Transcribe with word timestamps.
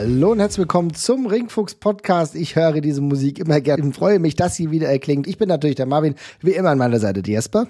Hallo 0.00 0.30
und 0.30 0.38
herzlich 0.38 0.58
willkommen 0.58 0.94
zum 0.94 1.26
Ringfuchs 1.26 1.74
Podcast. 1.74 2.36
Ich 2.36 2.54
höre 2.54 2.80
diese 2.80 3.00
Musik 3.00 3.40
immer 3.40 3.60
gerne 3.60 3.82
und 3.82 3.96
freue 3.96 4.20
mich, 4.20 4.36
dass 4.36 4.54
sie 4.54 4.70
wieder 4.70 4.86
erklingt. 4.86 5.26
Ich 5.26 5.38
bin 5.38 5.48
natürlich 5.48 5.74
der 5.74 5.86
Marvin, 5.86 6.14
wie 6.40 6.52
immer 6.52 6.70
an 6.70 6.78
meiner 6.78 7.00
Seite 7.00 7.20
die 7.20 7.32
Jesper. 7.32 7.66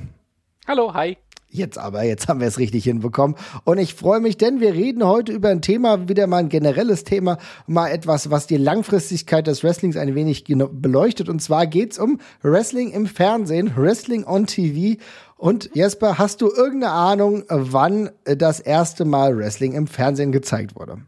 Hallo, 0.66 0.92
hi. 0.92 1.16
Jetzt 1.48 1.78
aber, 1.78 2.02
jetzt 2.02 2.28
haben 2.28 2.40
wir 2.40 2.46
es 2.46 2.58
richtig 2.58 2.84
hinbekommen. 2.84 3.34
Und 3.64 3.78
ich 3.78 3.94
freue 3.94 4.20
mich, 4.20 4.36
denn 4.36 4.60
wir 4.60 4.74
reden 4.74 5.06
heute 5.06 5.32
über 5.32 5.48
ein 5.48 5.62
Thema, 5.62 6.06
wieder 6.10 6.26
mal 6.26 6.36
ein 6.36 6.50
generelles 6.50 7.04
Thema, 7.04 7.38
mal 7.66 7.88
etwas, 7.88 8.30
was 8.30 8.46
die 8.46 8.58
Langfristigkeit 8.58 9.46
des 9.46 9.64
Wrestlings 9.64 9.96
ein 9.96 10.14
wenig 10.14 10.44
beleuchtet. 10.44 11.30
Und 11.30 11.40
zwar 11.40 11.66
geht's 11.66 11.98
um 11.98 12.20
Wrestling 12.42 12.90
im 12.90 13.06
Fernsehen, 13.06 13.72
Wrestling 13.74 14.26
on 14.26 14.44
TV. 14.44 15.00
Und 15.38 15.70
Jesper, 15.72 16.18
hast 16.18 16.42
du 16.42 16.48
irgendeine 16.48 16.92
Ahnung, 16.92 17.44
wann 17.48 18.10
das 18.24 18.60
erste 18.60 19.06
Mal 19.06 19.34
Wrestling 19.38 19.72
im 19.72 19.86
Fernsehen 19.86 20.30
gezeigt 20.30 20.76
wurde? 20.76 20.98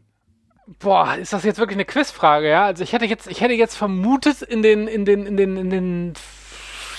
Boah, 0.79 1.15
ist 1.15 1.33
das 1.33 1.43
jetzt 1.43 1.59
wirklich 1.59 1.75
eine 1.75 1.85
Quizfrage, 1.85 2.49
ja? 2.49 2.65
Also 2.65 2.83
ich 2.83 2.93
hätte 2.93 3.05
jetzt, 3.05 3.27
ich 3.27 3.41
hätte 3.41 3.53
jetzt 3.53 3.75
vermutet 3.75 4.41
in 4.41 4.61
den, 4.61 4.87
in 4.87 5.05
den, 5.05 5.25
in 5.25 5.37
den, 5.37 5.57
in 5.57 5.69
den 5.69 6.13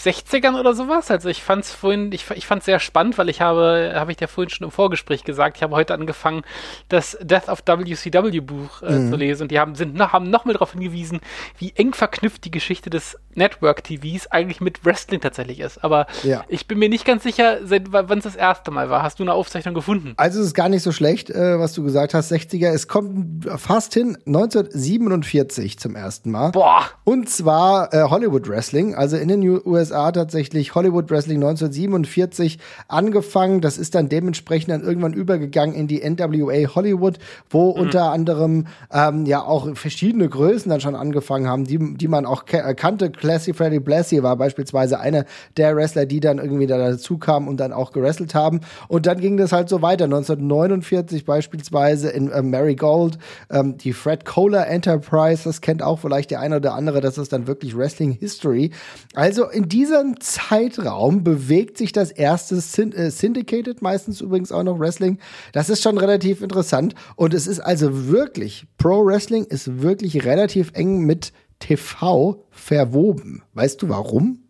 60ern 0.05 0.59
oder 0.59 0.75
sowas. 0.75 1.11
Also 1.11 1.29
ich 1.29 1.43
fand 1.43 1.65
es 1.65 1.73
vorhin, 1.73 2.13
ich, 2.13 2.31
ich 2.31 2.47
fand 2.47 2.61
es 2.61 2.67
sehr 2.67 2.81
spannend, 2.81 3.19
weil 3.19 3.29
ich 3.29 3.41
habe, 3.41 3.93
habe 3.95 4.11
ich 4.11 4.17
dir 4.17 4.29
vorhin 4.29 4.51
schon 4.51 4.65
im 4.65 4.71
Vorgespräch 4.71 5.25
gesagt, 5.25 5.57
ich 5.57 5.63
habe 5.63 5.75
heute 5.75 5.95
angefangen, 5.95 6.43
das 6.89 7.17
Death 7.21 7.49
of 7.49 7.63
WCW 7.67 8.41
Buch 8.41 8.83
äh, 8.83 8.93
mhm. 8.93 9.11
zu 9.11 9.17
lesen 9.17 9.43
und 9.43 9.51
die 9.51 9.59
haben, 9.59 9.75
sind 9.75 9.95
noch, 9.95 10.13
haben 10.13 10.31
noch 10.31 10.45
mal 10.45 10.53
darauf 10.53 10.73
hingewiesen, 10.73 11.21
wie 11.59 11.73
eng 11.77 11.95
verknüpft 11.95 12.45
die 12.45 12.51
Geschichte 12.51 12.91
des 12.91 13.17
Network 13.35 13.85
TVs 13.85 14.27
eigentlich 14.27 14.61
mit 14.61 14.85
Wrestling 14.85 15.21
tatsächlich 15.21 15.61
ist. 15.61 15.83
Aber 15.83 16.07
ja. 16.23 16.45
ich 16.49 16.67
bin 16.67 16.79
mir 16.79 16.89
nicht 16.89 17.05
ganz 17.05 17.23
sicher, 17.23 17.59
wann 17.63 18.19
es 18.19 18.25
das 18.25 18.37
erste 18.37 18.71
Mal 18.71 18.91
war. 18.91 19.03
Hast 19.03 19.19
du 19.19 19.25
eine 19.25 19.33
Aufzeichnung 19.33 19.75
gefunden? 19.75 20.15
Also 20.17 20.41
es 20.41 20.49
ist 20.49 20.55
gar 20.55 20.69
nicht 20.69 20.83
so 20.83 20.93
schlecht, 20.93 21.31
äh, 21.31 21.59
was 21.59 21.73
du 21.73 21.83
gesagt 21.83 22.15
hast, 22.15 22.33
60er. 22.33 22.69
Es 22.69 22.89
kommt 22.89 23.49
fast 23.57 23.95
hin, 23.95 24.19
1947 24.27 25.79
zum 25.79 25.97
ersten 25.97 26.31
Mal. 26.31 26.51
Boah! 26.51 26.83
Und 27.05 27.31
zwar 27.31 27.93
äh, 27.95 28.03
Hollywood 28.03 28.49
Wrestling, 28.49 28.95
also 28.95 29.17
in 29.17 29.29
den 29.29 29.43
USA 29.43 29.92
USA 29.93 30.13
tatsächlich 30.13 30.75
Hollywood 30.75 31.11
Wrestling 31.11 31.37
1947 31.37 32.59
angefangen. 32.89 33.61
Das 33.61 33.79
ist 33.79 33.95
dann 33.95 34.09
dementsprechend 34.09 34.71
dann 34.71 34.83
irgendwann 34.83 35.13
übergegangen 35.13 35.75
in 35.75 35.87
die 35.87 36.03
NWA 36.03 36.75
Hollywood, 36.75 37.19
wo 37.51 37.73
mhm. 37.73 37.83
unter 37.83 38.11
anderem 38.11 38.67
ähm, 38.93 39.27
ja 39.27 39.43
auch 39.43 39.77
verschiedene 39.77 40.29
Größen 40.29 40.71
dann 40.71 40.81
schon 40.81 40.95
angefangen 40.95 41.47
haben, 41.47 41.65
die, 41.65 41.97
die 41.97 42.09
man 42.09 42.27
auch 42.27 42.45
äh, 42.51 42.75
kannte. 42.75 43.11
Classy 43.11 43.53
Freddy 43.53 43.81
Blassie 43.81 44.23
war 44.23 44.37
beispielsweise 44.37 44.99
einer 44.99 45.25
der 45.57 45.77
Wrestler, 45.77 46.07
die 46.07 46.21
dann 46.21 46.39
irgendwie 46.39 46.67
da 46.67 46.79
dazu 46.79 47.19
kamen 47.19 47.49
und 47.49 47.59
dann 47.59 47.73
auch 47.73 47.93
gewrestelt 47.93 48.35
haben. 48.35 48.61
Und 48.89 49.07
dann 49.07 49.21
ging 49.21 49.37
das 49.37 49.53
halt 49.53 49.69
so 49.69 49.83
weiter. 49.83 50.05
1949 50.05 51.25
beispielsweise 51.25 52.11
in 52.11 52.31
äh, 52.31 52.43
Mary 52.43 52.77
Gold, 52.77 53.19
ähm, 53.51 53.77
die 53.77 53.93
Fred 53.93 54.25
Kohler 54.25 54.67
Enterprise, 54.67 55.45
das 55.45 55.61
kennt 55.61 55.83
auch 55.83 55.99
vielleicht 55.99 56.31
der 56.31 56.41
eine 56.41 56.57
oder 56.57 56.75
andere, 56.75 57.01
das 57.01 57.19
ist 57.19 57.33
dann 57.33 57.47
wirklich 57.47 57.77
Wrestling 57.77 58.13
History. 58.13 58.71
Also 59.15 59.49
in 59.49 59.69
die 59.69 59.82
diesem 59.83 60.21
Zeitraum 60.21 61.25
bewegt 61.25 61.77
sich 61.77 61.91
das 61.91 62.13
erste 62.13 62.61
Syn 62.61 62.93
äh, 62.93 63.11
Syndicated, 63.11 63.83
meistens 63.83 64.21
übrigens 64.21 64.53
auch 64.53 64.63
noch 64.63 64.79
Wrestling. 64.79 65.19
Das 65.53 65.69
ist 65.69 65.83
schon 65.83 65.99
relativ 65.99 66.41
interessant. 66.41 66.95
Und 67.17 67.35
es 67.35 67.49
ist 67.49 67.59
also 67.59 68.07
wirklich, 68.07 68.67
Pro 68.79 69.05
Wrestling 69.05 69.45
ist 69.45 69.83
wirklich 69.83 70.25
relativ 70.25 70.71
eng 70.75 71.01
mit 71.01 71.33
TV 71.59 72.45
verwoben. 72.51 73.43
Weißt 73.55 73.83
du 73.83 73.89
warum? 73.89 74.45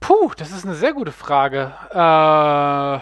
Puh, 0.00 0.32
das 0.36 0.50
ist 0.50 0.66
eine 0.66 0.74
sehr 0.74 0.92
gute 0.92 1.12
Frage. 1.12 1.72
Äh, 1.90 3.00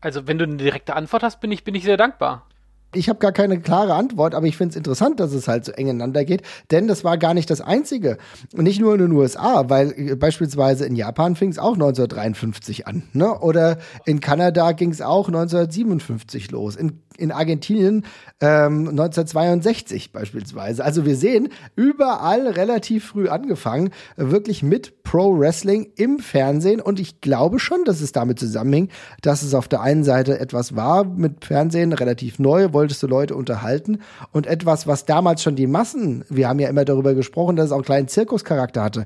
also, 0.00 0.26
wenn 0.26 0.38
du 0.38 0.44
eine 0.44 0.56
direkte 0.56 0.96
Antwort 0.96 1.22
hast, 1.22 1.40
bin 1.40 1.52
ich, 1.52 1.64
bin 1.64 1.74
ich 1.74 1.84
sehr 1.84 1.98
dankbar. 1.98 2.47
Ich 2.94 3.10
habe 3.10 3.18
gar 3.18 3.32
keine 3.32 3.60
klare 3.60 3.94
Antwort, 3.94 4.34
aber 4.34 4.46
ich 4.46 4.56
finde 4.56 4.70
es 4.70 4.76
interessant, 4.76 5.20
dass 5.20 5.32
es 5.32 5.46
halt 5.46 5.66
so 5.66 5.72
eng 5.72 5.88
ineinander 5.88 6.24
geht, 6.24 6.42
denn 6.70 6.88
das 6.88 7.04
war 7.04 7.18
gar 7.18 7.34
nicht 7.34 7.50
das 7.50 7.60
Einzige. 7.60 8.16
Nicht 8.54 8.80
nur 8.80 8.94
in 8.94 9.00
den 9.00 9.12
USA, 9.12 9.68
weil 9.68 9.92
äh, 9.92 10.16
beispielsweise 10.16 10.86
in 10.86 10.96
Japan 10.96 11.36
fing 11.36 11.50
es 11.50 11.58
auch 11.58 11.74
1953 11.74 12.86
an, 12.86 13.02
ne? 13.12 13.38
Oder 13.40 13.76
in 14.06 14.20
Kanada 14.20 14.72
ging 14.72 14.90
es 14.90 15.02
auch 15.02 15.28
1957 15.28 16.50
los. 16.50 16.76
In 16.76 17.00
in 17.18 17.32
Argentinien 17.32 18.04
ähm, 18.40 18.88
1962 18.88 20.12
beispielsweise. 20.12 20.84
Also 20.84 21.04
wir 21.04 21.16
sehen 21.16 21.48
überall 21.76 22.46
relativ 22.46 23.06
früh 23.08 23.28
angefangen, 23.28 23.90
wirklich 24.16 24.62
mit 24.62 25.02
Pro 25.02 25.38
Wrestling 25.38 25.90
im 25.96 26.18
Fernsehen. 26.18 26.80
Und 26.80 27.00
ich 27.00 27.20
glaube 27.20 27.58
schon, 27.58 27.84
dass 27.84 28.00
es 28.00 28.12
damit 28.12 28.38
zusammenhing, 28.38 28.88
dass 29.22 29.42
es 29.42 29.54
auf 29.54 29.68
der 29.68 29.80
einen 29.80 30.04
Seite 30.04 30.38
etwas 30.38 30.76
war 30.76 31.04
mit 31.04 31.44
Fernsehen, 31.44 31.92
relativ 31.92 32.38
neu, 32.38 32.72
wolltest 32.72 33.02
du 33.02 33.06
Leute 33.06 33.34
unterhalten 33.34 33.98
und 34.32 34.46
etwas, 34.46 34.86
was 34.86 35.04
damals 35.04 35.42
schon 35.42 35.56
die 35.56 35.66
Massen, 35.66 36.24
wir 36.28 36.48
haben 36.48 36.60
ja 36.60 36.68
immer 36.68 36.84
darüber 36.84 37.14
gesprochen, 37.14 37.56
dass 37.56 37.66
es 37.66 37.72
auch 37.72 37.76
einen 37.76 37.84
kleinen 37.84 38.08
Zirkuscharakter 38.08 38.82
hatte, 38.82 39.04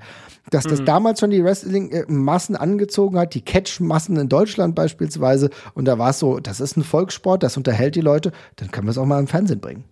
dass 0.50 0.64
das 0.64 0.80
mhm. 0.80 0.86
damals 0.86 1.20
schon 1.20 1.30
die 1.30 1.42
Wrestling-Massen 1.42 2.56
angezogen 2.56 3.18
hat, 3.18 3.34
die 3.34 3.42
Catch-Massen 3.42 4.16
in 4.16 4.28
Deutschland 4.28 4.74
beispielsweise. 4.74 5.50
Und 5.74 5.86
da 5.86 5.98
war 5.98 6.10
es 6.10 6.18
so, 6.18 6.40
das 6.40 6.60
ist 6.60 6.76
ein 6.76 6.84
Volkssport, 6.84 7.42
das 7.42 7.56
unterhält 7.56 7.94
die 7.94 8.00
Leute, 8.02 8.32
dann 8.56 8.70
können 8.70 8.86
wir 8.86 8.90
es 8.90 8.98
auch 8.98 9.06
mal 9.06 9.18
im 9.18 9.28
Fernsehen 9.28 9.60
bringen. 9.60 9.84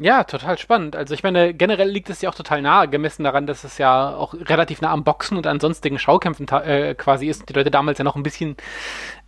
Ja, 0.00 0.22
total 0.22 0.56
spannend. 0.58 0.94
Also 0.94 1.12
ich 1.12 1.24
meine, 1.24 1.52
generell 1.52 1.88
liegt 1.88 2.08
es 2.08 2.22
ja 2.22 2.30
auch 2.30 2.34
total 2.36 2.62
nahe, 2.62 2.86
gemessen 2.86 3.24
daran, 3.24 3.48
dass 3.48 3.64
es 3.64 3.78
ja 3.78 4.14
auch 4.14 4.32
relativ 4.32 4.80
nah 4.80 4.92
am 4.92 5.02
Boxen 5.02 5.36
und 5.36 5.44
an 5.48 5.58
sonstigen 5.58 5.98
Schaukämpfen 5.98 6.46
äh, 6.46 6.94
quasi 6.94 7.26
ist. 7.26 7.48
Die 7.48 7.52
Leute 7.52 7.72
damals 7.72 7.98
ja 7.98 8.04
noch 8.04 8.14
ein 8.14 8.22
bisschen 8.22 8.56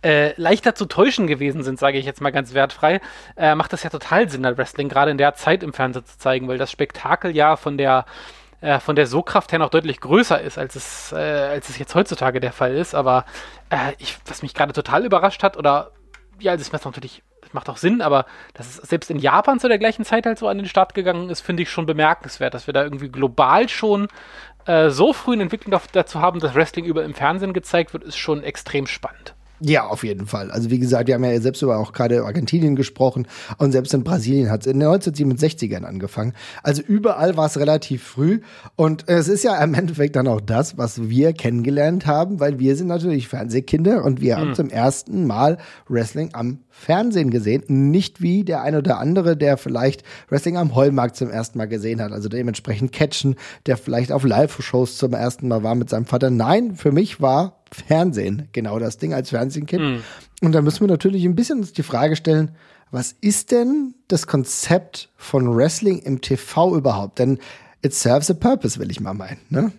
äh, 0.01 0.33
leichter 0.39 0.73
zu 0.73 0.85
täuschen 0.85 1.27
gewesen 1.27 1.63
sind, 1.63 1.77
sage 1.77 1.97
ich 1.97 2.05
jetzt 2.05 2.21
mal 2.21 2.31
ganz 2.31 2.53
wertfrei. 2.53 3.01
Äh, 3.35 3.53
macht 3.55 3.73
das 3.73 3.83
ja 3.83 3.89
total 3.89 4.29
Sinn, 4.29 4.43
das 4.43 4.57
Wrestling 4.57 4.87
gerade 4.87 5.11
in 5.11 5.17
der 5.17 5.33
Zeit 5.33 5.61
im 5.61 5.73
Fernsehen 5.73 6.05
zu 6.05 6.17
zeigen, 6.17 6.47
weil 6.47 6.57
das 6.57 6.71
Spektakel 6.71 7.35
ja 7.35 7.57
von 7.57 7.77
der 7.77 8.05
äh, 8.61 8.79
von 8.79 8.95
der 8.95 9.07
Sogkraft 9.07 9.51
her 9.51 9.59
noch 9.59 9.71
deutlich 9.71 9.99
größer 9.99 10.39
ist, 10.39 10.57
als 10.57 10.75
es, 10.75 11.11
äh, 11.11 11.17
als 11.17 11.67
es 11.67 11.79
jetzt 11.79 11.95
heutzutage 11.95 12.39
der 12.39 12.53
Fall 12.53 12.75
ist. 12.75 12.95
Aber 12.95 13.25
äh, 13.69 13.91
ich, 13.97 14.17
was 14.25 14.41
mich 14.41 14.53
gerade 14.53 14.71
total 14.71 15.03
überrascht 15.03 15.43
hat, 15.43 15.57
oder 15.57 15.91
ja, 16.39 16.53
das 16.55 16.61
ist 16.61 16.85
natürlich 16.85 17.23
macht 17.53 17.69
auch 17.69 17.77
Sinn, 17.77 18.01
aber 18.01 18.25
dass 18.53 18.67
es 18.67 18.89
selbst 18.89 19.09
in 19.09 19.19
Japan 19.19 19.59
zu 19.59 19.67
der 19.67 19.77
gleichen 19.77 20.05
Zeit 20.05 20.25
halt 20.25 20.39
so 20.39 20.47
an 20.47 20.57
den 20.57 20.67
Start 20.67 20.93
gegangen 20.93 21.29
ist, 21.29 21.41
finde 21.41 21.63
ich 21.63 21.69
schon 21.69 21.85
bemerkenswert, 21.85 22.53
dass 22.53 22.67
wir 22.67 22.73
da 22.73 22.83
irgendwie 22.83 23.09
global 23.09 23.69
schon 23.69 24.07
äh, 24.65 24.89
so 24.89 25.13
früh 25.13 25.33
eine 25.33 25.43
Entwicklung 25.43 25.79
dazu 25.91 26.21
haben, 26.21 26.39
dass 26.39 26.55
Wrestling 26.55 26.85
über 26.85 27.03
im 27.03 27.13
Fernsehen 27.13 27.53
gezeigt 27.53 27.93
wird, 27.93 28.03
ist 28.03 28.17
schon 28.17 28.43
extrem 28.43 28.87
spannend. 28.87 29.33
Ja, 29.63 29.85
auf 29.87 30.03
jeden 30.03 30.25
Fall. 30.25 30.49
Also 30.49 30.71
wie 30.71 30.79
gesagt, 30.79 31.07
wir 31.07 31.13
haben 31.13 31.23
ja 31.23 31.39
selbst 31.39 31.61
über 31.61 31.77
auch 31.77 31.93
gerade 31.93 32.23
Argentinien 32.23 32.75
gesprochen 32.75 33.27
und 33.59 33.71
selbst 33.71 33.93
in 33.93 34.03
Brasilien 34.03 34.49
hat 34.49 34.61
es 34.61 34.67
in 34.67 34.79
den 34.79 34.89
1967ern 34.89 35.83
angefangen. 35.83 36.33
Also 36.63 36.81
überall 36.81 37.37
war 37.37 37.45
es 37.45 37.59
relativ 37.59 38.01
früh 38.01 38.41
und 38.75 39.07
es 39.07 39.27
ist 39.27 39.43
ja 39.43 39.63
im 39.63 39.75
Endeffekt 39.75 40.15
dann 40.15 40.27
auch 40.27 40.41
das, 40.41 40.79
was 40.79 41.09
wir 41.09 41.33
kennengelernt 41.33 42.07
haben, 42.07 42.39
weil 42.39 42.57
wir 42.57 42.75
sind 42.75 42.87
natürlich 42.87 43.27
Fernsehkinder 43.27 44.03
und 44.03 44.19
wir 44.19 44.35
mhm. 44.35 44.41
haben 44.41 44.55
zum 44.55 44.69
ersten 44.69 45.27
Mal 45.27 45.59
Wrestling 45.87 46.31
am 46.33 46.59
Fernsehen 46.69 47.29
gesehen, 47.29 47.63
nicht 47.67 48.21
wie 48.21 48.43
der 48.43 48.63
ein 48.63 48.75
oder 48.75 48.97
andere, 48.97 49.37
der 49.37 49.57
vielleicht 49.57 50.03
Wrestling 50.29 50.57
am 50.57 50.73
Heumarkt 50.73 51.15
zum 51.17 51.29
ersten 51.29 51.59
Mal 51.59 51.67
gesehen 51.67 52.01
hat, 52.01 52.11
also 52.11 52.29
dementsprechend 52.29 52.91
Catchen, 52.91 53.35
der 53.67 53.77
vielleicht 53.77 54.11
auf 54.11 54.23
Live-Shows 54.23 54.97
zum 54.97 55.13
ersten 55.13 55.47
Mal 55.47 55.61
war 55.61 55.75
mit 55.75 55.91
seinem 55.91 56.05
Vater. 56.05 56.31
Nein, 56.31 56.75
für 56.75 56.91
mich 56.91 57.21
war 57.21 57.60
Fernsehen 57.73 58.49
genau 58.51 58.79
das 58.79 58.97
Ding 58.97 59.13
als 59.13 59.29
Fernsehkind. 59.29 59.81
Mhm. 59.81 60.03
Und 60.41 60.53
da 60.53 60.61
müssen 60.61 60.81
wir 60.81 60.87
natürlich 60.87 61.23
ein 61.25 61.35
bisschen 61.35 61.59
uns 61.59 61.73
die 61.73 61.83
Frage 61.83 62.15
stellen, 62.15 62.55
was 62.91 63.13
ist 63.21 63.51
denn 63.51 63.95
das 64.07 64.27
Konzept 64.27 65.09
von 65.15 65.55
Wrestling 65.55 65.99
im 65.99 66.21
TV 66.21 66.75
überhaupt? 66.75 67.19
Denn 67.19 67.39
it 67.81 67.93
serves 67.93 68.29
a 68.29 68.33
purpose, 68.33 68.79
will 68.79 68.91
ich 68.91 68.99
mal 68.99 69.13
meinen, 69.13 69.39
ne? 69.49 69.71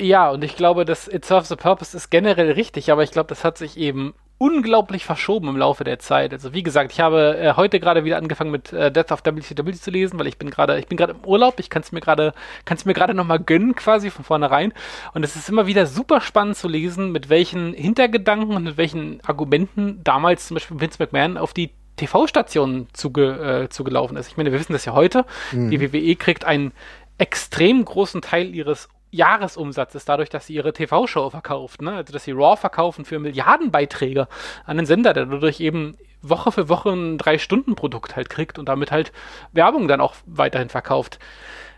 Ja, 0.00 0.30
und 0.30 0.44
ich 0.44 0.56
glaube, 0.56 0.84
dass 0.84 1.08
It 1.08 1.24
Serves 1.24 1.50
a 1.50 1.56
Purpose 1.56 1.96
ist 1.96 2.10
generell 2.10 2.52
richtig, 2.52 2.92
aber 2.92 3.02
ich 3.02 3.10
glaube, 3.10 3.28
das 3.28 3.42
hat 3.42 3.58
sich 3.58 3.76
eben 3.76 4.14
unglaublich 4.38 5.04
verschoben 5.04 5.48
im 5.48 5.56
Laufe 5.56 5.82
der 5.82 5.98
Zeit. 5.98 6.32
Also 6.32 6.54
wie 6.54 6.62
gesagt, 6.62 6.92
ich 6.92 7.00
habe 7.00 7.36
äh, 7.36 7.54
heute 7.56 7.80
gerade 7.80 8.04
wieder 8.04 8.16
angefangen 8.16 8.52
mit 8.52 8.72
äh, 8.72 8.90
Death 8.90 9.10
of 9.10 9.22
WCW 9.24 9.72
zu 9.72 9.90
lesen, 9.90 10.18
weil 10.18 10.28
ich 10.28 10.38
bin 10.38 10.48
gerade, 10.48 10.78
ich 10.78 10.86
bin 10.86 10.96
gerade 10.96 11.12
im 11.12 11.28
Urlaub. 11.28 11.58
Ich 11.58 11.70
kann 11.70 11.82
es 11.82 11.90
mir 11.90 12.00
gerade, 12.00 12.32
kann 12.64 12.76
es 12.76 12.84
mir 12.84 12.94
gerade 12.94 13.14
noch 13.14 13.26
mal 13.26 13.38
gönnen, 13.38 13.74
quasi 13.74 14.10
von 14.10 14.24
vornherein. 14.24 14.72
Und 15.12 15.24
es 15.24 15.34
ist 15.34 15.48
immer 15.48 15.66
wieder 15.66 15.86
super 15.86 16.20
spannend 16.20 16.56
zu 16.56 16.68
lesen, 16.68 17.10
mit 17.10 17.28
welchen 17.28 17.74
Hintergedanken 17.74 18.54
und 18.54 18.62
mit 18.62 18.76
welchen 18.76 19.20
Argumenten 19.24 20.00
damals 20.04 20.46
zum 20.46 20.54
Beispiel 20.54 20.80
Vince 20.80 20.98
McMahon 21.00 21.36
auf 21.36 21.52
die 21.52 21.70
TV-Stationen 21.96 22.86
zuge, 22.92 23.64
äh, 23.64 23.68
zugelaufen 23.68 24.16
ist. 24.16 24.28
Ich 24.28 24.36
meine, 24.36 24.52
wir 24.52 24.60
wissen 24.60 24.72
das 24.72 24.84
ja 24.84 24.92
heute. 24.92 25.26
Mhm. 25.50 25.70
Die 25.70 25.80
WWE 25.80 26.14
kriegt 26.14 26.44
ein 26.44 26.72
extrem 27.18 27.84
großen 27.84 28.22
Teil 28.22 28.54
ihres 28.54 28.88
Jahresumsatzes 29.10 30.04
dadurch, 30.04 30.28
dass 30.28 30.46
sie 30.46 30.54
ihre 30.54 30.72
TV-Show 30.72 31.30
verkauft, 31.30 31.82
ne? 31.82 31.92
also 31.92 32.12
dass 32.12 32.24
sie 32.24 32.32
Raw 32.32 32.56
verkaufen 32.56 33.04
für 33.04 33.18
Milliardenbeiträge 33.18 34.28
an 34.64 34.76
den 34.76 34.86
Sender, 34.86 35.12
der 35.12 35.26
dadurch 35.26 35.60
eben 35.60 35.96
Woche 36.20 36.52
für 36.52 36.68
Woche 36.68 36.90
ein 36.90 37.18
Drei-Stunden-Produkt 37.18 38.16
halt 38.16 38.28
kriegt 38.28 38.58
und 38.58 38.68
damit 38.68 38.90
halt 38.90 39.12
Werbung 39.52 39.88
dann 39.88 40.00
auch 40.00 40.14
weiterhin 40.26 40.68
verkauft. 40.68 41.18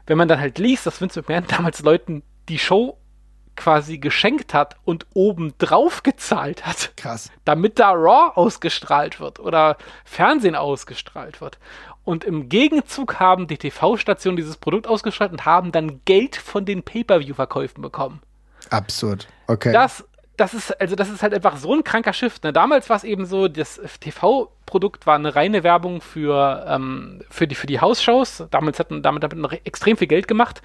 Wenn 0.07 0.19
man 0.19 0.29
dann 0.29 0.41
halt 0.41 0.59
liest, 0.59 0.87
dass 0.87 1.01
Vince 1.01 1.21
McMahon 1.21 1.47
damals 1.49 1.83
Leuten 1.83 2.23
die 2.49 2.59
Show 2.59 2.97
quasi 3.57 3.99
geschenkt 3.99 4.55
hat 4.55 4.77
und 4.85 5.07
oben 5.13 5.55
drauf 5.59 6.03
gezahlt 6.03 6.65
hat. 6.65 6.93
Krass. 6.97 7.31
Damit 7.45 7.79
da 7.79 7.91
Raw 7.91 8.33
ausgestrahlt 8.35 9.21
wird 9.21 9.39
oder 9.39 9.77
Fernsehen 10.05 10.55
ausgestrahlt 10.55 11.41
wird. 11.41 11.59
Und 12.11 12.25
im 12.25 12.49
Gegenzug 12.49 13.21
haben 13.21 13.47
die 13.47 13.57
TV-Stationen 13.57 14.37
dieses 14.37 14.57
Produkt 14.57 14.89
ausgestrahlt 14.89 15.31
und 15.31 15.47
haben 15.47 15.71
dann 15.71 16.01
Geld 16.07 16.35
von 16.35 16.65
den 16.65 16.83
Pay-Per-View-Verkäufen 16.83 17.83
bekommen. 17.83 18.21
Absurd. 18.69 19.29
Okay. 19.47 19.73
Das 19.73 20.05
das 20.41 20.55
ist, 20.55 20.81
also 20.81 20.97
das 20.97 21.11
ist 21.11 21.23
halt 21.23 21.35
einfach 21.35 21.59
so 21.59 21.75
ein 21.75 21.85
kranker 21.85 22.15
Shift. 22.15 22.45
Ne? 22.45 22.53
Damals 22.53 22.89
war 22.89 22.97
es 22.97 23.05
eben 23.05 23.27
so, 23.27 23.47
das 23.47 23.79
TV-Produkt 24.01 25.07
war 25.07 25.17
eine 25.17 25.37
reine 25.37 25.63
Werbung 25.65 26.01
für, 26.01 26.65
ähm, 26.67 27.21
für, 27.29 27.47
die, 27.47 27.55
für 27.55 27.67
die 27.67 27.79
Hausshows. 27.79 28.45
Damals 28.51 28.79
hatten, 28.79 29.03
damit 29.03 29.23
hat 29.23 29.35
man 29.37 29.51
extrem 29.65 29.99
viel 29.99 30.07
Geld 30.07 30.29
gemacht. 30.29 30.63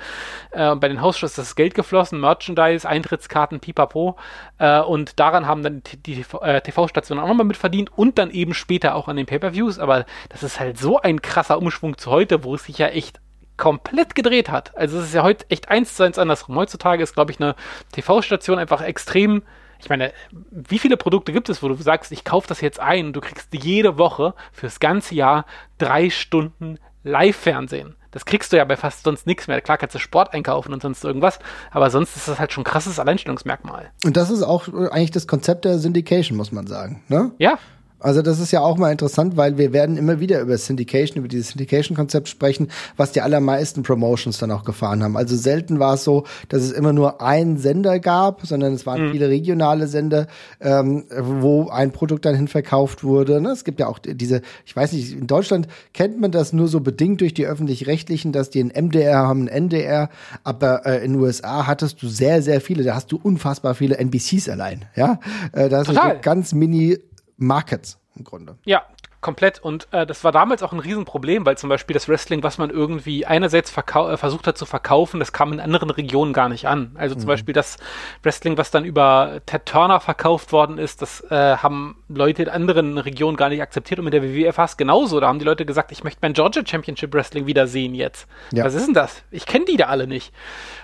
Äh, 0.51 0.75
bei 0.75 0.87
den 0.87 1.01
Hausshows 1.01 1.31
ist 1.31 1.37
das 1.37 1.55
Geld 1.57 1.75
geflossen, 1.75 2.21
Merchandise, 2.21 2.87
Eintrittskarten, 2.87 3.59
pipapo. 3.59 4.15
Äh, 4.59 4.79
und 4.79 5.19
daran 5.19 5.45
haben 5.45 5.61
dann 5.61 5.83
die, 5.83 5.97
die 5.97 6.25
äh, 6.41 6.61
TV-Stationen 6.61 7.21
auch 7.21 7.27
nochmal 7.27 7.45
mitverdient 7.45 7.91
und 7.97 8.17
dann 8.17 8.31
eben 8.31 8.53
später 8.53 8.95
auch 8.95 9.09
an 9.09 9.17
den 9.17 9.25
Pay-Per-Views. 9.25 9.79
Aber 9.79 10.05
das 10.29 10.41
ist 10.41 10.61
halt 10.61 10.77
so 10.77 11.01
ein 11.01 11.21
krasser 11.21 11.57
Umschwung 11.57 11.97
zu 11.97 12.11
heute, 12.11 12.45
wo 12.45 12.55
es 12.55 12.63
sich 12.63 12.77
ja 12.77 12.87
echt 12.87 13.19
komplett 13.57 14.15
gedreht 14.15 14.49
hat. 14.49 14.77
Also 14.77 14.99
es 14.99 15.07
ist 15.07 15.13
ja 15.13 15.23
heute 15.23 15.45
echt 15.49 15.67
eins 15.67 15.95
zu 15.95 16.03
eins 16.03 16.17
andersrum. 16.17 16.55
Heutzutage 16.55 17.03
ist, 17.03 17.13
glaube 17.13 17.31
ich, 17.31 17.41
eine 17.41 17.55
TV-Station 17.91 18.57
einfach 18.57 18.81
extrem 18.81 19.43
ich 19.85 19.89
meine, 19.89 20.13
wie 20.49 20.79
viele 20.79 20.97
Produkte 20.97 21.31
gibt 21.31 21.47
es, 21.47 21.61
wo 21.61 21.67
du 21.67 21.75
sagst, 21.75 22.11
ich 22.11 22.23
kaufe 22.23 22.47
das 22.47 22.59
jetzt 22.59 22.79
ein 22.79 23.05
und 23.07 23.13
du 23.13 23.21
kriegst 23.21 23.53
jede 23.53 23.99
Woche 23.99 24.33
fürs 24.51 24.79
ganze 24.79 25.13
Jahr 25.13 25.45
drei 25.77 26.09
Stunden 26.09 26.79
Live-Fernsehen. 27.03 27.95
Das 28.09 28.25
kriegst 28.25 28.51
du 28.51 28.57
ja 28.57 28.65
bei 28.65 28.77
fast 28.77 29.03
sonst 29.03 29.27
nichts 29.27 29.47
mehr. 29.47 29.61
Klar 29.61 29.77
kannst 29.77 29.93
du 29.93 29.99
Sport 29.99 30.33
einkaufen 30.33 30.73
und 30.73 30.81
sonst 30.81 31.03
irgendwas, 31.03 31.37
aber 31.69 31.91
sonst 31.91 32.15
ist 32.15 32.27
das 32.27 32.39
halt 32.39 32.51
schon 32.51 32.61
ein 32.61 32.65
krasses 32.65 32.97
Alleinstellungsmerkmal. 32.97 33.91
Und 34.03 34.17
das 34.17 34.31
ist 34.31 34.41
auch 34.41 34.67
eigentlich 34.89 35.11
das 35.11 35.27
Konzept 35.27 35.65
der 35.65 35.77
Syndication, 35.77 36.35
muss 36.35 36.51
man 36.51 36.65
sagen. 36.65 37.03
Ne? 37.07 37.31
Ja, 37.37 37.59
also 38.05 38.21
das 38.21 38.39
ist 38.39 38.51
ja 38.51 38.61
auch 38.61 38.77
mal 38.77 38.91
interessant, 38.91 39.35
weil 39.35 39.57
wir 39.57 39.73
werden 39.73 39.97
immer 39.97 40.19
wieder 40.19 40.39
über 40.39 40.55
Syndication, 40.59 41.17
über 41.17 41.27
dieses 41.27 41.49
Syndication-Konzept 41.49 42.29
sprechen, 42.29 42.67
was 42.97 43.11
die 43.13 43.21
allermeisten 43.21 43.81
Promotions 43.81 44.37
dann 44.37 44.51
auch 44.51 44.63
gefahren 44.63 45.01
haben. 45.01 45.17
Also 45.17 45.35
selten 45.35 45.79
war 45.79 45.95
es 45.95 46.03
so, 46.03 46.23
dass 46.49 46.61
es 46.61 46.71
immer 46.71 46.93
nur 46.93 47.19
einen 47.19 47.57
Sender 47.57 47.99
gab, 47.99 48.45
sondern 48.45 48.73
es 48.73 48.85
waren 48.85 49.07
mhm. 49.07 49.11
viele 49.11 49.29
regionale 49.29 49.87
Sender, 49.87 50.27
ähm, 50.61 51.05
wo 51.17 51.69
ein 51.69 51.91
Produkt 51.91 52.25
dann 52.25 52.35
hin 52.35 52.47
verkauft 52.47 53.03
wurde. 53.03 53.41
Ne? 53.41 53.49
Es 53.49 53.63
gibt 53.63 53.79
ja 53.79 53.87
auch 53.87 53.97
diese, 53.97 54.43
ich 54.67 54.75
weiß 54.75 54.91
nicht, 54.91 55.13
in 55.13 55.25
Deutschland 55.25 55.67
kennt 55.93 56.21
man 56.21 56.29
das 56.29 56.53
nur 56.53 56.67
so 56.67 56.81
bedingt 56.81 57.21
durch 57.21 57.33
die 57.33 57.47
öffentlich-rechtlichen, 57.47 58.31
dass 58.31 58.51
die 58.51 58.63
ein 58.63 58.71
MDR 58.85 59.17
haben, 59.27 59.45
ein 59.45 59.47
NDR, 59.47 60.09
aber 60.43 60.85
äh, 60.85 61.03
in 61.03 61.13
den 61.13 61.21
USA 61.21 61.65
hattest 61.65 62.03
du 62.03 62.07
sehr, 62.07 62.43
sehr 62.43 62.61
viele, 62.61 62.83
da 62.83 62.93
hast 62.93 63.11
du 63.11 63.19
unfassbar 63.21 63.73
viele 63.73 63.97
NBCs 63.97 64.47
allein. 64.49 64.85
Ja, 64.95 65.19
äh, 65.53 65.69
da 65.69 65.79
hast 65.79 65.87
Total. 65.87 66.11
du 66.11 66.15
so 66.17 66.21
ganz 66.21 66.53
mini 66.53 66.99
Markets 67.37 67.99
im 68.15 68.23
Grunde. 68.23 68.57
Ja, 68.65 68.85
komplett. 69.25 69.57
Und 69.57 69.87
äh, 69.91 70.05
das 70.05 70.23
war 70.23 70.31
damals 70.31 70.61
auch 70.61 70.71
ein 70.71 70.77
Riesenproblem, 70.77 71.47
weil 71.47 71.57
zum 71.57 71.67
Beispiel 71.67 71.95
das 71.95 72.07
Wrestling, 72.07 72.43
was 72.43 72.59
man 72.59 72.69
irgendwie 72.69 73.25
einerseits 73.25 73.75
äh, 73.75 74.17
versucht 74.17 74.45
hat 74.45 74.55
zu 74.55 74.67
verkaufen, 74.67 75.19
das 75.19 75.33
kam 75.33 75.51
in 75.51 75.59
anderen 75.59 75.89
Regionen 75.89 76.31
gar 76.31 76.47
nicht 76.47 76.67
an. 76.67 76.91
Also 76.93 77.15
zum 77.15 77.23
mhm. 77.23 77.29
Beispiel 77.29 77.53
das 77.55 77.77
Wrestling, 78.21 78.55
was 78.59 78.69
dann 78.69 78.85
über 78.85 79.41
Ted 79.47 79.65
Turner 79.65 79.99
verkauft 79.99 80.51
worden 80.51 80.77
ist, 80.77 81.01
das 81.01 81.21
äh, 81.31 81.57
haben 81.57 82.03
Leute 82.07 82.43
in 82.43 82.49
anderen 82.49 82.99
Regionen 82.99 83.35
gar 83.35 83.49
nicht 83.49 83.63
akzeptiert 83.63 83.97
und 83.97 84.05
mit 84.05 84.13
der 84.13 84.21
WWE 84.21 84.53
fast 84.53 84.77
genauso. 84.77 85.19
Da 85.19 85.27
haben 85.27 85.39
die 85.39 85.45
Leute 85.45 85.65
gesagt, 85.65 85.91
ich 85.91 86.03
möchte 86.03 86.19
mein 86.21 86.33
Georgia 86.33 86.61
Championship 86.63 87.11
Wrestling 87.11 87.47
wiedersehen 87.47 87.95
jetzt. 87.95 88.27
Ja. 88.53 88.63
Was 88.63 88.75
ist 88.75 88.85
denn 88.85 88.93
das? 88.93 89.23
Ich 89.31 89.47
kenne 89.47 89.65
die 89.65 89.77
da 89.77 89.87
alle 89.87 90.05
nicht. 90.05 90.33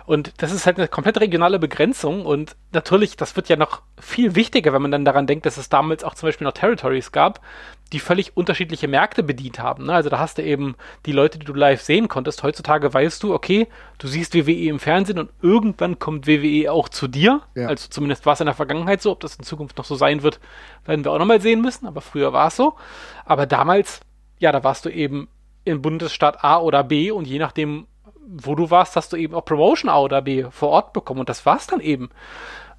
Und 0.07 0.33
das 0.37 0.51
ist 0.51 0.65
halt 0.65 0.79
eine 0.79 0.87
komplett 0.87 1.19
regionale 1.19 1.59
Begrenzung 1.59 2.25
und 2.25 2.55
natürlich, 2.71 3.17
das 3.17 3.35
wird 3.35 3.49
ja 3.49 3.55
noch 3.55 3.83
viel 3.99 4.33
wichtiger, 4.33 4.73
wenn 4.73 4.81
man 4.81 4.91
dann 4.91 5.05
daran 5.05 5.27
denkt, 5.27 5.45
dass 5.45 5.57
es 5.57 5.69
damals 5.69 6.03
auch 6.03 6.15
zum 6.15 6.27
Beispiel 6.27 6.45
noch 6.45 6.53
Territories 6.53 7.11
gab, 7.11 7.39
die 7.91 7.99
völlig 7.99 8.37
unterschiedliche 8.37 8.87
Märkte 8.87 9.21
bedient 9.23 9.59
haben. 9.59 9.85
Ne? 9.85 9.93
Also 9.93 10.09
da 10.09 10.19
hast 10.19 10.37
du 10.37 10.43
eben 10.43 10.75
die 11.05 11.11
Leute, 11.11 11.39
die 11.39 11.45
du 11.45 11.53
live 11.53 11.81
sehen 11.81 12.07
konntest. 12.07 12.43
Heutzutage 12.43 12.93
weißt 12.93 13.21
du, 13.23 13.33
okay, 13.33 13.67
du 13.97 14.07
siehst 14.07 14.33
WWE 14.33 14.69
im 14.69 14.79
Fernsehen 14.79 15.19
und 15.19 15.29
irgendwann 15.41 15.99
kommt 15.99 16.27
WWE 16.27 16.71
auch 16.71 16.87
zu 16.87 17.07
dir. 17.07 17.41
Ja. 17.55 17.67
Also 17.67 17.89
zumindest 17.89 18.25
war 18.25 18.33
es 18.33 18.39
in 18.39 18.45
der 18.45 18.55
Vergangenheit 18.55 19.01
so. 19.01 19.11
Ob 19.11 19.19
das 19.19 19.35
in 19.35 19.43
Zukunft 19.43 19.77
noch 19.77 19.85
so 19.85 19.95
sein 19.95 20.23
wird, 20.23 20.39
werden 20.85 21.03
wir 21.03 21.11
auch 21.11 21.19
nochmal 21.19 21.41
sehen 21.41 21.61
müssen. 21.61 21.85
Aber 21.85 22.01
früher 22.01 22.31
war 22.31 22.47
es 22.47 22.55
so. 22.55 22.75
Aber 23.25 23.45
damals, 23.45 23.99
ja, 24.39 24.51
da 24.51 24.63
warst 24.63 24.85
du 24.85 24.89
eben 24.89 25.27
in 25.65 25.81
Bundesstaat 25.81 26.43
A 26.43 26.59
oder 26.59 26.83
B 26.83 27.11
und 27.11 27.27
je 27.27 27.39
nachdem, 27.39 27.87
wo 28.25 28.55
du 28.55 28.71
warst, 28.71 28.95
hast 28.95 29.11
du 29.11 29.17
eben 29.17 29.35
auch 29.35 29.43
Promotion 29.43 29.89
A 29.89 29.99
oder 29.99 30.21
B 30.21 30.45
vor 30.49 30.69
Ort 30.69 30.93
bekommen. 30.93 31.19
Und 31.19 31.29
das 31.29 31.45
war 31.45 31.57
es 31.57 31.67
dann 31.67 31.81
eben. 31.81 32.09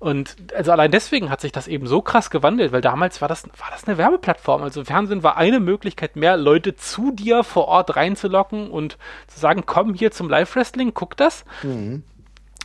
Und 0.02 0.34
also 0.52 0.72
allein 0.72 0.90
deswegen 0.90 1.30
hat 1.30 1.40
sich 1.40 1.52
das 1.52 1.68
eben 1.68 1.86
so 1.86 2.02
krass 2.02 2.28
gewandelt, 2.30 2.72
weil 2.72 2.80
damals 2.80 3.20
war 3.20 3.28
das, 3.28 3.44
war 3.56 3.68
das 3.70 3.86
eine 3.86 3.98
Werbeplattform. 3.98 4.60
Also 4.60 4.82
Fernsehen 4.82 5.22
war 5.22 5.36
eine 5.36 5.60
Möglichkeit 5.60 6.16
mehr, 6.16 6.36
Leute 6.36 6.74
zu 6.74 7.12
dir 7.12 7.44
vor 7.44 7.68
Ort 7.68 7.94
reinzulocken 7.94 8.68
und 8.68 8.98
zu 9.28 9.38
sagen, 9.38 9.62
komm 9.64 9.94
hier 9.94 10.10
zum 10.10 10.28
Live-Wrestling, 10.28 10.92
guck 10.92 11.16
das. 11.16 11.44
Mhm 11.62 12.02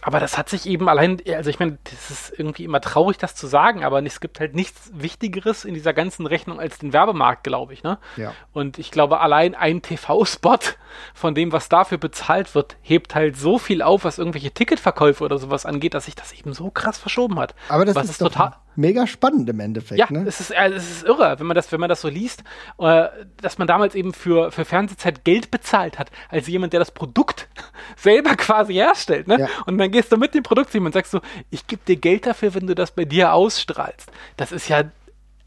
aber 0.07 0.21
das 0.21 0.37
hat 0.37 0.47
sich 0.47 0.65
eben 0.67 0.87
allein, 0.87 1.21
also 1.35 1.49
ich 1.49 1.59
meine, 1.59 1.79
das 1.83 2.09
ist 2.09 2.39
irgendwie 2.39 2.63
immer 2.63 2.79
traurig, 2.79 3.17
das 3.17 3.35
zu 3.35 3.45
sagen, 3.45 3.83
aber 3.83 4.01
es 4.05 4.21
gibt 4.21 4.39
halt 4.39 4.55
nichts 4.55 4.89
Wichtigeres 4.93 5.65
in 5.65 5.73
dieser 5.73 5.91
ganzen 5.91 6.25
Rechnung 6.25 6.61
als 6.61 6.77
den 6.77 6.93
Werbemarkt, 6.93 7.43
glaube 7.43 7.73
ich. 7.73 7.83
Ne? 7.83 7.97
Ja. 8.15 8.33
Und 8.53 8.79
ich 8.79 8.91
glaube, 8.91 9.19
allein 9.19 9.53
ein 9.53 9.81
TV-Spot 9.81 10.59
von 11.13 11.35
dem, 11.35 11.51
was 11.51 11.67
dafür 11.67 11.97
bezahlt 11.97 12.55
wird, 12.55 12.77
hebt 12.81 13.15
halt 13.15 13.35
so 13.35 13.59
viel 13.59 13.81
auf, 13.81 14.05
was 14.05 14.17
irgendwelche 14.17 14.51
Ticketverkäufe 14.51 15.25
oder 15.25 15.37
sowas 15.39 15.65
angeht, 15.65 15.93
dass 15.93 16.05
sich 16.05 16.15
das 16.15 16.31
eben 16.31 16.53
so 16.53 16.71
krass 16.71 16.97
verschoben 16.97 17.37
hat. 17.37 17.53
Aber 17.67 17.83
das 17.83 17.97
ist, 17.97 18.11
ist 18.11 18.19
total 18.19 18.53
mega 18.77 19.07
spannend 19.07 19.49
im 19.49 19.59
Endeffekt. 19.59 19.99
Ja, 19.99 20.07
ne? 20.09 20.25
es, 20.27 20.39
ist, 20.39 20.51
äh, 20.51 20.69
es 20.69 20.89
ist 20.89 21.03
irre, 21.03 21.39
wenn 21.39 21.47
man 21.47 21.55
das, 21.55 21.71
wenn 21.71 21.79
man 21.79 21.89
das 21.89 22.01
so 22.01 22.07
liest, 22.07 22.43
äh, 22.77 23.07
dass 23.41 23.57
man 23.57 23.67
damals 23.67 23.95
eben 23.95 24.13
für, 24.13 24.51
für 24.51 24.65
Fernsehzeit 24.65 25.23
Geld 25.23 25.51
bezahlt 25.51 25.99
hat, 25.99 26.11
als 26.29 26.47
jemand, 26.47 26.73
der 26.73 26.79
das 26.79 26.91
Produkt 26.91 27.47
selber 27.97 28.35
quasi 28.35 28.73
herstellt. 28.73 29.27
Ne? 29.27 29.39
Ja. 29.39 29.47
Und 29.65 29.77
dann 29.77 29.91
gehst 29.91 30.11
du 30.11 30.17
mit 30.17 30.33
dem 30.33 30.43
Produkt 30.43 30.73
und 30.75 30.93
sagst 30.93 31.11
so, 31.11 31.21
ich 31.49 31.65
gebe 31.67 31.81
dir 31.85 31.95
Geld 31.95 32.25
dafür, 32.25 32.53
wenn 32.53 32.67
du 32.67 32.75
das 32.75 32.91
bei 32.91 33.05
dir 33.05 33.33
ausstrahlst. 33.33 34.11
Das 34.35 34.51
ist 34.51 34.67
ja 34.67 34.83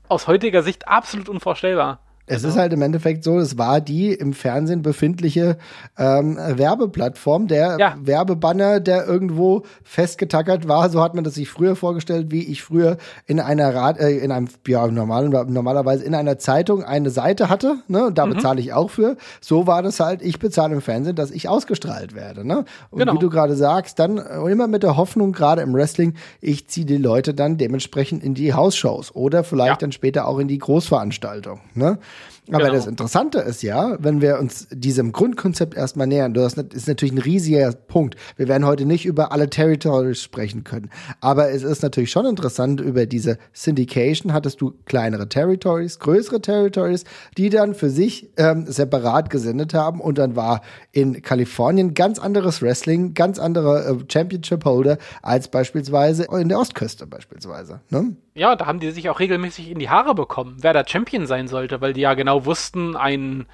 aus 0.08 0.26
heutiger 0.26 0.62
Sicht 0.62 0.88
absolut 0.88 1.28
unvorstellbar. 1.28 2.00
Es 2.30 2.42
genau. 2.42 2.54
ist 2.54 2.60
halt 2.60 2.72
im 2.72 2.82
Endeffekt 2.82 3.24
so, 3.24 3.40
es 3.40 3.58
war 3.58 3.80
die 3.80 4.12
im 4.12 4.34
Fernsehen 4.34 4.82
befindliche 4.82 5.58
ähm, 5.98 6.36
Werbeplattform, 6.36 7.48
der 7.48 7.76
ja. 7.76 7.96
Werbebanner, 8.00 8.78
der 8.78 9.04
irgendwo 9.04 9.64
festgetackert 9.82 10.68
war. 10.68 10.90
So 10.90 11.02
hat 11.02 11.16
man 11.16 11.24
das 11.24 11.34
sich 11.34 11.50
früher 11.50 11.74
vorgestellt, 11.74 12.28
wie 12.30 12.44
ich 12.44 12.62
früher 12.62 12.98
in 13.26 13.40
einer 13.40 13.74
Rad, 13.74 13.98
äh, 13.98 14.10
in 14.10 14.30
einem, 14.30 14.46
ja, 14.68 14.86
normalen, 14.86 15.30
normalerweise 15.52 16.04
in 16.04 16.14
einer 16.14 16.38
Zeitung 16.38 16.84
eine 16.84 17.10
Seite 17.10 17.48
hatte, 17.48 17.78
ne? 17.88 18.12
Da 18.14 18.26
mhm. 18.26 18.34
bezahle 18.34 18.60
ich 18.60 18.72
auch 18.74 18.90
für. 18.90 19.16
So 19.40 19.66
war 19.66 19.82
das 19.82 19.98
halt, 19.98 20.22
ich 20.22 20.38
bezahle 20.38 20.74
im 20.74 20.82
Fernsehen, 20.82 21.16
dass 21.16 21.32
ich 21.32 21.48
ausgestrahlt 21.48 22.14
werde, 22.14 22.46
ne? 22.46 22.64
Und 22.90 23.00
genau. 23.00 23.14
wie 23.14 23.18
du 23.18 23.28
gerade 23.28 23.56
sagst, 23.56 23.98
dann 23.98 24.18
äh, 24.18 24.38
immer 24.48 24.68
mit 24.68 24.84
der 24.84 24.96
Hoffnung, 24.96 25.32
gerade 25.32 25.62
im 25.62 25.74
Wrestling, 25.74 26.14
ich 26.40 26.68
ziehe 26.68 26.86
die 26.86 26.96
Leute 26.96 27.34
dann 27.34 27.58
dementsprechend 27.58 28.22
in 28.22 28.34
die 28.34 28.54
Hausshows 28.54 29.16
oder 29.16 29.42
vielleicht 29.42 29.72
ja. 29.72 29.76
dann 29.78 29.90
später 29.90 30.28
auch 30.28 30.38
in 30.38 30.46
die 30.46 30.58
Großveranstaltung, 30.58 31.58
ne? 31.74 31.98
Aber 32.48 32.64
genau. 32.64 32.74
das 32.74 32.86
Interessante 32.86 33.38
ist 33.38 33.62
ja, 33.62 33.96
wenn 34.00 34.20
wir 34.20 34.38
uns 34.38 34.66
diesem 34.70 35.12
Grundkonzept 35.12 35.74
erstmal 35.74 36.06
nähern, 36.06 36.34
das 36.34 36.54
ist 36.54 36.88
natürlich 36.88 37.14
ein 37.14 37.18
riesiger 37.18 37.70
Punkt. 37.72 38.16
Wir 38.36 38.48
werden 38.48 38.66
heute 38.66 38.86
nicht 38.86 39.06
über 39.06 39.30
alle 39.32 39.48
Territories 39.48 40.22
sprechen 40.22 40.64
können. 40.64 40.90
Aber 41.20 41.50
es 41.50 41.62
ist 41.62 41.82
natürlich 41.82 42.10
schon 42.10 42.26
interessant, 42.26 42.80
über 42.80 43.06
diese 43.06 43.38
Syndication 43.52 44.32
hattest 44.32 44.60
du 44.60 44.74
kleinere 44.86 45.28
Territories, 45.28 45.98
größere 45.98 46.40
Territories, 46.40 47.04
die 47.36 47.50
dann 47.50 47.74
für 47.74 47.90
sich 47.90 48.30
ähm, 48.36 48.66
separat 48.66 49.30
gesendet 49.30 49.74
haben. 49.74 50.00
Und 50.00 50.18
dann 50.18 50.34
war 50.34 50.62
in 50.92 51.22
Kalifornien 51.22 51.94
ganz 51.94 52.18
anderes 52.18 52.62
Wrestling, 52.62 53.14
ganz 53.14 53.38
andere 53.38 53.84
äh, 53.84 54.12
Championship-Holder 54.12 54.98
als 55.22 55.48
beispielsweise 55.48 56.26
in 56.32 56.48
der 56.48 56.58
Ostküste 56.58 57.06
beispielsweise. 57.06 57.80
Ne? 57.90 58.16
Ja, 58.34 58.54
da 58.54 58.66
haben 58.66 58.78
die 58.78 58.90
sich 58.92 59.10
auch 59.10 59.18
regelmäßig 59.18 59.70
in 59.70 59.80
die 59.80 59.90
Haare 59.90 60.14
bekommen, 60.14 60.56
wer 60.60 60.72
der 60.72 60.84
Champion 60.86 61.26
sein 61.26 61.48
sollte, 61.48 61.80
weil 61.80 61.92
die 61.92 62.00
ja 62.00 62.14
genau 62.14 62.29
wussten, 62.44 62.96
ein 62.96 63.46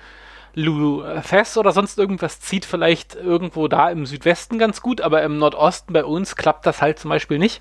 Lou 0.59 1.05
Fess 1.21 1.59
oder 1.59 1.71
sonst 1.71 1.99
irgendwas 1.99 2.41
zieht 2.41 2.65
vielleicht 2.65 3.15
irgendwo 3.15 3.69
da 3.69 3.91
im 3.91 4.07
Südwesten 4.07 4.59
ganz 4.59 4.81
gut, 4.81 5.03
aber 5.03 5.23
im 5.23 5.37
Nordosten 5.37 5.93
bei 5.93 6.03
uns 6.03 6.35
klappt 6.35 6.65
das 6.65 6.81
halt 6.81 6.99
zum 6.99 7.11
Beispiel 7.11 7.39
nicht. 7.39 7.61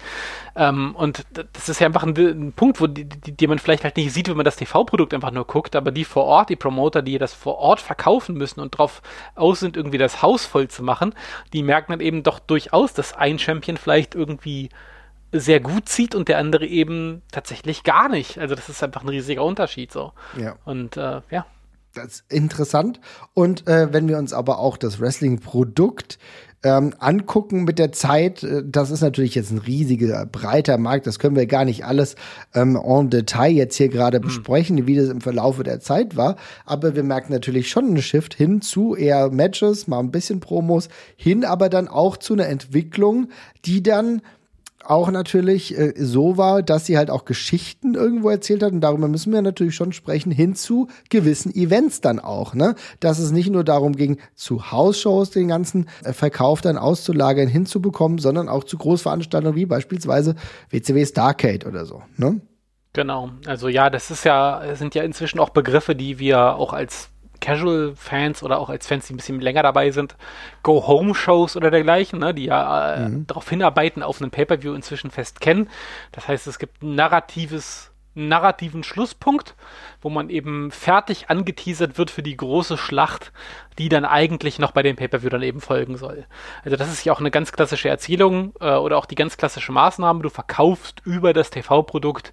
Ähm, 0.55 0.95
und 0.95 1.25
das 1.51 1.67
ist 1.67 1.81
ja 1.81 1.87
einfach 1.87 2.03
ein, 2.03 2.15
ein 2.15 2.53
Punkt, 2.53 2.79
wo 2.79 2.87
die, 2.87 3.03
die, 3.03 3.33
die, 3.33 3.47
man 3.47 3.59
vielleicht 3.59 3.83
halt 3.83 3.97
nicht 3.97 4.13
sieht, 4.13 4.29
wenn 4.29 4.37
man 4.37 4.45
das 4.45 4.55
TV-Produkt 4.55 5.13
einfach 5.13 5.31
nur 5.31 5.45
guckt, 5.45 5.75
aber 5.75 5.91
die 5.91 6.05
vor 6.05 6.23
Ort, 6.23 6.49
die 6.49 6.55
Promoter, 6.55 7.01
die 7.01 7.17
das 7.17 7.33
vor 7.33 7.57
Ort 7.57 7.81
verkaufen 7.81 8.37
müssen 8.37 8.61
und 8.61 8.77
drauf 8.77 9.01
aus 9.35 9.59
sind, 9.59 9.75
irgendwie 9.75 9.97
das 9.97 10.21
Haus 10.21 10.45
voll 10.45 10.69
zu 10.69 10.81
machen, 10.81 11.13
die 11.51 11.63
merken 11.63 11.91
dann 11.91 12.01
eben 12.01 12.23
doch 12.23 12.39
durchaus, 12.39 12.93
dass 12.93 13.13
ein 13.13 13.39
Champion 13.39 13.75
vielleicht 13.75 14.15
irgendwie 14.15 14.69
sehr 15.39 15.59
gut 15.59 15.89
zieht 15.89 16.15
und 16.15 16.27
der 16.27 16.37
andere 16.37 16.65
eben 16.65 17.21
tatsächlich 17.31 17.83
gar 17.83 18.09
nicht. 18.09 18.37
Also 18.37 18.55
das 18.55 18.69
ist 18.69 18.83
einfach 18.83 19.03
ein 19.03 19.09
riesiger 19.09 19.43
Unterschied 19.43 19.91
so. 19.91 20.13
Ja. 20.39 20.55
Und 20.65 20.97
äh, 20.97 21.21
ja. 21.29 21.45
Das 21.93 22.05
ist 22.05 22.31
interessant. 22.31 22.99
Und 23.33 23.67
äh, 23.67 23.93
wenn 23.93 24.09
wir 24.09 24.17
uns 24.17 24.33
aber 24.33 24.59
auch 24.59 24.75
das 24.75 24.99
Wrestling-Produkt 24.99 26.19
ähm, 26.65 26.93
angucken 26.97 27.63
mit 27.63 27.77
der 27.77 27.91
Zeit, 27.91 28.43
äh, 28.43 28.63
das 28.65 28.89
ist 28.89 29.01
natürlich 29.01 29.35
jetzt 29.35 29.51
ein 29.51 29.59
riesiger, 29.59 30.25
breiter 30.25 30.79
Markt, 30.79 31.05
das 31.05 31.19
können 31.19 31.35
wir 31.35 31.45
gar 31.45 31.63
nicht 31.63 31.85
alles 31.85 32.15
ähm, 32.55 32.75
en 32.75 33.11
Detail 33.11 33.51
jetzt 33.51 33.75
hier 33.77 33.87
gerade 33.89 34.19
mhm. 34.19 34.23
besprechen, 34.23 34.87
wie 34.87 34.95
das 34.95 35.09
im 35.09 35.21
Verlaufe 35.21 35.63
der 35.63 35.79
Zeit 35.79 36.17
war, 36.17 36.37
aber 36.65 36.95
wir 36.95 37.03
merken 37.03 37.31
natürlich 37.31 37.69
schon 37.69 37.85
einen 37.85 38.01
Shift 38.01 38.33
hin 38.33 38.61
zu 38.61 38.95
eher 38.95 39.29
Matches, 39.29 39.87
mal 39.87 39.99
ein 39.99 40.11
bisschen 40.11 40.39
Promos, 40.39 40.89
hin 41.15 41.45
aber 41.45 41.69
dann 41.69 41.87
auch 41.87 42.17
zu 42.17 42.33
einer 42.33 42.47
Entwicklung, 42.47 43.29
die 43.65 43.83
dann 43.83 44.21
auch 44.85 45.09
natürlich 45.11 45.77
äh, 45.77 45.93
so 45.97 46.37
war, 46.37 46.63
dass 46.63 46.85
sie 46.85 46.97
halt 46.97 47.09
auch 47.09 47.25
Geschichten 47.25 47.95
irgendwo 47.95 48.29
erzählt 48.29 48.63
hat 48.63 48.71
und 48.71 48.81
darüber 48.81 49.07
müssen 49.07 49.33
wir 49.33 49.41
natürlich 49.41 49.75
schon 49.75 49.93
sprechen, 49.93 50.31
hin 50.31 50.55
zu 50.55 50.87
gewissen 51.09 51.53
Events 51.53 52.01
dann 52.01 52.19
auch, 52.19 52.53
ne? 52.53 52.75
Dass 52.99 53.19
es 53.19 53.31
nicht 53.31 53.49
nur 53.49 53.63
darum 53.63 53.95
ging, 53.95 54.19
zu 54.35 54.71
Hausshows 54.71 55.31
den 55.31 55.47
ganzen 55.47 55.87
äh, 56.03 56.13
Verkauf 56.13 56.61
dann 56.61 56.77
auszulagern, 56.77 57.47
hinzubekommen, 57.47 58.17
sondern 58.17 58.49
auch 58.49 58.63
zu 58.63 58.77
Großveranstaltungen 58.77 59.55
wie 59.55 59.65
beispielsweise 59.65 60.35
WCW 60.69 61.05
Starcade 61.05 61.67
oder 61.67 61.85
so, 61.85 62.01
ne? 62.17 62.41
Genau, 62.93 63.31
also 63.45 63.67
ja, 63.67 63.89
das 63.89 64.09
ist 64.09 64.23
ja, 64.23 64.73
sind 64.75 64.95
ja 64.95 65.03
inzwischen 65.03 65.39
auch 65.39 65.49
Begriffe, 65.49 65.95
die 65.95 66.17
wir 66.17 66.55
auch 66.55 66.71
als 66.71 67.09
Casual-Fans 67.45 68.41
oder 68.41 68.59
auch 68.59 68.69
als 68.69 68.87
Fans, 68.87 69.05
die 69.05 69.13
ein 69.13 69.17
bisschen 69.17 69.39
länger 69.39 69.61
dabei 69.61 69.91
sind, 69.91 70.15
Go-Home-Shows 70.63 71.55
oder 71.55 71.69
dergleichen, 71.69 72.19
ne, 72.19 72.33
die 72.33 72.45
ja 72.45 72.95
äh, 72.95 73.09
mhm. 73.09 73.27
darauf 73.27 73.47
hinarbeiten, 73.47 74.01
auf 74.01 74.19
einen 74.19 74.31
Pay-Per-View 74.31 74.73
inzwischen 74.73 75.11
fest 75.11 75.41
kennen. 75.41 75.69
Das 76.11 76.27
heißt, 76.27 76.47
es 76.47 76.57
gibt 76.57 76.81
ein 76.81 76.95
narratives 76.95 77.91
narrativen 78.15 78.83
Schlusspunkt, 78.83 79.55
wo 80.01 80.09
man 80.09 80.29
eben 80.29 80.71
fertig 80.71 81.29
angeteasert 81.29 81.97
wird 81.97 82.09
für 82.09 82.23
die 82.23 82.37
große 82.37 82.77
Schlacht, 82.77 83.33
die 83.77 83.89
dann 83.89 84.05
eigentlich 84.05 84.57
noch 84.57 84.71
bei 84.71 84.83
dem 84.83 84.95
Pay-Per-View 84.95 85.29
dann 85.29 85.41
eben 85.41 85.59
folgen 85.59 85.97
soll. 85.97 86.25
Also 86.63 86.77
das 86.77 86.91
ist 86.91 87.03
ja 87.03 87.11
auch 87.11 87.19
eine 87.19 87.29
ganz 87.29 87.51
klassische 87.51 87.89
Erzählung 87.89 88.53
äh, 88.61 88.75
oder 88.75 88.97
auch 88.97 89.05
die 89.05 89.15
ganz 89.15 89.35
klassische 89.35 89.73
Maßnahme. 89.73 90.23
Du 90.23 90.29
verkaufst 90.29 91.01
über 91.03 91.33
das 91.33 91.49
TV-Produkt 91.49 92.31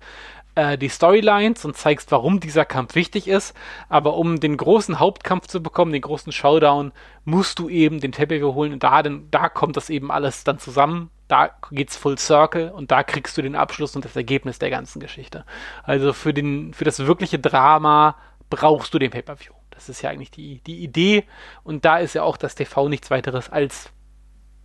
äh, 0.54 0.76
die 0.76 0.88
Storylines 0.88 1.64
und 1.64 1.76
zeigst, 1.76 2.12
warum 2.12 2.40
dieser 2.40 2.64
Kampf 2.64 2.94
wichtig 2.94 3.28
ist. 3.28 3.54
Aber 3.88 4.16
um 4.16 4.40
den 4.40 4.56
großen 4.56 4.99
Hauptkampf 4.99 5.47
zu 5.47 5.62
bekommen, 5.62 5.92
den 5.92 6.02
großen 6.02 6.32
Showdown, 6.32 6.92
musst 7.25 7.59
du 7.59 7.68
eben 7.68 8.00
den 8.00 8.12
Teppich 8.12 8.42
holen 8.42 8.73
und 8.73 8.82
da, 8.82 9.02
denn, 9.02 9.28
da 9.30 9.49
kommt 9.49 9.76
das 9.76 9.90
eben 9.90 10.11
alles 10.11 10.44
dann 10.44 10.59
zusammen. 10.59 11.11
Da 11.28 11.50
geht's 11.71 11.97
full 11.97 12.18
circle 12.18 12.71
und 12.71 12.90
da 12.90 13.02
kriegst 13.02 13.38
du 13.38 13.42
den 13.42 13.56
Abschluss 13.56 13.97
und 13.97 14.04
das 14.04 14.16
Ergebnis 14.16 14.59
der 14.59 14.71
ganzen 14.71 15.00
Geschichte. 15.00 15.44
Also 15.82 16.12
für 16.12 16.35
den, 16.35 16.75
für 16.75 16.85
das 16.85 16.99
wirkliche 16.99 17.38
Drama 17.38 18.16
brauchst 18.50 18.92
du 18.92 18.99
den 18.99 19.11
Pay-Per-View. 19.11 19.54
Das 19.71 19.88
ist 19.88 20.02
ja 20.02 20.11
eigentlich 20.11 20.30
die, 20.30 20.61
die 20.61 20.82
Idee 20.82 21.25
und 21.64 21.85
da 21.85 21.99
ist 21.99 22.14
ja 22.14 22.23
auch 22.23 22.37
das 22.37 22.54
TV 22.54 22.88
nichts 22.88 23.11
weiteres 23.11 23.49
als 23.49 23.90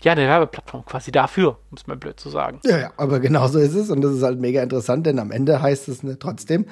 ja, 0.04 0.12
eine 0.12 0.28
Werbeplattform 0.28 0.86
quasi 0.86 1.12
dafür, 1.12 1.58
um 1.72 1.78
es 1.78 1.88
mal 1.88 1.98
blöd 1.98 2.20
zu 2.20 2.30
sagen. 2.30 2.60
Ja, 2.64 2.78
ja, 2.78 2.92
aber 2.98 3.20
genau 3.20 3.48
so 3.48 3.58
ist 3.58 3.74
es 3.74 3.90
und 3.90 4.02
das 4.02 4.14
ist 4.14 4.22
halt 4.22 4.40
mega 4.40 4.62
interessant, 4.62 5.08
denn 5.08 5.18
am 5.18 5.32
Ende 5.32 5.62
heißt 5.62 5.88
es 5.90 6.04
ne, 6.04 6.18
trotzdem, 6.20 6.66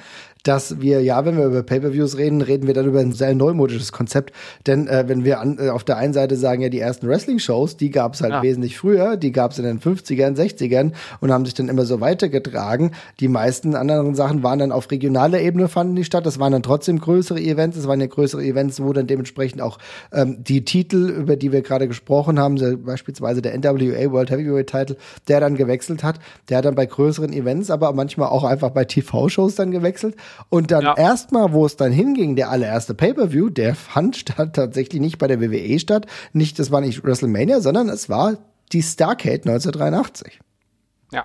dass 0.44 0.80
wir, 0.80 1.02
ja, 1.02 1.24
wenn 1.24 1.36
wir 1.36 1.46
über 1.46 1.64
Pay-Per-Views 1.64 2.18
reden, 2.18 2.40
reden 2.40 2.68
wir 2.68 2.74
dann 2.74 2.86
über 2.86 3.00
ein 3.00 3.10
sehr 3.10 3.34
neumodisches 3.34 3.90
Konzept, 3.90 4.32
denn 4.68 4.86
äh, 4.86 5.04
wenn 5.08 5.24
wir 5.24 5.40
an, 5.40 5.58
äh, 5.58 5.70
auf 5.70 5.82
der 5.82 5.96
einen 5.96 6.12
Seite 6.12 6.36
sagen, 6.36 6.62
ja, 6.62 6.68
die 6.68 6.78
ersten 6.78 7.08
Wrestling-Shows, 7.08 7.76
die 7.76 7.90
gab 7.90 8.14
es 8.14 8.20
halt 8.20 8.32
ja. 8.32 8.42
wesentlich 8.42 8.78
früher, 8.78 9.16
die 9.16 9.32
gab 9.32 9.50
es 9.50 9.58
in 9.58 9.64
den 9.64 9.80
50ern, 9.80 10.36
60ern 10.36 10.92
und 11.20 11.32
haben 11.32 11.44
sich 11.44 11.54
dann 11.54 11.68
immer 11.68 11.84
so 11.84 12.00
weitergetragen. 12.00 12.92
Die 13.18 13.26
meisten 13.26 13.74
anderen 13.74 14.14
Sachen 14.14 14.44
waren 14.44 14.60
dann 14.60 14.70
auf 14.70 14.88
regionaler 14.88 15.40
Ebene, 15.40 15.66
fanden 15.66 15.96
die 15.96 16.04
statt, 16.04 16.26
das 16.26 16.38
waren 16.38 16.52
dann 16.52 16.62
trotzdem 16.62 17.00
größere 17.00 17.40
Events, 17.40 17.76
es 17.76 17.88
waren 17.88 18.00
ja 18.00 18.06
größere 18.06 18.44
Events, 18.44 18.80
wo 18.80 18.92
dann 18.92 19.08
dementsprechend 19.08 19.60
auch 19.60 19.78
ähm, 20.12 20.44
die 20.44 20.64
Titel, 20.64 21.08
über 21.08 21.34
die 21.34 21.50
wir 21.50 21.62
gerade 21.62 21.88
gesprochen 21.88 22.38
haben, 22.38 22.56
beispielsweise 22.84 23.15
beispielsweise 23.20 23.42
der 23.42 23.56
NWA 23.58 24.12
World 24.12 24.30
Heavyweight 24.30 24.68
Title, 24.68 24.96
der 25.28 25.40
dann 25.40 25.56
gewechselt 25.56 26.02
hat. 26.02 26.18
Der 26.48 26.58
hat 26.58 26.64
dann 26.64 26.74
bei 26.74 26.86
größeren 26.86 27.32
Events, 27.32 27.70
aber 27.70 27.92
manchmal 27.92 28.28
auch 28.28 28.44
einfach 28.44 28.70
bei 28.70 28.84
TV-Shows 28.84 29.54
dann 29.56 29.70
gewechselt. 29.70 30.16
Und 30.48 30.70
dann 30.70 30.82
ja. 30.82 30.96
erstmal, 30.96 31.52
wo 31.52 31.66
es 31.66 31.76
dann 31.76 31.92
hinging, 31.92 32.36
der 32.36 32.50
allererste 32.50 32.94
Pay-Per-View, 32.94 33.50
der 33.50 33.74
fand 33.74 34.16
statt 34.16 34.54
tatsächlich 34.54 35.00
nicht 35.00 35.18
bei 35.18 35.26
der 35.26 35.40
WWE 35.40 35.78
statt. 35.78 36.06
Nicht, 36.32 36.58
das 36.58 36.70
war 36.70 36.80
nicht 36.80 37.04
WrestleMania, 37.04 37.60
sondern 37.60 37.88
es 37.88 38.08
war 38.08 38.36
die 38.72 38.82
Starcade 38.82 39.42
1983. 39.48 40.40
Ja. 41.12 41.24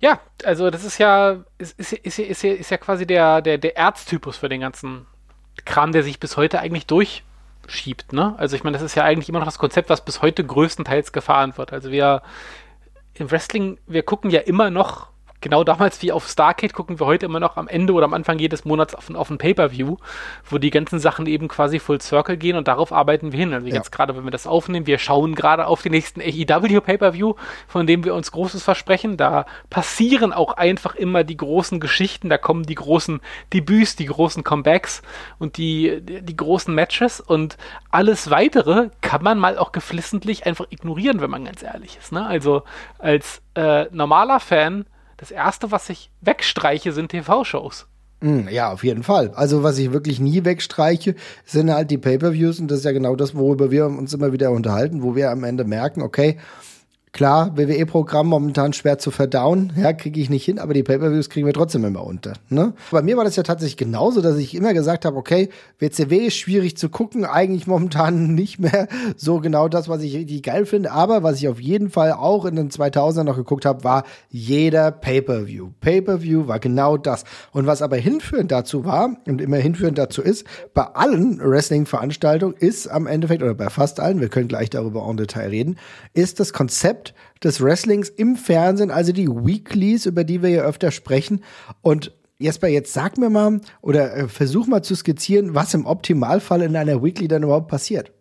Ja, 0.00 0.20
also 0.44 0.70
das 0.70 0.84
ist 0.84 0.98
ja, 0.98 1.44
ist, 1.58 1.78
ist, 1.78 1.92
ist, 1.92 2.18
ist, 2.18 2.44
ist 2.44 2.70
ja 2.70 2.76
quasi 2.76 3.06
der, 3.06 3.42
der, 3.42 3.58
der 3.58 3.76
Erztypus 3.76 4.36
für 4.36 4.48
den 4.48 4.60
ganzen 4.60 5.06
Kram, 5.64 5.90
der 5.92 6.04
sich 6.04 6.20
bis 6.20 6.36
heute 6.36 6.60
eigentlich 6.60 6.86
durch 6.86 7.24
schiebt. 7.70 8.12
Ne? 8.12 8.34
Also 8.38 8.56
ich 8.56 8.64
meine, 8.64 8.76
das 8.76 8.82
ist 8.82 8.94
ja 8.94 9.04
eigentlich 9.04 9.28
immer 9.28 9.38
noch 9.38 9.46
das 9.46 9.58
Konzept, 9.58 9.90
was 9.90 10.04
bis 10.04 10.22
heute 10.22 10.44
größtenteils 10.44 11.12
gefahren 11.12 11.56
wird. 11.56 11.72
Also 11.72 11.90
wir 11.90 12.22
im 13.14 13.30
Wrestling, 13.30 13.78
wir 13.86 14.02
gucken 14.02 14.30
ja 14.30 14.40
immer 14.40 14.70
noch 14.70 15.08
genau 15.40 15.64
damals 15.64 16.02
wie 16.02 16.12
auf 16.12 16.28
Starcade 16.28 16.72
gucken 16.72 16.98
wir 17.00 17.06
heute 17.06 17.26
immer 17.26 17.40
noch 17.40 17.56
am 17.56 17.68
Ende 17.68 17.92
oder 17.92 18.04
am 18.04 18.14
Anfang 18.14 18.38
jedes 18.38 18.64
Monats 18.64 18.94
auf, 18.94 19.14
auf 19.14 19.30
ein 19.30 19.38
Pay-Per-View, 19.38 19.96
wo 20.48 20.58
die 20.58 20.70
ganzen 20.70 20.98
Sachen 20.98 21.26
eben 21.26 21.48
quasi 21.48 21.78
Full 21.78 22.00
Circle 22.00 22.36
gehen 22.36 22.56
und 22.56 22.68
darauf 22.68 22.92
arbeiten 22.92 23.32
wir 23.32 23.38
hin. 23.38 23.54
Also 23.54 23.66
ja. 23.66 23.74
jetzt 23.74 23.92
gerade, 23.92 24.16
wenn 24.16 24.24
wir 24.24 24.30
das 24.30 24.46
aufnehmen, 24.46 24.86
wir 24.86 24.98
schauen 24.98 25.34
gerade 25.34 25.66
auf 25.66 25.82
den 25.82 25.92
nächsten 25.92 26.20
AEW 26.20 26.80
Pay-Per-View, 26.80 27.34
von 27.66 27.86
dem 27.86 28.04
wir 28.04 28.14
uns 28.14 28.32
Großes 28.32 28.62
versprechen. 28.62 29.16
Da 29.16 29.46
passieren 29.70 30.32
auch 30.32 30.52
einfach 30.54 30.94
immer 30.94 31.24
die 31.24 31.36
großen 31.36 31.80
Geschichten, 31.80 32.28
da 32.28 32.38
kommen 32.38 32.64
die 32.64 32.74
großen 32.74 33.20
Debüts, 33.52 33.96
die 33.96 34.06
großen 34.06 34.44
Comebacks 34.44 35.02
und 35.38 35.56
die, 35.56 36.00
die, 36.02 36.22
die 36.22 36.36
großen 36.36 36.74
Matches 36.74 37.20
und 37.20 37.56
alles 37.90 38.30
weitere 38.30 38.90
kann 39.00 39.22
man 39.22 39.38
mal 39.38 39.58
auch 39.58 39.72
geflissentlich 39.72 40.46
einfach 40.46 40.66
ignorieren, 40.70 41.20
wenn 41.20 41.30
man 41.30 41.44
ganz 41.44 41.62
ehrlich 41.62 41.96
ist. 41.98 42.12
Ne? 42.12 42.26
Also 42.26 42.62
als 42.98 43.42
äh, 43.54 43.86
normaler 43.92 44.40
Fan 44.40 44.86
das 45.18 45.30
erste, 45.30 45.70
was 45.70 45.90
ich 45.90 46.10
wegstreiche, 46.22 46.92
sind 46.92 47.10
TV-Shows. 47.10 47.86
Hm, 48.20 48.48
ja, 48.48 48.72
auf 48.72 48.82
jeden 48.82 49.02
Fall. 49.02 49.30
Also 49.34 49.62
was 49.62 49.78
ich 49.78 49.92
wirklich 49.92 50.18
nie 50.18 50.44
wegstreiche, 50.44 51.14
sind 51.44 51.70
halt 51.70 51.90
die 51.90 51.98
Pay-per-Views 51.98 52.58
und 52.58 52.68
das 52.70 52.78
ist 52.78 52.84
ja 52.84 52.92
genau 52.92 53.14
das, 53.14 53.34
worüber 53.34 53.70
wir 53.70 53.86
uns 53.86 54.12
immer 54.14 54.32
wieder 54.32 54.50
unterhalten, 54.50 55.02
wo 55.02 55.14
wir 55.14 55.30
am 55.30 55.44
Ende 55.44 55.64
merken, 55.64 56.02
okay, 56.02 56.38
Klar, 57.12 57.56
WWE-Programm 57.56 58.26
momentan 58.26 58.72
schwer 58.72 58.98
zu 58.98 59.10
verdauen, 59.10 59.72
ja, 59.76 59.92
kriege 59.92 60.20
ich 60.20 60.28
nicht 60.28 60.44
hin, 60.44 60.58
aber 60.58 60.74
die 60.74 60.82
Pay-Per-Views 60.82 61.30
kriegen 61.30 61.46
wir 61.46 61.54
trotzdem 61.54 61.84
immer 61.84 62.04
unter. 62.04 62.34
Ne? 62.50 62.74
Bei 62.90 63.02
mir 63.02 63.16
war 63.16 63.24
das 63.24 63.36
ja 63.36 63.42
tatsächlich 63.42 63.78
genauso, 63.78 64.20
dass 64.20 64.36
ich 64.36 64.54
immer 64.54 64.74
gesagt 64.74 65.04
habe, 65.04 65.16
okay, 65.16 65.48
WCW 65.78 66.26
ist 66.26 66.36
schwierig 66.36 66.76
zu 66.76 66.90
gucken, 66.90 67.24
eigentlich 67.24 67.66
momentan 67.66 68.34
nicht 68.34 68.58
mehr 68.58 68.88
so 69.16 69.40
genau 69.40 69.68
das, 69.68 69.88
was 69.88 70.02
ich 70.02 70.14
richtig 70.14 70.42
geil 70.42 70.66
finde, 70.66 70.92
aber 70.92 71.22
was 71.22 71.38
ich 71.38 71.48
auf 71.48 71.60
jeden 71.60 71.90
Fall 71.90 72.12
auch 72.12 72.44
in 72.44 72.56
den 72.56 72.70
2000ern 72.70 73.24
noch 73.24 73.36
geguckt 73.36 73.64
habe, 73.64 73.84
war 73.84 74.04
jeder 74.28 74.90
Pay-Per-View. 74.90 75.70
Pay-Per-View 75.80 76.46
war 76.46 76.58
genau 76.58 76.96
das. 76.96 77.24
Und 77.52 77.66
was 77.66 77.80
aber 77.80 77.96
hinführend 77.96 78.52
dazu 78.52 78.84
war 78.84 79.16
und 79.26 79.40
immer 79.40 79.56
hinführend 79.56 79.96
dazu 79.96 80.20
ist, 80.20 80.46
bei 80.74 80.82
allen 80.82 81.40
Wrestling-Veranstaltungen 81.40 82.54
ist 82.58 82.88
am 82.88 83.06
Endeffekt, 83.06 83.42
oder 83.42 83.54
bei 83.54 83.70
fast 83.70 83.98
allen, 83.98 84.20
wir 84.20 84.28
können 84.28 84.48
gleich 84.48 84.70
darüber 84.70 85.06
en 85.08 85.16
Detail 85.16 85.48
reden, 85.48 85.78
ist 86.12 86.38
das 86.38 86.52
Konzept 86.52 86.97
Konzept 86.98 87.14
des 87.44 87.62
Wrestlings 87.62 88.08
im 88.08 88.36
Fernsehen, 88.36 88.90
also 88.90 89.12
die 89.12 89.28
Weeklies, 89.28 90.06
über 90.06 90.24
die 90.24 90.42
wir 90.42 90.50
ja 90.50 90.62
öfter 90.62 90.90
sprechen. 90.90 91.44
Und 91.82 92.12
Jesper, 92.38 92.68
jetzt 92.68 92.92
sag 92.92 93.18
mir 93.18 93.30
mal 93.30 93.60
oder 93.80 94.14
äh, 94.16 94.28
versuch 94.28 94.66
mal 94.66 94.82
zu 94.82 94.94
skizzieren, 94.94 95.54
was 95.54 95.74
im 95.74 95.86
Optimalfall 95.86 96.62
in 96.62 96.76
einer 96.76 97.02
Weekly 97.02 97.28
dann 97.28 97.42
überhaupt 97.42 97.68
passiert. 97.68 98.12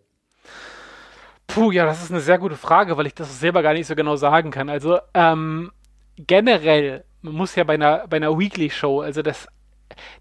Puh, 1.48 1.72
ja, 1.72 1.86
das 1.86 2.04
ist 2.04 2.12
eine 2.12 2.20
sehr 2.20 2.38
gute 2.38 2.56
Frage, 2.56 2.98
weil 2.98 3.08
ich 3.08 3.16
das 3.16 3.40
selber 3.40 3.64
gar 3.64 3.74
nicht 3.74 3.88
so 3.88 3.96
genau 3.96 4.16
sagen 4.16 4.52
kann. 4.52 4.70
Also 4.70 5.00
ähm, 5.14 5.72
generell, 6.18 7.06
muss 7.22 7.56
ja 7.56 7.64
bei 7.64 7.76
einer, 7.76 8.08
bei 8.08 8.18
einer 8.18 8.38
Weekly-Show, 8.38 9.02
also 9.02 9.22
das 9.22 9.48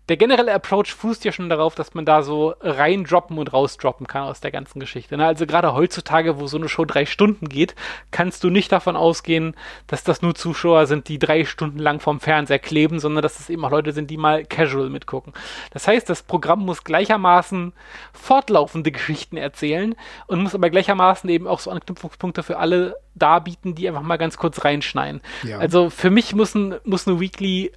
der 0.08 0.16
generelle 0.16 0.54
Approach 0.54 0.94
fußt 0.94 1.24
ja 1.24 1.32
schon 1.32 1.48
darauf, 1.48 1.74
dass 1.74 1.94
man 1.94 2.04
da 2.04 2.22
so 2.22 2.54
reindroppen 2.60 3.38
und 3.38 3.52
rausdroppen 3.52 4.06
kann 4.06 4.22
aus 4.22 4.40
der 4.40 4.52
ganzen 4.52 4.78
Geschichte. 4.78 5.16
Ne? 5.16 5.26
Also 5.26 5.46
gerade 5.46 5.74
heutzutage, 5.74 6.38
wo 6.38 6.46
so 6.46 6.56
eine 6.56 6.68
Show 6.68 6.84
drei 6.84 7.06
Stunden 7.06 7.48
geht, 7.48 7.74
kannst 8.10 8.44
du 8.44 8.50
nicht 8.50 8.70
davon 8.70 8.96
ausgehen, 8.96 9.56
dass 9.86 10.04
das 10.04 10.22
nur 10.22 10.34
Zuschauer 10.34 10.86
sind, 10.86 11.08
die 11.08 11.18
drei 11.18 11.44
Stunden 11.44 11.78
lang 11.78 12.00
vorm 12.00 12.20
Fernseher 12.20 12.58
kleben, 12.58 13.00
sondern 13.00 13.22
dass 13.22 13.40
es 13.40 13.50
eben 13.50 13.64
auch 13.64 13.70
Leute 13.70 13.92
sind, 13.92 14.10
die 14.10 14.16
mal 14.16 14.44
casual 14.44 14.90
mitgucken. 14.90 15.32
Das 15.72 15.88
heißt, 15.88 16.08
das 16.08 16.22
Programm 16.22 16.60
muss 16.60 16.84
gleichermaßen 16.84 17.72
fortlaufende 18.12 18.92
Geschichten 18.92 19.36
erzählen 19.36 19.96
und 20.28 20.42
muss 20.42 20.54
aber 20.54 20.70
gleichermaßen 20.70 21.28
eben 21.30 21.48
auch 21.48 21.58
so 21.58 21.70
Anknüpfungspunkte 21.70 22.42
für 22.42 22.58
alle 22.58 22.96
darbieten, 23.16 23.74
die 23.74 23.88
einfach 23.88 24.02
mal 24.02 24.18
ganz 24.18 24.36
kurz 24.36 24.64
reinschneiden. 24.64 25.20
Ja. 25.42 25.58
Also 25.58 25.90
für 25.90 26.10
mich 26.10 26.34
muss, 26.34 26.54
ein, 26.54 26.76
muss 26.84 27.08
eine 27.08 27.18
Weekly 27.18 27.72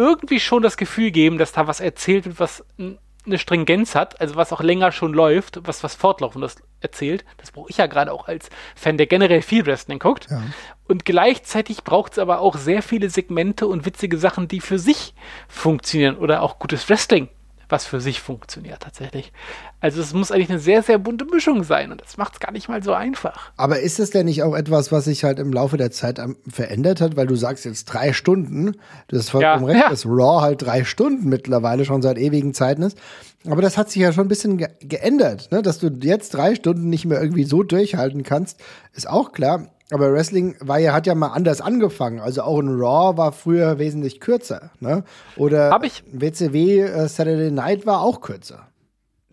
irgendwie 0.00 0.40
schon 0.40 0.62
das 0.62 0.78
Gefühl 0.78 1.10
geben, 1.10 1.36
dass 1.36 1.52
da 1.52 1.66
was 1.66 1.80
erzählt 1.80 2.24
wird, 2.24 2.40
was 2.40 2.64
eine 2.78 3.38
Stringenz 3.38 3.94
hat, 3.94 4.18
also 4.20 4.34
was 4.34 4.50
auch 4.52 4.62
länger 4.62 4.92
schon 4.92 5.12
läuft, 5.12 5.60
was 5.66 5.84
was 5.84 5.94
fortlaufendes 5.94 6.56
erzählt. 6.80 7.26
Das 7.36 7.50
brauche 7.50 7.68
ich 7.68 7.76
ja 7.76 7.86
gerade 7.86 8.12
auch 8.12 8.26
als 8.26 8.48
Fan, 8.74 8.96
der 8.96 9.06
generell 9.06 9.42
viel 9.42 9.66
Wrestling 9.66 9.98
guckt. 9.98 10.26
Ja. 10.30 10.42
Und 10.88 11.04
gleichzeitig 11.04 11.84
braucht 11.84 12.12
es 12.12 12.18
aber 12.18 12.40
auch 12.40 12.56
sehr 12.56 12.82
viele 12.82 13.10
Segmente 13.10 13.66
und 13.66 13.84
witzige 13.84 14.16
Sachen, 14.16 14.48
die 14.48 14.60
für 14.60 14.78
sich 14.78 15.14
funktionieren 15.48 16.16
oder 16.16 16.42
auch 16.42 16.58
gutes 16.58 16.88
Wrestling 16.88 17.28
was 17.70 17.86
für 17.86 18.00
sich 18.00 18.20
funktioniert 18.20 18.80
tatsächlich. 18.80 19.32
Also 19.80 20.00
es 20.00 20.12
muss 20.12 20.30
eigentlich 20.30 20.50
eine 20.50 20.58
sehr, 20.58 20.82
sehr 20.82 20.98
bunte 20.98 21.24
Mischung 21.24 21.64
sein 21.64 21.92
und 21.92 22.00
das 22.00 22.16
macht 22.16 22.34
es 22.34 22.40
gar 22.40 22.52
nicht 22.52 22.68
mal 22.68 22.82
so 22.82 22.92
einfach. 22.92 23.52
Aber 23.56 23.80
ist 23.80 24.00
es 24.00 24.10
denn 24.10 24.26
nicht 24.26 24.42
auch 24.42 24.54
etwas, 24.54 24.92
was 24.92 25.04
sich 25.04 25.24
halt 25.24 25.38
im 25.38 25.52
Laufe 25.52 25.76
der 25.76 25.90
Zeit 25.90 26.20
verändert 26.48 27.00
hat, 27.00 27.16
weil 27.16 27.26
du 27.26 27.36
sagst 27.36 27.64
jetzt 27.64 27.86
drei 27.86 28.12
Stunden, 28.12 28.76
das 29.08 29.20
ist 29.20 29.30
vollkommen 29.30 29.66
ja, 29.68 29.72
recht, 29.72 29.84
ja. 29.84 29.90
dass 29.90 30.06
Raw 30.06 30.42
halt 30.42 30.62
drei 30.62 30.84
Stunden 30.84 31.28
mittlerweile 31.28 31.84
schon 31.84 32.02
seit 32.02 32.18
ewigen 32.18 32.54
Zeiten 32.54 32.82
ist. 32.82 32.98
Aber 33.46 33.62
das 33.62 33.78
hat 33.78 33.90
sich 33.90 34.02
ja 34.02 34.12
schon 34.12 34.26
ein 34.26 34.28
bisschen 34.28 34.58
ge 34.58 34.68
geändert, 34.80 35.50
ne? 35.50 35.62
dass 35.62 35.78
du 35.78 35.88
jetzt 35.88 36.34
drei 36.34 36.54
Stunden 36.54 36.90
nicht 36.90 37.06
mehr 37.06 37.20
irgendwie 37.20 37.44
so 37.44 37.62
durchhalten 37.62 38.22
kannst, 38.22 38.60
ist 38.92 39.08
auch 39.08 39.32
klar. 39.32 39.68
Aber 39.92 40.12
Wrestling 40.12 40.56
war 40.60 40.78
ja, 40.78 40.92
hat 40.92 41.06
ja 41.06 41.14
mal 41.14 41.28
anders 41.28 41.60
angefangen. 41.60 42.20
Also 42.20 42.42
auch 42.42 42.58
ein 42.60 42.68
Raw 42.68 43.16
war 43.16 43.32
früher 43.32 43.78
wesentlich 43.78 44.20
kürzer. 44.20 44.70
Ne? 44.80 45.04
Oder 45.36 45.70
Hab 45.70 45.84
ich 45.84 46.04
WCW 46.12 46.80
äh, 46.80 47.08
Saturday 47.08 47.50
Night 47.50 47.86
war 47.86 48.00
auch 48.00 48.20
kürzer. 48.20 48.68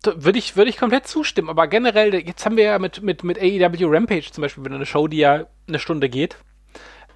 Würde 0.03 0.39
ich, 0.39 0.55
würde 0.55 0.69
ich 0.69 0.77
komplett 0.77 1.07
zustimmen. 1.07 1.49
Aber 1.49 1.67
generell, 1.67 2.13
jetzt 2.15 2.45
haben 2.45 2.57
wir 2.57 2.63
ja 2.63 2.79
mit, 2.79 3.01
mit, 3.01 3.23
mit 3.23 3.39
AEW 3.39 3.87
Rampage 3.87 4.31
zum 4.31 4.41
Beispiel 4.41 4.63
wieder 4.63 4.75
eine 4.75 4.85
Show, 4.85 5.07
die 5.07 5.17
ja 5.17 5.45
eine 5.67 5.79
Stunde 5.79 6.09
geht. 6.09 6.37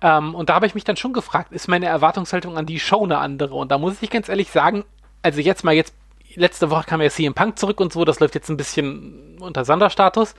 Ähm, 0.01 0.35
und 0.35 0.49
da 0.49 0.55
habe 0.55 0.65
ich 0.65 0.75
mich 0.75 0.83
dann 0.83 0.97
schon 0.97 1.13
gefragt, 1.13 1.51
ist 1.51 1.67
meine 1.67 1.85
Erwartungshaltung 1.85 2.57
an 2.57 2.65
die 2.65 2.79
Show 2.79 3.03
eine 3.03 3.19
andere? 3.19 3.55
Und 3.55 3.71
da 3.71 3.77
muss 3.77 4.01
ich 4.01 4.09
ganz 4.09 4.29
ehrlich 4.29 4.51
sagen, 4.51 4.83
also 5.21 5.39
jetzt 5.39 5.63
mal 5.63 5.73
jetzt 5.73 5.93
letzte 6.35 6.69
Woche 6.69 6.85
kam 6.85 7.01
ja 7.01 7.09
CM 7.09 7.33
Punk 7.33 7.59
zurück 7.59 7.79
und 7.79 7.91
so, 7.93 8.05
das 8.05 8.19
läuft 8.19 8.35
jetzt 8.35 8.49
ein 8.49 8.57
bisschen 8.57 9.37
unter 9.39 9.65
Sonderstatus. 9.65 10.35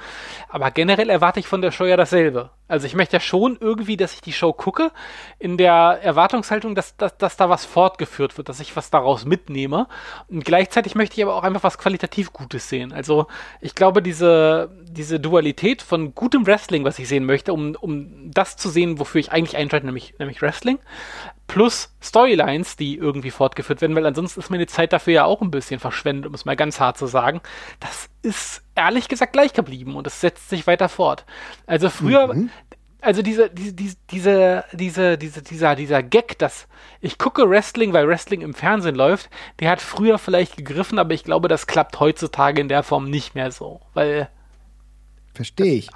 Aber 0.48 0.70
generell 0.70 1.10
erwarte 1.10 1.40
ich 1.40 1.46
von 1.46 1.62
der 1.62 1.70
Show 1.70 1.84
ja 1.84 1.96
dasselbe. 1.96 2.50
Also 2.72 2.86
ich 2.86 2.94
möchte 2.94 3.16
ja 3.16 3.20
schon 3.20 3.58
irgendwie, 3.60 3.98
dass 3.98 4.14
ich 4.14 4.22
die 4.22 4.32
Show 4.32 4.54
gucke, 4.54 4.92
in 5.38 5.58
der 5.58 6.00
Erwartungshaltung, 6.02 6.74
dass, 6.74 6.96
dass, 6.96 7.18
dass 7.18 7.36
da 7.36 7.50
was 7.50 7.66
fortgeführt 7.66 8.38
wird, 8.38 8.48
dass 8.48 8.60
ich 8.60 8.74
was 8.74 8.88
daraus 8.88 9.26
mitnehme. 9.26 9.88
Und 10.28 10.42
gleichzeitig 10.46 10.94
möchte 10.94 11.16
ich 11.16 11.22
aber 11.22 11.36
auch 11.36 11.42
einfach 11.42 11.64
was 11.64 11.76
qualitativ 11.76 12.32
Gutes 12.32 12.70
sehen. 12.70 12.94
Also 12.94 13.26
ich 13.60 13.74
glaube, 13.74 14.00
diese, 14.00 14.70
diese 14.84 15.20
Dualität 15.20 15.82
von 15.82 16.14
gutem 16.14 16.46
Wrestling, 16.46 16.82
was 16.84 16.98
ich 16.98 17.08
sehen 17.08 17.26
möchte, 17.26 17.52
um, 17.52 17.76
um 17.78 18.30
das 18.30 18.56
zu 18.56 18.70
sehen, 18.70 18.98
wofür 18.98 19.20
ich 19.20 19.32
eigentlich 19.32 19.58
einschalte, 19.58 19.84
nämlich, 19.84 20.14
nämlich 20.18 20.40
Wrestling, 20.40 20.78
plus 21.48 21.94
Storylines, 22.00 22.76
die 22.76 22.96
irgendwie 22.96 23.30
fortgeführt 23.30 23.82
werden, 23.82 23.94
weil 23.94 24.06
ansonsten 24.06 24.40
ist 24.40 24.48
meine 24.48 24.66
Zeit 24.66 24.94
dafür 24.94 25.12
ja 25.12 25.24
auch 25.26 25.42
ein 25.42 25.50
bisschen 25.50 25.78
verschwendet, 25.78 26.26
um 26.26 26.32
es 26.32 26.46
mal 26.46 26.56
ganz 26.56 26.80
hart 26.80 26.96
zu 26.96 27.04
sagen. 27.04 27.42
Das 27.80 28.08
ist 28.22 28.62
ehrlich 28.74 29.08
gesagt 29.08 29.32
gleich 29.32 29.52
geblieben 29.52 29.96
und 29.96 30.06
es 30.06 30.20
setzt 30.20 30.48
sich 30.48 30.66
weiter 30.66 30.88
fort. 30.88 31.24
Also 31.66 31.90
früher, 31.90 32.32
mhm. 32.32 32.50
also 33.00 33.22
diese, 33.22 33.50
diese, 33.50 33.72
diese, 34.10 34.64
diese, 34.72 35.18
diese, 35.18 35.42
dieser, 35.42 35.74
dieser 35.74 36.02
Gag, 36.02 36.38
dass 36.38 36.68
ich 37.00 37.18
gucke 37.18 37.48
Wrestling, 37.48 37.92
weil 37.92 38.08
Wrestling 38.08 38.40
im 38.40 38.54
Fernsehen 38.54 38.94
läuft, 38.94 39.28
der 39.60 39.70
hat 39.70 39.80
früher 39.80 40.18
vielleicht 40.18 40.56
gegriffen, 40.56 40.98
aber 40.98 41.14
ich 41.14 41.24
glaube, 41.24 41.48
das 41.48 41.66
klappt 41.66 42.00
heutzutage 42.00 42.60
in 42.60 42.68
der 42.68 42.82
Form 42.82 43.10
nicht 43.10 43.34
mehr 43.34 43.50
so, 43.50 43.80
weil. 43.94 44.28
Verstehe 45.34 45.74
ich 45.74 45.90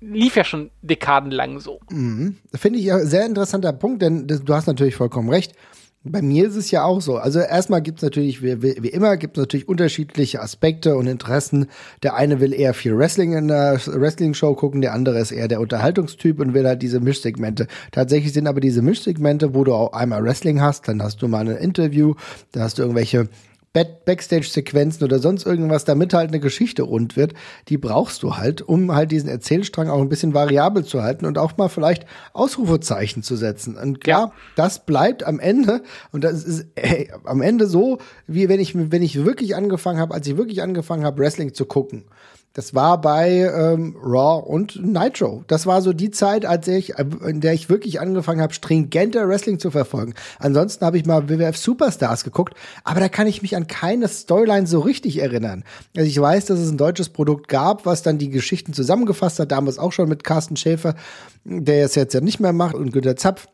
lief 0.00 0.36
ja 0.36 0.44
schon 0.44 0.70
dekadenlang 0.82 1.60
so. 1.60 1.80
Mhm. 1.90 2.36
Finde 2.54 2.78
ich 2.78 2.92
ein 2.92 3.06
sehr 3.06 3.26
interessanter 3.26 3.72
Punkt, 3.72 4.02
denn 4.02 4.26
du 4.26 4.54
hast 4.54 4.66
natürlich 4.66 4.96
vollkommen 4.96 5.28
recht. 5.28 5.52
Bei 6.02 6.22
mir 6.22 6.48
ist 6.48 6.56
es 6.56 6.70
ja 6.70 6.82
auch 6.82 7.02
so. 7.02 7.18
Also 7.18 7.40
erstmal 7.40 7.82
gibt 7.82 7.98
es 7.98 8.02
natürlich, 8.02 8.42
wie, 8.42 8.62
wie 8.62 8.88
immer, 8.88 9.18
gibt 9.18 9.36
es 9.36 9.42
natürlich 9.42 9.68
unterschiedliche 9.68 10.40
Aspekte 10.40 10.96
und 10.96 11.06
Interessen. 11.06 11.66
Der 12.02 12.14
eine 12.14 12.40
will 12.40 12.54
eher 12.54 12.72
viel 12.72 12.96
Wrestling 12.96 13.34
in 13.34 13.48
der 13.48 13.78
Wrestling-Show 13.84 14.54
gucken, 14.54 14.80
der 14.80 14.94
andere 14.94 15.18
ist 15.18 15.30
eher 15.30 15.46
der 15.46 15.60
Unterhaltungstyp 15.60 16.40
und 16.40 16.54
will 16.54 16.66
halt 16.66 16.80
diese 16.80 17.00
Mischsegmente. 17.00 17.66
Tatsächlich 17.92 18.32
sind 18.32 18.46
aber 18.46 18.60
diese 18.60 18.80
Mischsegmente, 18.80 19.52
wo 19.54 19.62
du 19.62 19.74
auch 19.74 19.92
einmal 19.92 20.24
Wrestling 20.24 20.62
hast, 20.62 20.88
dann 20.88 21.02
hast 21.02 21.20
du 21.20 21.28
mal 21.28 21.46
ein 21.46 21.56
Interview, 21.58 22.14
da 22.52 22.60
hast 22.60 22.78
du 22.78 22.82
irgendwelche 22.82 23.28
Backstage-Sequenzen 23.72 25.04
oder 25.04 25.20
sonst 25.20 25.46
irgendwas, 25.46 25.84
damit 25.84 26.12
halt 26.12 26.30
eine 26.30 26.40
Geschichte 26.40 26.82
rund 26.82 27.16
wird, 27.16 27.34
die 27.68 27.78
brauchst 27.78 28.24
du 28.24 28.36
halt, 28.36 28.62
um 28.62 28.92
halt 28.92 29.12
diesen 29.12 29.28
Erzählstrang 29.28 29.88
auch 29.88 30.00
ein 30.00 30.08
bisschen 30.08 30.34
variabel 30.34 30.84
zu 30.84 31.02
halten 31.02 31.24
und 31.24 31.38
auch 31.38 31.56
mal 31.56 31.68
vielleicht 31.68 32.04
Ausrufezeichen 32.32 33.22
zu 33.22 33.36
setzen. 33.36 33.76
Und 33.76 34.00
klar, 34.00 34.28
ja. 34.28 34.32
das 34.56 34.84
bleibt 34.84 35.22
am 35.22 35.38
Ende 35.38 35.82
und 36.10 36.24
das 36.24 36.42
ist 36.42 36.66
ey, 36.74 37.12
am 37.24 37.42
Ende 37.42 37.66
so, 37.66 37.98
wie 38.26 38.48
wenn 38.48 38.58
ich 38.58 38.74
wenn 38.74 39.02
ich 39.02 39.24
wirklich 39.24 39.54
angefangen 39.54 40.00
habe, 40.00 40.14
als 40.14 40.26
ich 40.26 40.36
wirklich 40.36 40.62
angefangen 40.62 41.04
habe 41.04 41.20
Wrestling 41.20 41.54
zu 41.54 41.64
gucken. 41.64 42.06
Das 42.52 42.74
war 42.74 43.00
bei 43.00 43.30
ähm, 43.30 43.96
Raw 44.02 44.44
und 44.44 44.84
Nitro. 44.84 45.44
Das 45.46 45.66
war 45.66 45.82
so 45.82 45.92
die 45.92 46.10
Zeit, 46.10 46.44
als 46.44 46.66
ich, 46.66 46.98
äh, 46.98 47.04
in 47.26 47.40
der 47.40 47.52
ich 47.52 47.68
wirklich 47.68 48.00
angefangen 48.00 48.40
habe, 48.40 48.52
stringenter 48.52 49.28
Wrestling 49.28 49.60
zu 49.60 49.70
verfolgen. 49.70 50.14
Ansonsten 50.40 50.84
habe 50.84 50.98
ich 50.98 51.06
mal 51.06 51.28
WWF 51.28 51.56
Superstars 51.56 52.24
geguckt, 52.24 52.54
aber 52.82 52.98
da 52.98 53.08
kann 53.08 53.28
ich 53.28 53.40
mich 53.42 53.54
an 53.54 53.68
keine 53.68 54.08
Storyline 54.08 54.66
so 54.66 54.80
richtig 54.80 55.18
erinnern. 55.18 55.62
Also 55.96 56.08
ich 56.08 56.20
weiß, 56.20 56.46
dass 56.46 56.58
es 56.58 56.70
ein 56.70 56.78
deutsches 56.78 57.10
Produkt 57.10 57.46
gab, 57.46 57.86
was 57.86 58.02
dann 58.02 58.18
die 58.18 58.30
Geschichten 58.30 58.72
zusammengefasst 58.72 59.38
hat, 59.38 59.52
damals 59.52 59.78
auch 59.78 59.92
schon 59.92 60.08
mit 60.08 60.24
Carsten 60.24 60.56
Schäfer, 60.56 60.96
der 61.44 61.84
es 61.84 61.94
jetzt 61.94 62.14
ja 62.14 62.20
nicht 62.20 62.40
mehr 62.40 62.52
macht, 62.52 62.74
und 62.74 62.92
Günter 62.92 63.14
Zapf 63.14 63.46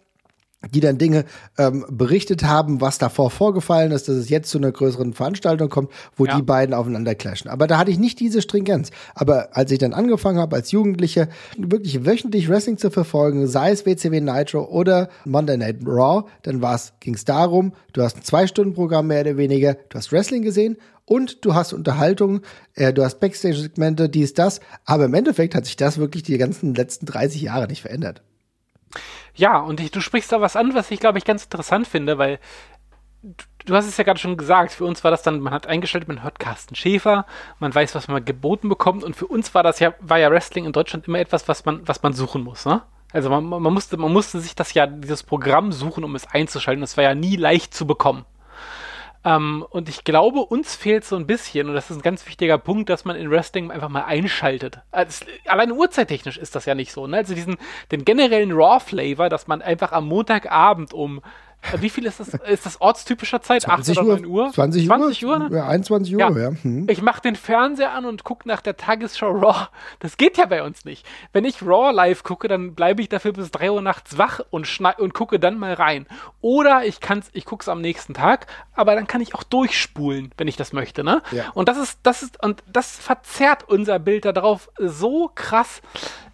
die 0.71 0.81
dann 0.81 0.99
Dinge 0.99 1.25
ähm, 1.59 1.85
berichtet 1.89 2.45
haben, 2.45 2.81
was 2.81 2.99
davor 2.99 3.31
vorgefallen 3.31 3.93
ist, 3.93 4.09
dass 4.09 4.17
es 4.17 4.29
jetzt 4.29 4.51
zu 4.51 4.59
einer 4.59 4.73
größeren 4.73 5.13
Veranstaltung 5.13 5.69
kommt, 5.69 5.91
wo 6.17 6.27
ja. 6.27 6.37
die 6.37 6.43
beiden 6.43 6.75
aufeinander 6.75 7.15
clashen. 7.15 7.51
Aber 7.51 7.67
da 7.67 7.79
hatte 7.79 7.91
ich 7.91 7.99
nicht 7.99 8.21
diese 8.21 8.43
Stringenz. 8.43 8.91
Aber 9.15 9.57
als 9.57 9.71
ich 9.71 9.79
dann 9.79 9.93
angefangen 9.93 10.39
habe, 10.39 10.57
als 10.57 10.73
Jugendliche 10.73 11.29
wirklich 11.57 12.05
wöchentlich 12.05 12.49
Wrestling 12.49 12.79
zu 12.79 12.91
verfolgen, 12.91 13.47
sei 13.47 13.71
es 13.71 13.87
WCW 13.87 14.21
Nitro 14.21 14.65
oder 14.65 15.09
Monday 15.25 15.57
Night 15.57 15.79
Raw, 15.87 16.25
dann 16.43 16.65
ging 17.01 17.15
es 17.15 17.25
darum, 17.25 17.73
du 17.93 18.03
hast 18.03 18.17
ein 18.17 18.23
Zwei-Stunden-Programm 18.23 19.07
mehr 19.07 19.21
oder 19.21 19.37
weniger, 19.37 19.75
du 19.75 19.99
hast 19.99 20.11
Wrestling 20.13 20.43
gesehen 20.43 20.77
und 21.05 21.45
du 21.45 21.55
hast 21.55 21.73
Unterhaltung, 21.73 22.41
äh, 22.75 22.93
du 22.93 23.05
hast 23.05 23.21
Backstage-Segmente, 23.21 24.09
dies, 24.09 24.35
das. 24.35 24.61
Aber 24.85 25.05
im 25.05 25.15
Endeffekt 25.15 25.55
hat 25.55 25.67
sich 25.67 25.77
das 25.77 25.99
wirklich 25.99 26.25
die 26.25 26.37
ganzen 26.39 26.75
letzten 26.75 27.07
30 27.07 27.43
Jahre 27.43 27.69
nicht 27.69 27.83
verändert. 27.83 28.23
Ja, 29.35 29.59
und 29.59 29.81
ich, 29.81 29.91
du 29.91 30.01
sprichst 30.01 30.33
da 30.33 30.41
was 30.41 30.57
an, 30.57 30.75
was 30.75 30.91
ich, 30.91 31.01
glaube 31.01 31.19
ich, 31.19 31.25
ganz 31.25 31.45
interessant 31.45 31.87
finde, 31.87 32.19
weil 32.19 32.39
du, 33.23 33.45
du 33.67 33.75
hast 33.75 33.87
es 33.87 33.97
ja 33.97 34.05
gerade 34.05 34.21
schon 34.21 34.37
gesagt, 34.37 34.73
für 34.73 34.85
uns 34.85 35.05
war 35.05 35.11
das 35.11 35.23
dann, 35.23 35.41
man 35.41 35.53
hat 35.53 35.67
eingestellt, 35.67 36.09
man 36.09 36.23
hört 36.23 36.39
Carsten 36.39 36.75
Schäfer, 36.75 37.27
man 37.59 37.75
weiß, 37.75 37.95
was 37.95 38.09
man 38.09 38.25
geboten 38.25 38.69
bekommt 38.69 39.05
und 39.05 39.17
für 39.17 39.27
uns 39.27 39.55
war 39.55 39.63
das 39.63 39.79
ja, 39.81 39.95
war 40.01 40.19
ja 40.19 40.31
Wrestling 40.31 40.65
in 40.65 40.73
Deutschland 40.73 41.09
immer 41.09 41.19
etwas, 41.19 41.49
was 41.49 41.65
man, 41.65 41.87
was 41.87 42.03
man 42.03 42.13
suchen 42.13 42.43
muss, 42.43 42.65
ne? 42.65 42.83
Also 43.13 43.31
man, 43.31 43.45
man, 43.45 43.73
musste, 43.73 43.97
man 43.97 44.13
musste 44.13 44.41
sich 44.41 44.55
das 44.55 44.75
ja, 44.75 44.87
dieses 44.87 45.23
Programm 45.23 45.73
suchen, 45.73 46.05
um 46.05 46.15
es 46.17 46.27
einzuschalten. 46.27 46.81
Das 46.81 46.97
war 46.97 47.05
ja 47.05 47.15
nie 47.15 47.37
leicht 47.37 47.73
zu 47.73 47.87
bekommen. 47.87 48.27
Ähm, 49.27 49.67
und 49.71 49.89
ich 49.89 50.05
glaube, 50.05 50.39
uns 50.39 50.77
fehlt 50.77 51.05
so 51.05 51.17
ein 51.17 51.27
bisschen, 51.27 51.69
und 51.69 51.75
das 51.75 51.91
ist 51.91 51.97
ein 51.97 52.03
ganz 52.03 52.25
wichtiger 52.29 52.59
Punkt, 52.59 52.89
dass 52.89 53.05
man 53.05 53.17
in 53.17 53.29
Wrestling 53.29 53.73
einfach 53.73 53.89
mal 53.89 54.05
einschaltet. 54.05 54.79
Also, 54.93 55.25
allein 55.47 55.73
uhrzeittechnisch 55.73 56.39
ist 56.39 56.55
das 56.55 56.65
ja 56.65 56.77
nicht 56.77 56.93
so. 56.93 57.09
Ne? 57.09 57.17
Also 57.17 57.35
diesen, 57.35 57.57
den 57.91 58.05
generellen 58.05 58.53
Raw-Flavor, 58.53 59.29
dass 59.29 59.49
man 59.49 59.63
einfach 59.63 59.91
am 59.91 60.07
Montagabend 60.07 60.95
um 60.95 61.23
wie 61.79 61.91
viel 61.91 62.07
ist 62.07 62.21
das? 62.21 62.29
Ist 62.29 62.67
das 62.67 62.81
ortstypischer 62.81 63.41
Zeit? 63.43 63.63
20 63.63 63.99
8 63.99 64.07
oder 64.07 64.17
9 64.17 64.27
Uhr? 64.27 64.53
20 64.53 64.83
Uhr? 64.83 64.97
20 64.97 65.27
Uhr, 65.27 65.39
ne? 65.39 65.57
Ja, 65.57 65.69
21 65.69 66.15
Uhr, 66.15 66.21
ja. 66.21 66.31
ja. 66.31 66.53
Hm. 66.63 66.87
Ich 66.89 67.03
mache 67.03 67.23
den 67.23 67.37
Fernseher 67.37 67.93
an 67.93 68.05
und 68.05 68.25
gucke 68.25 68.49
nach 68.49 68.61
der 68.61 68.77
Tagesschau 68.77 69.31
Raw. 69.31 69.69
Das 70.01 70.17
geht 70.17 70.39
ja 70.39 70.47
bei 70.47 70.63
uns 70.63 70.85
nicht. 70.85 71.07
Wenn 71.33 71.45
ich 71.45 71.63
Raw 71.63 71.93
live 71.93 72.23
gucke, 72.23 72.49
dann 72.49 72.75
bleibe 72.75 73.03
ich 73.03 73.09
dafür 73.09 73.33
bis 73.33 73.51
3 73.51 73.71
Uhr 73.71 73.83
nachts 73.83 74.19
wach 74.19 74.41
und, 74.51 74.69
und 74.99 75.15
gucke 75.15 75.39
dann 75.39 75.59
mal 75.59 75.75
rein. 75.75 76.07
Oder 76.41 76.85
ich 76.85 77.01
kann's, 77.01 77.31
ich 77.33 77.45
gucke 77.45 77.63
es 77.63 77.69
am 77.69 77.81
nächsten 77.81 78.15
Tag, 78.15 78.47
aber 78.75 78.95
dann 78.95 79.07
kann 79.07 79.21
ich 79.21 79.35
auch 79.35 79.43
durchspulen, 79.43 80.31
wenn 80.37 80.49
ich 80.49 80.57
das 80.57 80.73
möchte, 80.73 81.05
ne? 81.05 81.23
Ja. 81.33 81.51
Und 81.55 81.69
das 81.69 81.79
ist, 81.79 82.01
das 82.03 82.23
ist, 82.23 82.43
und 82.43 82.63
das 82.71 82.97
verzerrt 82.97 83.65
unser 83.69 83.99
Bild 83.99 84.25
darauf 84.25 84.71
so 84.79 85.31
krass, 85.35 85.83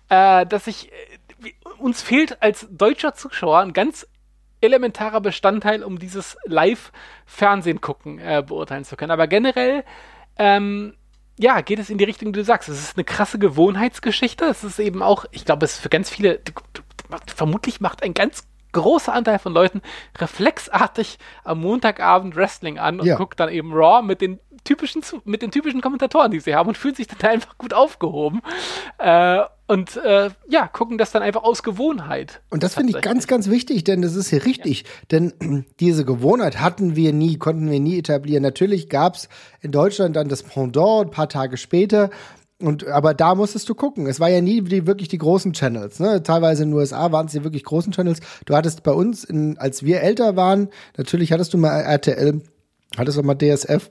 äh, 0.08 0.46
dass 0.46 0.66
ich, 0.66 0.90
äh, 0.92 1.52
uns 1.78 2.02
fehlt 2.02 2.42
als 2.42 2.68
deutscher 2.70 3.14
Zuschauer 3.14 3.60
ein 3.60 3.72
ganz 3.72 4.06
elementarer 4.62 5.20
Bestandteil, 5.20 5.82
um 5.82 5.98
dieses 5.98 6.36
Live-Fernsehen 6.44 7.80
gucken 7.80 8.18
äh, 8.18 8.42
beurteilen 8.46 8.84
zu 8.84 8.96
können. 8.96 9.10
Aber 9.10 9.26
generell, 9.26 9.84
ähm, 10.38 10.94
ja, 11.38 11.60
geht 11.60 11.78
es 11.78 11.90
in 11.90 11.98
die 11.98 12.04
Richtung, 12.04 12.32
die 12.32 12.38
du 12.40 12.44
sagst. 12.44 12.68
Es 12.68 12.80
ist 12.80 12.96
eine 12.96 13.04
krasse 13.04 13.38
Gewohnheitsgeschichte. 13.38 14.44
Es 14.44 14.64
ist 14.64 14.78
eben 14.78 15.02
auch, 15.02 15.24
ich 15.30 15.44
glaube, 15.44 15.64
es 15.64 15.74
ist 15.74 15.80
für 15.80 15.88
ganz 15.88 16.08
viele, 16.08 16.40
vermutlich 17.34 17.80
macht 17.80 18.02
ein 18.02 18.14
ganz 18.14 18.46
großer 18.72 19.12
Anteil 19.12 19.38
von 19.38 19.52
Leuten 19.52 19.82
reflexartig 20.18 21.18
am 21.44 21.60
Montagabend 21.60 22.36
Wrestling 22.36 22.78
an 22.78 23.00
und 23.00 23.06
ja. 23.06 23.16
guckt 23.16 23.38
dann 23.38 23.50
eben 23.50 23.72
Raw 23.72 24.02
mit 24.02 24.20
den 24.20 24.40
typischen, 24.64 25.02
mit 25.24 25.42
den 25.42 25.50
typischen 25.50 25.80
Kommentatoren, 25.80 26.30
die 26.30 26.40
sie 26.40 26.54
haben 26.54 26.68
und 26.68 26.78
fühlt 26.78 26.96
sich 26.96 27.06
dann 27.06 27.30
einfach 27.30 27.58
gut 27.58 27.74
aufgehoben. 27.74 28.40
Äh, 28.98 29.42
und 29.72 29.96
äh, 29.96 30.28
ja, 30.50 30.68
gucken 30.68 30.98
das 30.98 31.12
dann 31.12 31.22
einfach 31.22 31.44
aus 31.44 31.62
Gewohnheit. 31.62 32.42
Und 32.50 32.62
das 32.62 32.74
finde 32.74 32.92
ich 32.94 33.00
ganz, 33.02 33.26
ganz 33.26 33.48
wichtig, 33.48 33.84
denn 33.84 34.02
das 34.02 34.14
ist 34.16 34.28
hier 34.28 34.44
richtig. 34.44 34.82
Ja. 34.82 34.88
Denn 35.12 35.64
diese 35.80 36.04
Gewohnheit 36.04 36.60
hatten 36.60 36.94
wir 36.94 37.14
nie, 37.14 37.38
konnten 37.38 37.70
wir 37.70 37.80
nie 37.80 37.98
etablieren. 37.98 38.42
Natürlich 38.42 38.90
gab 38.90 39.14
es 39.14 39.30
in 39.62 39.72
Deutschland 39.72 40.14
dann 40.14 40.28
das 40.28 40.42
Pendant 40.42 41.06
ein 41.06 41.10
paar 41.10 41.30
Tage 41.30 41.56
später. 41.56 42.10
Und, 42.60 42.86
aber 42.86 43.14
da 43.14 43.34
musstest 43.34 43.66
du 43.70 43.74
gucken. 43.74 44.06
Es 44.06 44.20
war 44.20 44.28
ja 44.28 44.42
nie 44.42 44.60
die, 44.60 44.86
wirklich 44.86 45.08
die 45.08 45.16
großen 45.16 45.54
Channels. 45.54 46.00
Ne? 46.00 46.22
Teilweise 46.22 46.64
in 46.64 46.72
den 46.72 46.78
USA 46.78 47.10
waren 47.10 47.24
es 47.24 47.32
die 47.32 47.42
wirklich 47.42 47.64
großen 47.64 47.94
Channels. 47.94 48.20
Du 48.44 48.54
hattest 48.54 48.82
bei 48.82 48.92
uns, 48.92 49.24
in, 49.24 49.56
als 49.56 49.82
wir 49.84 50.02
älter 50.02 50.36
waren, 50.36 50.68
natürlich 50.98 51.32
hattest 51.32 51.54
du 51.54 51.56
mal 51.56 51.80
RTL, 51.80 52.42
hattest 52.98 53.16
du 53.16 53.22
mal 53.22 53.36
DSF. 53.36 53.90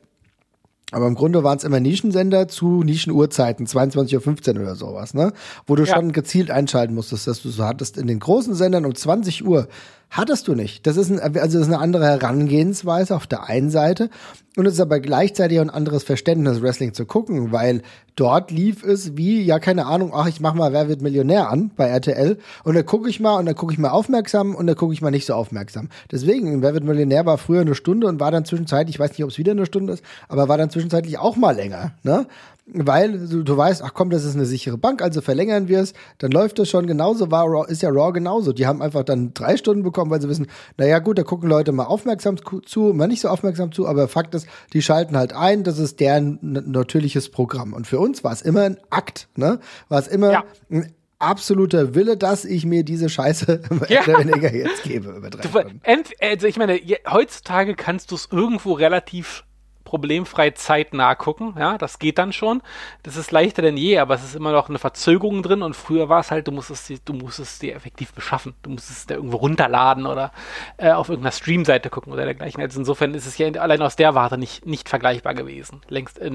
Aber 0.91 1.07
im 1.07 1.15
Grunde 1.15 1.43
waren 1.43 1.57
es 1.57 1.63
immer 1.63 1.79
Nischensender 1.79 2.47
zu 2.47 2.83
Nischenuhrzeiten, 2.83 3.65
22.15 3.65 4.55
Uhr 4.55 4.61
oder 4.61 4.75
sowas, 4.75 5.13
ne? 5.13 5.33
Wo 5.65 5.75
du 5.75 5.83
ja. 5.83 5.95
schon 5.95 6.11
gezielt 6.11 6.51
einschalten 6.51 6.93
musstest, 6.93 7.27
dass 7.27 7.41
du 7.41 7.49
so 7.49 7.63
hattest. 7.63 7.97
In 7.97 8.07
den 8.07 8.19
großen 8.19 8.53
Sendern 8.53 8.85
um 8.85 8.93
20 8.93 9.45
Uhr 9.45 9.67
hattest 10.11 10.47
du 10.47 10.55
nicht. 10.55 10.85
Das 10.85 10.97
ist, 10.97 11.09
ein, 11.09 11.19
also 11.19 11.39
das 11.39 11.67
ist 11.67 11.73
eine 11.73 11.79
andere 11.79 12.05
Herangehensweise 12.05 13.15
auf 13.15 13.25
der 13.25 13.45
einen 13.45 13.71
Seite. 13.71 14.09
Und 14.57 14.65
es 14.65 14.73
ist 14.73 14.81
aber 14.81 14.99
gleichzeitig 14.99 15.59
auch 15.59 15.63
ein 15.63 15.69
anderes 15.69 16.03
Verständnis, 16.03 16.61
Wrestling 16.61 16.93
zu 16.93 17.05
gucken, 17.05 17.53
weil 17.53 17.81
dort 18.17 18.51
lief 18.51 18.83
es 18.83 19.15
wie, 19.15 19.41
ja, 19.41 19.59
keine 19.59 19.85
Ahnung, 19.85 20.11
ach, 20.13 20.27
ich 20.27 20.41
mach 20.41 20.53
mal 20.53 20.73
Wer 20.73 20.89
wird 20.89 21.01
Millionär 21.01 21.49
an 21.49 21.71
bei 21.77 21.87
RTL 21.87 22.37
und 22.65 22.75
dann 22.75 22.85
gucke 22.85 23.09
ich 23.09 23.21
mal 23.21 23.37
und 23.37 23.45
dann 23.45 23.55
gucke 23.55 23.71
ich 23.71 23.79
mal 23.79 23.91
aufmerksam 23.91 24.53
und 24.53 24.67
dann 24.67 24.75
gucke 24.75 24.93
ich 24.93 25.01
mal 25.01 25.09
nicht 25.09 25.25
so 25.25 25.35
aufmerksam. 25.35 25.87
Deswegen, 26.11 26.61
Wer 26.61 26.73
wird 26.73 26.83
Millionär 26.83 27.25
war 27.25 27.37
früher 27.37 27.61
eine 27.61 27.75
Stunde 27.75 28.07
und 28.07 28.19
war 28.19 28.31
dann 28.31 28.43
zwischenzeitlich, 28.43 28.97
ich 28.97 28.99
weiß 28.99 29.11
nicht, 29.11 29.23
ob 29.23 29.29
es 29.29 29.37
wieder 29.37 29.53
eine 29.53 29.65
Stunde 29.65 29.93
ist, 29.93 30.03
aber 30.27 30.49
war 30.49 30.57
dann 30.57 30.69
zwischenzeitlich 30.69 31.17
auch 31.17 31.37
mal 31.37 31.55
länger, 31.55 31.93
ne? 32.03 32.27
Weil 32.73 33.27
du, 33.27 33.43
du 33.43 33.57
weißt, 33.57 33.83
ach 33.83 33.93
komm, 33.93 34.09
das 34.09 34.23
ist 34.23 34.35
eine 34.35 34.45
sichere 34.45 34.77
Bank, 34.77 35.01
also 35.01 35.21
verlängern 35.21 35.67
wir 35.67 35.79
es, 35.79 35.93
dann 36.19 36.31
läuft 36.31 36.59
das 36.59 36.69
schon 36.69 36.87
genauso, 36.87 37.29
war 37.31 37.45
Raw, 37.45 37.69
ist 37.69 37.81
ja 37.81 37.89
Raw 37.89 38.11
genauso. 38.13 38.53
Die 38.53 38.65
haben 38.65 38.81
einfach 38.81 39.03
dann 39.03 39.33
drei 39.33 39.57
Stunden 39.57 39.83
bekommen, 39.83 40.09
weil 40.09 40.21
sie 40.21 40.29
wissen, 40.29 40.47
naja 40.77 40.99
gut, 40.99 41.17
da 41.17 41.23
gucken 41.23 41.49
Leute 41.49 41.71
mal 41.71 41.85
aufmerksam 41.85 42.37
zu, 42.65 42.93
mal 42.93 43.07
nicht 43.07 43.21
so 43.21 43.27
aufmerksam 43.27 43.71
zu, 43.71 43.87
aber 43.87 44.07
Fakt 44.07 44.33
ist, 44.35 44.47
die 44.73 44.81
schalten 44.81 45.17
halt 45.17 45.33
ein, 45.33 45.63
das 45.63 45.79
ist 45.79 45.99
deren 45.99 46.39
natürliches 46.41 47.29
Programm. 47.29 47.73
Und 47.73 47.87
für 47.87 47.99
uns 47.99 48.23
war 48.23 48.31
es 48.31 48.41
immer 48.41 48.61
ein 48.61 48.77
Akt, 48.89 49.27
ne? 49.35 49.59
War 49.89 49.99
es 49.99 50.07
immer 50.07 50.31
ja. 50.31 50.43
ein 50.69 50.93
absoluter 51.19 51.93
Wille, 51.93 52.17
dass 52.17 52.45
ich 52.45 52.65
mir 52.65 52.83
diese 52.83 53.09
Scheiße 53.09 53.61
ja. 53.89 54.07
weniger 54.07 54.53
jetzt 54.53 54.83
gebe 54.83 55.11
über 55.11 55.29
drei 55.29 55.41
du, 55.41 55.71
Also 56.19 56.47
ich 56.47 56.57
meine, 56.57 56.79
heutzutage 57.09 57.75
kannst 57.75 58.11
du 58.11 58.15
es 58.15 58.29
irgendwo 58.31 58.73
relativ 58.73 59.43
problemfrei 59.91 60.51
zeitnah 60.51 61.15
gucken. 61.15 61.53
Ja, 61.59 61.77
das 61.77 61.99
geht 61.99 62.17
dann 62.17 62.31
schon. 62.31 62.61
Das 63.03 63.17
ist 63.17 63.31
leichter 63.31 63.61
denn 63.61 63.75
je, 63.75 63.99
aber 63.99 64.15
es 64.15 64.23
ist 64.23 64.35
immer 64.35 64.53
noch 64.53 64.69
eine 64.69 64.79
Verzögerung 64.79 65.43
drin 65.43 65.61
und 65.61 65.75
früher 65.75 66.07
war 66.07 66.21
es 66.21 66.31
halt, 66.31 66.47
du 66.47 66.53
musstest, 66.53 67.01
du 67.03 67.11
musstest 67.11 67.61
dir 67.61 67.75
effektiv 67.75 68.13
beschaffen. 68.13 68.53
Du 68.61 68.69
musstest 68.69 68.99
es 68.99 69.05
da 69.07 69.15
irgendwo 69.15 69.35
runterladen 69.35 70.05
oder 70.05 70.31
äh, 70.77 70.91
auf 70.91 71.09
irgendeiner 71.09 71.33
Streamseite 71.33 71.89
gucken 71.89 72.13
oder 72.13 72.23
dergleichen. 72.23 72.61
Also 72.61 72.79
insofern 72.79 73.13
ist 73.13 73.25
es 73.25 73.37
ja 73.37 73.49
allein 73.49 73.81
aus 73.81 73.97
der 73.97 74.15
Warte 74.15 74.37
nicht, 74.37 74.65
nicht 74.65 74.87
vergleichbar 74.87 75.33
gewesen. 75.33 75.81
Längst, 75.89 76.19
äh, 76.19 76.29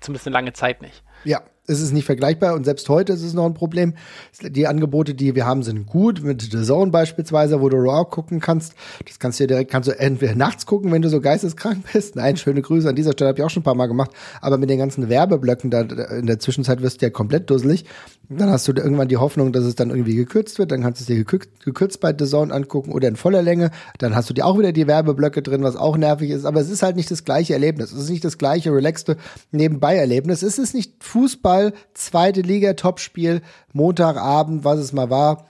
zumindest 0.00 0.26
eine 0.26 0.32
lange 0.32 0.54
Zeit 0.54 0.80
nicht. 0.80 1.02
Ja, 1.24 1.42
es 1.68 1.80
ist 1.80 1.92
nicht 1.92 2.06
vergleichbar 2.06 2.54
und 2.54 2.64
selbst 2.64 2.88
heute 2.88 3.12
ist 3.12 3.22
es 3.22 3.34
noch 3.34 3.46
ein 3.46 3.54
Problem. 3.54 3.94
Die 4.42 4.66
Angebote, 4.66 5.14
die 5.14 5.36
wir 5.36 5.46
haben, 5.46 5.62
sind 5.62 5.86
gut. 5.86 6.22
Mit 6.24 6.42
The 6.42 6.64
Zone 6.64 6.90
beispielsweise, 6.90 7.60
wo 7.60 7.68
du 7.68 7.76
Raw 7.76 8.04
gucken 8.10 8.40
kannst. 8.40 8.74
Das 9.06 9.20
kannst 9.20 9.38
du 9.38 9.44
ja 9.44 9.46
direkt, 9.46 9.70
kannst 9.70 9.88
du 9.88 9.96
entweder 9.96 10.34
nachts 10.34 10.66
gucken, 10.66 10.90
wenn 10.90 11.02
du 11.02 11.08
so 11.08 11.20
geisteskrank 11.20 11.84
bist. 11.92 12.16
Nein, 12.16 12.36
schöne 12.36 12.62
Grüße 12.62 12.88
an 12.88 12.96
dieser 12.96 13.12
Stelle, 13.12 13.28
habe 13.28 13.38
ich 13.38 13.44
auch 13.44 13.50
schon 13.50 13.60
ein 13.60 13.64
paar 13.64 13.76
Mal 13.76 13.86
gemacht. 13.86 14.10
Aber 14.40 14.58
mit 14.58 14.70
den 14.70 14.78
ganzen 14.78 15.08
Werbeblöcken 15.08 15.70
da 15.70 15.82
in 15.82 16.26
der 16.26 16.40
Zwischenzeit 16.40 16.82
wirst 16.82 17.00
du 17.00 17.06
ja 17.06 17.10
komplett 17.10 17.48
dusselig. 17.48 17.84
Dann 18.28 18.50
hast 18.50 18.66
du 18.66 18.72
irgendwann 18.72 19.08
die 19.08 19.18
Hoffnung, 19.18 19.52
dass 19.52 19.64
es 19.64 19.76
dann 19.76 19.90
irgendwie 19.90 20.16
gekürzt 20.16 20.58
wird. 20.58 20.72
Dann 20.72 20.82
kannst 20.82 21.00
du 21.00 21.02
es 21.02 21.06
dir 21.06 21.24
gekürzt, 21.64 22.00
bei 22.00 22.14
The 22.18 22.24
Zone 22.24 22.52
angucken 22.52 22.90
oder 22.90 23.06
in 23.06 23.16
voller 23.16 23.42
Länge. 23.42 23.70
Dann 23.98 24.16
hast 24.16 24.28
du 24.28 24.34
dir 24.34 24.46
auch 24.46 24.58
wieder 24.58 24.72
die 24.72 24.88
Werbeblöcke 24.88 25.42
drin, 25.42 25.62
was 25.62 25.76
auch 25.76 25.96
nervig 25.96 26.30
ist. 26.30 26.44
Aber 26.44 26.60
es 26.60 26.70
ist 26.70 26.82
halt 26.82 26.96
nicht 26.96 27.10
das 27.10 27.24
gleiche 27.24 27.52
Erlebnis. 27.52 27.92
Es 27.92 28.02
ist 28.02 28.10
nicht 28.10 28.24
das 28.24 28.38
gleiche 28.38 28.72
relaxte 28.72 29.16
Nebenbei-Erlebnis. 29.52 30.42
Es 30.42 30.58
ist 30.58 30.74
nicht 30.74 31.04
Fußball, 31.04 31.51
zweite 31.94 32.40
Liga, 32.40 32.74
Topspiel, 32.74 33.42
Montagabend, 33.72 34.64
was 34.64 34.78
es 34.78 34.92
mal 34.92 35.10
war. 35.10 35.46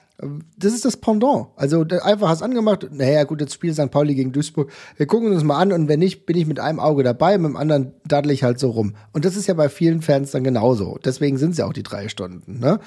Das 0.57 0.73
ist 0.73 0.85
das 0.85 0.97
Pendant. 0.97 1.49
Also 1.57 1.85
einfach 2.03 2.29
hast 2.29 2.43
angemacht, 2.43 2.89
naja 2.93 3.25
gut, 3.25 3.41
jetzt 3.41 3.55
spielt 3.55 3.75
St. 3.75 3.91
Pauli 3.91 4.15
gegen 4.15 4.31
Duisburg. 4.31 4.71
Wir 4.97 5.07
gucken 5.07 5.33
uns 5.33 5.43
mal 5.43 5.59
an 5.59 5.73
und 5.73 5.89
wenn 5.89 5.99
nicht, 5.99 6.27
bin 6.27 6.37
ich 6.37 6.47
mit 6.47 6.61
einem 6.61 6.79
Auge 6.79 7.03
dabei, 7.03 7.37
mit 7.39 7.49
dem 7.49 7.57
anderen 7.57 7.93
daddel 8.07 8.31
ich 8.31 8.45
halt 8.45 8.61
so 8.61 8.71
rum. 8.71 8.95
Und 9.13 9.25
das 9.25 9.37
ist 9.37 9.49
ja 9.49 9.55
bei 9.55 9.69
vielen 9.69 10.01
Fans 10.01 10.31
dann 10.31 10.45
genauso. 10.45 10.99
Deswegen 11.05 11.39
sind 11.39 11.53
es 11.53 11.59
ja 11.59 11.67
auch 11.67 11.73
die 11.73 11.83
drei 11.83 12.09
Stunden. 12.09 12.61
Ne? 12.61 12.79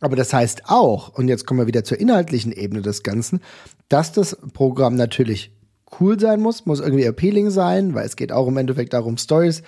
Aber 0.00 0.16
das 0.16 0.32
heißt 0.32 0.62
auch, 0.66 1.10
und 1.10 1.28
jetzt 1.28 1.46
kommen 1.46 1.60
wir 1.60 1.66
wieder 1.66 1.84
zur 1.84 2.00
inhaltlichen 2.00 2.52
Ebene 2.52 2.82
des 2.82 3.02
Ganzen, 3.02 3.40
dass 3.88 4.12
das 4.12 4.38
Programm 4.54 4.94
natürlich 4.94 5.52
cool 6.00 6.18
sein 6.18 6.40
muss, 6.40 6.66
muss 6.66 6.80
irgendwie 6.80 7.04
appealing 7.04 7.50
sein, 7.50 7.94
weil 7.94 8.06
es 8.06 8.16
geht 8.16 8.32
auch 8.32 8.46
im 8.46 8.56
Endeffekt 8.56 8.92
darum, 8.92 9.16
Stories 9.16 9.62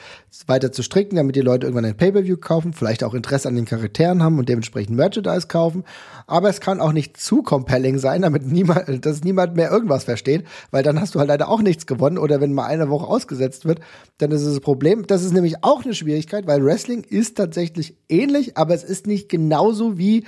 weiter 0.46 0.72
zu 0.72 0.83
stricken, 0.83 1.16
damit 1.16 1.37
die 1.37 1.40
Leute 1.40 1.66
irgendwann 1.66 1.85
ein 1.85 1.96
Pay-Per-View 1.96 2.37
kaufen, 2.37 2.72
vielleicht 2.72 3.04
auch 3.04 3.14
Interesse 3.14 3.48
an 3.48 3.56
den 3.56 3.64
Charakteren 3.64 4.22
haben 4.22 4.38
und 4.38 4.48
dementsprechend 4.48 4.96
Merchandise 4.96 5.48
kaufen. 5.48 5.85
Aber 6.26 6.48
es 6.48 6.61
kann 6.61 6.80
auch 6.80 6.92
nicht 6.92 7.16
zu 7.16 7.42
compelling 7.42 7.98
sein, 7.98 8.22
damit 8.22 8.46
niemand, 8.46 9.04
dass 9.04 9.24
niemand 9.24 9.56
mehr 9.56 9.70
irgendwas 9.70 10.04
versteht, 10.04 10.44
weil 10.70 10.83
dann 10.83 11.00
hast 11.00 11.14
du 11.14 11.18
halt 11.18 11.28
leider 11.28 11.48
auch 11.48 11.62
nichts 11.62 11.87
gewonnen 11.87 12.18
oder 12.18 12.40
wenn 12.40 12.52
mal 12.52 12.66
eine 12.66 12.90
Woche 12.90 13.06
ausgesetzt 13.06 13.64
wird, 13.64 13.80
dann 14.18 14.30
ist 14.30 14.42
es 14.42 14.54
das 14.54 14.61
Problem. 14.61 15.06
Das 15.06 15.22
ist 15.22 15.33
nämlich 15.33 15.62
auch 15.62 15.85
eine 15.85 15.94
Schwierigkeit, 15.94 16.46
weil 16.46 16.64
Wrestling 16.64 17.04
ist 17.04 17.37
tatsächlich 17.37 17.96
ähnlich, 18.09 18.56
aber 18.56 18.74
es 18.74 18.85
ist 18.85 19.06
nicht 19.06 19.28
genauso 19.28 19.98
wie, 19.98 20.24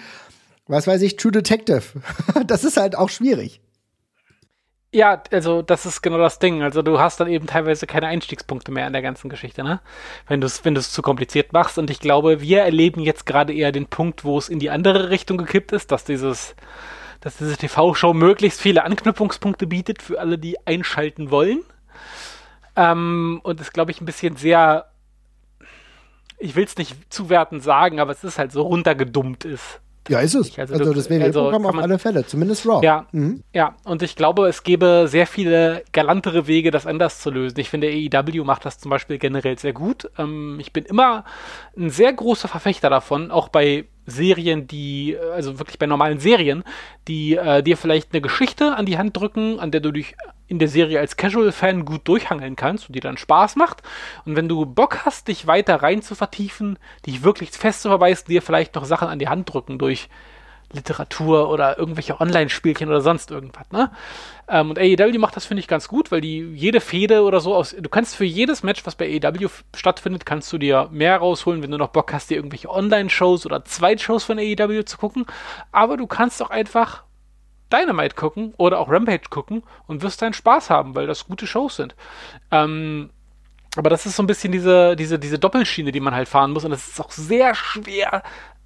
was 0.66 0.86
weiß 0.86 1.02
ich, 1.02 1.16
True 1.16 1.32
Detective. 1.32 1.82
das 2.46 2.64
ist 2.64 2.76
halt 2.76 2.96
auch 2.96 3.08
schwierig. 3.08 3.60
Ja, 4.94 5.22
also 5.30 5.62
das 5.62 5.86
ist 5.86 6.02
genau 6.02 6.18
das 6.18 6.38
Ding. 6.38 6.62
Also 6.62 6.82
du 6.82 7.00
hast 7.00 7.18
dann 7.18 7.28
eben 7.28 7.46
teilweise 7.46 7.86
keine 7.86 8.08
Einstiegspunkte 8.08 8.70
mehr 8.70 8.86
in 8.86 8.92
der 8.92 9.00
ganzen 9.00 9.30
Geschichte, 9.30 9.64
ne? 9.64 9.80
Wenn 10.28 10.42
du 10.42 10.46
es 10.46 10.64
wenn 10.66 10.74
du 10.74 10.80
es 10.80 10.92
zu 10.92 11.00
kompliziert 11.00 11.52
machst. 11.54 11.78
Und 11.78 11.90
ich 11.90 11.98
glaube, 12.00 12.42
wir 12.42 12.60
erleben 12.60 13.00
jetzt 13.00 13.24
gerade 13.24 13.54
eher 13.54 13.72
den 13.72 13.86
Punkt, 13.86 14.24
wo 14.24 14.36
es 14.36 14.50
in 14.50 14.58
die 14.58 14.70
andere 14.70 15.08
Richtung 15.10 15.38
gekippt 15.38 15.72
ist, 15.72 15.92
dass 15.92 16.04
dieses, 16.04 16.54
dass 17.20 17.38
diese 17.38 17.56
TV-Show 17.56 18.12
möglichst 18.14 18.60
viele 18.60 18.84
Anknüpfungspunkte 18.84 19.66
bietet 19.66 20.02
für 20.02 20.20
alle, 20.20 20.38
die 20.38 20.58
einschalten 20.66 21.30
wollen. 21.30 21.62
Ähm, 22.76 23.40
und 23.44 23.60
es, 23.60 23.72
glaube 23.72 23.92
ich, 23.92 24.00
ein 24.00 24.06
bisschen 24.06 24.36
sehr, 24.36 24.90
ich 26.38 26.56
will 26.56 26.64
es 26.64 26.76
nicht 26.78 26.96
zuwertend 27.12 27.62
sagen, 27.62 28.00
aber 28.00 28.12
es 28.12 28.24
ist 28.24 28.38
halt 28.38 28.52
so 28.52 28.62
runtergedummt 28.62 29.44
ist. 29.44 29.81
Ja, 30.08 30.20
ist 30.20 30.34
es. 30.34 30.58
Also, 30.58 30.74
also 30.74 30.92
das 30.92 31.08
WWE-Programm 31.08 31.66
also 31.66 31.78
auf 31.78 31.82
alle 31.84 31.98
Fälle, 31.98 32.26
zumindest 32.26 32.66
Raw. 32.66 32.84
Ja, 32.84 33.06
mhm. 33.12 33.42
ja, 33.52 33.76
und 33.84 34.02
ich 34.02 34.16
glaube, 34.16 34.48
es 34.48 34.64
gäbe 34.64 35.06
sehr 35.06 35.26
viele 35.26 35.84
galantere 35.92 36.46
Wege, 36.46 36.70
das 36.70 36.86
anders 36.86 37.20
zu 37.20 37.30
lösen. 37.30 37.58
Ich 37.60 37.70
finde, 37.70 37.88
AEW 37.88 38.44
macht 38.44 38.64
das 38.64 38.78
zum 38.78 38.90
Beispiel 38.90 39.18
generell 39.18 39.58
sehr 39.58 39.72
gut. 39.72 40.10
Ähm, 40.18 40.58
ich 40.60 40.72
bin 40.72 40.84
immer 40.84 41.24
ein 41.76 41.90
sehr 41.90 42.12
großer 42.12 42.48
Verfechter 42.48 42.90
davon, 42.90 43.30
auch 43.30 43.48
bei 43.48 43.84
Serien, 44.06 44.66
die, 44.66 45.16
also 45.32 45.58
wirklich 45.58 45.78
bei 45.78 45.86
normalen 45.86 46.18
Serien, 46.18 46.64
die 47.08 47.36
äh, 47.36 47.62
dir 47.62 47.76
vielleicht 47.76 48.12
eine 48.12 48.20
Geschichte 48.20 48.76
an 48.76 48.86
die 48.86 48.98
Hand 48.98 49.16
drücken, 49.16 49.60
an 49.60 49.70
der 49.70 49.80
du 49.80 49.92
dich 49.92 50.16
in 50.48 50.58
der 50.58 50.68
Serie 50.68 51.00
als 51.00 51.16
Casual-Fan 51.16 51.84
gut 51.84 52.06
durchhangeln 52.08 52.56
kannst 52.56 52.88
und 52.88 52.94
die 52.94 53.00
dann 53.00 53.16
Spaß 53.16 53.56
macht. 53.56 53.82
Und 54.24 54.36
wenn 54.36 54.48
du 54.48 54.66
Bock 54.66 55.04
hast, 55.04 55.28
dich 55.28 55.46
weiter 55.46 55.76
rein 55.82 56.02
zu 56.02 56.14
vertiefen, 56.14 56.78
dich 57.06 57.22
wirklich 57.22 57.50
fest 57.50 57.82
zu 57.82 57.88
verweisen, 57.88 58.26
dir 58.28 58.42
vielleicht 58.42 58.74
noch 58.74 58.84
Sachen 58.84 59.08
an 59.08 59.18
die 59.18 59.28
Hand 59.28 59.52
drücken 59.52 59.78
durch 59.78 60.08
Literatur 60.72 61.48
oder 61.48 61.78
irgendwelche 61.78 62.20
Online-Spielchen 62.20 62.88
oder 62.88 63.00
sonst 63.00 63.30
irgendwas, 63.30 63.70
ne? 63.70 63.90
Ähm, 64.48 64.70
und 64.70 64.78
AEW 64.78 65.18
macht 65.18 65.36
das, 65.36 65.46
finde 65.46 65.60
ich, 65.60 65.68
ganz 65.68 65.88
gut, 65.88 66.10
weil 66.10 66.20
die 66.20 66.40
jede 66.54 66.80
Fehde 66.80 67.22
oder 67.22 67.40
so 67.40 67.54
aus. 67.54 67.74
Du 67.78 67.88
kannst 67.88 68.16
für 68.16 68.24
jedes 68.24 68.62
Match, 68.62 68.84
was 68.84 68.94
bei 68.94 69.20
AEW 69.22 69.48
stattfindet, 69.74 70.26
kannst 70.26 70.52
du 70.52 70.58
dir 70.58 70.88
mehr 70.90 71.16
rausholen, 71.18 71.62
wenn 71.62 71.70
du 71.70 71.78
noch 71.78 71.88
Bock 71.88 72.12
hast, 72.12 72.30
dir 72.30 72.36
irgendwelche 72.36 72.68
Online-Shows 72.70 73.46
oder 73.46 73.64
Zweitshows 73.64 74.24
von 74.24 74.38
AEW 74.38 74.84
zu 74.84 74.98
gucken. 74.98 75.26
Aber 75.70 75.96
du 75.96 76.06
kannst 76.06 76.42
auch 76.42 76.50
einfach 76.50 77.04
Dynamite 77.72 78.14
gucken 78.14 78.54
oder 78.58 78.78
auch 78.78 78.90
Rampage 78.90 79.28
gucken 79.30 79.62
und 79.86 80.02
wirst 80.02 80.20
deinen 80.22 80.34
Spaß 80.34 80.70
haben, 80.70 80.94
weil 80.94 81.06
das 81.06 81.26
gute 81.26 81.46
Shows 81.46 81.76
sind. 81.76 81.94
Ähm, 82.50 83.10
aber 83.76 83.88
das 83.88 84.04
ist 84.04 84.16
so 84.16 84.22
ein 84.22 84.26
bisschen 84.26 84.52
diese, 84.52 84.96
diese, 84.96 85.18
diese 85.18 85.38
Doppelschiene, 85.38 85.92
die 85.92 86.00
man 86.00 86.14
halt 86.14 86.28
fahren 86.28 86.50
muss. 86.50 86.64
Und 86.64 86.72
es 86.72 86.88
ist 86.88 87.00
auch 87.00 87.10
sehr 87.10 87.54
schwer, 87.54 88.22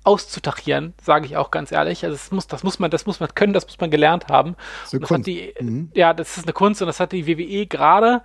auszutachieren, 0.06 0.94
sage 1.02 1.26
ich 1.26 1.36
auch 1.36 1.50
ganz 1.50 1.72
ehrlich. 1.72 2.04
Also 2.04 2.16
das 2.16 2.30
muss, 2.30 2.46
das 2.46 2.62
muss 2.62 2.78
man, 2.78 2.90
das 2.90 3.06
muss 3.06 3.20
man 3.20 3.34
können, 3.34 3.52
das 3.52 3.66
muss 3.66 3.80
man 3.80 3.90
gelernt 3.90 4.28
haben. 4.28 4.56
So 4.84 4.98
das 4.98 5.08
Kunst. 5.08 5.26
Die, 5.26 5.52
Mhm. 5.60 5.90
Ja, 5.94 6.14
das 6.14 6.36
ist 6.36 6.44
eine 6.44 6.52
Kunst 6.52 6.80
und 6.82 6.86
das 6.86 7.00
hat 7.00 7.12
die 7.12 7.26
WWE 7.26 7.66
gerade 7.66 8.22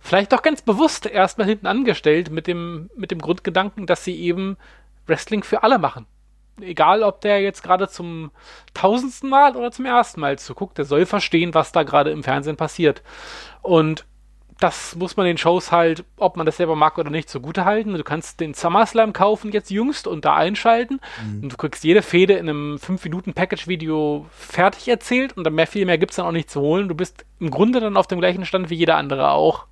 vielleicht 0.00 0.34
auch 0.34 0.42
ganz 0.42 0.62
bewusst 0.62 1.06
erstmal 1.06 1.46
hinten 1.46 1.66
angestellt 1.66 2.30
mit 2.30 2.46
dem, 2.46 2.90
mit 2.94 3.10
dem 3.10 3.20
Grundgedanken, 3.20 3.86
dass 3.86 4.04
sie 4.04 4.20
eben 4.20 4.56
Wrestling 5.06 5.42
für 5.42 5.62
alle 5.62 5.78
machen. 5.78 6.06
Egal, 6.60 7.02
ob 7.02 7.20
der 7.22 7.40
jetzt 7.40 7.62
gerade 7.62 7.88
zum 7.88 8.30
tausendsten 8.74 9.28
Mal 9.28 9.56
oder 9.56 9.72
zum 9.72 9.86
ersten 9.86 10.20
Mal 10.20 10.38
zuguckt, 10.38 10.78
der 10.78 10.84
soll 10.84 11.04
verstehen, 11.04 11.52
was 11.54 11.72
da 11.72 11.82
gerade 11.82 12.10
im 12.10 12.22
Fernsehen 12.22 12.56
passiert. 12.56 13.02
Und 13.62 14.04
das 14.60 14.94
muss 14.96 15.16
man 15.16 15.26
den 15.26 15.36
Shows 15.36 15.72
halt, 15.72 16.04
ob 16.16 16.36
man 16.36 16.46
das 16.46 16.56
selber 16.56 16.76
mag 16.76 16.96
oder 16.98 17.10
nicht, 17.10 17.28
zugute 17.28 17.64
halten. 17.64 17.92
Du 17.94 18.04
kannst 18.04 18.40
den 18.40 18.54
SummerSlam 18.54 19.12
kaufen 19.12 19.52
jetzt 19.52 19.70
jüngst 19.70 20.06
und 20.06 20.24
da 20.24 20.34
einschalten. 20.36 21.00
Und 21.42 21.52
du 21.52 21.56
kriegst 21.56 21.84
jede 21.84 22.02
Fehde 22.02 22.34
in 22.34 22.48
einem 22.48 22.76
5-Minuten-Package-Video 22.76 24.26
fertig 24.30 24.88
erzählt 24.88 25.36
und 25.36 25.44
dann 25.44 25.54
mehr, 25.54 25.66
viel 25.66 25.86
mehr 25.86 25.98
gibt 25.98 26.12
es 26.12 26.16
dann 26.16 26.26
auch 26.26 26.32
nicht 26.32 26.50
zu 26.50 26.60
holen. 26.60 26.88
Du 26.88 26.94
bist 26.94 27.24
im 27.40 27.50
Grunde 27.50 27.80
dann 27.80 27.96
auf 27.96 28.06
dem 28.06 28.20
gleichen 28.20 28.46
Stand 28.46 28.70
wie 28.70 28.76
jeder 28.76 28.96
andere 28.96 29.30
auch. 29.30 29.66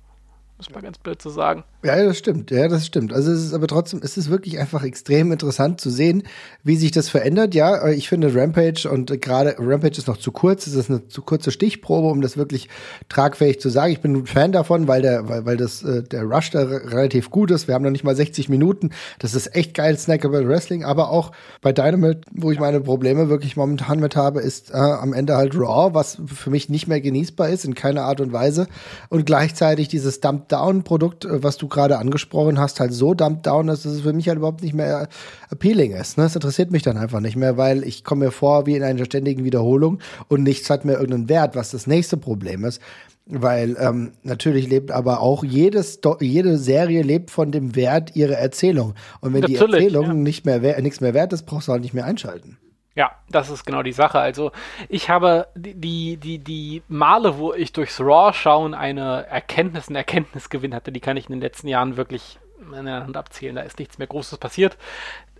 Muss 0.57 0.69
man 0.69 0.83
ganz 0.83 0.97
blöd 0.97 1.21
zu 1.21 1.29
sagen. 1.29 1.63
Ja, 1.85 2.01
das 2.01 2.17
stimmt. 2.17 2.49
Ja, 2.49 2.69
das 2.69 2.85
stimmt. 2.85 3.11
Also 3.11 3.31
es 3.33 3.43
ist 3.43 3.53
aber 3.53 3.67
trotzdem, 3.67 3.99
es 4.01 4.15
ist 4.15 4.29
wirklich 4.29 4.57
einfach 4.57 4.83
extrem 4.83 5.33
interessant 5.33 5.81
zu 5.81 5.89
sehen, 5.89 6.23
wie 6.63 6.77
sich 6.77 6.91
das 6.91 7.09
verändert. 7.09 7.53
Ja, 7.55 7.89
ich 7.89 8.07
finde 8.07 8.33
Rampage 8.33 8.89
und 8.89 9.21
gerade 9.21 9.55
Rampage 9.59 9.97
ist 9.97 10.07
noch 10.07 10.15
zu 10.15 10.31
kurz. 10.31 10.65
Es 10.65 10.75
ist 10.75 10.89
eine 10.89 11.09
zu 11.09 11.21
kurze 11.21 11.51
Stichprobe, 11.51 12.07
um 12.07 12.21
das 12.21 12.37
wirklich 12.37 12.69
tragfähig 13.09 13.59
zu 13.59 13.67
sagen. 13.67 13.91
Ich 13.91 13.99
bin 13.99 14.15
ein 14.15 14.25
Fan 14.25 14.53
davon, 14.53 14.87
weil 14.87 15.01
der, 15.01 15.27
weil, 15.27 15.45
weil 15.45 15.57
das 15.57 15.83
äh, 15.83 16.03
der 16.03 16.23
Rush 16.23 16.51
da 16.51 16.61
relativ 16.61 17.29
gut 17.29 17.51
ist. 17.51 17.67
Wir 17.67 17.75
haben 17.75 17.83
noch 17.83 17.91
nicht 17.91 18.05
mal 18.05 18.15
60 18.15 18.47
Minuten. 18.47 18.91
Das 19.19 19.35
ist 19.35 19.53
echt 19.53 19.73
geil 19.73 19.97
snackable 19.97 20.47
Wrestling. 20.47 20.85
Aber 20.85 21.09
auch 21.09 21.33
bei 21.61 21.73
Dynamite, 21.73 22.21
wo 22.31 22.51
ich 22.51 22.61
meine 22.61 22.79
Probleme 22.79 23.27
wirklich 23.27 23.57
momentan 23.57 23.99
mit 23.99 24.15
habe, 24.15 24.39
ist 24.39 24.71
äh, 24.71 24.77
am 24.77 25.11
Ende 25.11 25.35
halt 25.35 25.53
Raw, 25.53 25.93
was 25.93 26.17
für 26.33 26.49
mich 26.49 26.69
nicht 26.69 26.87
mehr 26.87 27.01
genießbar 27.01 27.49
ist 27.49 27.65
in 27.65 27.75
keiner 27.75 28.03
Art 28.03 28.21
und 28.21 28.31
Weise. 28.31 28.67
Und 29.09 29.25
gleichzeitig 29.25 29.89
dieses 29.89 30.21
Dump-Down-Produkt, 30.21 31.25
äh, 31.25 31.43
was 31.43 31.57
du 31.57 31.72
gerade 31.73 31.97
angesprochen 31.97 32.59
hast, 32.59 32.79
halt 32.79 32.93
so 32.93 33.13
dumped 33.13 33.45
down 33.45 33.67
ist, 33.67 33.85
dass 33.85 33.91
es 33.91 34.01
für 34.01 34.13
mich 34.13 34.29
halt 34.29 34.37
überhaupt 34.37 34.63
nicht 34.63 34.73
mehr 34.73 35.09
appealing 35.49 35.91
ist. 35.91 36.17
Ne? 36.17 36.23
Das 36.23 36.35
interessiert 36.35 36.71
mich 36.71 36.83
dann 36.83 36.97
einfach 36.97 37.19
nicht 37.19 37.35
mehr, 37.35 37.57
weil 37.57 37.83
ich 37.83 38.05
komme 38.05 38.25
mir 38.25 38.31
vor 38.31 38.65
wie 38.65 38.75
in 38.75 38.83
einer 38.83 39.03
ständigen 39.03 39.43
Wiederholung 39.43 39.99
und 40.29 40.43
nichts 40.43 40.69
hat 40.69 40.85
mehr 40.85 40.95
irgendeinen 40.95 41.27
Wert, 41.27 41.55
was 41.55 41.71
das 41.71 41.87
nächste 41.87 42.15
Problem 42.15 42.63
ist. 42.63 42.81
Weil 43.25 43.77
ähm, 43.79 44.11
natürlich 44.23 44.67
lebt 44.67 44.91
aber 44.91 45.21
auch 45.21 45.43
jedes, 45.43 45.99
jede 46.19 46.57
Serie 46.57 47.03
lebt 47.03 47.31
von 47.31 47.51
dem 47.51 47.75
Wert 47.75 48.15
ihrer 48.15 48.37
Erzählung. 48.37 48.95
Und 49.21 49.33
wenn 49.33 49.41
Natürlich, 49.41 49.59
die 49.59 49.73
Erzählung 49.75 50.05
ja. 50.05 50.13
nicht 50.13 50.45
mehr 50.45 50.81
nichts 50.81 50.99
mehr 50.99 51.13
wert 51.13 51.31
ist, 51.31 51.45
brauchst 51.45 51.69
du 51.69 51.71
halt 51.71 51.83
nicht 51.83 51.93
mehr 51.93 52.05
einschalten. 52.05 52.57
Ja, 52.95 53.11
das 53.29 53.49
ist 53.49 53.65
genau 53.65 53.81
die 53.81 53.91
Sache. 53.91 54.19
Also 54.19 54.51
ich 54.87 55.09
habe 55.09 55.47
die, 55.55 56.17
die, 56.17 56.37
die, 56.37 56.83
Male, 56.87 57.39
wo 57.39 57.53
ich 57.53 57.73
durchs 57.73 57.99
Raw-Schauen 57.99 58.75
eine 58.75 59.25
Erkenntnis, 59.27 59.87
einen 59.87 59.95
Erkenntnisgewinn 59.95 60.75
hatte, 60.75 60.91
die 60.91 60.99
kann 60.99 61.17
ich 61.17 61.25
in 61.25 61.33
den 61.33 61.41
letzten 61.41 61.67
Jahren 61.67 61.97
wirklich 61.97 62.39
in 62.59 62.85
der 62.85 63.03
Hand 63.03 63.17
abzählen. 63.17 63.55
Da 63.55 63.63
ist 63.63 63.79
nichts 63.79 63.97
mehr 63.97 64.07
Großes 64.07 64.37
passiert. 64.37 64.77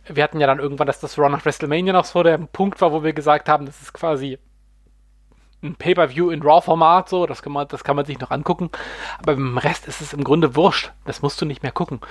Wir 0.06 0.24
hatten 0.24 0.40
ja 0.40 0.48
dann 0.48 0.60
irgendwann, 0.60 0.88
dass 0.88 1.00
das 1.00 1.18
Raw 1.18 1.30
nach 1.30 1.46
WrestleMania 1.46 1.94
noch 1.94 2.06
so 2.06 2.24
der 2.24 2.38
Punkt 2.40 2.82
war, 2.82 2.92
wo 2.92 3.04
wir 3.04 3.14
gesagt 3.14 3.48
haben, 3.48 3.68
das 3.68 3.82
ist 3.82 3.94
quasi 3.94 4.40
ein 5.64 5.76
Pay-Per-View 5.76 6.30
in 6.30 6.42
RAW-Format, 6.42 7.10
so, 7.10 7.26
das 7.26 7.42
kann, 7.42 7.54
man, 7.54 7.68
das 7.68 7.84
kann 7.84 7.96
man 7.96 8.06
sich 8.06 8.20
noch 8.20 8.32
angucken. 8.32 8.70
Aber 9.20 9.34
im 9.34 9.58
Rest 9.58 9.88
ist 9.88 10.02
es 10.02 10.14
im 10.14 10.24
Grunde 10.24 10.56
wurscht. 10.56 10.92
Das 11.06 11.22
musst 11.22 11.42
du 11.42 11.46
nicht 11.46 11.64
mehr 11.64 11.72
gucken. 11.72 12.02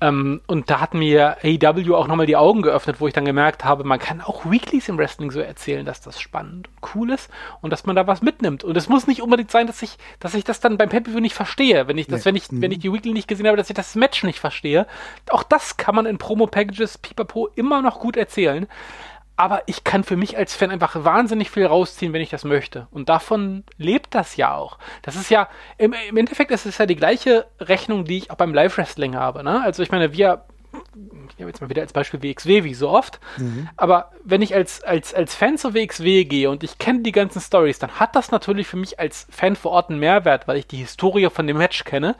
Ähm, 0.00 0.40
und 0.48 0.68
da 0.68 0.80
hat 0.80 0.94
mir 0.94 1.36
AEW 1.44 1.94
auch 1.94 2.08
nochmal 2.08 2.26
die 2.26 2.36
Augen 2.36 2.62
geöffnet, 2.62 2.96
wo 3.00 3.06
ich 3.06 3.14
dann 3.14 3.24
gemerkt 3.24 3.64
habe, 3.64 3.84
man 3.84 4.00
kann 4.00 4.20
auch 4.20 4.44
Weeklies 4.50 4.88
im 4.88 4.98
Wrestling 4.98 5.30
so 5.30 5.38
erzählen, 5.40 5.86
dass 5.86 6.00
das 6.00 6.20
spannend 6.20 6.68
und 6.68 6.94
cool 6.94 7.10
ist 7.12 7.30
und 7.60 7.70
dass 7.70 7.86
man 7.86 7.94
da 7.94 8.06
was 8.08 8.20
mitnimmt. 8.20 8.64
Und 8.64 8.76
es 8.76 8.88
muss 8.88 9.06
nicht 9.06 9.22
unbedingt 9.22 9.52
sein, 9.52 9.68
dass 9.68 9.80
ich, 9.80 9.96
dass 10.18 10.34
ich 10.34 10.42
das 10.42 10.58
dann 10.58 10.76
beim 10.76 10.88
Pay-Per-View 10.88 11.20
nicht 11.20 11.34
verstehe. 11.34 11.86
Wenn 11.86 11.98
ich 11.98 12.08
das, 12.08 12.20
Nee. 12.20 12.30
wenn 12.30 12.36
ich, 12.36 12.46
wenn 12.50 12.72
ich 12.72 12.80
die 12.80 12.92
Weekly 12.92 13.12
nicht 13.12 13.28
gesehen 13.28 13.46
habe, 13.46 13.56
dass 13.56 13.70
ich 13.70 13.76
das 13.76 13.94
Match 13.94 14.24
nicht 14.24 14.40
verstehe. 14.40 14.86
Auch 15.30 15.44
das 15.44 15.76
kann 15.76 15.94
man 15.94 16.06
in 16.06 16.18
Promo-Packages, 16.18 16.98
pipapo, 16.98 17.48
immer 17.54 17.80
noch 17.80 18.00
gut 18.00 18.16
erzählen. 18.16 18.66
Aber 19.36 19.62
ich 19.66 19.84
kann 19.84 20.04
für 20.04 20.16
mich 20.16 20.36
als 20.36 20.54
Fan 20.54 20.70
einfach 20.70 21.04
wahnsinnig 21.04 21.50
viel 21.50 21.66
rausziehen, 21.66 22.12
wenn 22.12 22.20
ich 22.20 22.30
das 22.30 22.44
möchte. 22.44 22.86
Und 22.90 23.08
davon 23.08 23.64
lebt 23.78 24.14
das 24.14 24.36
ja 24.36 24.54
auch. 24.54 24.78
Das 25.00 25.16
ist 25.16 25.30
ja, 25.30 25.48
im, 25.78 25.94
im 26.08 26.16
Endeffekt 26.16 26.50
ist 26.50 26.66
es 26.66 26.78
ja 26.78 26.86
die 26.86 26.96
gleiche 26.96 27.46
Rechnung, 27.58 28.04
die 28.04 28.18
ich 28.18 28.30
auch 28.30 28.36
beim 28.36 28.54
Live-Wrestling 28.54 29.16
habe. 29.16 29.42
Ne? 29.42 29.62
Also 29.62 29.82
ich 29.82 29.90
meine, 29.90 30.12
wir, 30.12 30.44
ich 31.28 31.38
nehme 31.38 31.50
jetzt 31.50 31.60
mal 31.60 31.70
wieder 31.70 31.82
als 31.82 31.92
Beispiel 31.92 32.22
WXW, 32.22 32.64
wie 32.64 32.74
so 32.74 32.90
oft. 32.90 33.20
Aber 33.76 34.12
wenn 34.22 34.42
ich 34.42 34.54
als, 34.54 34.82
als, 34.82 35.14
als 35.14 35.34
Fan 35.34 35.56
zur 35.58 35.74
WXW 35.74 36.24
gehe 36.24 36.50
und 36.50 36.62
ich 36.62 36.78
kenne 36.78 37.00
die 37.00 37.12
ganzen 37.12 37.40
Stories, 37.40 37.78
dann 37.78 37.92
hat 37.92 38.14
das 38.14 38.30
natürlich 38.30 38.66
für 38.66 38.76
mich 38.76 39.00
als 39.00 39.26
Fan 39.30 39.56
vor 39.56 39.72
Ort 39.72 39.90
einen 39.90 39.98
Mehrwert, 39.98 40.46
weil 40.46 40.58
ich 40.58 40.66
die 40.66 40.76
Historie 40.76 41.28
von 41.30 41.46
dem 41.46 41.58
Match 41.58 41.84
kenne. 41.84 42.16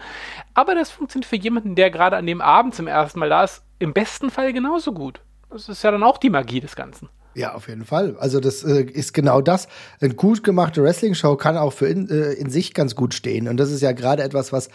Aber 0.55 0.75
das 0.75 0.90
funktioniert 0.90 1.29
für 1.29 1.37
jemanden, 1.37 1.75
der 1.75 1.90
gerade 1.90 2.16
an 2.16 2.27
dem 2.27 2.40
Abend 2.40 2.75
zum 2.75 2.87
ersten 2.87 3.18
Mal 3.18 3.29
da 3.29 3.44
ist, 3.44 3.62
im 3.79 3.92
besten 3.92 4.31
Fall 4.31 4.53
genauso 4.53 4.92
gut. 4.92 5.20
Das 5.52 5.68
ist 5.68 5.82
ja 5.82 5.90
dann 5.90 6.02
auch 6.02 6.18
die 6.18 6.30
Magie 6.30 6.60
des 6.60 6.76
Ganzen. 6.76 7.08
Ja, 7.34 7.54
auf 7.54 7.68
jeden 7.68 7.84
Fall. 7.84 8.16
Also 8.18 8.40
das 8.40 8.62
äh, 8.62 8.82
ist 8.82 9.14
genau 9.14 9.40
das. 9.40 9.68
Eine 10.00 10.14
gut 10.14 10.44
gemachte 10.44 10.82
Wrestling-Show 10.82 11.36
kann 11.36 11.56
auch 11.56 11.72
für 11.72 11.86
in, 11.86 12.08
äh, 12.10 12.32
in 12.32 12.50
sich 12.50 12.74
ganz 12.74 12.94
gut 12.94 13.14
stehen. 13.14 13.48
Und 13.48 13.56
das 13.56 13.70
ist 13.70 13.80
ja 13.80 13.92
gerade 13.92 14.22
etwas, 14.22 14.52
was 14.52 14.68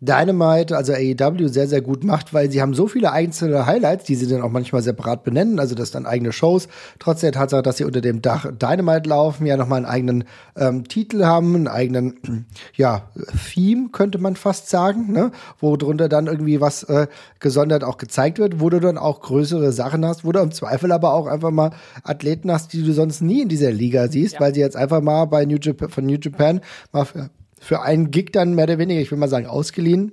Dynamite, 0.00 0.76
also 0.76 0.92
AEW, 0.92 1.48
sehr, 1.48 1.66
sehr 1.68 1.80
gut 1.80 2.04
macht, 2.04 2.34
weil 2.34 2.50
sie 2.50 2.60
haben 2.60 2.74
so 2.74 2.86
viele 2.86 3.12
einzelne 3.12 3.64
Highlights, 3.64 4.04
die 4.04 4.14
sie 4.14 4.26
dann 4.28 4.42
auch 4.42 4.50
manchmal 4.50 4.82
separat 4.82 5.24
benennen, 5.24 5.58
also 5.58 5.74
das 5.74 5.90
dann 5.90 6.04
eigene 6.04 6.32
Shows, 6.32 6.68
trotz 6.98 7.20
der 7.20 7.32
Tatsache, 7.32 7.62
dass 7.62 7.78
sie 7.78 7.84
unter 7.84 8.02
dem 8.02 8.20
Dach 8.20 8.46
Dynamite 8.52 9.08
laufen, 9.08 9.46
ja 9.46 9.56
nochmal 9.56 9.78
einen 9.78 9.86
eigenen 9.86 10.24
ähm, 10.56 10.86
Titel 10.86 11.24
haben, 11.24 11.54
einen 11.54 11.68
eigenen, 11.68 12.46
ja, 12.74 13.08
Theme, 13.52 13.88
könnte 13.90 14.18
man 14.18 14.36
fast 14.36 14.68
sagen, 14.68 15.12
ne? 15.12 15.32
wo 15.60 15.76
drunter 15.76 16.08
dann 16.10 16.26
irgendwie 16.26 16.60
was 16.60 16.82
äh, 16.84 17.06
gesondert 17.40 17.82
auch 17.82 17.96
gezeigt 17.96 18.38
wird, 18.38 18.60
wo 18.60 18.68
du 18.68 18.80
dann 18.80 18.98
auch 18.98 19.20
größere 19.20 19.72
Sachen 19.72 20.04
hast, 20.04 20.24
wo 20.24 20.32
du 20.32 20.40
im 20.40 20.52
Zweifel 20.52 20.92
aber 20.92 21.14
auch 21.14 21.26
einfach 21.26 21.50
mal 21.50 21.70
Athleten 22.02 22.52
hast, 22.52 22.74
die 22.74 22.82
du 22.82 22.92
sonst 22.92 23.22
nie 23.22 23.42
in 23.42 23.48
dieser 23.48 23.70
Liga 23.70 24.08
siehst, 24.08 24.34
Ja. 24.34 24.40
weil 24.40 24.54
sie 24.54 24.60
jetzt 24.60 24.76
einfach 24.76 25.00
mal 25.00 25.24
bei 25.24 25.46
New 25.46 25.56
Japan, 25.60 25.88
von 25.88 26.04
New 26.04 26.18
Japan 26.20 26.60
mal 26.92 27.04
für 27.06 27.30
für 27.60 27.82
einen 27.82 28.10
Gig 28.10 28.32
dann 28.32 28.54
mehr 28.54 28.64
oder 28.64 28.78
weniger, 28.78 29.00
ich 29.00 29.10
will 29.10 29.18
mal 29.18 29.28
sagen, 29.28 29.46
ausgeliehen 29.46 30.12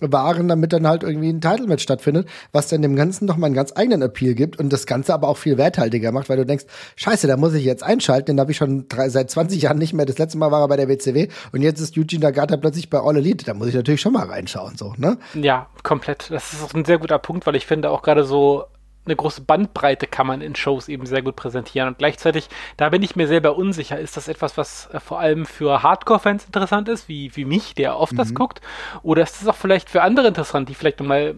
waren, 0.00 0.48
damit 0.48 0.72
dann 0.72 0.86
halt 0.86 1.02
irgendwie 1.02 1.30
ein 1.30 1.40
Title-Match 1.40 1.82
stattfindet, 1.82 2.28
was 2.52 2.68
dann 2.68 2.82
dem 2.82 2.96
Ganzen 2.96 3.26
noch 3.26 3.36
mal 3.36 3.46
einen 3.46 3.54
ganz 3.54 3.72
eigenen 3.74 4.02
Appeal 4.02 4.34
gibt 4.34 4.58
und 4.58 4.72
das 4.72 4.86
Ganze 4.86 5.12
aber 5.12 5.28
auch 5.28 5.36
viel 5.36 5.58
werthaltiger 5.58 6.12
macht, 6.12 6.28
weil 6.28 6.36
du 6.36 6.46
denkst, 6.46 6.66
scheiße, 6.96 7.26
da 7.26 7.36
muss 7.36 7.54
ich 7.54 7.64
jetzt 7.64 7.82
einschalten, 7.82 8.26
den 8.26 8.40
habe 8.40 8.52
ich 8.52 8.56
schon 8.56 8.86
drei, 8.88 9.08
seit 9.08 9.30
20 9.30 9.62
Jahren 9.62 9.78
nicht 9.78 9.94
mehr. 9.94 10.06
Das 10.06 10.18
letzte 10.18 10.38
Mal 10.38 10.50
war 10.50 10.60
er 10.60 10.68
bei 10.68 10.76
der 10.76 10.88
WCW 10.88 11.28
und 11.52 11.62
jetzt 11.62 11.80
ist 11.80 11.96
Eugene 11.96 12.22
Nagata 12.22 12.56
plötzlich 12.56 12.90
bei 12.90 13.00
All 13.00 13.16
Elite. 13.16 13.44
Da 13.44 13.54
muss 13.54 13.68
ich 13.68 13.74
natürlich 13.74 14.00
schon 14.00 14.12
mal 14.12 14.26
reinschauen, 14.26 14.76
so, 14.76 14.94
ne? 14.96 15.18
Ja, 15.34 15.68
komplett. 15.82 16.30
Das 16.30 16.52
ist 16.52 16.62
auch 16.62 16.74
ein 16.74 16.84
sehr 16.84 16.98
guter 16.98 17.18
Punkt, 17.18 17.46
weil 17.46 17.56
ich 17.56 17.66
finde 17.66 17.90
auch 17.90 18.02
gerade 18.02 18.24
so 18.24 18.64
eine 19.08 19.16
große 19.16 19.40
Bandbreite 19.42 20.06
kann 20.06 20.26
man 20.26 20.40
in 20.40 20.54
Shows 20.54 20.88
eben 20.88 21.06
sehr 21.06 21.22
gut 21.22 21.34
präsentieren. 21.34 21.88
Und 21.88 21.98
gleichzeitig, 21.98 22.48
da 22.76 22.90
bin 22.90 23.02
ich 23.02 23.16
mir 23.16 23.26
selber 23.26 23.56
unsicher, 23.56 23.98
ist 23.98 24.16
das 24.16 24.28
etwas, 24.28 24.56
was 24.56 24.88
äh, 24.92 25.00
vor 25.00 25.18
allem 25.18 25.46
für 25.46 25.82
Hardcore-Fans 25.82 26.44
interessant 26.44 26.88
ist, 26.88 27.08
wie, 27.08 27.34
wie 27.34 27.44
mich, 27.44 27.74
der 27.74 27.98
oft 27.98 28.18
das 28.18 28.34
guckt? 28.34 28.60
Oder 29.02 29.22
ist 29.22 29.40
das 29.40 29.48
auch 29.48 29.56
vielleicht 29.56 29.90
für 29.90 30.02
andere 30.02 30.28
interessant, 30.28 30.68
die 30.68 30.74
vielleicht 30.74 31.00
nochmal 31.00 31.34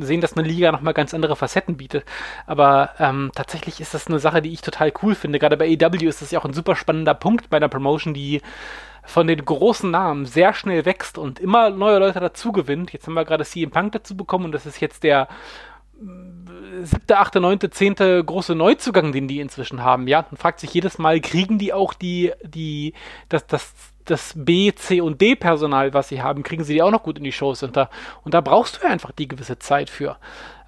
sehen, 0.00 0.20
dass 0.20 0.36
eine 0.36 0.46
Liga 0.46 0.72
nochmal 0.72 0.94
ganz 0.94 1.12
andere 1.12 1.36
Facetten 1.36 1.76
bietet? 1.76 2.04
Aber 2.46 2.90
ähm, 2.98 3.32
tatsächlich 3.34 3.80
ist 3.80 3.94
das 3.94 4.06
eine 4.06 4.18
Sache, 4.18 4.40
die 4.40 4.52
ich 4.52 4.62
total 4.62 4.92
cool 5.02 5.14
finde. 5.14 5.38
Gerade 5.38 5.56
bei 5.56 5.66
AEW 5.66 6.08
ist 6.08 6.22
das 6.22 6.30
ja 6.30 6.38
auch 6.38 6.44
ein 6.44 6.52
super 6.52 6.76
spannender 6.76 7.14
Punkt 7.14 7.50
bei 7.50 7.56
einer 7.56 7.68
Promotion, 7.68 8.14
die 8.14 8.40
von 9.02 9.26
den 9.26 9.42
großen 9.42 9.90
Namen 9.90 10.26
sehr 10.26 10.52
schnell 10.52 10.84
wächst 10.84 11.16
und 11.16 11.40
immer 11.40 11.70
neue 11.70 11.98
Leute 11.98 12.20
dazu 12.20 12.52
gewinnt. 12.52 12.92
Jetzt 12.92 13.06
haben 13.06 13.14
wir 13.14 13.24
gerade 13.24 13.44
CM 13.44 13.70
Punk 13.70 13.92
dazu 13.92 14.16
bekommen 14.16 14.46
und 14.46 14.52
das 14.52 14.66
ist 14.66 14.80
jetzt 14.80 15.02
der 15.02 15.28
siebte, 16.82 17.18
achte, 17.18 17.40
neunte, 17.40 17.70
zehnte 17.70 18.22
große 18.24 18.54
Neuzugang, 18.54 19.12
den 19.12 19.28
die 19.28 19.40
inzwischen 19.40 19.82
haben. 19.82 20.08
Ja, 20.08 20.24
man 20.30 20.38
fragt 20.38 20.60
sich 20.60 20.72
jedes 20.72 20.98
Mal, 20.98 21.20
kriegen 21.20 21.58
die 21.58 21.72
auch 21.72 21.94
die, 21.94 22.32
die, 22.42 22.94
das, 23.28 23.46
das, 23.46 23.72
das 24.04 24.32
B, 24.36 24.72
C 24.74 25.00
und 25.00 25.20
D 25.20 25.34
Personal, 25.34 25.94
was 25.94 26.08
sie 26.08 26.22
haben, 26.22 26.42
kriegen 26.42 26.64
sie 26.64 26.74
die 26.74 26.82
auch 26.82 26.90
noch 26.90 27.02
gut 27.02 27.18
in 27.18 27.24
die 27.24 27.32
Shows 27.32 27.62
unter. 27.62 27.90
Und 28.24 28.34
da 28.34 28.40
brauchst 28.40 28.76
du 28.76 28.86
ja 28.86 28.92
einfach 28.92 29.12
die 29.12 29.28
gewisse 29.28 29.58
Zeit 29.58 29.90
für. 29.90 30.16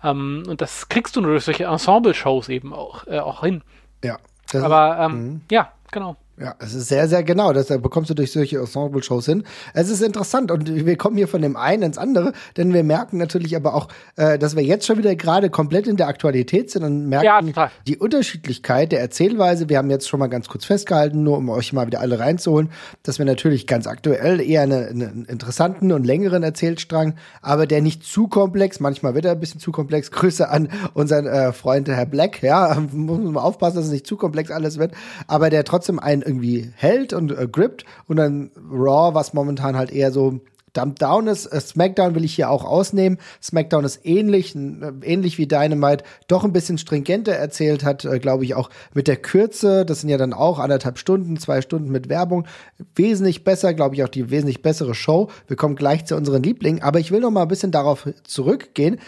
Ähm, 0.03 0.45
und 0.49 0.61
das 0.61 0.89
kriegst 0.89 1.17
du 1.17 1.21
nur 1.21 1.33
durch 1.33 1.45
solche 1.45 1.65
Ensemble-Shows 1.65 2.49
eben 2.49 2.73
auch, 2.73 3.07
äh, 3.07 3.19
auch 3.19 3.41
hin. 3.41 3.63
Ja. 4.03 4.19
Aber 4.55 4.99
ähm, 4.99 5.43
ja, 5.51 5.73
genau. 5.91 6.17
Ja, 6.41 6.55
es 6.59 6.73
ist 6.73 6.89
sehr, 6.89 7.07
sehr 7.07 7.23
genau. 7.23 7.53
Das 7.53 7.67
bekommst 7.69 8.09
du 8.09 8.15
durch 8.15 8.33
solche 8.33 8.59
Ensemble-Shows 8.59 9.27
hin. 9.27 9.45
Es 9.75 9.91
ist 9.91 10.01
interessant 10.01 10.51
und 10.51 10.87
wir 10.87 10.97
kommen 10.97 11.19
hier 11.19 11.29
von 11.29 11.43
dem 11.43 11.55
einen 11.55 11.83
ins 11.83 11.99
andere, 11.99 12.33
denn 12.57 12.73
wir 12.73 12.83
merken 12.83 13.19
natürlich 13.19 13.55
aber 13.57 13.75
auch, 13.75 13.89
äh, 14.17 14.39
dass 14.39 14.57
wir 14.57 14.63
jetzt 14.63 14.87
schon 14.87 14.97
wieder 14.97 15.15
gerade 15.17 15.51
komplett 15.51 15.87
in 15.87 15.99
der 15.99 16.09
Aktualität 16.09 16.71
sind 16.71 16.83
und 16.83 17.11
merken 17.11 17.53
ja, 17.55 17.71
die 17.87 17.99
Unterschiedlichkeit 17.99 18.91
der 18.91 19.01
Erzählweise. 19.01 19.69
Wir 19.69 19.77
haben 19.77 19.91
jetzt 19.91 20.09
schon 20.09 20.19
mal 20.19 20.29
ganz 20.29 20.49
kurz 20.49 20.65
festgehalten, 20.65 21.23
nur 21.23 21.37
um 21.37 21.51
euch 21.51 21.75
mal 21.75 21.87
wieder 21.87 22.01
alle 22.01 22.19
reinzuholen, 22.19 22.71
dass 23.03 23.19
wir 23.19 23.27
natürlich 23.27 23.67
ganz 23.67 23.87
aktuell 23.87 24.41
eher 24.41 24.63
einen, 24.63 24.89
einen 25.03 25.25
interessanten 25.27 25.93
und 25.93 26.07
längeren 26.07 26.43
Erzählstrang, 26.43 27.17
aber 27.43 27.67
der 27.67 27.83
nicht 27.83 28.03
zu 28.03 28.29
komplex, 28.29 28.81
manchmal 28.81 29.15
wird 29.15 29.27
er 29.27 29.33
ein 29.33 29.41
bisschen 29.41 29.61
zu 29.61 29.73
komplex. 29.73 30.11
Grüße 30.21 30.49
an 30.49 30.71
unseren 30.95 31.27
äh, 31.27 31.53
Freund 31.53 31.87
Herr 31.87 32.07
Black, 32.07 32.43
ja, 32.43 32.81
muss 32.93 33.19
man 33.19 33.37
aufpassen, 33.37 33.77
dass 33.77 33.87
es 33.87 33.93
nicht 33.93 34.07
zu 34.07 34.17
komplex 34.17 34.51
alles 34.51 34.79
wird, 34.79 34.93
aber 35.27 35.51
der 35.51 35.65
trotzdem 35.65 35.99
ein 35.99 36.30
irgendwie 36.31 36.71
hält 36.75 37.13
und 37.13 37.37
äh, 37.37 37.47
grippt 37.51 37.85
und 38.07 38.17
dann 38.17 38.51
Raw, 38.71 39.15
was 39.15 39.35
momentan 39.35 39.77
halt 39.77 39.91
eher 39.91 40.13
so 40.13 40.41
Dumped 40.73 41.03
Down 41.03 41.27
ist. 41.27 41.47
Äh, 41.47 41.61
SmackDown 41.61 42.15
will 42.15 42.25
ich 42.25 42.35
hier 42.35 42.51
auch 42.51 42.65
ausnehmen. 42.65 43.19
SmackDown 43.43 43.85
ist 43.85 44.01
ähnlich, 44.05 44.55
äh, 44.55 44.93
ähnlich 45.03 45.39
wie 45.39 45.47
Dynamite, 45.47 46.05
doch 46.29 46.45
ein 46.45 46.53
bisschen 46.53 46.79
stringenter 46.79 47.33
erzählt 47.33 47.85
hat, 47.85 48.05
äh, 48.05 48.19
glaube 48.19 48.45
ich, 48.45 48.55
auch 48.55 48.71
mit 48.95 49.09
der 49.09 49.17
Kürze. 49.17 49.85
Das 49.85 50.01
sind 50.01 50.11
ja 50.11 50.19
dann 50.19 50.33
auch 50.33 50.59
anderthalb 50.59 50.99
Stunden, 50.99 51.37
zwei 51.39 51.61
Stunden 51.61 51.91
mit 51.91 52.09
Werbung. 52.09 52.47
Wesentlich 52.95 53.45
besser, 53.45 53.75
glaube 53.75 53.95
ich, 53.95 54.05
auch 54.05 54.09
die 54.09 54.31
wesentlich 54.31 54.63
bessere 54.63 54.95
Show. 54.95 55.31
Wir 55.47 55.57
kommen 55.57 55.77
gleich 55.77 56.07
zu 56.07 56.17
unseren 56.17 56.43
Lieblingen, 56.43 56.83
aber 56.83 57.01
ich 57.01 57.11
will 57.11 57.21
noch 57.21 57.31
mal 57.31 57.43
ein 57.43 57.49
bisschen 57.49 57.73
darauf 57.73 58.09
zurückgehen 58.25 58.99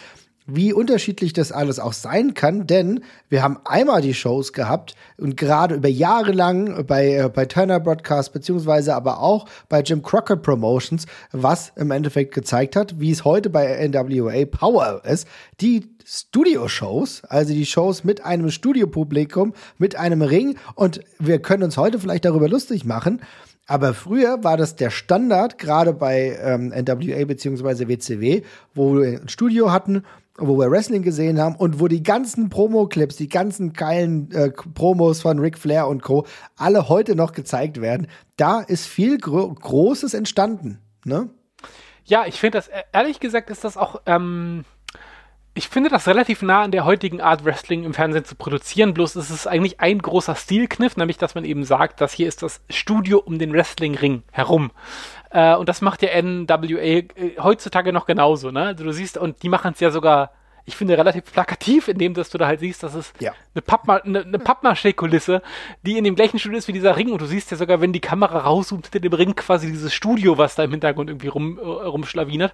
wie 0.55 0.73
unterschiedlich 0.73 1.33
das 1.33 1.53
alles 1.53 1.79
auch 1.79 1.93
sein 1.93 2.35
kann, 2.35 2.67
denn 2.67 3.03
wir 3.29 3.43
haben 3.43 3.59
einmal 3.65 4.03
die 4.03 4.15
Shows 4.15 4.53
gehabt 4.53 4.95
und 5.17 5.37
gerade 5.37 5.77
über 5.77 5.89
Jahre 5.89 6.33
lang 6.33 6.87
bei, 6.87 7.15
äh, 7.15 7.29
bei 7.29 7.47
Turner 7.47 7.81
Broadcast 7.81 8.33
beziehungsweise 8.33 8.95
aber 8.95 9.21
auch 9.21 9.47
bei 9.69 9.81
Jim 9.81 10.03
Crockett 10.03 10.43
Promotions, 10.43 11.07
was 11.33 11.73
im 11.77 11.91
Endeffekt 11.91 12.35
gezeigt 12.35 12.77
hat, 12.77 13.01
wie 13.01 13.11
es 13.11 13.25
heute 13.25 13.51
bei 13.51 13.89
NWA 13.89 14.45
Power 14.45 15.03
ist, 15.05 15.27
die 15.61 15.89
Studio-Shows, 16.05 17.25
also 17.25 17.55
die 17.55 17.67
Shows 17.67 18.05
mit 18.05 18.25
einem 18.25 18.51
Studiopublikum, 18.51 19.55
mit 19.79 19.97
einem 19.97 20.23
Ring 20.23 20.57
und 20.75 21.01
wir 21.19 21.41
können 21.41 21.63
uns 21.63 21.77
heute 21.77 21.99
vielleicht 21.99 22.25
darüber 22.25 22.49
lustig 22.49 22.85
machen, 22.85 23.21
aber 23.67 23.95
früher 23.95 24.43
war 24.43 24.57
das 24.57 24.77
der 24.77 24.91
Standard, 24.91 25.57
gerade 25.57 25.93
bei 25.93 26.37
ähm, 26.43 26.75
NWA 26.77 27.25
beziehungsweise 27.25 27.89
WCW, 27.89 28.43
wo 28.75 28.97
wir 28.97 29.21
ein 29.21 29.29
Studio 29.29 29.71
hatten 29.71 30.03
wo 30.39 30.59
wir 30.59 30.71
Wrestling 30.71 31.03
gesehen 31.03 31.41
haben 31.41 31.57
und 31.57 31.79
wo 31.81 31.89
die 31.89 32.03
ganzen 32.03 32.49
Promo-Clips, 32.49 33.17
die 33.17 33.29
ganzen 33.29 33.73
geilen 33.73 34.31
äh, 34.33 34.51
Promos 34.51 35.23
von 35.23 35.39
Ric 35.39 35.59
Flair 35.59 35.89
und 35.89 36.03
Co. 36.03 36.27
alle 36.57 36.89
heute 36.89 37.15
noch 37.15 37.33
gezeigt 37.33 37.81
werden, 37.81 38.07
da 38.37 38.61
ist 38.61 38.87
viel 38.87 39.19
Gro 39.19 39.55
Großes 39.55 40.15
entstanden, 40.15 40.79
ne? 41.05 41.29
Ja, 42.05 42.27
ich 42.27 42.41
finde 42.41 42.59
das, 42.59 42.69
e-, 42.69 42.83
ehrlich 42.93 43.21
gesagt, 43.21 43.51
ist 43.51 43.65
das 43.65 43.77
auch, 43.77 44.01
ähm, 44.07 44.65
ich 45.55 45.69
finde 45.69 45.91
das 45.91 46.09
relativ 46.09 46.41
nah 46.41 46.63
an 46.63 46.71
der 46.71 46.87
heutigen 46.87 47.21
Art, 47.21 47.45
Wrestling 47.45 47.85
im 47.85 47.93
Fernsehen 47.93 48.25
zu 48.25 48.35
produzieren. 48.35 48.95
Bloß 48.95 49.17
ist 49.17 49.29
es 49.29 49.47
eigentlich 49.47 49.81
ein 49.81 49.99
großer 49.99 50.35
Stilkniff, 50.35 50.97
nämlich, 50.97 51.19
dass 51.19 51.35
man 51.35 51.45
eben 51.45 51.65
sagt, 51.65 52.01
dass 52.01 52.15
hier 52.15 52.27
ist 52.27 52.43
das 52.43 52.63
Studio 52.71 53.19
um 53.19 53.39
den 53.39 53.53
Wrestlingring 53.53 54.23
herum. 54.33 54.71
Äh, 55.33 55.57
und 55.57 55.69
das 55.69 55.81
macht 55.81 56.03
ja 56.03 56.11
NWA 56.23 56.79
äh, 56.79 57.07
heutzutage 57.39 57.93
noch 57.93 58.07
genauso, 58.07 58.51
ne? 58.51 58.67
Also 58.67 58.85
du 58.85 58.93
siehst, 58.93 59.17
und 59.17 59.43
die 59.43 59.49
machen 59.49 59.73
es 59.73 59.81
ja 59.81 59.91
sogar 59.91 60.31
ich 60.65 60.77
finde, 60.77 60.97
relativ 60.97 61.25
plakativ, 61.33 61.89
indem 61.89 62.15
dass 62.15 62.31
du 62.31 62.39
da 62.39 62.47
halt 62.47 62.61
siehst, 62.61 62.83
dass 62.83 62.95
es 62.95 63.13
ja. 63.19 63.33
eine, 63.55 63.63
Pappma 63.63 63.97
eine, 63.97 64.23
eine 64.23 64.39
Pappmaché-Kulisse, 64.39 65.43
die 65.83 65.99
in 65.99 66.05
dem 66.05 66.15
gleichen 66.15 66.39
Studio 66.39 66.59
ist 66.59 66.69
wie 66.69 66.73
dieser 66.73 66.97
Ring. 66.97 67.11
Und 67.11 67.21
du 67.21 67.27
siehst 67.27 67.51
ja 67.51 67.57
sogar, 67.57 67.81
wenn 67.81 67.93
die 67.93 68.01
Kamera 68.01 68.39
rauszoomt, 68.39 68.87
hinter 68.87 69.01
dem 69.01 69.13
Ring 69.13 69.35
quasi 69.35 69.67
dieses 69.67 69.93
Studio, 69.93 70.39
was 70.39 70.55
da 70.55 70.65
im 70.65 70.71
Hintergrund 70.71 71.11
irgendwie 71.11 71.29
rum, 71.29 71.59
äh, 71.59 71.63
rumschlawinert. 71.63 72.53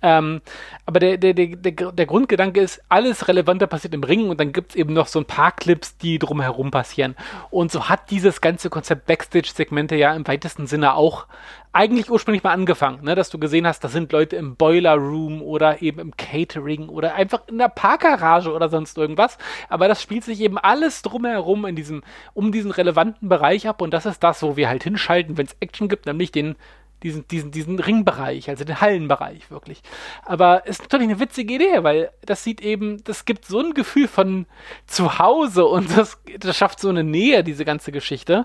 Ähm, 0.00 0.40
aber 0.86 1.00
der, 1.00 1.18
der, 1.18 1.34
der, 1.34 1.48
der, 1.48 1.92
der 1.92 2.06
Grundgedanke 2.06 2.60
ist, 2.60 2.82
alles 2.88 3.28
Relevante 3.28 3.66
passiert 3.66 3.94
im 3.94 4.04
Ring 4.04 4.30
und 4.30 4.40
dann 4.40 4.52
gibt's 4.52 4.74
eben 4.74 4.94
noch 4.94 5.06
so 5.06 5.18
ein 5.18 5.26
paar 5.26 5.52
Clips, 5.52 5.98
die 5.98 6.18
drumherum 6.18 6.70
passieren. 6.70 7.16
Und 7.50 7.70
so 7.70 7.88
hat 7.88 8.10
dieses 8.10 8.40
ganze 8.40 8.70
Konzept 8.70 9.06
Backstage-Segmente 9.06 9.96
ja 9.96 10.14
im 10.14 10.26
weitesten 10.26 10.66
Sinne 10.66 10.94
auch 10.94 11.26
eigentlich 11.72 12.10
ursprünglich 12.10 12.42
mal 12.42 12.52
angefangen, 12.52 13.04
ne, 13.04 13.14
dass 13.14 13.30
du 13.30 13.38
gesehen 13.38 13.66
hast, 13.66 13.84
da 13.84 13.88
sind 13.88 14.10
Leute 14.10 14.36
im 14.36 14.56
Boiler 14.56 14.94
Room 14.94 15.40
oder 15.40 15.82
eben 15.82 16.00
im 16.00 16.16
Catering 16.16 16.88
oder 16.88 17.14
einfach 17.14 17.42
in 17.50 17.58
der 17.58 17.68
Parkgarage 17.68 18.52
oder 18.52 18.68
sonst 18.68 18.96
irgendwas. 18.98 19.38
Aber 19.68 19.88
das 19.88 20.02
spielt 20.02 20.24
sich 20.24 20.40
eben 20.40 20.58
alles 20.58 21.02
drumherum 21.02 21.66
in 21.66 21.76
diesem, 21.76 22.02
um 22.34 22.52
diesen 22.52 22.70
relevanten 22.70 23.28
Bereich 23.28 23.68
ab 23.68 23.82
und 23.82 23.92
das 23.92 24.06
ist 24.06 24.22
das, 24.22 24.42
wo 24.42 24.56
wir 24.56 24.68
halt 24.68 24.84
hinschalten, 24.84 25.36
wenn 25.36 25.46
es 25.46 25.56
Action 25.60 25.88
gibt, 25.88 26.06
nämlich 26.06 26.32
den 26.32 26.56
diesen, 27.02 27.26
diesen, 27.28 27.50
diesen 27.50 27.78
Ringbereich, 27.78 28.48
also 28.48 28.64
den 28.64 28.80
Hallenbereich 28.80 29.50
wirklich. 29.50 29.82
Aber 30.24 30.66
ist 30.66 30.82
natürlich 30.82 31.08
eine 31.08 31.20
witzige 31.20 31.54
Idee, 31.54 31.82
weil 31.82 32.10
das 32.22 32.44
sieht 32.44 32.60
eben, 32.60 33.02
das 33.04 33.24
gibt 33.24 33.46
so 33.46 33.60
ein 33.60 33.74
Gefühl 33.74 34.08
von 34.08 34.46
Zuhause 34.86 35.64
und 35.64 35.96
das, 35.96 36.18
das 36.38 36.56
schafft 36.56 36.80
so 36.80 36.88
eine 36.88 37.04
Nähe, 37.04 37.42
diese 37.42 37.64
ganze 37.64 37.92
Geschichte. 37.92 38.44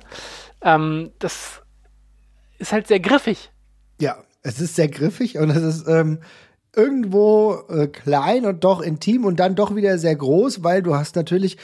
Ähm, 0.61 1.11
das 1.19 1.61
ist 2.57 2.71
halt 2.71 2.87
sehr 2.87 2.99
griffig. 2.99 3.51
Ja, 3.99 4.23
es 4.41 4.61
ist 4.61 4.75
sehr 4.75 4.87
griffig 4.87 5.37
und 5.37 5.49
es 5.49 5.63
ist 5.63 5.87
ähm, 5.87 6.21
irgendwo 6.75 7.57
äh, 7.69 7.87
klein 7.87 8.45
und 8.45 8.63
doch 8.63 8.81
intim 8.81 9.25
und 9.25 9.39
dann 9.39 9.55
doch 9.55 9.75
wieder 9.75 9.97
sehr 9.97 10.15
groß, 10.15 10.63
weil 10.63 10.81
du 10.81 10.95
hast 10.95 11.15
natürlich 11.15 11.57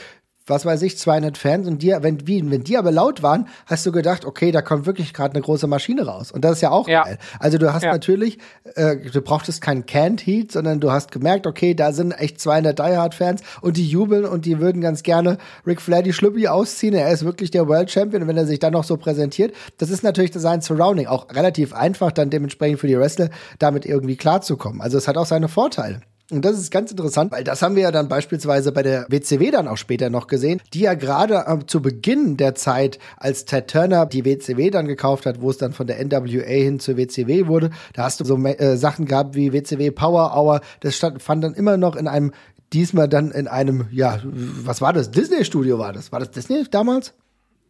was 0.46 0.64
weiß 0.64 0.82
ich, 0.82 0.98
200 0.98 1.38
Fans 1.38 1.68
und 1.68 1.82
die, 1.82 1.94
wenn, 2.00 2.26
wie, 2.26 2.50
wenn 2.50 2.64
die 2.64 2.76
aber 2.76 2.90
laut 2.90 3.22
waren, 3.22 3.48
hast 3.66 3.86
du 3.86 3.92
gedacht, 3.92 4.24
okay, 4.24 4.50
da 4.50 4.60
kommt 4.60 4.86
wirklich 4.86 5.14
gerade 5.14 5.34
eine 5.34 5.42
große 5.42 5.66
Maschine 5.66 6.04
raus. 6.04 6.32
Und 6.32 6.44
das 6.44 6.52
ist 6.52 6.60
ja 6.62 6.70
auch 6.70 6.88
ja. 6.88 7.04
geil. 7.04 7.18
Also 7.38 7.58
du 7.58 7.72
hast 7.72 7.84
ja. 7.84 7.92
natürlich, 7.92 8.38
äh, 8.74 8.96
du 8.96 9.20
brauchtest 9.20 9.60
keinen 9.60 9.86
Canned 9.86 10.26
Heat, 10.26 10.52
sondern 10.52 10.80
du 10.80 10.90
hast 10.90 11.12
gemerkt, 11.12 11.46
okay, 11.46 11.74
da 11.74 11.92
sind 11.92 12.12
echt 12.12 12.40
200 12.40 12.78
Die 12.78 12.82
Hard 12.82 13.14
Fans 13.14 13.42
und 13.60 13.76
die 13.76 13.86
jubeln 13.86 14.24
und 14.24 14.44
die 14.44 14.58
würden 14.58 14.80
ganz 14.80 15.02
gerne 15.02 15.38
Ric 15.66 15.80
Flair 15.80 16.02
die 16.02 16.12
Schlüppi 16.12 16.48
ausziehen. 16.48 16.94
Er 16.94 17.10
ist 17.10 17.24
wirklich 17.24 17.50
der 17.50 17.68
World 17.68 17.90
Champion 17.90 18.22
und 18.22 18.28
wenn 18.28 18.36
er 18.36 18.46
sich 18.46 18.58
dann 18.58 18.72
noch 18.72 18.84
so 18.84 18.96
präsentiert, 18.96 19.54
das 19.78 19.90
ist 19.90 20.02
natürlich 20.02 20.32
sein 20.34 20.60
Surrounding 20.60 21.06
auch 21.06 21.28
relativ 21.30 21.72
einfach, 21.72 22.10
dann 22.12 22.30
dementsprechend 22.30 22.80
für 22.80 22.88
die 22.88 22.98
Wrestler 22.98 23.30
damit 23.58 23.86
irgendwie 23.86 24.16
klarzukommen. 24.16 24.80
Also 24.80 24.98
es 24.98 25.06
hat 25.06 25.16
auch 25.16 25.26
seine 25.26 25.48
Vorteile. 25.48 26.00
Und 26.30 26.44
das 26.44 26.58
ist 26.58 26.70
ganz 26.70 26.90
interessant, 26.90 27.32
weil 27.32 27.44
das 27.44 27.60
haben 27.60 27.76
wir 27.76 27.82
ja 27.82 27.90
dann 27.90 28.08
beispielsweise 28.08 28.72
bei 28.72 28.82
der 28.82 29.06
WCW 29.08 29.50
dann 29.50 29.68
auch 29.68 29.76
später 29.76 30.08
noch 30.08 30.28
gesehen, 30.28 30.62
die 30.72 30.80
ja 30.80 30.94
gerade 30.94 31.44
äh, 31.46 31.66
zu 31.66 31.82
Beginn 31.82 32.36
der 32.36 32.54
Zeit, 32.54 32.98
als 33.16 33.44
Ted 33.44 33.68
Turner 33.68 34.06
die 34.06 34.24
WCW 34.24 34.70
dann 34.70 34.86
gekauft 34.86 35.26
hat, 35.26 35.42
wo 35.42 35.50
es 35.50 35.58
dann 35.58 35.72
von 35.72 35.86
der 35.86 36.02
NWA 36.02 36.44
hin 36.44 36.80
zur 36.80 36.96
WCW 36.96 37.46
wurde, 37.46 37.70
da 37.92 38.04
hast 38.04 38.20
du 38.20 38.24
so 38.24 38.36
äh, 38.38 38.76
Sachen 38.76 39.06
gehabt 39.06 39.34
wie 39.34 39.52
WCW 39.52 39.90
Power 39.90 40.34
Hour, 40.36 40.60
das 40.80 40.96
stand, 40.96 41.20
fand 41.20 41.44
dann 41.44 41.54
immer 41.54 41.76
noch 41.76 41.96
in 41.96 42.08
einem 42.08 42.32
diesmal 42.72 43.08
dann 43.08 43.30
in 43.32 43.48
einem, 43.48 43.86
ja, 43.90 44.20
was 44.24 44.80
war 44.80 44.92
das? 44.92 45.10
Disney-Studio 45.10 45.78
war 45.78 45.92
das. 45.92 46.12
War 46.12 46.20
das 46.20 46.30
Disney 46.30 46.64
damals? 46.70 47.12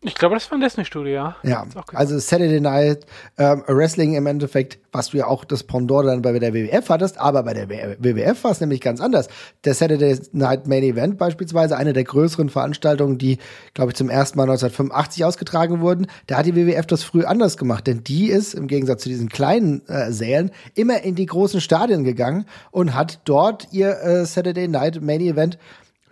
Ich 0.05 0.17
glaube, 0.17 0.35
das 0.35 0.51
war 0.51 0.59
ein 0.59 0.61
Disney-Studio, 0.61 1.13
ja. 1.13 1.37
Ja, 1.45 1.65
also 1.95 2.19
Saturday 2.19 2.61
Night 2.61 3.07
ähm, 3.39 3.63
Wrestling 3.69 4.15
im 4.15 4.27
Endeffekt, 4.27 4.81
was 4.91 5.11
du 5.11 5.19
ja 5.19 5.29
auch 5.29 5.45
das 5.45 5.63
Pendant 5.63 6.09
dann 6.09 6.23
bei 6.23 6.37
der 6.37 6.53
WWF 6.53 6.89
hattest, 6.89 7.19
aber 7.19 7.45
bei 7.45 7.55
der 7.55 7.69
WWF 7.69 8.43
war 8.43 8.51
es 8.51 8.61
nämlich 8.61 8.81
ganz 8.81 9.01
anders. 9.01 9.29
Der 9.65 9.75
Saturday 9.75 10.19
Night 10.33 10.67
Main 10.67 10.83
Event 10.83 11.19
beispielsweise, 11.19 11.77
eine 11.77 11.93
der 11.93 12.03
größeren 12.03 12.49
Veranstaltungen, 12.49 13.17
die, 13.17 13.39
glaube 13.75 13.93
ich, 13.93 13.97
zum 13.97 14.11
ersten 14.11 14.39
Mal 14.39 14.45
1985 14.45 15.25
ausgetragen 15.25 15.81
wurden, 15.81 16.09
da 16.27 16.39
hat 16.39 16.47
die 16.47 16.57
WWF 16.57 16.87
das 16.87 17.05
früh 17.05 17.25
anders 17.25 17.57
gemacht, 17.57 17.87
denn 17.87 18.03
die 18.03 18.27
ist 18.27 18.55
im 18.55 18.67
Gegensatz 18.67 19.05
zu 19.05 19.09
diesen 19.09 19.29
kleinen 19.29 19.87
äh, 19.87 20.11
Sälen 20.11 20.51
immer 20.75 21.03
in 21.03 21.15
die 21.15 21.27
großen 21.27 21.61
Stadien 21.61 22.03
gegangen 22.03 22.47
und 22.73 22.97
hat 22.97 23.21
dort 23.25 23.69
ihr 23.71 24.01
äh, 24.01 24.27
Saturday 24.27 24.67
Night 24.67 25.01
Main 25.01 25.21
Event 25.21 25.59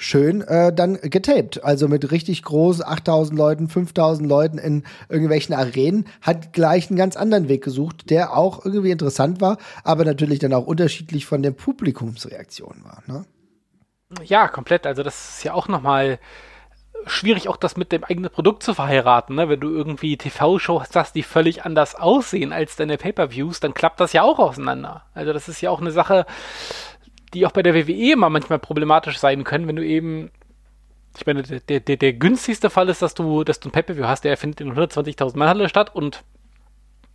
schön 0.00 0.40
äh, 0.42 0.72
dann 0.72 0.94
getaped. 0.94 1.62
Also 1.62 1.86
mit 1.86 2.10
richtig 2.10 2.42
groß 2.42 2.82
8000 2.82 3.38
Leuten, 3.38 3.68
5000 3.68 4.28
Leuten 4.28 4.58
in 4.58 4.84
irgendwelchen 5.08 5.54
Arenen, 5.54 6.06
hat 6.22 6.52
gleich 6.52 6.88
einen 6.88 6.96
ganz 6.96 7.16
anderen 7.16 7.48
Weg 7.48 7.62
gesucht, 7.62 8.10
der 8.10 8.36
auch 8.36 8.64
irgendwie 8.64 8.90
interessant 8.90 9.40
war, 9.40 9.58
aber 9.84 10.04
natürlich 10.04 10.38
dann 10.38 10.54
auch 10.54 10.66
unterschiedlich 10.66 11.26
von 11.26 11.42
der 11.42 11.50
Publikumsreaktion 11.52 12.82
war. 12.82 13.02
Ne? 13.06 13.24
Ja, 14.24 14.48
komplett. 14.48 14.86
Also 14.86 15.02
das 15.02 15.36
ist 15.36 15.44
ja 15.44 15.52
auch 15.52 15.68
nochmal 15.68 16.18
schwierig, 17.06 17.48
auch 17.48 17.56
das 17.56 17.76
mit 17.76 17.92
dem 17.92 18.04
eigenen 18.04 18.30
Produkt 18.30 18.62
zu 18.62 18.74
verheiraten. 18.74 19.36
Ne? 19.36 19.48
Wenn 19.48 19.60
du 19.60 19.70
irgendwie 19.70 20.16
TV-Shows 20.16 20.88
hast, 20.94 21.14
die 21.14 21.22
völlig 21.22 21.64
anders 21.64 21.94
aussehen 21.94 22.52
als 22.52 22.76
deine 22.76 22.96
Pay-per-Views, 22.96 23.60
dann 23.60 23.74
klappt 23.74 24.00
das 24.00 24.12
ja 24.12 24.22
auch 24.22 24.38
auseinander. 24.38 25.04
Also 25.14 25.32
das 25.32 25.48
ist 25.48 25.60
ja 25.60 25.70
auch 25.70 25.80
eine 25.80 25.92
Sache, 25.92 26.26
die 27.34 27.46
auch 27.46 27.52
bei 27.52 27.62
der 27.62 27.74
WWE 27.74 28.12
immer 28.12 28.30
manchmal 28.30 28.58
problematisch 28.58 29.18
sein 29.18 29.44
können, 29.44 29.68
wenn 29.68 29.76
du 29.76 29.84
eben 29.84 30.30
ich 31.16 31.26
meine, 31.26 31.42
der, 31.42 31.80
der, 31.80 31.96
der 31.96 32.12
günstigste 32.12 32.70
Fall 32.70 32.88
ist, 32.88 33.02
dass 33.02 33.14
du, 33.14 33.42
dass 33.42 33.58
du 33.58 33.68
ein 33.68 33.72
Pay-Per-View 33.72 34.04
hast, 34.04 34.22
der 34.22 34.36
findet 34.36 34.60
in 34.60 34.72
120.000 34.72 35.36
Mann 35.36 35.48
Halle 35.48 35.68
statt 35.68 35.94
und 35.94 36.22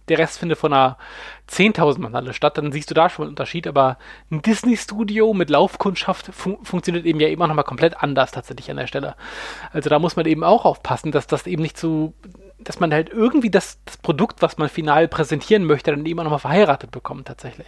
der 0.10 0.20
Rest 0.20 0.38
findet 0.38 0.58
von 0.58 0.74
einer 0.74 0.98
10.000 1.50 2.00
Mann 2.00 2.14
Halle 2.14 2.34
statt, 2.34 2.58
dann 2.58 2.72
siehst 2.72 2.90
du 2.90 2.94
da 2.94 3.10
schon 3.10 3.24
einen 3.24 3.30
Unterschied, 3.32 3.68
aber 3.68 3.98
ein 4.30 4.42
Disney-Studio 4.42 5.34
mit 5.34 5.50
Laufkundschaft 5.50 6.28
fun 6.34 6.58
funktioniert 6.64 7.06
eben 7.06 7.20
ja 7.20 7.30
immer 7.30 7.48
nochmal 7.48 7.64
komplett 7.64 8.04
anders 8.04 8.32
tatsächlich 8.32 8.70
an 8.70 8.78
der 8.78 8.88
Stelle. 8.88 9.16
Also 9.72 9.90
da 9.90 9.98
muss 9.98 10.16
man 10.16 10.26
eben 10.26 10.44
auch 10.44 10.66
aufpassen, 10.66 11.12
dass 11.12 11.26
das 11.26 11.48
eben 11.48 11.62
nicht 11.62 11.78
zu 11.78 12.14
dass 12.58 12.80
man 12.80 12.94
halt 12.94 13.10
irgendwie 13.10 13.52
das, 13.52 13.80
das 13.86 13.98
Produkt, 13.98 14.42
was 14.42 14.58
man 14.58 14.70
final 14.70 15.08
präsentieren 15.08 15.66
möchte, 15.66 15.92
dann 15.92 16.06
immer 16.06 16.24
nochmal 16.24 16.40
verheiratet 16.40 16.90
bekommt 16.90 17.28
tatsächlich. 17.28 17.68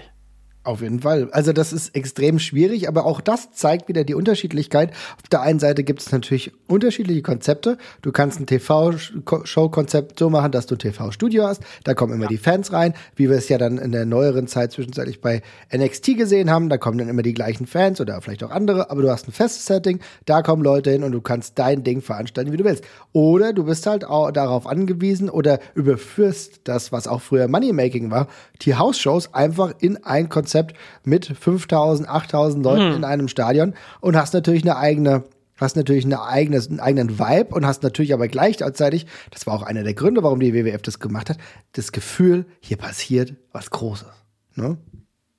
Auf 0.67 0.81
jeden 0.81 0.99
Fall. 0.99 1.29
Also 1.31 1.53
das 1.53 1.71
ist 1.71 1.95
extrem 1.95 2.39
schwierig, 2.39 2.89
aber 2.89 3.05
auch 3.05 3.21
das 3.21 3.53
zeigt 3.53 3.87
wieder 3.87 4.03
die 4.03 4.15
Unterschiedlichkeit. 4.15 4.91
Auf 5.15 5.29
der 5.31 5.39
einen 5.39 5.59
Seite 5.59 5.85
gibt 5.85 6.01
es 6.01 6.11
natürlich 6.11 6.51
unterschiedliche 6.67 7.21
Konzepte. 7.21 7.77
Du 8.01 8.11
kannst 8.11 8.41
ein 8.41 8.47
TV-Show-Konzept 8.47 10.19
so 10.19 10.29
machen, 10.29 10.51
dass 10.51 10.65
du 10.65 10.75
ein 10.75 10.79
TV-Studio 10.79 11.47
hast. 11.47 11.61
Da 11.85 11.93
kommen 11.93 12.11
immer 12.11 12.25
ja. 12.25 12.31
die 12.31 12.37
Fans 12.37 12.73
rein, 12.73 12.95
wie 13.15 13.29
wir 13.29 13.37
es 13.37 13.47
ja 13.47 13.57
dann 13.57 13.77
in 13.77 13.93
der 13.93 14.05
neueren 14.05 14.47
Zeit 14.47 14.73
zwischenzeitlich 14.73 15.21
bei 15.21 15.41
NXT 15.73 16.17
gesehen 16.17 16.51
haben. 16.51 16.67
Da 16.67 16.77
kommen 16.77 16.97
dann 16.97 17.07
immer 17.07 17.23
die 17.23 17.33
gleichen 17.33 17.65
Fans 17.65 18.01
oder 18.01 18.21
vielleicht 18.21 18.43
auch 18.43 18.51
andere, 18.51 18.91
aber 18.91 19.03
du 19.03 19.09
hast 19.09 19.25
ein 19.29 19.31
festes 19.31 19.67
Setting. 19.67 20.01
Da 20.25 20.41
kommen 20.41 20.63
Leute 20.63 20.91
hin 20.91 21.05
und 21.05 21.13
du 21.13 21.21
kannst 21.21 21.57
dein 21.57 21.85
Ding 21.85 22.01
veranstalten, 22.01 22.51
wie 22.51 22.57
du 22.57 22.65
willst. 22.65 22.83
Oder 23.13 23.53
du 23.53 23.63
bist 23.63 23.87
halt 23.87 24.03
auch 24.03 24.31
darauf 24.31 24.67
angewiesen 24.67 25.29
oder 25.29 25.59
überführst 25.75 26.59
das, 26.65 26.91
was 26.91 27.07
auch 27.07 27.21
früher 27.21 27.47
Moneymaking 27.47 28.11
war, 28.11 28.27
die 28.63 28.75
House-Shows 28.75 29.33
einfach 29.33 29.73
in 29.79 30.03
ein 30.03 30.27
Konzept 30.27 30.56
Konzept 30.57 30.75
mit 31.03 31.25
5000, 31.25 32.09
8000 32.09 32.63
Leuten 32.63 32.89
mhm. 32.89 32.95
in 32.95 33.03
einem 33.03 33.27
Stadion 33.27 33.73
und 34.01 34.15
hast 34.15 34.33
natürlich 34.33 34.63
eine 34.63 34.77
eigene 34.77 35.23
hast 35.59 35.75
natürlich 35.75 36.05
eine 36.05 36.21
eigene, 36.21 36.61
einen 36.69 36.79
eigenen 36.79 37.17
Vibe 37.17 37.55
und 37.55 37.65
hast 37.65 37.81
natürlich 37.81 38.13
aber 38.13 38.27
gleichzeitig, 38.27 39.07
das 39.31 39.47
war 39.47 39.55
auch 39.55 39.63
einer 39.63 39.81
der 39.81 39.95
Gründe, 39.95 40.21
warum 40.21 40.39
die 40.39 40.53
WWF 40.53 40.83
das 40.83 40.99
gemacht 40.99 41.31
hat, 41.31 41.37
das 41.71 41.91
Gefühl, 41.91 42.45
hier 42.59 42.77
passiert 42.77 43.33
was 43.51 43.71
Großes. 43.71 44.07
Ne? 44.53 44.77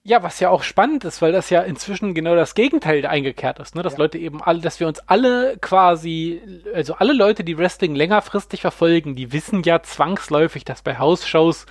Ja, 0.03 0.25
was 0.25 0.41
ja 0.41 0.51
auch 0.51 0.65
spannend 0.65 1.05
ist, 1.05 1.23
weil 1.23 1.31
das 1.31 1.51
ja 1.51 1.61
inzwischen 1.61 2.15
genau 2.15 2.35
das 2.35 2.57
Gegenteil 2.57 3.07
eingekehrt 3.07 3.61
ist, 3.61 3.77
ne? 3.77 3.83
Dass 3.83 3.93
ja. 3.93 3.99
Leute 4.01 4.19
eben 4.19 4.43
alle, 4.43 4.61
dass 4.61 4.81
wir 4.81 4.89
uns 4.89 4.99
alle 5.07 5.57
quasi, 5.61 6.43
also 6.75 6.95
alle 6.95 7.13
Leute, 7.13 7.45
die 7.45 7.57
Wrestling 7.57 7.95
längerfristig 7.95 8.63
verfolgen, 8.63 9.15
die 9.15 9.33
wissen 9.33 9.63
ja 9.63 9.85
zwangsläufig, 9.85 10.65
dass 10.65 10.83
bei 10.83 10.99
House-Shows 10.99 11.67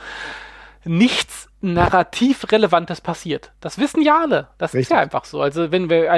nichts 0.85 1.46
narrativ 1.59 2.51
Relevantes 2.51 3.01
passiert. 3.01 3.51
Das 3.61 3.79
wissen 3.79 4.03
ja 4.03 4.19
alle. 4.21 4.49
Das 4.59 4.73
Richtig. 4.73 4.81
ist 4.81 4.91
ja 4.91 4.99
einfach 4.99 5.25
so. 5.25 5.41
Also 5.41 5.71
wenn 5.71 5.89
wir, 5.89 6.11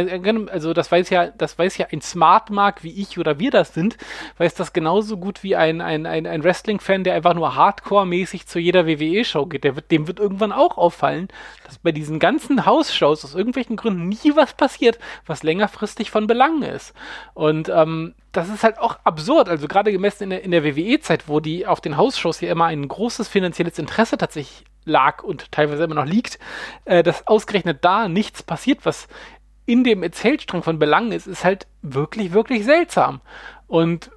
also 0.52 0.74
das 0.74 0.92
weiß 0.92 1.10
ja, 1.12 1.28
das 1.28 1.58
weiß 1.58 1.78
ja 1.78 1.88
ein 1.92 2.02
Smart 2.02 2.50
Mark 2.50 2.84
wie 2.84 3.02
ich 3.02 3.18
oder 3.18 3.40
wir 3.40 3.50
das 3.50 3.74
sind, 3.74 3.98
weiß 4.38 4.54
das 4.56 4.74
genauso 4.74 5.16
gut 5.16 5.42
wie 5.44 5.56
ein, 5.56 5.80
ein, 5.80 6.06
ein, 6.06 6.28
ein 6.28 6.44
Wrestling-Fan, 6.44 7.06
der 7.06 7.14
einfach 7.14 7.36
nur 7.36 7.56
Hardcore-mäßig 7.56 8.48
zu 8.48 8.60
jeder 8.60 8.86
WWE-Show 8.86 9.46
geht. 9.46 9.64
Der 9.64 9.78
wird, 9.78 9.92
dem 9.92 10.08
wird 10.08 10.20
irgendwann 10.20 10.52
auch 10.52 10.78
auffallen, 10.78 11.30
dass 11.66 11.78
bei 11.78 11.94
diesen 11.94 12.20
ganzen 12.20 12.66
House-Shows 12.66 13.24
aus 13.24 13.34
irgendwelchen 13.34 13.78
Gründen 13.78 14.10
nie 14.10 14.36
was 14.36 14.54
passiert, 14.54 15.00
was 15.26 15.44
längerfristig 15.44 16.12
von 16.12 16.28
Belang 16.28 16.64
ist. 16.64 16.94
Und 17.34 17.70
ähm, 17.70 18.14
das 18.34 18.50
ist 18.50 18.64
halt 18.64 18.78
auch 18.78 19.00
absurd. 19.06 19.48
Also 19.48 19.70
gerade 19.70 19.94
gemessen 19.94 20.24
in 20.24 20.30
der, 20.32 20.44
in 20.44 20.52
der 20.52 20.66
WWE-Zeit, 20.66 21.30
wo 21.30 21.40
die 21.40 21.66
auf 21.66 21.80
den 21.80 21.96
House-Shows 21.96 22.42
ja 22.42 22.52
immer 22.52 22.66
ein 22.66 22.86
großes 22.86 23.30
finanzielles 23.30 23.80
Interesse 23.80 24.18
tatsächlich 24.18 24.66
lag 24.86 25.24
und 25.24 25.52
teilweise 25.52 25.84
immer 25.84 25.96
noch 25.96 26.06
liegt, 26.06 26.40
äh, 26.86 27.04
dass 27.04 27.28
ausgerechnet 27.28 27.84
da 27.84 28.08
nichts 28.08 28.44
passiert, 28.44 28.86
was 28.86 29.08
in 29.66 29.84
dem 29.84 30.02
Erzählstrang 30.02 30.64
von 30.64 30.80
Belang 30.80 31.12
ist, 31.12 31.28
ist 31.28 31.44
halt 31.44 31.68
wirklich, 31.82 32.34
wirklich 32.34 32.66
seltsam. 32.66 33.22
Und 33.68 34.10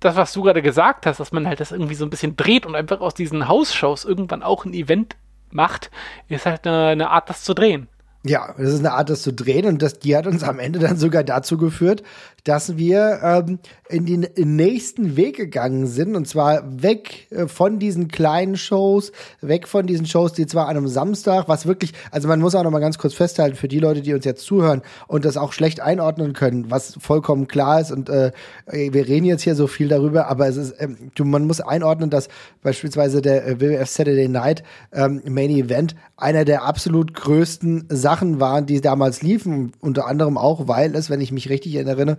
das, 0.00 0.16
was 0.16 0.32
du 0.32 0.42
gerade 0.42 0.62
gesagt 0.62 1.06
hast, 1.06 1.18
dass 1.18 1.32
man 1.32 1.46
halt 1.46 1.60
das 1.60 1.72
irgendwie 1.72 1.94
so 1.94 2.04
ein 2.04 2.10
bisschen 2.10 2.36
dreht 2.36 2.66
und 2.66 2.74
einfach 2.74 3.00
aus 3.00 3.14
diesen 3.14 3.48
Hausshows 3.48 4.04
irgendwann 4.04 4.42
auch 4.42 4.64
ein 4.64 4.74
Event 4.74 5.16
macht, 5.50 5.90
ist 6.28 6.46
halt 6.46 6.66
eine, 6.66 6.88
eine 6.88 7.10
Art, 7.10 7.28
das 7.30 7.42
zu 7.42 7.54
drehen. 7.54 7.88
Ja, 8.24 8.52
das 8.58 8.72
ist 8.72 8.80
eine 8.80 8.94
Art, 8.94 9.10
das 9.10 9.22
zu 9.22 9.32
drehen 9.32 9.64
und 9.64 9.80
das, 9.80 10.00
die 10.00 10.16
hat 10.16 10.26
uns 10.26 10.42
am 10.42 10.58
Ende 10.58 10.80
dann 10.80 10.96
sogar 10.96 11.22
dazu 11.22 11.56
geführt, 11.56 12.02
dass 12.42 12.76
wir 12.76 13.20
ähm, 13.22 13.60
in 13.88 14.06
den 14.06 14.26
nächsten 14.56 15.16
Weg 15.16 15.36
gegangen 15.36 15.86
sind 15.86 16.16
und 16.16 16.26
zwar 16.26 16.62
weg 16.82 17.30
äh, 17.30 17.46
von 17.46 17.78
diesen 17.78 18.08
kleinen 18.08 18.56
Shows, 18.56 19.12
weg 19.40 19.68
von 19.68 19.86
diesen 19.86 20.06
Shows, 20.06 20.32
die 20.32 20.46
zwar 20.46 20.66
an 20.66 20.76
einem 20.76 20.88
Samstag, 20.88 21.46
was 21.46 21.66
wirklich, 21.66 21.92
also 22.10 22.26
man 22.26 22.40
muss 22.40 22.56
auch 22.56 22.64
noch 22.64 22.72
mal 22.72 22.80
ganz 22.80 22.98
kurz 22.98 23.14
festhalten 23.14 23.54
für 23.54 23.68
die 23.68 23.78
Leute, 23.78 24.02
die 24.02 24.14
uns 24.14 24.24
jetzt 24.24 24.44
zuhören 24.44 24.82
und 25.06 25.24
das 25.24 25.36
auch 25.36 25.52
schlecht 25.52 25.80
einordnen 25.80 26.32
können, 26.32 26.72
was 26.72 26.98
vollkommen 27.00 27.46
klar 27.46 27.80
ist 27.80 27.92
und 27.92 28.08
äh, 28.08 28.32
wir 28.66 29.06
reden 29.06 29.26
jetzt 29.26 29.42
hier 29.42 29.54
so 29.54 29.68
viel 29.68 29.86
darüber, 29.86 30.26
aber 30.26 30.48
es 30.48 30.56
ist, 30.56 30.74
ähm, 30.80 30.96
du, 31.14 31.24
man 31.24 31.46
muss 31.46 31.60
einordnen, 31.60 32.10
dass 32.10 32.28
beispielsweise 32.62 33.22
der 33.22 33.46
äh, 33.46 33.60
WWF 33.60 33.88
Saturday 33.88 34.28
Night 34.28 34.64
ähm, 34.92 35.22
Main 35.24 35.50
Event 35.50 35.94
einer 36.16 36.44
der 36.44 36.64
absolut 36.64 37.14
größten 37.14 37.86
Sachen 37.88 38.07
waren, 38.40 38.66
die 38.66 38.80
damals 38.80 39.22
liefen, 39.22 39.72
unter 39.80 40.06
anderem 40.06 40.38
auch, 40.38 40.68
weil 40.68 40.94
es, 40.94 41.10
wenn 41.10 41.20
ich 41.20 41.32
mich 41.32 41.48
richtig 41.48 41.74
erinnere, 41.74 42.18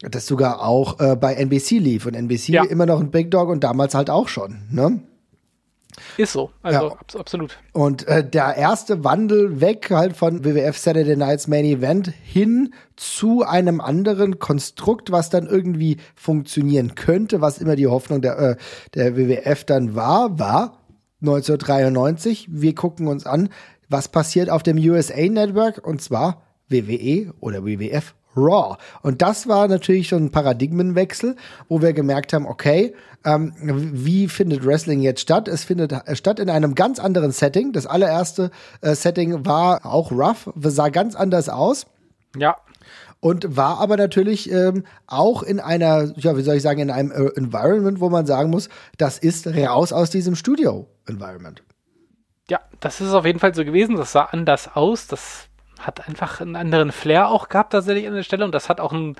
das 0.00 0.26
sogar 0.26 0.62
auch 0.62 1.00
äh, 1.00 1.16
bei 1.16 1.34
NBC 1.34 1.72
lief 1.72 2.06
und 2.06 2.14
NBC 2.14 2.48
ja. 2.48 2.64
immer 2.64 2.86
noch 2.86 3.00
ein 3.00 3.10
Big 3.10 3.30
Dog 3.30 3.48
und 3.48 3.64
damals 3.64 3.94
halt 3.94 4.10
auch 4.10 4.28
schon, 4.28 4.62
ne? 4.70 5.00
Ist 6.16 6.32
so, 6.32 6.50
also 6.62 6.88
ja. 6.88 6.92
abs 6.92 7.16
absolut. 7.16 7.58
Und 7.72 8.06
äh, 8.06 8.28
der 8.28 8.56
erste 8.56 9.04
Wandel 9.04 9.60
weg 9.60 9.90
halt 9.90 10.16
von 10.16 10.44
WWF 10.44 10.78
Saturday 10.78 11.16
Nights 11.16 11.48
Main 11.48 11.64
Event 11.64 12.08
hin 12.08 12.72
zu 12.96 13.42
einem 13.42 13.80
anderen 13.80 14.38
Konstrukt, 14.38 15.10
was 15.10 15.30
dann 15.30 15.46
irgendwie 15.46 15.98
funktionieren 16.14 16.94
könnte, 16.94 17.40
was 17.40 17.58
immer 17.58 17.76
die 17.76 17.88
Hoffnung 17.88 18.20
der, 18.22 18.38
äh, 18.38 18.56
der 18.94 19.16
WWF 19.16 19.64
dann 19.64 19.94
war, 19.94 20.38
war 20.38 20.78
1993. 21.22 22.48
Wir 22.50 22.74
gucken 22.74 23.08
uns 23.08 23.26
an, 23.26 23.50
was 23.90 24.08
passiert 24.08 24.48
auf 24.48 24.62
dem 24.62 24.78
USA 24.78 25.28
Network 25.28 25.86
und 25.86 26.00
zwar 26.00 26.42
WWE 26.68 27.34
oder 27.40 27.64
WWF 27.64 28.14
Raw. 28.36 28.76
Und 29.02 29.22
das 29.22 29.48
war 29.48 29.68
natürlich 29.68 30.08
schon 30.08 30.26
ein 30.26 30.30
Paradigmenwechsel, 30.30 31.36
wo 31.68 31.82
wir 31.82 31.92
gemerkt 31.92 32.32
haben, 32.32 32.46
okay, 32.46 32.94
ähm, 33.24 33.52
wie 33.58 34.28
findet 34.28 34.64
Wrestling 34.64 35.00
jetzt 35.00 35.20
statt? 35.20 35.48
Es 35.48 35.64
findet 35.64 35.94
statt 36.14 36.38
in 36.38 36.48
einem 36.48 36.74
ganz 36.74 36.98
anderen 36.98 37.32
Setting. 37.32 37.72
Das 37.72 37.86
allererste 37.86 38.50
äh, 38.80 38.94
Setting 38.94 39.44
war 39.44 39.84
auch 39.84 40.10
rough, 40.12 40.50
sah 40.56 40.88
ganz 40.88 41.14
anders 41.14 41.48
aus. 41.48 41.86
Ja. 42.36 42.56
Und 43.18 43.56
war 43.56 43.80
aber 43.80 43.98
natürlich 43.98 44.50
ähm, 44.50 44.84
auch 45.06 45.42
in 45.42 45.60
einer, 45.60 46.12
ja, 46.16 46.36
wie 46.36 46.42
soll 46.42 46.56
ich 46.56 46.62
sagen, 46.62 46.80
in 46.80 46.90
einem 46.90 47.10
äh, 47.10 47.36
Environment, 47.36 48.00
wo 48.00 48.08
man 48.08 48.24
sagen 48.24 48.48
muss, 48.48 48.70
das 48.96 49.18
ist 49.18 49.46
raus 49.46 49.92
aus 49.92 50.08
diesem 50.08 50.36
Studio-Environment. 50.36 51.62
Ja, 52.50 52.58
das 52.80 53.00
ist 53.00 53.14
auf 53.14 53.24
jeden 53.24 53.38
Fall 53.38 53.54
so 53.54 53.64
gewesen. 53.64 53.96
Das 53.96 54.10
sah 54.10 54.24
anders 54.24 54.74
aus. 54.74 55.06
Das 55.06 55.48
hat 55.78 56.06
einfach 56.08 56.40
einen 56.40 56.56
anderen 56.56 56.90
Flair 56.90 57.28
auch 57.28 57.48
gehabt 57.48 57.72
tatsächlich 57.72 58.08
an 58.08 58.14
der 58.14 58.24
Stelle 58.24 58.44
und 58.44 58.52
das 58.52 58.68
hat 58.68 58.80
auch 58.80 58.92
ein 58.92 59.14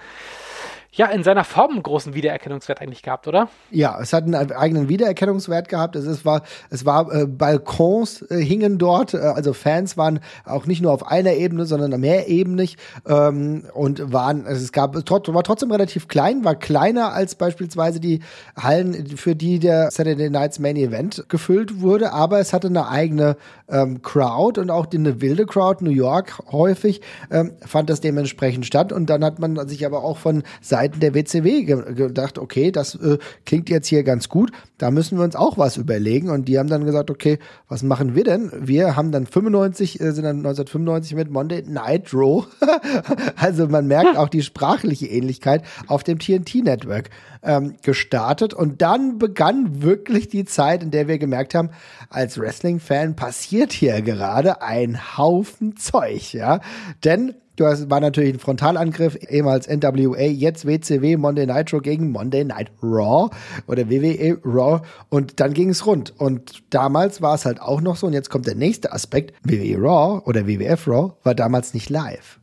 ja, 0.93 1.07
in 1.07 1.22
seiner 1.22 1.45
Form 1.45 1.70
einen 1.70 1.82
großen 1.84 2.14
Wiedererkennungswert 2.14 2.80
eigentlich 2.80 3.03
gehabt, 3.03 3.28
oder? 3.28 3.49
Ja, 3.70 4.01
es 4.01 4.12
hat 4.12 4.24
einen 4.24 4.34
eigenen 4.34 4.88
Wiedererkennungswert 4.88 5.68
gehabt. 5.68 5.95
Es, 5.95 6.05
ist, 6.05 6.24
war, 6.24 6.43
es 6.68 6.84
war 6.84 7.12
äh, 7.12 7.26
Balkons 7.26 8.22
äh, 8.22 8.43
hingen 8.43 8.78
dort, 8.78 9.14
äh, 9.14 9.18
also 9.18 9.53
Fans 9.53 9.97
waren 9.97 10.18
auch 10.45 10.66
nicht 10.66 10.82
nur 10.82 10.93
auf 10.93 11.07
einer 11.07 11.34
Ebene, 11.34 11.64
sondern 11.64 12.01
mehrebenig. 12.01 12.76
Ähm, 13.07 13.66
und 13.72 14.12
waren, 14.12 14.47
also 14.47 14.61
es 14.61 14.72
gab, 14.72 14.97
war 14.97 15.43
trotzdem 15.45 15.70
relativ 15.70 16.09
klein, 16.09 16.45
war 16.45 16.57
kleiner 16.57 17.12
als 17.12 17.36
beispielsweise 17.36 18.01
die 18.01 18.20
Hallen, 18.57 19.16
für 19.16 19.36
die 19.36 19.61
der 19.61 19.93
Saturday 19.93 20.28
Night's 20.28 20.59
Main 20.59 20.76
Event 20.76 21.24
gefüllt 21.28 21.80
wurde, 21.80 22.12
aber 22.12 22.41
es 22.41 22.53
hatte 22.53 22.66
eine 22.66 22.88
eigene 22.88 23.36
ähm, 23.68 24.03
Crowd 24.03 24.61
und 24.61 24.70
auch 24.70 24.86
die, 24.86 24.99
eine 24.99 25.20
wilde 25.20 25.47
Crowd, 25.47 25.84
New 25.84 25.91
York 25.91 26.41
häufig, 26.51 27.01
ähm, 27.30 27.53
fand 27.64 27.88
das 27.88 28.01
dementsprechend 28.01 28.66
statt. 28.66 28.93
Und 28.93 29.09
dann 29.09 29.24
hat 29.24 29.38
man 29.38 29.68
sich 29.68 29.86
aber 29.86 30.03
auch 30.03 30.16
von 30.16 30.43
Seiten 30.61 30.80
Seiten 30.81 31.01
der 31.01 31.14
WCW 31.14 31.64
gedacht, 31.64 32.39
okay, 32.39 32.72
das 32.72 32.95
äh, 32.95 33.18
klingt 33.45 33.68
jetzt 33.68 33.89
hier 33.89 34.03
ganz 34.03 34.31
gut, 34.31 34.51
da 34.78 34.91
müssen 34.91 35.18
wir 35.18 35.24
uns 35.24 35.37
auch 35.37 35.59
was 35.59 35.76
überlegen. 35.76 36.31
Und 36.31 36.49
die 36.49 36.59
haben 36.59 36.70
dann 36.70 36.87
gesagt, 36.87 37.11
okay, 37.11 37.39
was 37.68 37.83
machen 37.83 38.14
wir 38.14 38.24
denn? 38.24 38.51
Wir 38.59 38.97
haben 38.97 39.12
dann 39.12 39.26
95, 39.26 40.01
äh, 40.01 40.12
sind 40.12 40.24
dann 40.24 40.39
1995 40.39 41.14
mit 41.16 41.31
Monday 41.31 41.62
Night 41.66 42.14
Raw. 42.14 42.47
also 43.37 43.68
man 43.68 43.89
merkt 43.89 44.16
auch 44.16 44.31
die 44.31 44.43
sprachliche 44.43 45.07
Ähnlichkeit 45.07 45.64
auf 45.87 46.03
dem 46.03 46.18
TNT 46.18 46.64
Network 46.64 47.11
ähm, 47.43 47.74
gestartet. 47.83 48.55
Und 48.55 48.81
dann 48.81 49.18
begann 49.18 49.83
wirklich 49.83 50.28
die 50.28 50.47
Zeit, 50.47 50.83
in 50.83 50.91
der 50.91 51.09
wir 51.09 51.18
gemerkt 51.18 51.55
haben, 51.55 51.68
als 52.09 52.39
Wrestling-Fan 52.39 53.16
passiert 53.16 53.72
hier 53.72 54.01
gerade 54.01 54.62
ein 54.62 55.18
Haufen 55.18 55.76
Zeug, 55.76 56.33
ja. 56.33 56.61
Denn 57.05 57.35
Du 57.61 57.67
hast, 57.67 57.91
war 57.91 58.01
natürlich 58.01 58.33
ein 58.33 58.39
Frontalangriff, 58.39 59.19
ehemals 59.29 59.69
NWA, 59.69 60.23
jetzt 60.23 60.67
WCW 60.67 61.19
Monday 61.19 61.45
Nitro 61.45 61.83
gegen 61.83 62.11
Monday 62.11 62.43
Night 62.43 62.71
Raw 62.83 63.29
oder 63.67 63.91
WWE 63.91 64.39
Raw 64.47 64.81
und 65.11 65.41
dann 65.41 65.53
ging 65.53 65.69
es 65.69 65.85
rund. 65.85 66.19
Und 66.19 66.63
damals 66.71 67.21
war 67.21 67.35
es 67.35 67.45
halt 67.45 67.61
auch 67.61 67.83
noch 67.83 67.97
so, 67.97 68.07
und 68.07 68.15
jetzt 68.15 68.31
kommt 68.31 68.47
der 68.47 68.55
nächste 68.55 68.93
Aspekt, 68.93 69.35
WWE 69.45 69.77
Raw 69.77 70.23
oder 70.25 70.47
WWF 70.47 70.89
Raw 70.89 71.13
war 71.23 71.35
damals 71.35 71.75
nicht 71.75 71.91
live. 71.91 72.39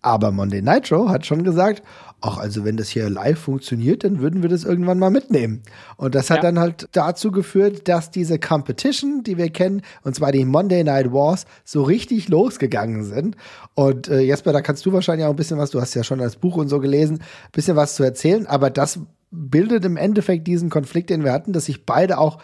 Aber 0.00 0.30
Monday 0.30 0.62
Nitro 0.62 1.08
hat 1.08 1.26
schon 1.26 1.42
gesagt, 1.42 1.82
ach, 2.20 2.38
also 2.38 2.64
wenn 2.64 2.76
das 2.76 2.88
hier 2.88 3.10
live 3.10 3.38
funktioniert, 3.38 4.04
dann 4.04 4.20
würden 4.20 4.42
wir 4.42 4.48
das 4.48 4.64
irgendwann 4.64 4.98
mal 4.98 5.10
mitnehmen. 5.10 5.62
Und 5.96 6.14
das 6.14 6.30
hat 6.30 6.38
ja. 6.38 6.42
dann 6.44 6.58
halt 6.58 6.88
dazu 6.92 7.30
geführt, 7.30 7.88
dass 7.88 8.10
diese 8.10 8.38
Competition, 8.38 9.22
die 9.24 9.38
wir 9.38 9.50
kennen, 9.50 9.82
und 10.02 10.14
zwar 10.14 10.32
die 10.32 10.44
Monday 10.44 10.84
Night 10.84 11.12
Wars, 11.12 11.46
so 11.64 11.82
richtig 11.82 12.28
losgegangen 12.28 13.04
sind. 13.04 13.36
Und 13.74 14.08
äh, 14.08 14.20
Jesper, 14.20 14.52
da 14.52 14.60
kannst 14.60 14.86
du 14.86 14.92
wahrscheinlich 14.92 15.26
auch 15.26 15.30
ein 15.30 15.36
bisschen 15.36 15.58
was, 15.58 15.70
du 15.70 15.80
hast 15.80 15.94
ja 15.94 16.04
schon 16.04 16.20
das 16.20 16.36
Buch 16.36 16.56
und 16.56 16.68
so 16.68 16.78
gelesen, 16.78 17.18
ein 17.18 17.52
bisschen 17.52 17.76
was 17.76 17.96
zu 17.96 18.04
erzählen, 18.04 18.46
aber 18.46 18.70
das 18.70 19.00
bildet 19.30 19.84
im 19.84 19.96
Endeffekt 19.96 20.46
diesen 20.46 20.70
Konflikt, 20.70 21.10
den 21.10 21.24
wir 21.24 21.32
hatten, 21.32 21.52
dass 21.52 21.66
sich 21.66 21.84
beide 21.84 22.18
auch 22.18 22.38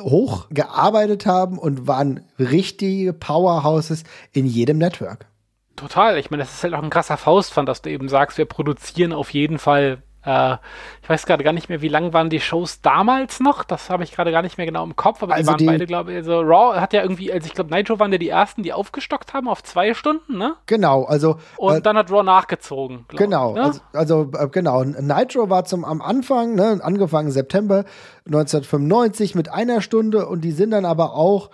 hochgearbeitet 0.00 1.26
haben 1.26 1.58
und 1.58 1.86
waren 1.86 2.20
richtige 2.38 3.12
Powerhouses 3.12 4.04
in 4.32 4.46
jedem 4.46 4.78
Network. 4.78 5.26
Total. 5.82 6.16
Ich 6.16 6.30
meine, 6.30 6.44
das 6.44 6.54
ist 6.54 6.62
halt 6.62 6.74
auch 6.74 6.82
ein 6.82 6.90
krasser 6.90 7.16
Faustpfand, 7.16 7.68
dass 7.68 7.82
du 7.82 7.90
eben 7.90 8.08
sagst, 8.08 8.38
wir 8.38 8.44
produzieren 8.44 9.12
auf 9.12 9.30
jeden 9.30 9.58
Fall 9.58 10.02
äh, 10.24 10.54
ich 11.02 11.08
weiß 11.08 11.26
gerade 11.26 11.42
gar 11.42 11.52
nicht 11.52 11.68
mehr, 11.68 11.82
wie 11.82 11.88
lang 11.88 12.12
waren 12.12 12.30
die 12.30 12.40
Shows 12.40 12.80
damals 12.80 13.40
noch. 13.40 13.64
Das 13.64 13.90
habe 13.90 14.04
ich 14.04 14.12
gerade 14.12 14.30
gar 14.30 14.42
nicht 14.42 14.56
mehr 14.56 14.66
genau 14.66 14.84
im 14.84 14.94
Kopf, 14.94 15.22
aber 15.22 15.34
also 15.34 15.42
die 15.42 15.48
waren 15.48 15.58
die, 15.58 15.66
beide, 15.66 15.86
glaube 15.86 16.12
ich, 16.12 16.18
also 16.18 16.40
Raw 16.40 16.80
hat 16.80 16.92
ja 16.92 17.02
irgendwie, 17.02 17.32
also 17.32 17.46
ich 17.46 17.54
glaube, 17.54 17.74
Nitro 17.74 17.98
waren 17.98 18.12
ja 18.12 18.18
die 18.18 18.28
ersten, 18.28 18.62
die 18.62 18.72
aufgestockt 18.72 19.34
haben 19.34 19.48
auf 19.48 19.64
zwei 19.64 19.94
Stunden, 19.94 20.38
ne? 20.38 20.54
Genau, 20.66 21.04
also. 21.04 21.38
Und 21.56 21.78
äh, 21.78 21.80
dann 21.80 21.96
hat 21.96 22.10
Raw 22.10 22.22
nachgezogen. 22.22 23.04
Genau, 23.08 23.50
ich, 23.50 23.56
ne? 23.56 23.62
also, 23.64 23.80
also 23.92 24.30
äh, 24.38 24.48
genau. 24.48 24.84
Nitro 24.84 25.50
war 25.50 25.64
zum 25.64 25.84
am 25.84 26.00
Anfang, 26.00 26.54
ne, 26.54 26.78
angefangen 26.82 27.32
September 27.32 27.84
1995 28.26 29.34
mit 29.34 29.52
einer 29.52 29.80
Stunde 29.80 30.28
und 30.28 30.42
die 30.42 30.52
sind 30.52 30.70
dann 30.70 30.84
aber 30.84 31.14
auch 31.14 31.50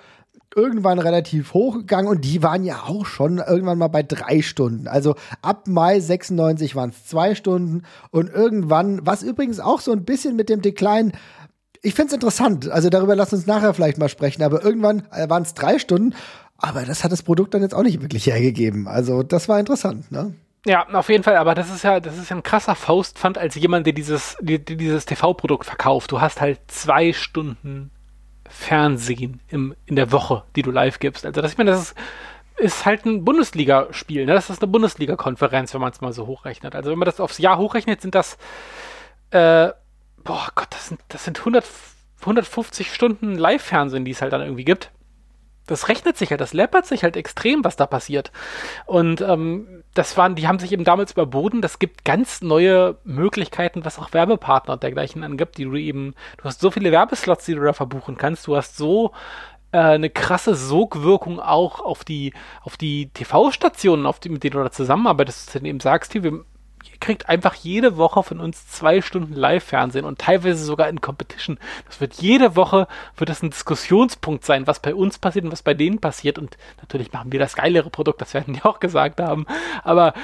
irgendwann 0.54 0.98
relativ 0.98 1.54
hochgegangen 1.54 2.10
und 2.10 2.24
die 2.24 2.42
waren 2.42 2.64
ja 2.64 2.84
auch 2.86 3.06
schon 3.06 3.38
irgendwann 3.38 3.78
mal 3.78 3.88
bei 3.88 4.02
drei 4.02 4.42
Stunden. 4.42 4.88
Also 4.88 5.14
ab 5.42 5.68
Mai 5.68 6.00
96 6.00 6.74
waren 6.74 6.90
es 6.90 7.06
zwei 7.06 7.34
Stunden 7.34 7.82
und 8.10 8.30
irgendwann, 8.30 9.06
was 9.06 9.22
übrigens 9.22 9.60
auch 9.60 9.80
so 9.80 9.92
ein 9.92 10.04
bisschen 10.04 10.36
mit 10.36 10.48
dem 10.48 10.62
Dekline 10.62 11.12
ich 11.82 11.94
finde 11.94 12.08
es 12.08 12.14
interessant, 12.14 12.68
also 12.68 12.90
darüber 12.90 13.14
lass 13.14 13.32
uns 13.32 13.46
nachher 13.46 13.72
vielleicht 13.74 13.98
mal 13.98 14.08
sprechen, 14.08 14.42
aber 14.42 14.64
irgendwann 14.64 15.04
äh, 15.12 15.28
waren 15.28 15.42
es 15.42 15.54
drei 15.54 15.78
Stunden, 15.78 16.14
aber 16.56 16.82
das 16.82 17.04
hat 17.04 17.12
das 17.12 17.22
Produkt 17.22 17.54
dann 17.54 17.62
jetzt 17.62 17.74
auch 17.74 17.82
nicht 17.82 18.02
wirklich 18.02 18.26
hergegeben. 18.26 18.88
Also 18.88 19.22
das 19.22 19.48
war 19.48 19.60
interessant, 19.60 20.10
ne? 20.10 20.34
Ja, 20.66 20.86
auf 20.88 21.08
jeden 21.08 21.22
Fall, 21.22 21.36
aber 21.36 21.54
das 21.54 21.72
ist 21.72 21.84
ja, 21.84 22.00
das 22.00 22.18
ist 22.18 22.30
ja 22.30 22.36
ein 22.36 22.42
krasser 22.42 22.74
Faustpfand 22.74 23.38
als 23.38 23.54
jemand, 23.54 23.86
der 23.86 23.92
dieses, 23.92 24.36
die, 24.40 24.62
dieses 24.62 25.06
TV-Produkt 25.06 25.64
verkauft. 25.64 26.10
Du 26.10 26.20
hast 26.20 26.40
halt 26.40 26.58
zwei 26.66 27.12
Stunden 27.12 27.90
Fernsehen 28.48 29.40
im, 29.48 29.74
in 29.86 29.96
der 29.96 30.12
Woche, 30.12 30.44
die 30.56 30.62
du 30.62 30.70
live 30.70 30.98
gibst. 30.98 31.26
Also 31.26 31.40
das, 31.40 31.52
ich 31.52 31.58
meine, 31.58 31.70
das 31.70 31.80
ist, 31.80 31.94
ist 32.56 32.86
halt 32.86 33.06
ein 33.06 33.24
Bundesligaspiel. 33.24 34.26
Ne? 34.26 34.34
Das 34.34 34.50
ist 34.50 34.62
eine 34.62 34.70
Bundesliga-Konferenz, 34.70 35.74
wenn 35.74 35.80
man 35.80 35.92
es 35.92 36.00
mal 36.00 36.12
so 36.12 36.26
hochrechnet. 36.26 36.74
Also 36.74 36.90
wenn 36.90 36.98
man 36.98 37.06
das 37.06 37.20
aufs 37.20 37.38
Jahr 37.38 37.58
hochrechnet, 37.58 38.00
sind 38.00 38.14
das, 38.14 38.36
äh, 39.30 39.70
boah 40.24 40.48
Gott, 40.54 40.68
das 40.70 40.88
sind, 40.88 41.00
das 41.08 41.24
sind 41.24 41.38
100, 41.38 41.64
150 42.20 42.92
Stunden 42.92 43.36
Live-Fernsehen, 43.36 44.04
die 44.04 44.10
es 44.10 44.22
halt 44.22 44.32
dann 44.32 44.42
irgendwie 44.42 44.64
gibt 44.64 44.90
das 45.68 45.88
rechnet 45.88 46.16
sich 46.16 46.30
halt, 46.30 46.40
das 46.40 46.52
läppert 46.52 46.86
sich 46.86 47.04
halt 47.04 47.16
extrem, 47.16 47.62
was 47.62 47.76
da 47.76 47.86
passiert. 47.86 48.32
Und 48.86 49.20
ähm, 49.20 49.84
das 49.94 50.16
waren, 50.16 50.34
die 50.34 50.48
haben 50.48 50.58
sich 50.58 50.72
eben 50.72 50.84
damals 50.84 51.12
überboten. 51.12 51.60
Das 51.62 51.78
gibt 51.78 52.04
ganz 52.04 52.42
neue 52.42 52.96
Möglichkeiten, 53.04 53.84
was 53.84 53.98
auch 53.98 54.12
Werbepartner 54.12 54.74
und 54.74 54.82
dergleichen 54.82 55.22
angibt, 55.22 55.58
die 55.58 55.64
du 55.64 55.76
eben, 55.76 56.14
du 56.38 56.44
hast 56.44 56.60
so 56.60 56.70
viele 56.70 56.90
Werbeslots, 56.90 57.44
die 57.44 57.54
du 57.54 57.62
da 57.62 57.72
verbuchen 57.72 58.16
kannst. 58.16 58.46
Du 58.46 58.56
hast 58.56 58.76
so 58.76 59.12
äh, 59.72 59.78
eine 59.78 60.10
krasse 60.10 60.54
Sogwirkung 60.54 61.40
auch 61.40 61.80
auf 61.80 62.04
die, 62.04 62.32
auf 62.62 62.76
die 62.76 63.10
TV-Stationen, 63.10 64.06
auf 64.06 64.20
die, 64.20 64.30
mit 64.30 64.42
denen 64.42 64.56
du 64.56 64.62
da 64.62 64.70
zusammenarbeitest, 64.70 65.54
dass 65.54 65.60
du 65.62 65.68
eben 65.68 65.80
sagst, 65.80 66.12
hier, 66.12 66.22
wir 66.22 66.44
kriegt 67.00 67.28
einfach 67.28 67.54
jede 67.54 67.96
Woche 67.96 68.22
von 68.22 68.40
uns 68.40 68.68
zwei 68.68 69.00
Stunden 69.00 69.34
Live-Fernsehen 69.34 70.04
und 70.04 70.18
teilweise 70.18 70.64
sogar 70.64 70.88
in 70.88 71.00
Competition. 71.00 71.58
Das 71.86 72.00
wird 72.00 72.14
jede 72.14 72.56
Woche, 72.56 72.88
wird 73.16 73.30
das 73.30 73.42
ein 73.42 73.50
Diskussionspunkt 73.50 74.44
sein, 74.44 74.66
was 74.66 74.80
bei 74.80 74.94
uns 74.94 75.18
passiert 75.18 75.44
und 75.44 75.52
was 75.52 75.62
bei 75.62 75.74
denen 75.74 76.00
passiert. 76.00 76.38
Und 76.38 76.56
natürlich 76.78 77.12
machen 77.12 77.32
wir 77.32 77.38
das 77.38 77.56
geilere 77.56 77.90
Produkt, 77.90 78.20
das 78.20 78.34
werden 78.34 78.54
die 78.54 78.62
auch 78.62 78.80
gesagt 78.80 79.20
haben. 79.20 79.46
Aber 79.84 80.14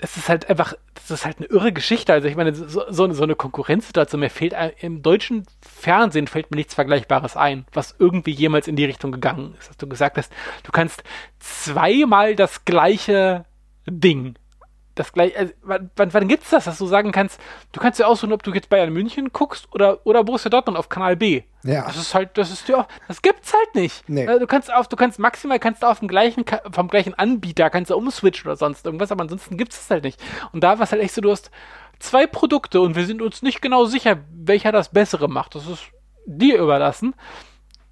das 0.00 0.16
ist 0.16 0.30
halt 0.30 0.48
einfach, 0.48 0.74
das 0.94 1.10
ist 1.10 1.26
halt 1.26 1.38
eine 1.38 1.46
irre 1.46 1.72
Geschichte. 1.72 2.12
Also 2.12 2.26
ich 2.26 2.36
meine, 2.36 2.54
so, 2.54 2.90
so, 2.90 3.12
so 3.12 3.22
eine 3.22 3.34
Konkurrenzsituation, 3.34 4.20
mir 4.20 4.30
fehlt 4.30 4.54
im 4.80 5.02
deutschen 5.02 5.46
Fernsehen 5.60 6.26
fällt 6.26 6.50
mir 6.50 6.56
nichts 6.56 6.74
Vergleichbares 6.74 7.36
ein, 7.36 7.66
was 7.72 7.94
irgendwie 7.98 8.30
jemals 8.30 8.66
in 8.66 8.76
die 8.76 8.86
Richtung 8.86 9.12
gegangen 9.12 9.54
ist. 9.58 9.68
Dass 9.68 9.76
du 9.76 9.86
gesagt 9.86 10.16
hast, 10.16 10.32
du 10.62 10.72
kannst 10.72 11.02
zweimal 11.38 12.34
das 12.34 12.64
gleiche 12.64 13.44
Ding 13.86 14.36
das 14.94 15.12
gleiche, 15.12 15.38
also, 15.38 15.52
wann, 15.62 15.90
wann, 15.96 16.12
wann 16.12 16.28
gibt's 16.28 16.50
das, 16.50 16.64
dass 16.64 16.78
du 16.78 16.86
sagen 16.86 17.12
kannst, 17.12 17.40
du 17.72 17.80
kannst 17.80 17.98
ja 17.98 18.06
aussuchen, 18.06 18.32
ob 18.32 18.42
du 18.42 18.52
jetzt 18.52 18.68
Bayern 18.68 18.92
München 18.92 19.32
guckst 19.32 19.68
oder, 19.72 20.04
oder 20.04 20.24
Borussia 20.24 20.50
Dortmund 20.50 20.78
auf 20.78 20.88
Kanal 20.88 21.16
B. 21.16 21.42
Ja. 21.62 21.84
Das 21.86 21.96
ist 21.96 22.14
halt, 22.14 22.36
das 22.38 22.50
ist 22.50 22.68
ja, 22.68 22.86
das 23.08 23.22
gibt's 23.22 23.52
halt 23.52 23.74
nicht. 23.74 24.08
Nee. 24.08 24.26
Also, 24.26 24.40
du 24.40 24.46
kannst 24.46 24.72
auf, 24.72 24.88
du 24.88 24.96
kannst 24.96 25.18
maximal, 25.18 25.58
kannst 25.58 25.82
du 25.82 25.86
auf 25.86 26.00
dem 26.00 26.08
gleichen, 26.08 26.44
vom 26.72 26.88
gleichen 26.88 27.14
Anbieter, 27.14 27.70
kannst 27.70 27.90
du 27.90 27.96
umswitchen 27.96 28.48
oder 28.48 28.56
sonst 28.56 28.86
irgendwas, 28.86 29.12
aber 29.12 29.22
ansonsten 29.22 29.56
gibt's 29.56 29.80
es 29.80 29.90
halt 29.90 30.04
nicht. 30.04 30.20
Und 30.52 30.62
da 30.64 30.78
war 30.78 30.84
es 30.84 30.92
halt 30.92 31.02
echt 31.02 31.14
so, 31.14 31.20
du 31.20 31.30
hast 31.30 31.50
zwei 31.98 32.26
Produkte 32.26 32.80
und 32.80 32.96
wir 32.96 33.04
sind 33.04 33.22
uns 33.22 33.42
nicht 33.42 33.62
genau 33.62 33.84
sicher, 33.84 34.18
welcher 34.32 34.72
das 34.72 34.90
Bessere 34.90 35.28
macht. 35.28 35.54
Das 35.54 35.66
ist 35.66 35.82
dir 36.26 36.58
überlassen 36.58 37.14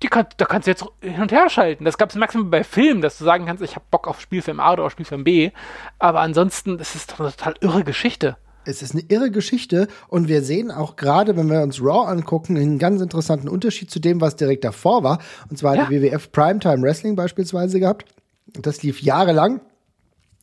die 0.03 0.09
kann, 0.09 0.27
da 0.37 0.45
kannst 0.45 0.67
du 0.67 0.71
jetzt 0.71 0.85
hin 1.01 1.21
und 1.21 1.33
her 1.33 1.49
schalten. 1.49 1.85
Das 1.85 1.99
gab 1.99 2.11
es 2.11 2.17
maximal 2.17 2.49
bei 2.49 2.65
Filmen, 2.65 3.03
dass 3.03 3.19
du 3.19 3.25
sagen 3.25 3.47
kannst, 3.47 3.63
ich 3.63 3.75
habe 3.75 3.85
Bock 3.91 4.07
auf 4.07 4.21
Spielfilm 4.21 4.61
A 4.61 4.73
oder 4.73 4.85
auf 4.85 4.93
Spielfilm 4.93 5.25
B. 5.25 5.51
Aber 5.99 6.21
ansonsten, 6.21 6.79
das 6.79 6.95
ist 6.95 7.13
doch 7.13 7.21
eine 7.21 7.31
total 7.31 7.55
irre 7.61 7.85
Geschichte. 7.85 8.37
Es 8.65 8.83
ist 8.83 8.93
eine 8.93 9.03
irre 9.09 9.31
Geschichte 9.31 9.89
und 10.09 10.29
wir 10.29 10.43
sehen 10.43 10.71
auch 10.71 10.97
gerade, 10.97 11.37
wenn 11.37 11.51
wir 11.51 11.63
uns 11.63 11.81
Raw 11.81 12.07
angucken, 12.07 12.57
einen 12.57 12.79
ganz 12.79 13.01
interessanten 13.01 13.49
Unterschied 13.49 13.91
zu 13.91 13.99
dem, 13.99 14.21
was 14.21 14.37
direkt 14.37 14.63
davor 14.63 15.03
war. 15.03 15.21
Und 15.49 15.57
zwar 15.57 15.75
ja. 15.75 15.83
hat 15.83 15.91
die 15.91 16.03
WWF 16.03 16.31
Primetime 16.33 16.83
Wrestling 16.83 17.17
beispielsweise 17.17 17.81
gehabt. 17.81 18.05
Das 18.47 18.83
lief 18.83 19.01
jahrelang 19.01 19.61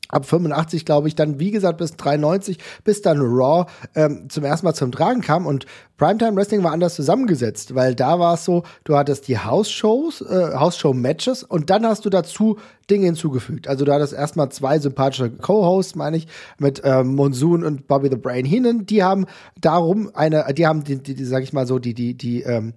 ab 0.09 0.25
85, 0.25 0.85
glaube 0.85 1.07
ich, 1.07 1.15
dann 1.15 1.39
wie 1.39 1.51
gesagt 1.51 1.77
bis 1.77 1.95
93, 1.95 2.57
bis 2.83 3.01
dann 3.01 3.19
Raw 3.19 3.65
ähm, 3.95 4.29
zum 4.29 4.43
ersten 4.43 4.65
Mal 4.65 4.73
zum 4.73 4.91
Tragen 4.91 5.21
kam 5.21 5.45
und 5.45 5.65
Primetime 5.97 6.35
Wrestling 6.35 6.61
war 6.61 6.73
anders 6.73 6.95
zusammengesetzt, 6.95 7.73
weil 7.73 7.95
da 7.95 8.19
war 8.19 8.33
es 8.33 8.43
so, 8.43 8.63
du 8.83 8.97
hattest 8.97 9.29
die 9.29 9.37
House-Shows, 9.37 10.21
äh, 10.21 10.51
House-Show-Matches 10.55 11.43
und 11.43 11.69
dann 11.69 11.85
hast 11.85 12.03
du 12.03 12.09
dazu 12.09 12.57
Dinge 12.89 13.05
hinzugefügt. 13.05 13.69
Also 13.69 13.85
du 13.85 13.93
hattest 13.93 14.13
erstmal 14.13 14.49
zwei 14.49 14.77
sympathische 14.79 15.31
Co-Hosts, 15.31 15.95
meine 15.95 16.17
ich, 16.17 16.27
mit 16.59 16.81
ähm, 16.83 17.15
Monsoon 17.15 17.63
und 17.63 17.87
Bobby 17.87 18.09
the 18.09 18.17
Brain 18.17 18.43
Heenan, 18.45 18.85
die 18.85 19.03
haben 19.03 19.25
darum 19.59 20.11
eine, 20.13 20.45
die 20.53 20.67
haben 20.67 20.83
die, 20.83 21.01
die, 21.01 21.15
die 21.15 21.25
sag 21.25 21.43
ich 21.43 21.53
mal 21.53 21.65
so, 21.65 21.79
die, 21.79 21.93
die, 21.93 22.13
die, 22.13 22.41
ähm, 22.41 22.73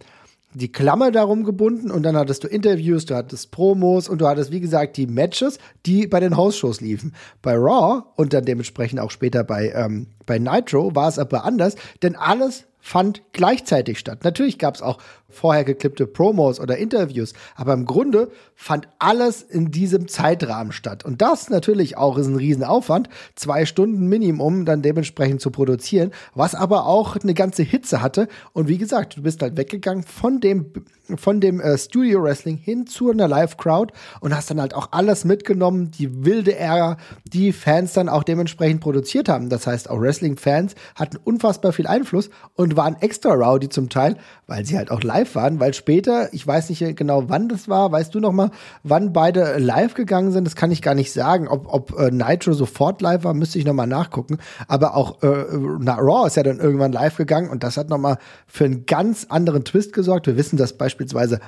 die 0.55 0.73
Klammer 0.73 1.11
darum 1.11 1.45
gebunden 1.45 1.91
und 1.91 2.03
dann 2.03 2.17
hattest 2.17 2.45
du 2.45 2.49
Interviews, 2.49 3.05
du 3.05 3.15
hattest 3.15 3.51
Promos 3.51 4.09
und 4.09 4.21
du 4.21 4.27
hattest, 4.27 4.51
wie 4.51 4.61
gesagt, 4.61 4.97
die 4.97 5.07
Matches, 5.07 5.59
die 5.85 6.07
bei 6.07 6.21
den 6.21 6.37
House-Shows 6.37 6.81
liefen. 6.81 7.15
Bei 7.43 7.55
Raw 7.55 8.03
und 8.17 8.33
dann 8.33 8.45
dementsprechend 8.45 9.01
auch 9.01 9.11
später 9.11 9.45
bei, 9.45 9.71
ähm, 9.75 10.09
bei 10.27 10.39
Nitro 10.39 10.95
war 10.95 11.09
es 11.09 11.19
aber 11.19 11.45
anders, 11.45 11.75
denn 12.03 12.17
alles 12.17 12.65
fand 12.81 13.23
gleichzeitig 13.33 13.99
statt. 13.99 14.25
Natürlich 14.25 14.59
gab 14.59 14.75
es 14.75 14.83
auch 14.83 14.99
vorher 15.31 15.65
geklippte 15.65 16.07
Promos 16.07 16.59
oder 16.59 16.79
Interviews, 16.79 17.35
aber 17.55 17.75
im 17.75 17.85
Grunde 17.85 18.31
fand 18.55 18.89
alles 18.99 19.43
in 19.43 19.71
diesem 19.71 20.09
Zeitrahmen 20.09 20.73
statt. 20.73 21.05
Und 21.05 21.21
das 21.21 21.51
natürlich 21.51 21.97
auch 21.97 22.17
ist 22.17 22.27
ein 22.27 22.37
Riesenaufwand, 22.37 23.09
zwei 23.35 23.67
Stunden 23.67 24.09
Minimum 24.09 24.65
dann 24.65 24.83
dementsprechend 24.83 25.41
zu 25.41 25.51
produzieren, 25.51 26.13
was 26.35 26.55
aber 26.55 26.87
auch 26.87 27.17
eine 27.17 27.35
ganze 27.35 27.63
Hitze 27.63 28.01
hatte. 28.01 28.29
Und 28.53 28.69
wie 28.69 28.79
gesagt, 28.79 29.17
du 29.17 29.23
bist 29.23 29.43
halt 29.43 29.57
weggegangen 29.57 30.03
von 30.03 30.41
dem 30.41 30.73
von 31.17 31.41
dem 31.41 31.61
äh, 31.61 31.79
Studio 31.79 32.23
Wrestling 32.23 32.57
hin 32.57 32.87
zu 32.87 33.11
einer 33.11 33.29
Live 33.29 33.57
Crowd 33.57 33.93
und 34.21 34.37
hast 34.37 34.51
dann 34.51 34.61
halt 34.61 34.75
auch 34.75 34.89
alles 34.93 35.25
mitgenommen, 35.25 35.91
die 35.91 36.25
wilde 36.25 36.55
Ära, 36.57 36.99
die 37.25 37.53
Fans 37.53 37.95
dann 37.95 38.09
auch 38.09 38.25
dementsprechend 38.25 38.81
produziert 38.81 39.29
haben. 39.29 39.49
Das 39.49 39.67
heißt, 39.67 39.89
auch 39.89 40.01
Wrestling-Fans 40.01 40.75
hatten 40.95 41.17
unfassbar 41.17 41.73
viel 41.73 41.87
Einfluss 41.87 42.31
und 42.55 42.77
waren 42.77 42.97
extra 43.01 43.33
rowdy 43.33 43.69
zum 43.69 43.89
Teil, 43.89 44.17
weil 44.47 44.67
sie 44.67 44.77
halt 44.77 44.91
auch 44.91 45.03
live 45.03 45.18
waren, 45.35 45.61
weil 45.61 45.75
später, 45.75 46.33
ich 46.33 46.47
weiß 46.47 46.71
nicht 46.71 46.97
genau, 46.97 47.29
wann 47.29 47.49
das 47.49 47.69
war, 47.69 47.93
weißt 47.93 48.15
du 48.15 48.21
noch 48.21 48.33
mal, 48.33 48.51
wann 48.83 49.13
beide 49.13 49.59
live 49.59 49.95
gegangen 49.95 50.33
sind, 50.33 50.45
das 50.45 50.57
kann 50.57 50.71
ich 50.71 50.83
gar 50.83 50.95
nicht 50.95 51.13
sagen, 51.13 51.49
ob, 51.49 51.73
ob 51.73 51.99
äh, 51.99 52.11
Nitro 52.11 52.53
sofort 52.53 53.01
live 53.03 53.25
war, 53.25 53.35
müsste 53.35 53.59
ich 53.59 53.65
noch 53.65 53.75
mal 53.75 53.87
nachgucken, 53.87 54.39
aber 54.67 54.95
auch 54.95 55.23
äh, 55.23 55.45
na, 55.81 55.97
Raw 55.97 56.27
ist 56.27 56.37
ja 56.37 56.43
dann 56.43 56.61
irgendwann 56.61 56.93
live 56.93 57.17
gegangen 57.17 57.51
und 57.51 57.63
das 57.63 57.77
hat 57.77 57.89
noch 57.89 57.99
mal 57.99 58.19
für 58.47 58.65
einen 58.65 58.87
ganz 58.87 59.27
anderen 59.29 59.65
Twist 59.65 59.93
gesorgt. 59.93 60.27
Wir 60.27 60.37
wissen, 60.37 60.57
dass 60.57 60.73
beispielsweise 60.73 61.41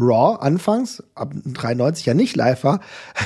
Raw 0.00 0.38
anfangs, 0.40 1.02
ab 1.14 1.32
93 1.44 2.06
ja 2.06 2.14
nicht 2.14 2.36
live 2.36 2.64
war, 2.64 2.80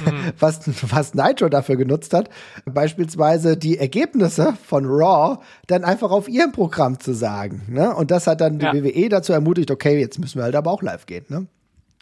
mhm. 0.05 0.33
was, 0.39 0.61
was 0.91 1.15
Nitro 1.15 1.49
dafür 1.49 1.77
genutzt 1.77 2.15
hat, 2.15 2.29
beispielsweise 2.65 3.57
die 3.57 3.79
Ergebnisse 3.79 4.55
von 4.67 4.87
Raw 4.87 5.39
dann 5.67 5.85
einfach 5.85 6.11
auf 6.11 6.29
ihrem 6.29 6.53
Programm 6.53 7.01
zu 7.01 7.15
sagen. 7.15 7.63
Ne? 7.69 7.95
Und 7.95 8.11
das 8.11 8.27
hat 8.27 8.41
dann 8.41 8.59
die 8.59 8.67
ja. 8.67 8.75
WWE 8.75 9.09
dazu 9.09 9.33
ermutigt, 9.33 9.71
okay, 9.71 9.99
jetzt 9.99 10.19
müssen 10.19 10.39
wir 10.39 10.45
halt 10.45 10.57
aber 10.57 10.71
auch 10.71 10.83
live 10.83 11.07
gehen. 11.07 11.25
Ne? 11.29 11.47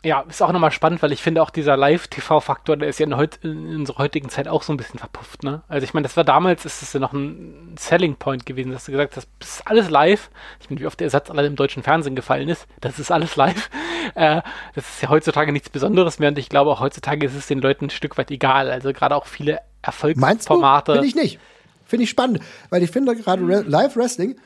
Ja, 0.04 0.24
ist 0.28 0.42
auch 0.42 0.50
nochmal 0.50 0.72
spannend, 0.72 1.00
weil 1.00 1.12
ich 1.12 1.22
finde 1.22 1.42
auch 1.42 1.50
dieser 1.50 1.76
Live-TV-Faktor, 1.76 2.76
der 2.76 2.88
ist 2.88 2.98
ja 2.98 3.06
in, 3.06 3.16
heut, 3.16 3.38
in, 3.42 3.76
unserer 3.76 3.98
heutigen 3.98 4.28
Zeit 4.30 4.48
auch 4.48 4.64
so 4.64 4.72
ein 4.72 4.76
bisschen 4.76 4.98
verpufft, 4.98 5.44
ne? 5.44 5.62
Also 5.68 5.84
ich 5.84 5.94
meine, 5.94 6.02
das 6.02 6.16
war 6.16 6.24
damals, 6.24 6.64
ist 6.64 6.82
das 6.82 6.92
ja 6.92 6.98
noch 6.98 7.12
ein 7.12 7.76
Selling 7.78 8.16
Point 8.16 8.44
gewesen, 8.44 8.72
dass 8.72 8.86
du 8.86 8.92
gesagt 8.92 9.16
hast, 9.16 9.28
das 9.38 9.48
ist 9.48 9.66
alles 9.68 9.90
live. 9.90 10.28
Ich 10.60 10.68
meine, 10.68 10.80
wie 10.80 10.86
oft 10.86 10.98
der 10.98 11.06
Ersatz 11.06 11.30
allein 11.30 11.44
im 11.44 11.56
deutschen 11.56 11.84
Fernsehen 11.84 12.16
gefallen 12.16 12.48
ist, 12.48 12.66
das 12.80 12.98
ist 12.98 13.10
alles 13.10 13.36
live. 13.36 13.70
Äh, 14.16 14.42
das 14.74 14.88
ist 14.88 15.00
ja 15.00 15.10
heutzutage 15.10 15.52
nichts 15.52 15.70
Besonderes 15.70 16.18
mehr 16.18 16.30
und 16.30 16.36
ich 16.36 16.48
glaube 16.48 16.70
auch 16.70 16.80
heutzutage 16.80 17.24
ist 17.24 17.36
es 17.36 17.46
den 17.46 17.60
Leuten 17.60 17.86
ein 17.86 17.90
Stück 17.90 18.18
weit 18.18 18.32
egal. 18.32 18.68
Also 18.68 18.92
gerade 18.92 19.14
auch 19.14 19.26
viele 19.26 19.60
Erfolgsformate. 19.80 20.92
Finde 20.94 21.06
ich 21.06 21.14
nicht. 21.14 21.38
Finde 21.86 22.02
ich 22.02 22.10
spannend, 22.10 22.40
weil 22.68 22.82
ich 22.82 22.90
finde 22.90 23.14
gerade 23.14 23.42
Live-Wrestling 23.42 24.36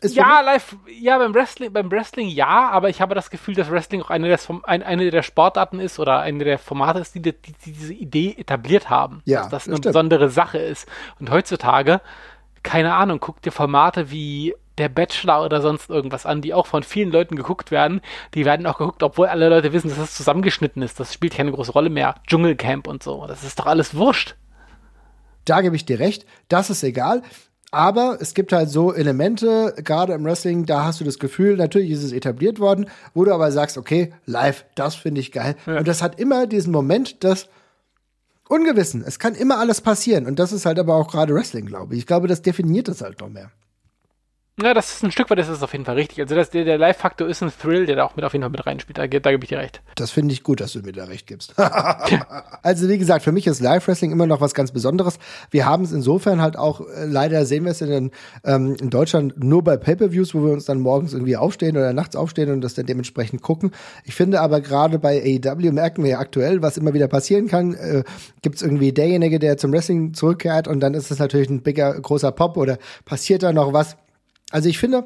Ist 0.00 0.14
ja, 0.14 0.40
live, 0.42 0.76
ja, 1.00 1.18
beim 1.18 1.34
Wrestling, 1.34 1.72
beim 1.72 1.90
Wrestling 1.90 2.28
ja, 2.28 2.70
aber 2.70 2.88
ich 2.88 3.00
habe 3.00 3.16
das 3.16 3.30
Gefühl, 3.30 3.54
dass 3.54 3.68
Wrestling 3.68 4.00
auch 4.00 4.10
eine 4.10 4.28
der, 4.28 4.38
ein, 4.62 4.84
eine 4.84 5.10
der 5.10 5.22
Sportarten 5.22 5.80
ist 5.80 5.98
oder 5.98 6.20
eine 6.20 6.44
der 6.44 6.58
Formate 6.58 7.00
ist, 7.00 7.16
die, 7.16 7.22
die, 7.22 7.32
die 7.32 7.54
diese 7.72 7.94
Idee 7.94 8.36
etabliert 8.38 8.90
haben. 8.90 9.22
Ja, 9.24 9.40
dass 9.40 9.50
das 9.50 9.66
eine 9.66 9.76
stimmt. 9.76 9.92
besondere 9.92 10.30
Sache 10.30 10.58
ist. 10.58 10.88
Und 11.18 11.30
heutzutage, 11.30 12.00
keine 12.62 12.94
Ahnung, 12.94 13.18
guck 13.18 13.42
dir 13.42 13.50
Formate 13.50 14.12
wie 14.12 14.54
der 14.78 14.88
Bachelor 14.88 15.44
oder 15.44 15.60
sonst 15.60 15.90
irgendwas 15.90 16.26
an, 16.26 16.40
die 16.40 16.54
auch 16.54 16.66
von 16.66 16.84
vielen 16.84 17.10
Leuten 17.10 17.34
geguckt 17.34 17.72
werden. 17.72 18.00
Die 18.34 18.44
werden 18.44 18.66
auch 18.66 18.78
geguckt, 18.78 19.02
obwohl 19.02 19.26
alle 19.26 19.48
Leute 19.48 19.72
wissen, 19.72 19.88
dass 19.88 19.98
das 19.98 20.14
zusammengeschnitten 20.14 20.82
ist. 20.82 21.00
Das 21.00 21.12
spielt 21.12 21.34
keine 21.34 21.50
große 21.50 21.72
Rolle 21.72 21.90
mehr. 21.90 22.14
Dschungelcamp 22.28 22.86
und 22.86 23.02
so. 23.02 23.26
Das 23.26 23.42
ist 23.42 23.58
doch 23.58 23.66
alles 23.66 23.96
wurscht. 23.96 24.36
Da 25.44 25.60
gebe 25.60 25.76
ich 25.76 25.84
dir 25.84 25.98
recht. 25.98 26.26
Das 26.48 26.70
ist 26.70 26.82
egal. 26.82 27.22
Aber 27.70 28.16
es 28.20 28.32
gibt 28.32 28.52
halt 28.52 28.70
so 28.70 28.94
Elemente, 28.94 29.74
gerade 29.84 30.14
im 30.14 30.24
Wrestling, 30.24 30.64
da 30.64 30.84
hast 30.84 31.00
du 31.00 31.04
das 31.04 31.18
Gefühl, 31.18 31.56
natürlich 31.56 31.90
ist 31.90 32.02
es 32.02 32.12
etabliert 32.12 32.60
worden, 32.60 32.86
wo 33.12 33.24
du 33.24 33.34
aber 33.34 33.52
sagst, 33.52 33.76
okay, 33.76 34.14
live, 34.24 34.64
das 34.74 34.94
finde 34.94 35.20
ich 35.20 35.32
geil. 35.32 35.54
Ja. 35.66 35.78
Und 35.78 35.88
das 35.88 36.02
hat 36.02 36.18
immer 36.18 36.46
diesen 36.46 36.72
Moment 36.72 37.22
des 37.24 37.48
Ungewissen. 38.48 39.04
Es 39.06 39.18
kann 39.18 39.34
immer 39.34 39.58
alles 39.58 39.82
passieren. 39.82 40.26
Und 40.26 40.38
das 40.38 40.52
ist 40.52 40.64
halt 40.64 40.78
aber 40.78 40.94
auch 40.94 41.08
gerade 41.08 41.34
Wrestling, 41.34 41.66
glaube 41.66 41.94
ich. 41.94 42.00
Ich 42.00 42.06
glaube, 42.06 42.28
das 42.28 42.40
definiert 42.40 42.88
es 42.88 43.02
halt 43.02 43.20
noch 43.20 43.28
mehr. 43.28 43.50
Ja, 44.60 44.74
das 44.74 44.92
ist 44.92 45.04
ein 45.04 45.12
Stück 45.12 45.30
weit, 45.30 45.38
das 45.38 45.48
ist 45.48 45.62
auf 45.62 45.70
jeden 45.70 45.84
Fall 45.84 45.94
richtig. 45.94 46.20
Also 46.20 46.34
das, 46.34 46.50
der, 46.50 46.64
der 46.64 46.78
Live-Faktor 46.78 47.28
ist 47.28 47.42
ein 47.42 47.52
Thrill, 47.56 47.86
der 47.86 47.94
da 47.94 48.04
auch 48.04 48.16
mit 48.16 48.24
auf 48.24 48.32
jeden 48.32 48.42
Fall 48.42 48.50
mit 48.50 48.66
reinspielt. 48.66 48.98
Da, 48.98 49.06
da 49.06 49.30
gebe 49.30 49.44
ich 49.44 49.50
dir 49.50 49.58
recht. 49.58 49.82
Das 49.94 50.10
finde 50.10 50.32
ich 50.32 50.42
gut, 50.42 50.60
dass 50.60 50.72
du 50.72 50.80
mir 50.80 50.90
da 50.90 51.04
recht 51.04 51.28
gibst. 51.28 51.54
also 52.62 52.88
wie 52.88 52.98
gesagt, 52.98 53.22
für 53.22 53.30
mich 53.30 53.46
ist 53.46 53.60
Live-Wrestling 53.60 54.10
immer 54.10 54.26
noch 54.26 54.40
was 54.40 54.54
ganz 54.54 54.72
Besonderes. 54.72 55.20
Wir 55.52 55.64
haben 55.64 55.84
es 55.84 55.92
insofern 55.92 56.42
halt 56.42 56.58
auch, 56.58 56.80
äh, 56.80 57.04
leider 57.04 57.46
sehen 57.46 57.64
wir 57.64 57.70
es 57.70 57.80
in, 57.82 58.10
ähm, 58.42 58.76
in 58.80 58.90
Deutschland 58.90 59.42
nur 59.42 59.62
bei 59.62 59.76
Pay-Per-Views, 59.76 60.34
wo 60.34 60.44
wir 60.44 60.52
uns 60.52 60.64
dann 60.64 60.80
morgens 60.80 61.12
irgendwie 61.12 61.36
aufstehen 61.36 61.76
oder 61.76 61.92
nachts 61.92 62.16
aufstehen 62.16 62.50
und 62.50 62.60
das 62.60 62.74
dann 62.74 62.86
dementsprechend 62.86 63.42
gucken. 63.42 63.70
Ich 64.04 64.16
finde 64.16 64.40
aber 64.40 64.60
gerade 64.60 64.98
bei 64.98 65.22
AEW 65.22 65.70
merken 65.70 66.02
wir 66.02 66.10
ja 66.10 66.18
aktuell, 66.18 66.62
was 66.62 66.76
immer 66.76 66.94
wieder 66.94 67.06
passieren 67.06 67.46
kann. 67.46 67.74
Äh, 67.74 68.02
Gibt 68.42 68.56
es 68.56 68.62
irgendwie 68.62 68.92
derjenige, 68.92 69.38
der 69.38 69.56
zum 69.56 69.72
Wrestling 69.72 70.14
zurückkehrt 70.14 70.66
und 70.66 70.80
dann 70.80 70.94
ist 70.94 71.12
es 71.12 71.20
natürlich 71.20 71.48
ein 71.48 71.62
bigger, 71.62 71.92
großer 72.00 72.32
Pop 72.32 72.56
oder 72.56 72.78
passiert 73.04 73.44
da 73.44 73.52
noch 73.52 73.72
was 73.72 73.96
also 74.50 74.68
ich 74.68 74.78
finde, 74.78 75.04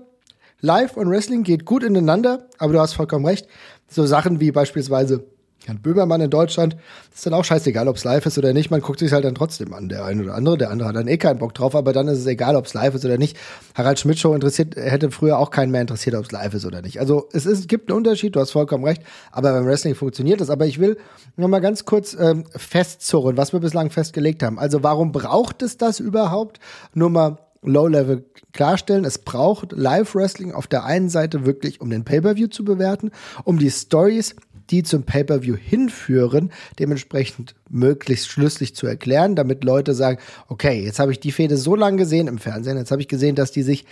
Live 0.61 0.97
und 0.97 1.11
Wrestling 1.11 1.43
geht 1.43 1.65
gut 1.65 1.83
ineinander, 1.83 2.49
aber 2.59 2.73
du 2.73 2.81
hast 2.81 2.95
vollkommen 2.95 3.27
recht. 3.27 3.49
So 3.89 4.07
Sachen 4.07 4.41
wie 4.41 4.53
beispielsweise 4.53 5.25
Jan 5.67 5.81
Böhmermann 5.81 6.21
in 6.21 6.31
Deutschland, 6.31 6.77
ist 7.15 7.25
dann 7.25 7.35
auch 7.35 7.45
scheißegal, 7.45 7.87
ob 7.87 7.97
es 7.97 8.05
live 8.05 8.27
ist 8.27 8.37
oder 8.37 8.53
nicht. 8.53 8.71
Man 8.71 8.81
guckt 8.81 8.99
sich 8.99 9.13
halt 9.13 9.25
dann 9.25 9.35
trotzdem 9.35 9.73
an, 9.73 9.89
der 9.89 10.05
eine 10.05 10.23
oder 10.23 10.35
andere. 10.35 10.59
Der 10.59 10.71
andere 10.71 10.89
hat 10.89 10.97
dann 10.97 11.07
eh 11.07 11.19
keinen 11.19 11.39
Bock 11.39 11.55
drauf, 11.55 11.77
aber 11.77 11.93
dann 11.93 12.09
ist 12.09 12.19
es 12.19 12.27
egal, 12.27 12.57
ob 12.57 12.67
es 12.67 12.75
live 12.75 12.95
ist 12.95 13.05
oder 13.05 13.19
nicht. 13.19 13.37
Harald 13.75 13.99
Schmidt 14.01 14.19
Show 14.19 14.35
interessiert, 14.35 14.77
hätte 14.77 15.11
früher 15.11 15.39
auch 15.39 15.51
keinen 15.51 15.71
mehr 15.71 15.81
interessiert, 15.81 16.17
ob 16.17 16.25
es 16.25 16.33
live 16.33 16.55
ist 16.55 16.67
oder 16.67 16.83
nicht. 16.83 16.99
Also 16.99 17.29
es 17.33 17.47
ist, 17.47 17.69
gibt 17.69 17.91
einen 17.91 17.99
Unterschied, 17.99 18.35
du 18.35 18.41
hast 18.41 18.51
vollkommen 18.51 18.85
recht, 18.85 19.03
aber 19.31 19.53
beim 19.53 19.67
Wrestling 19.67 19.95
funktioniert 19.95 20.41
das. 20.41 20.51
Aber 20.51 20.67
ich 20.67 20.81
will 20.81 20.97
noch 21.37 21.49
mal 21.49 21.61
ganz 21.61 21.85
kurz 21.85 22.17
ähm, 22.19 22.45
festzurren, 22.57 23.37
was 23.37 23.53
wir 23.53 23.61
bislang 23.61 23.91
festgelegt 23.91 24.43
haben. 24.43 24.59
Also 24.59 24.83
warum 24.83 25.13
braucht 25.13 25.63
es 25.63 25.77
das 25.77 26.01
überhaupt? 26.01 26.59
Nur 26.95 27.11
mal 27.11 27.39
Low-Level 27.63 28.25
klarstellen. 28.53 29.05
Es 29.05 29.19
braucht 29.19 29.73
Live-Wrestling 29.73 30.53
auf 30.53 30.67
der 30.67 30.85
einen 30.85 31.09
Seite 31.09 31.47
wirklich, 31.47 31.81
um 31.81 31.91
den 31.91 32.05
Pay-Per-View 32.05 32.49
zu 32.49 32.65
bewerten, 32.65 33.11
um 33.45 33.59
die 33.59 33.71
Stories, 33.71 34.37
die 34.71 34.83
zum 34.83 35.05
Pay-Per-View 35.05 35.57
hinführen, 35.57 36.51
dementsprechend 36.79 37.55
möglichst 37.69 38.29
schlüssig 38.29 38.75
zu 38.75 38.87
erklären, 38.87 39.37
damit 39.37 39.65
Leute 39.65 39.95
sagen, 39.95 40.19
okay, 40.49 40.83
jetzt 40.83 40.99
habe 40.99 41.13
ich 41.13 41.21
die 41.21 41.33
Fehde 41.33 41.57
so 41.57 41.75
lange 41.75 41.99
gesehen 41.99 42.29
im 42.29 42.39
Fernsehen, 42.39 42.77
jetzt 42.79 42.91
habe 42.91 43.03
ich 43.03 43.09
gesehen, 43.09 43.35
dass 43.35 43.53
die 43.53 43.63
sich 43.63 43.85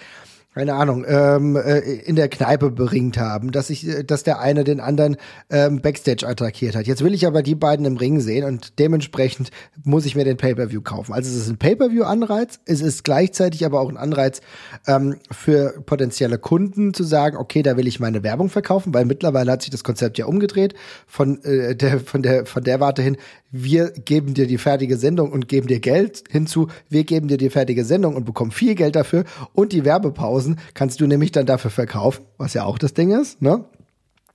keine 0.52 0.74
Ahnung, 0.74 1.04
ähm, 1.06 1.54
äh, 1.54 1.78
in 1.78 2.16
der 2.16 2.28
Kneipe 2.28 2.72
beringt 2.72 3.18
haben, 3.18 3.52
dass 3.52 3.70
ich, 3.70 3.86
äh, 3.86 4.02
dass 4.02 4.24
der 4.24 4.40
eine 4.40 4.64
den 4.64 4.80
anderen 4.80 5.16
ähm, 5.48 5.80
Backstage 5.80 6.26
attackiert 6.26 6.74
hat. 6.74 6.88
Jetzt 6.88 7.04
will 7.04 7.14
ich 7.14 7.24
aber 7.26 7.42
die 7.42 7.54
beiden 7.54 7.86
im 7.86 7.96
Ring 7.96 8.18
sehen 8.18 8.44
und 8.44 8.78
dementsprechend 8.80 9.50
muss 9.84 10.06
ich 10.06 10.16
mir 10.16 10.24
den 10.24 10.36
Pay-per-View 10.36 10.80
kaufen. 10.80 11.12
Also 11.12 11.30
es 11.30 11.36
ist 11.36 11.50
ein 11.50 11.58
Pay-per-View-Anreiz, 11.58 12.58
es 12.64 12.80
ist 12.80 13.04
gleichzeitig 13.04 13.64
aber 13.64 13.80
auch 13.80 13.88
ein 13.88 13.96
Anreiz 13.96 14.40
ähm, 14.88 15.16
für 15.30 15.80
potenzielle 15.86 16.38
Kunden 16.38 16.94
zu 16.94 17.04
sagen, 17.04 17.36
okay, 17.36 17.62
da 17.62 17.76
will 17.76 17.86
ich 17.86 18.00
meine 18.00 18.24
Werbung 18.24 18.48
verkaufen, 18.48 18.92
weil 18.92 19.04
mittlerweile 19.04 19.52
hat 19.52 19.62
sich 19.62 19.70
das 19.70 19.84
Konzept 19.84 20.18
ja 20.18 20.26
umgedreht 20.26 20.74
von 21.06 21.42
äh, 21.44 21.76
der 21.76 22.00
von 22.00 22.22
der 22.22 22.44
von 22.44 22.64
der 22.64 22.80
Warte 22.80 23.02
hin, 23.02 23.16
wir 23.50 23.90
geben 23.90 24.34
dir 24.34 24.46
die 24.46 24.58
fertige 24.58 24.96
Sendung 24.96 25.32
und 25.32 25.48
geben 25.48 25.66
dir 25.66 25.80
Geld 25.80 26.24
hinzu, 26.30 26.68
wir 26.88 27.04
geben 27.04 27.28
dir 27.28 27.36
die 27.36 27.50
fertige 27.50 27.84
Sendung 27.84 28.16
und 28.16 28.24
bekommen 28.24 28.50
viel 28.50 28.74
Geld 28.74 28.96
dafür 28.96 29.24
und 29.52 29.72
die 29.72 29.84
Werbepausen 29.84 30.58
kannst 30.74 31.00
du 31.00 31.06
nämlich 31.06 31.32
dann 31.32 31.46
dafür 31.46 31.70
verkaufen, 31.70 32.24
was 32.38 32.54
ja 32.54 32.64
auch 32.64 32.78
das 32.78 32.94
Ding 32.94 33.10
ist, 33.12 33.42
ne? 33.42 33.64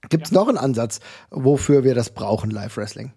Gibt 0.10 0.26
es 0.26 0.32
ja. 0.32 0.40
noch 0.40 0.48
einen 0.48 0.58
Ansatz, 0.58 1.00
wofür 1.32 1.84
wir 1.84 1.96
das 1.96 2.12
brauchen, 2.12 2.52
Live-Wrestling? 2.52 3.14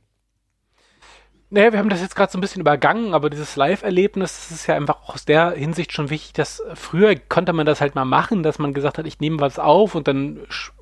Naja, 1.51 1.73
wir 1.73 1.79
haben 1.79 1.89
das 1.89 2.03
jetzt 2.03 2.15
gerade 2.15 2.31
so 2.31 2.37
ein 2.37 2.43
bisschen 2.43 2.61
übergangen, 2.61 3.15
aber 3.15 3.31
dieses 3.31 3.57
Live-Erlebnis, 3.57 4.35
das 4.37 4.51
ist 4.51 4.67
ja 4.67 4.75
einfach 4.75 5.09
aus 5.09 5.25
der 5.25 5.53
Hinsicht 5.53 5.95
schon 5.95 6.11
wichtig, 6.11 6.35
dass 6.35 6.63
früher 6.75 7.17
konnte 7.17 7.55
man 7.55 7.65
das 7.65 7.81
halt 7.81 7.95
mal 7.95 8.05
machen, 8.05 8.43
dass 8.43 8.59
man 8.59 8.75
gesagt 8.75 8.99
hat, 8.99 9.07
ich 9.07 9.21
nehme 9.21 9.41
was 9.41 9.59
auf 9.59 9.95
und 9.95 10.07
dann 10.09 10.41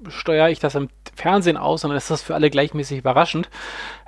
steuere 0.08 0.50
ich 0.50 0.58
das 0.58 0.74
im 0.74 0.88
Fernsehen 1.14 1.56
aus 1.56 1.84
und 1.84 1.90
dann 1.90 1.96
ist 1.96 2.10
das 2.10 2.22
für 2.22 2.34
alle 2.34 2.50
gleichmäßig 2.50 2.98
überraschend. 2.98 3.48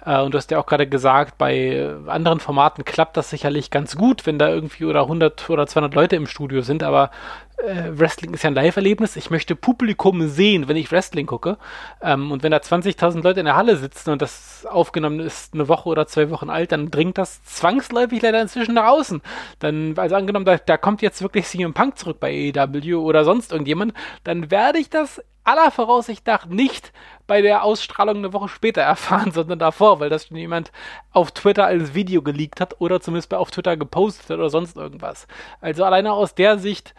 Äh, 0.04 0.20
und 0.20 0.34
du 0.34 0.38
hast 0.38 0.50
ja 0.50 0.58
auch 0.58 0.66
gerade 0.66 0.86
gesagt, 0.86 1.38
bei 1.38 1.94
anderen 2.06 2.40
Formaten 2.40 2.84
klappt 2.84 3.16
das 3.16 3.30
sicherlich 3.30 3.70
ganz 3.70 3.96
gut, 3.96 4.26
wenn 4.26 4.38
da 4.38 4.48
irgendwie 4.48 4.84
oder 4.84 5.02
100 5.02 5.50
oder 5.50 5.66
200 5.66 5.94
Leute 5.94 6.16
im 6.16 6.26
Studio 6.26 6.62
sind, 6.62 6.82
aber 6.82 7.10
äh, 7.58 7.90
Wrestling 7.98 8.34
ist 8.34 8.44
ja 8.44 8.50
ein 8.50 8.54
Live-Erlebnis. 8.54 9.16
Ich 9.16 9.30
möchte 9.30 9.56
Publikum 9.56 10.28
sehen, 10.28 10.68
wenn 10.68 10.76
ich 10.76 10.92
Wrestling 10.92 11.26
gucke. 11.26 11.58
Ähm, 12.00 12.30
und 12.30 12.42
wenn 12.42 12.52
da 12.52 12.58
20.000 12.58 13.22
Leute 13.22 13.40
in 13.40 13.46
der 13.46 13.56
Halle 13.56 13.76
sitzen 13.76 14.10
und 14.10 14.22
das 14.22 14.64
aufgenommen 14.66 15.20
ist 15.20 15.54
eine 15.54 15.68
Woche 15.68 15.88
oder 15.88 16.06
zwei 16.06 16.30
Wochen 16.30 16.50
alt, 16.50 16.72
dann 16.72 16.90
dringt 16.90 17.18
das 17.18 17.42
zwangsläufig 17.44 18.22
leider 18.22 18.40
inzwischen 18.40 18.74
nach 18.74 18.86
außen. 18.86 19.22
Dann, 19.58 19.94
also 19.96 20.14
angenommen, 20.14 20.44
da, 20.44 20.56
da 20.56 20.76
kommt 20.76 21.02
jetzt 21.02 21.20
wirklich 21.20 21.46
CM 21.46 21.74
Punk 21.74 21.98
zurück 21.98 22.20
bei 22.20 22.52
AEW 22.54 23.00
oder 23.00 23.24
sonst 23.24 23.50
irgendjemand, 23.52 23.92
dann 24.24 24.50
werde 24.50 24.78
ich 24.78 24.88
das 24.88 25.22
aller 25.44 25.70
Voraussicht 25.70 26.26
nach 26.26 26.46
nicht 26.46 26.92
bei 27.28 27.42
der 27.42 27.62
Ausstrahlung 27.62 28.16
eine 28.16 28.32
Woche 28.32 28.48
später 28.48 28.82
erfahren, 28.94 29.30
sondern 29.30 29.60
davor, 29.60 30.00
weil 30.00 30.10
das 30.10 30.26
schon 30.26 30.36
jemand 30.36 30.72
auf 31.12 31.30
Twitter 31.30 31.66
als 31.66 31.94
Video 31.94 32.22
geleakt 32.22 32.60
hat 32.60 32.80
oder 32.80 33.00
zumindest 33.00 33.32
auf 33.32 33.52
Twitter 33.52 33.76
gepostet 33.76 34.30
hat 34.30 34.38
oder 34.38 34.50
sonst 34.50 34.76
irgendwas. 34.76 35.28
Also 35.60 35.84
alleine 35.84 36.12
aus 36.12 36.34
der 36.34 36.58
Sicht 36.58 36.94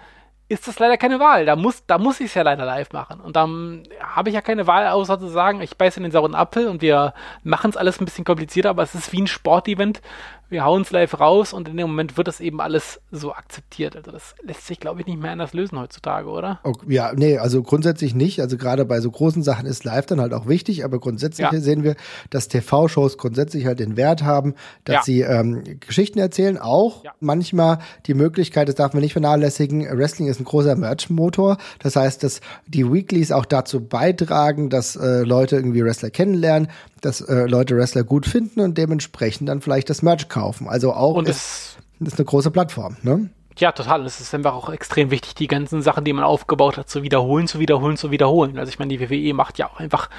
ist 0.47 0.67
das 0.67 0.80
leider 0.80 0.97
keine 0.97 1.19
Wahl. 1.19 1.45
Da 1.45 1.55
muss, 1.55 1.86
da 1.86 1.99
muss 1.99 2.19
ich 2.19 2.27
es 2.27 2.34
ja 2.34 2.41
leider 2.41 2.65
live 2.65 2.91
machen. 2.91 3.19
Und 3.19 3.36
dann 3.36 3.84
habe 4.01 4.30
ich 4.30 4.36
ja 4.36 4.41
keine 4.41 4.65
Wahl, 4.65 4.88
außer 4.88 5.19
zu 5.19 5.27
sagen, 5.27 5.61
ich 5.61 5.77
beiße 5.77 5.97
in 5.97 6.03
den 6.03 6.11
sauren 6.11 6.34
Apfel 6.34 6.67
und 6.67 6.82
wir 6.82 7.13
machen 7.43 7.69
es 7.69 7.77
alles 7.77 8.01
ein 8.01 8.05
bisschen 8.05 8.25
komplizierter, 8.25 8.71
aber 8.71 8.82
es 8.82 8.95
ist 8.95 9.11
wie 9.11 9.21
ein 9.21 9.27
Sportevent 9.27 10.01
wir 10.50 10.64
hauen 10.64 10.82
es 10.82 10.91
live 10.91 11.20
raus 11.20 11.54
und 11.54 11.68
in 11.68 11.78
dem 11.78 11.88
Moment 11.88 12.18
wird 12.18 12.28
das 12.28 12.39
eben 12.39 12.60
alles 12.60 13.00
so 13.12 13.34
akzeptiert. 13.34 13.95
Also 13.95 14.12
das 14.12 14.36
lässt 14.41 14.66
sich, 14.66 14.80
glaube 14.80 15.02
ich, 15.02 15.08
nicht 15.08 15.22
mehr 15.22 15.32
anders 15.32 15.54
lösen 15.54 15.80
heutzutage, 15.80 16.28
oder? 16.28 16.60
Okay, 16.64 16.86
ja, 16.89 17.12
nee, 17.16 17.38
also 17.38 17.62
grundsätzlich 17.62 18.16
nicht. 18.16 18.41
Also 18.41 18.58
gerade 18.58 18.86
bei 18.86 19.00
so 19.00 19.12
großen 19.12 19.43
Sachen 19.43 19.68
ist 19.68 19.84
live 19.84 20.08
dann 20.08 20.20
halt 20.20 20.34
auch 20.34 20.47
wichtig, 20.47 20.84
aber 20.84 21.00
grundsätzlich 21.00 21.52
ja. 21.52 21.60
sehen 21.60 21.84
wir, 21.84 21.95
dass 22.30 22.47
TV-Shows 22.47 23.18
grundsätzlich 23.18 23.66
halt 23.68 23.80
den 23.80 23.95
Wert 23.95 24.24
haben, 24.24 24.56
dass 24.86 24.95
ja. 24.95 25.04
sie 25.04 25.22
ähm, 25.22 25.64
Geschichten 25.80 26.20
erzählen, 26.20 26.58
auch 26.58 27.04
ja. 27.04 27.12
manchmal 27.20 27.80
die 28.08 28.16
Möglichkeit, 28.16 28.68
das 28.68 28.76
darf 28.76 28.93
man 28.93 29.02
nicht 29.02 29.14
vernachlässigen, 29.14 29.86
Wrestling 29.97 30.28
ist 30.28 30.39
ein 30.39 30.45
großer 30.45 30.76
Merch-Motor. 30.76 31.58
Das 31.80 31.95
heißt, 31.95 32.24
dass 32.24 32.41
die 32.68 32.91
Weeklies 32.91 33.32
auch 33.32 33.45
dazu 33.45 33.82
beitragen, 33.82 34.70
dass 34.70 34.95
äh, 34.95 35.22
Leute 35.22 35.58
irgendwie 35.58 35.84
Wrestler 35.84 36.10
kennenlernen, 36.10 36.70
dass 37.02 37.22
äh, 37.22 37.45
Leute 37.45 37.76
Wrestler 37.78 38.04
gut 38.04 38.26
finden 38.26 38.60
und 38.62 38.78
dementsprechend 38.78 39.50
dann 39.50 39.62
vielleicht 39.62 39.89
das 39.89 40.02
Merch 40.02 40.30
kaufen. 40.30 40.68
Also 40.68 40.93
auch 40.93 41.16
und 41.16 41.28
ist, 41.28 41.78
ist 42.00 42.18
eine 42.18 42.26
große 42.26 42.52
Plattform, 42.52 42.97
ne? 43.04 43.30
Ja, 43.58 43.74
total. 43.74 44.06
Es 44.06 44.22
ist 44.22 44.34
einfach 44.34 44.54
auch 44.54 44.70
extrem 44.70 45.12
wichtig, 45.12 45.36
die 45.36 45.47
ganzen 45.47 45.82
Sachen, 45.82 46.06
die 46.06 46.14
man 46.14 46.24
aufgebaut 46.24 46.78
hat, 46.78 46.89
zu 46.89 47.04
wiederholen, 47.04 47.47
zu 47.47 47.60
wiederholen, 47.60 47.97
zu 47.97 48.10
wiederholen. 48.10 48.58
Also 48.58 48.70
ich 48.70 48.80
meine, 48.80 48.95
die 48.95 49.02
WWE 49.02 49.34
macht 49.34 49.58
ja 49.60 49.68
auch 49.68 49.80
einfach, 49.80 50.10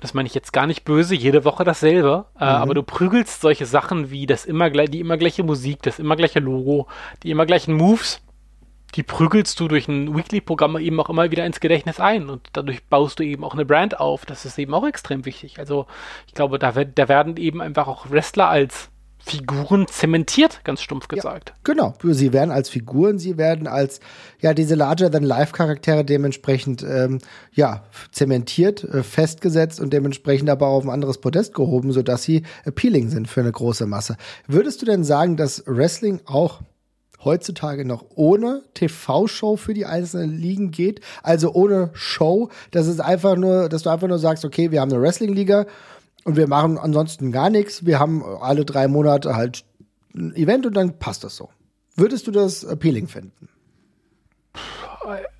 das 0.00 0.12
meine 0.12 0.26
ich 0.26 0.34
jetzt 0.34 0.52
gar 0.52 0.66
nicht 0.66 0.84
böse, 0.84 1.14
jede 1.14 1.46
Woche 1.46 1.64
dasselbe. 1.64 2.26
Äh, 2.38 2.44
mhm. 2.44 2.50
Äh, 2.50 2.52
aber 2.52 2.74
du 2.74 2.82
prügelst 2.82 3.40
solche 3.40 3.64
Sachen 3.64 4.10
wie 4.10 4.26
das 4.26 4.44
immer 4.44 4.68
die 4.70 5.00
immer 5.00 5.16
gleiche 5.16 5.42
Musik, 5.44 5.82
das 5.82 5.98
immer 5.98 6.16
gleiche 6.16 6.40
Logo, 6.40 6.86
die 7.22 7.30
immer 7.30 7.46
gleichen 7.46 7.74
Moves 7.74 8.20
die 8.94 9.02
prügelst 9.02 9.58
du 9.60 9.68
durch 9.68 9.88
ein 9.88 10.16
Weekly-Programm 10.16 10.78
eben 10.78 11.00
auch 11.00 11.10
immer 11.10 11.30
wieder 11.30 11.44
ins 11.44 11.60
Gedächtnis 11.60 12.00
ein 12.00 12.28
und 12.28 12.48
dadurch 12.52 12.84
baust 12.86 13.18
du 13.18 13.24
eben 13.24 13.44
auch 13.44 13.54
eine 13.54 13.64
Brand 13.64 13.98
auf. 13.98 14.24
Das 14.24 14.44
ist 14.44 14.58
eben 14.58 14.74
auch 14.74 14.86
extrem 14.86 15.24
wichtig. 15.24 15.58
Also 15.58 15.86
ich 16.26 16.34
glaube, 16.34 16.58
da, 16.58 16.72
da 16.72 17.08
werden 17.08 17.36
eben 17.36 17.60
einfach 17.60 17.88
auch 17.88 18.10
Wrestler 18.10 18.48
als 18.48 18.90
Figuren 19.26 19.88
zementiert, 19.88 20.60
ganz 20.64 20.82
stumpf 20.82 21.08
gesagt. 21.08 21.50
Ja, 21.50 21.56
genau, 21.64 21.94
sie 22.02 22.34
werden 22.34 22.50
als 22.50 22.68
Figuren, 22.68 23.18
sie 23.18 23.38
werden 23.38 23.66
als 23.66 24.00
ja 24.40 24.52
diese 24.52 24.74
larger-than-life-Charaktere 24.74 26.04
dementsprechend 26.04 26.82
ähm, 26.82 27.20
ja 27.52 27.84
zementiert, 28.12 28.84
äh, 28.84 29.02
festgesetzt 29.02 29.80
und 29.80 29.94
dementsprechend 29.94 30.50
aber 30.50 30.66
auf 30.66 30.84
ein 30.84 30.90
anderes 30.90 31.18
Podest 31.18 31.54
gehoben, 31.54 31.92
sodass 31.92 32.22
sie 32.22 32.42
appealing 32.64 33.08
sind 33.08 33.26
für 33.26 33.40
eine 33.40 33.52
große 33.52 33.86
Masse. 33.86 34.18
Würdest 34.46 34.82
du 34.82 34.86
denn 34.86 35.04
sagen, 35.04 35.38
dass 35.38 35.64
Wrestling 35.66 36.20
auch 36.26 36.60
heutzutage 37.24 37.84
noch 37.84 38.04
ohne 38.14 38.62
TV-Show 38.74 39.56
für 39.56 39.74
die 39.74 39.86
einzelnen 39.86 40.36
Ligen 40.36 40.70
geht. 40.70 41.00
Also 41.22 41.52
ohne 41.52 41.90
Show. 41.94 42.50
Das 42.70 42.86
ist 42.86 43.00
einfach 43.00 43.36
nur, 43.36 43.68
dass 43.68 43.82
du 43.82 43.90
einfach 43.90 44.08
nur 44.08 44.18
sagst, 44.18 44.44
okay, 44.44 44.70
wir 44.70 44.80
haben 44.80 44.92
eine 44.92 45.00
Wrestling-Liga 45.00 45.66
und 46.24 46.36
wir 46.36 46.48
machen 46.48 46.78
ansonsten 46.78 47.32
gar 47.32 47.50
nichts. 47.50 47.86
Wir 47.86 47.98
haben 47.98 48.24
alle 48.24 48.64
drei 48.64 48.88
Monate 48.88 49.36
halt 49.36 49.64
ein 50.14 50.34
Event 50.36 50.66
und 50.66 50.74
dann 50.74 50.98
passt 50.98 51.24
das 51.24 51.36
so. 51.36 51.50
Würdest 51.96 52.26
du 52.26 52.30
das 52.30 52.64
appealing 52.64 53.08
finden? 53.08 53.48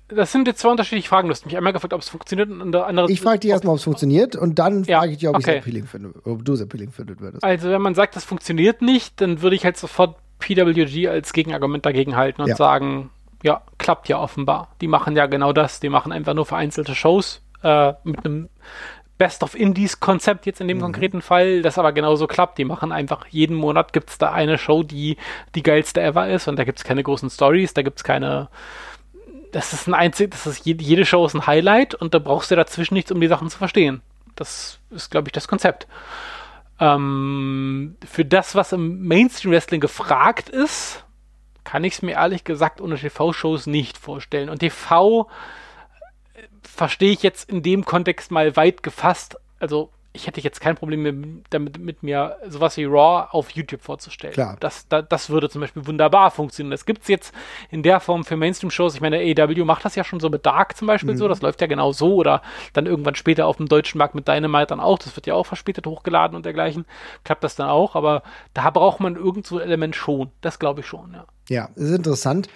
Das 0.07 0.31
sind 0.31 0.47
jetzt 0.47 0.59
zwei 0.59 0.69
unterschiedliche 0.69 1.09
Fragen. 1.09 1.27
Du 1.27 1.31
hast 1.31 1.45
mich 1.45 1.57
einmal 1.57 1.73
gefragt, 1.73 1.93
ob 1.93 2.01
es 2.01 2.09
funktioniert 2.09 2.49
und 2.49 2.71
der 2.71 2.85
andere. 2.85 3.11
Ich 3.11 3.21
frage 3.21 3.39
dich 3.39 3.49
erstmal, 3.49 3.73
ob 3.73 3.79
es 3.79 3.83
funktioniert 3.83 4.35
und 4.35 4.59
dann 4.59 4.83
Ja, 4.83 4.99
frage 4.99 5.13
ich 5.13 5.17
dich, 5.17 5.27
ob 5.27 5.35
okay. 5.35 5.51
ich 5.51 5.57
es 5.57 5.61
appealing 5.63 5.87
finde, 5.87 6.13
ob 6.23 6.45
du 6.45 6.53
es 6.53 6.61
appealing 6.61 6.91
findet 6.91 7.21
würdest. 7.21 7.43
Also, 7.43 7.69
wenn 7.69 7.81
man 7.81 7.95
sagt, 7.95 8.15
das 8.15 8.23
funktioniert 8.23 8.83
nicht, 8.83 9.19
dann 9.19 9.41
würde 9.41 9.55
ich 9.55 9.65
halt 9.65 9.77
sofort 9.77 10.17
PWG 10.39 11.07
als 11.09 11.33
Gegenargument 11.33 11.85
dagegen 11.85 12.15
halten 12.15 12.41
und 12.41 12.49
Ja. 12.49 12.55
sagen, 12.55 13.09
ja, 13.43 13.61
klappt 13.77 14.09
ja 14.09 14.19
offenbar. 14.19 14.69
Die 14.81 14.87
machen 14.87 15.15
ja 15.15 15.25
genau 15.27 15.53
das. 15.53 15.79
Die 15.79 15.89
machen 15.89 16.11
einfach 16.11 16.33
nur 16.33 16.45
vereinzelte 16.45 16.95
Shows 16.95 17.41
äh, 17.63 17.93
mit 18.03 18.25
einem 18.25 18.49
Best 19.17 19.43
of 19.43 19.55
Indies 19.55 19.99
Konzept 20.01 20.45
jetzt 20.45 20.59
in 20.59 20.67
Mhm. 20.67 20.69
dem 20.69 20.81
konkreten 20.81 21.21
Fall, 21.21 21.61
das 21.61 21.77
aber 21.77 21.93
genauso 21.93 22.27
klappt. 22.27 22.57
Die 22.57 22.65
machen 22.65 22.91
einfach 22.91 23.25
jeden 23.29 23.55
Monat 23.55 23.93
gibt 23.93 24.09
es 24.09 24.17
da 24.17 24.31
eine 24.33 24.57
Show, 24.57 24.83
die 24.83 25.17
die 25.55 25.63
geilste 25.63 26.01
ever 26.01 26.27
ist 26.29 26.47
und 26.49 26.57
da 26.57 26.63
gibt 26.65 26.79
es 26.79 26.83
keine 26.83 27.01
großen 27.03 27.29
Stories, 27.29 27.73
da 27.73 27.81
gibt 27.81 27.99
es 27.99 28.03
keine 28.03 28.49
das 29.53 29.71
ist 29.71 29.87
ein 29.87 29.93
einzig, 29.93 30.31
das 30.31 30.45
ist 30.47 30.65
jede, 30.65 30.83
jede 30.83 31.05
Show 31.05 31.25
ist 31.25 31.33
ein 31.33 31.47
Highlight 31.47 31.95
und 31.95 32.13
da 32.13 32.19
brauchst 32.19 32.51
du 32.51 32.57
dazwischen 32.57 32.93
nichts, 32.93 33.09
um 33.13 33.21
die 33.21 33.27
Sachen 33.27 33.49
zu 33.49 33.57
verstehen. 33.57 34.01
Das 34.35 34.79
ist, 34.89 35.11
glaube 35.11 35.29
ich, 35.29 35.31
das 35.31 35.47
Konzept. 35.47 35.87
Ähm, 36.79 37.95
für 38.05 38.25
das, 38.25 38.55
was 38.55 38.73
im 38.73 39.07
Mainstream 39.07 39.51
Wrestling 39.51 39.81
gefragt 39.81 40.49
ist, 40.49 41.05
kann 41.63 41.83
ich 41.83 41.93
es 41.93 42.01
mir 42.01 42.13
ehrlich 42.13 42.43
gesagt 42.43 42.81
ohne 42.81 42.95
TV-Shows 42.97 43.67
nicht 43.67 43.97
vorstellen. 43.97 44.49
Und 44.49 44.59
TV 44.59 45.29
äh, 46.33 46.41
verstehe 46.63 47.11
ich 47.11 47.23
jetzt 47.23 47.49
in 47.49 47.63
dem 47.63 47.85
Kontext 47.85 48.31
mal 48.31 48.55
weit 48.55 48.83
gefasst. 48.83 49.37
Also 49.59 49.89
ich 50.15 50.27
hätte 50.27 50.41
jetzt 50.41 50.61
kein 50.61 50.75
Problem 50.75 51.03
mit, 51.03 51.45
damit, 51.49 51.77
mit 51.77 52.03
mir 52.03 52.37
sowas 52.47 52.77
wie 52.77 52.85
Raw 52.85 53.27
auf 53.31 53.51
YouTube 53.51 53.81
vorzustellen. 53.81 54.33
Klar. 54.33 54.57
Das, 54.59 54.87
da, 54.87 55.01
das 55.01 55.29
würde 55.29 55.49
zum 55.49 55.61
Beispiel 55.61 55.85
wunderbar 55.85 56.31
funktionieren. 56.31 56.71
Das 56.71 56.85
gibt 56.85 57.03
es 57.03 57.07
jetzt 57.07 57.33
in 57.69 57.83
der 57.83 57.99
Form 57.99 58.23
für 58.23 58.37
Mainstream-Shows. 58.37 58.95
Ich 58.95 59.01
meine, 59.01 59.17
AEW 59.17 59.65
macht 59.65 59.85
das 59.85 59.95
ja 59.95 60.03
schon 60.03 60.19
so 60.19 60.29
mit 60.29 60.45
Dark 60.45 60.77
zum 60.77 60.87
Beispiel 60.87 61.17
so. 61.17 61.27
Das 61.27 61.41
läuft 61.41 61.61
ja 61.61 61.67
genau 61.67 61.91
so. 61.91 62.15
Oder 62.15 62.41
dann 62.73 62.85
irgendwann 62.85 63.15
später 63.15 63.45
auf 63.45 63.57
dem 63.57 63.67
deutschen 63.67 63.97
Markt 63.97 64.15
mit 64.15 64.27
Dynamite 64.27 64.67
dann 64.67 64.79
auch. 64.79 64.97
Das 64.97 65.15
wird 65.15 65.27
ja 65.27 65.35
auch 65.35 65.45
verspätet 65.45 65.85
hochgeladen 65.85 66.35
und 66.35 66.45
dergleichen. 66.45 66.85
Klappt 67.23 67.43
das 67.43 67.55
dann 67.55 67.69
auch. 67.69 67.95
Aber 67.95 68.23
da 68.53 68.69
braucht 68.69 68.99
man 68.99 69.15
irgend 69.15 69.45
so 69.45 69.57
ein 69.57 69.63
Element 69.63 69.95
schon. 69.95 70.31
Das 70.41 70.59
glaube 70.59 70.81
ich 70.81 70.87
schon, 70.87 71.13
ja. 71.13 71.25
Ja, 71.47 71.69
das 71.75 71.85
ist 71.85 71.97
interessant. 71.97 72.49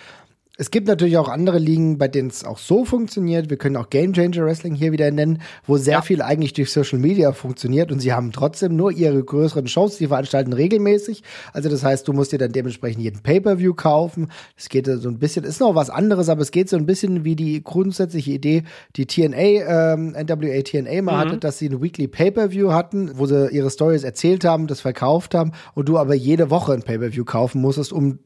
Es 0.62 0.72
gibt 0.72 0.90
natürlich 0.90 1.18
auch 1.18 1.30
andere 1.30 1.58
Ligen, 1.58 1.98
bei 1.98 2.10
denen 2.10 2.28
es 2.28 2.44
auch 2.44 2.58
so 2.58 2.84
funktioniert. 2.84 3.50
Wir 3.50 3.56
können 3.56 3.78
auch 3.78 3.90
Game 3.90 4.12
Changer 4.12 4.44
Wrestling 4.44 4.76
hier 4.76 4.92
wieder 4.92 5.10
nennen, 5.10 5.42
wo 5.66 5.78
sehr 5.78 5.94
Ja. 5.94 6.02
viel 6.02 6.22
eigentlich 6.22 6.52
durch 6.52 6.70
Social 6.70 7.00
Media 7.00 7.32
funktioniert 7.32 7.94
und 7.94 8.02
sie 8.02 8.12
haben 8.12 8.34
trotzdem 8.34 8.76
nur 8.76 8.92
ihre 8.92 9.24
größeren 9.24 9.68
Shows, 9.68 9.96
die 9.96 10.08
veranstalten 10.08 10.52
regelmäßig. 10.52 11.24
Also 11.54 11.70
das 11.70 11.86
heißt, 11.86 12.06
du 12.10 12.12
musst 12.12 12.34
dir 12.34 12.40
dann 12.40 12.52
dementsprechend 12.52 13.02
jeden 13.02 13.22
Pay-per-View 13.22 13.74
kaufen. 13.74 14.32
Es 14.58 14.68
geht 14.68 14.86
so 14.88 15.08
ein 15.08 15.18
bisschen, 15.18 15.46
ist 15.46 15.62
noch 15.62 15.76
was 15.76 15.90
anderes, 15.90 16.28
aber 16.28 16.42
es 16.42 16.52
geht 16.52 16.68
so 16.68 16.76
ein 16.76 16.86
bisschen 16.86 17.24
wie 17.24 17.38
die 17.38 17.64
grundsätzliche 17.64 18.32
Idee, 18.32 18.64
die 18.98 19.06
TNA, 19.06 19.94
ähm, 19.94 20.10
NWA 20.12 20.62
TNA 20.62 21.02
mal 21.02 21.20
hatte, 21.20 21.38
dass 21.38 21.58
sie 21.58 21.70
ein 21.70 21.82
Weekly 21.82 22.10
Pay-per-View 22.10 22.74
hatten, 22.74 23.12
wo 23.18 23.26
sie 23.28 23.48
ihre 23.50 23.70
Stories 23.70 24.04
erzählt 24.04 24.44
haben, 24.44 24.68
das 24.68 24.82
verkauft 24.82 25.36
haben 25.36 25.54
und 25.74 25.88
du 25.88 25.98
aber 25.98 26.16
jede 26.16 26.50
Woche 26.50 26.74
ein 26.74 26.84
Pay-per-View 26.84 27.24
kaufen 27.24 27.62
musstest, 27.62 27.94
um 27.94 28.20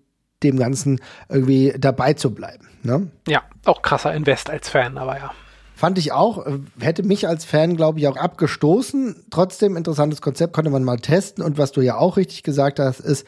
dem 0.43 0.57
Ganzen 0.57 0.99
irgendwie 1.29 1.73
dabei 1.77 2.13
zu 2.13 2.33
bleiben. 2.33 2.67
Ne? 2.83 3.07
Ja, 3.27 3.41
auch 3.65 3.81
krasser 3.81 4.13
Invest 4.13 4.49
als 4.49 4.69
Fan, 4.69 4.97
aber 4.97 5.17
ja. 5.17 5.31
Fand 5.75 5.97
ich 5.97 6.11
auch, 6.11 6.45
äh, 6.45 6.59
hätte 6.79 7.03
mich 7.03 7.27
als 7.27 7.45
Fan, 7.45 7.75
glaube 7.75 7.99
ich, 7.99 8.07
auch 8.07 8.15
abgestoßen. 8.15 9.25
Trotzdem 9.31 9.75
interessantes 9.75 10.21
Konzept, 10.21 10.53
konnte 10.53 10.69
man 10.69 10.83
mal 10.83 10.97
testen. 10.97 11.43
Und 11.43 11.57
was 11.57 11.71
du 11.71 11.81
ja 11.81 11.97
auch 11.97 12.15
richtig 12.15 12.43
gesagt 12.43 12.79
hast, 12.79 12.99
ist, 12.99 13.25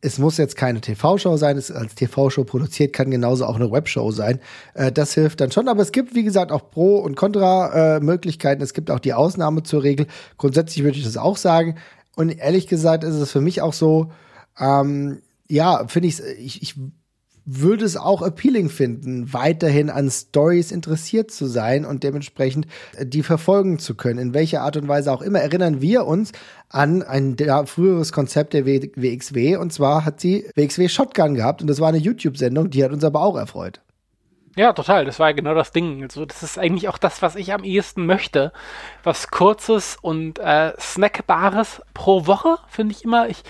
es 0.00 0.18
muss 0.18 0.36
jetzt 0.36 0.56
keine 0.56 0.80
TV-Show 0.80 1.36
sein, 1.36 1.56
es 1.56 1.70
ist 1.70 1.76
als 1.76 1.94
TV-Show 1.94 2.44
produziert, 2.44 2.92
kann 2.92 3.10
genauso 3.10 3.46
auch 3.46 3.56
eine 3.56 3.70
Webshow 3.70 4.10
sein. 4.10 4.40
Äh, 4.74 4.90
das 4.90 5.14
hilft 5.14 5.40
dann 5.40 5.52
schon. 5.52 5.68
Aber 5.68 5.80
es 5.80 5.92
gibt, 5.92 6.14
wie 6.14 6.24
gesagt, 6.24 6.50
auch 6.50 6.70
Pro- 6.70 6.98
und 6.98 7.16
Contra-Möglichkeiten. 7.16 8.62
es 8.62 8.74
gibt 8.74 8.90
auch 8.90 9.00
die 9.00 9.14
Ausnahme 9.14 9.62
zur 9.62 9.82
Regel. 9.82 10.06
Grundsätzlich 10.38 10.84
würde 10.84 10.98
ich 10.98 11.04
das 11.04 11.16
auch 11.16 11.36
sagen. 11.36 11.76
Und 12.16 12.30
ehrlich 12.30 12.66
gesagt 12.66 13.04
ist 13.04 13.14
es 13.14 13.30
für 13.30 13.40
mich 13.40 13.62
auch 13.62 13.72
so, 13.72 14.10
ähm, 14.58 15.22
ja, 15.48 15.86
finde 15.88 16.08
ich, 16.08 16.20
ich, 16.20 16.62
ich 16.62 16.74
würde 17.46 17.84
es 17.84 17.96
auch 17.96 18.22
appealing 18.22 18.68
finden, 18.68 19.32
weiterhin 19.32 19.88
an 19.88 20.10
Stories 20.10 20.72
interessiert 20.72 21.30
zu 21.30 21.46
sein 21.46 21.84
und 21.84 22.02
dementsprechend 22.02 22.66
äh, 22.96 23.06
die 23.06 23.22
verfolgen 23.22 23.78
zu 23.78 23.94
können. 23.94 24.18
In 24.18 24.34
welcher 24.34 24.62
Art 24.62 24.76
und 24.76 24.88
Weise 24.88 25.12
auch 25.12 25.22
immer 25.22 25.38
erinnern 25.38 25.80
wir 25.80 26.06
uns 26.06 26.32
an 26.68 27.02
ein 27.02 27.36
früheres 27.66 28.12
Konzept 28.12 28.52
der 28.52 28.66
WXW 28.66 29.56
und 29.56 29.72
zwar 29.72 30.04
hat 30.04 30.20
sie 30.20 30.46
WXW 30.56 30.88
Shotgun 30.88 31.36
gehabt 31.36 31.62
und 31.62 31.68
das 31.68 31.80
war 31.80 31.88
eine 31.88 31.98
YouTube-Sendung, 31.98 32.70
die 32.70 32.82
hat 32.84 32.92
uns 32.92 33.04
aber 33.04 33.22
auch 33.22 33.36
erfreut. 33.36 33.80
Ja, 34.56 34.72
total. 34.72 35.04
Das 35.04 35.18
war 35.18 35.28
ja 35.28 35.34
genau 35.34 35.54
das 35.54 35.70
Ding. 35.70 36.02
Also, 36.02 36.24
das 36.24 36.42
ist 36.42 36.58
eigentlich 36.58 36.88
auch 36.88 36.96
das, 36.96 37.20
was 37.20 37.36
ich 37.36 37.52
am 37.52 37.62
ehesten 37.62 38.06
möchte. 38.06 38.52
Was 39.04 39.30
Kurzes 39.30 39.98
und 40.00 40.38
äh, 40.38 40.72
Snackbares 40.80 41.82
pro 41.92 42.26
Woche, 42.26 42.56
finde 42.68 42.94
ich 42.94 43.04
immer. 43.04 43.28
Ich, 43.28 43.42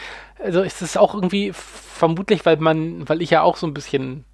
also 0.42 0.62
ist 0.62 0.82
es 0.82 0.96
auch 0.96 1.14
irgendwie 1.14 1.52
vermutlich, 1.52 2.44
weil 2.44 2.56
man, 2.56 3.08
weil 3.08 3.22
ich 3.22 3.30
ja 3.30 3.42
auch 3.42 3.56
so 3.56 3.68
ein 3.68 3.74
bisschen 3.74 4.24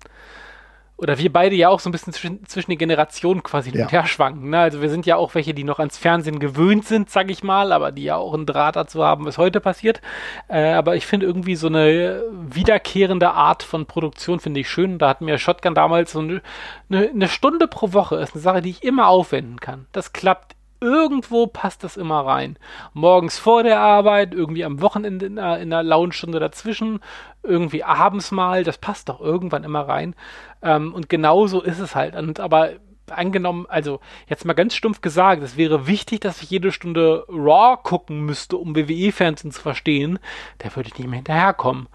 oder 1.03 1.19
wir 1.19 1.33
beide 1.33 1.57
ja 1.57 1.69
auch 1.69 1.81
so 1.81 1.89
ein 1.89 1.93
bisschen 1.93 2.13
zwischen, 2.13 2.47
zwischen 2.47 2.71
den 2.71 2.79
Generationen 2.79 3.43
quasi 3.43 3.71
hin 3.73 3.81
und 3.83 3.87
Ja. 3.93 4.01
her 4.03 4.07
schwanken. 4.07 4.51
Ne? 4.51 4.59
Also 4.61 4.81
wir 4.81 4.89
sind 4.89 5.05
ja 5.05 5.17
auch 5.17 5.35
welche, 5.35 5.53
die 5.53 5.65
noch 5.65 5.81
ans 5.81 5.99
Fernsehen 5.99 6.39
gewöhnt 6.39 6.87
sind, 6.87 7.11
sag 7.11 7.29
ich 7.31 7.43
mal, 7.43 7.73
aber 7.73 7.91
die 7.91 8.05
ja 8.05 8.17
auch 8.17 8.35
einen 8.35 8.47
Draht 8.47 8.77
dazu 8.77 9.03
haben, 9.05 9.25
was 9.27 9.37
heute 9.37 9.61
passiert. 9.61 10.01
Äh, 10.49 10.73
aber 10.73 10.95
ich 10.95 11.05
finde 11.07 11.27
irgendwie 11.27 11.57
so 11.57 11.67
eine 11.67 12.23
wiederkehrende 12.49 13.33
Art 13.33 13.65
von 13.65 13.87
Produktion 13.87 14.39
finde 14.39 14.61
ich 14.61 14.71
schön. 14.71 14.99
Da 14.99 15.09
hat 15.09 15.21
mir 15.21 15.39
Shotgun 15.39 15.75
damals 15.75 16.13
so 16.13 16.21
eine, 16.21 16.41
eine, 16.89 17.09
eine 17.09 17.29
Stunde 17.29 17.67
pro 17.67 17.93
Woche 17.93 18.17
ist 18.17 18.35
eine 18.35 18.43
Sache, 18.43 18.63
die 18.63 18.71
ich 18.71 18.85
immer 18.85 19.09
aufwenden 19.09 19.59
kann. 19.61 19.87
Das 19.93 20.13
klappt 20.13 20.55
irgendwo 20.83 21.47
passt 21.47 21.85
das 21.85 21.97
immer 21.97 22.27
rein. 22.27 22.59
Morgens 22.93 23.39
vor 23.39 23.63
der 23.63 23.79
Arbeit, 23.81 24.35
irgendwie 24.35 24.65
am 24.65 24.81
Wochenende 24.81 25.27
in 25.27 25.39
einer, 25.39 25.59
in 25.59 25.73
einer 25.73 25.83
Lounge-Stunde 25.83 26.41
dazwischen, 26.41 27.01
irgendwie 27.43 27.85
abends 27.85 28.33
mal, 28.33 28.65
das 28.65 28.79
passt 28.79 29.09
doch 29.09 29.21
irgendwann 29.21 29.65
immer 29.65 29.89
rein. 29.89 30.15
Ähm, 30.63 30.93
und 30.93 31.09
genauso 31.09 31.63
ist 31.63 31.79
es 31.79 31.95
halt. 31.95 32.17
Und 32.17 32.41
aber 32.41 32.73
angenommen, 33.11 33.67
also 33.69 34.01
jetzt 34.29 34.45
mal 34.45 34.53
ganz 34.55 34.75
stumpf 34.75 35.01
gesagt, 35.01 35.43
es 35.43 35.57
wäre 35.57 35.87
wichtig, 35.87 36.21
dass 36.21 36.43
ich 36.43 36.51
jede 36.51 36.73
Stunde 36.73 37.25
Raw 37.29 37.79
gucken 37.83 38.25
müsste, 38.25 38.57
um 38.57 38.77
WWE-Fernsehen 38.77 39.53
zu 39.53 39.61
verstehen, 39.61 40.19
da 40.59 40.75
würde 40.75 40.89
ich 40.89 40.99
nicht 40.99 41.09
mehr 41.09 41.19
hinterherkommen. 41.19 41.89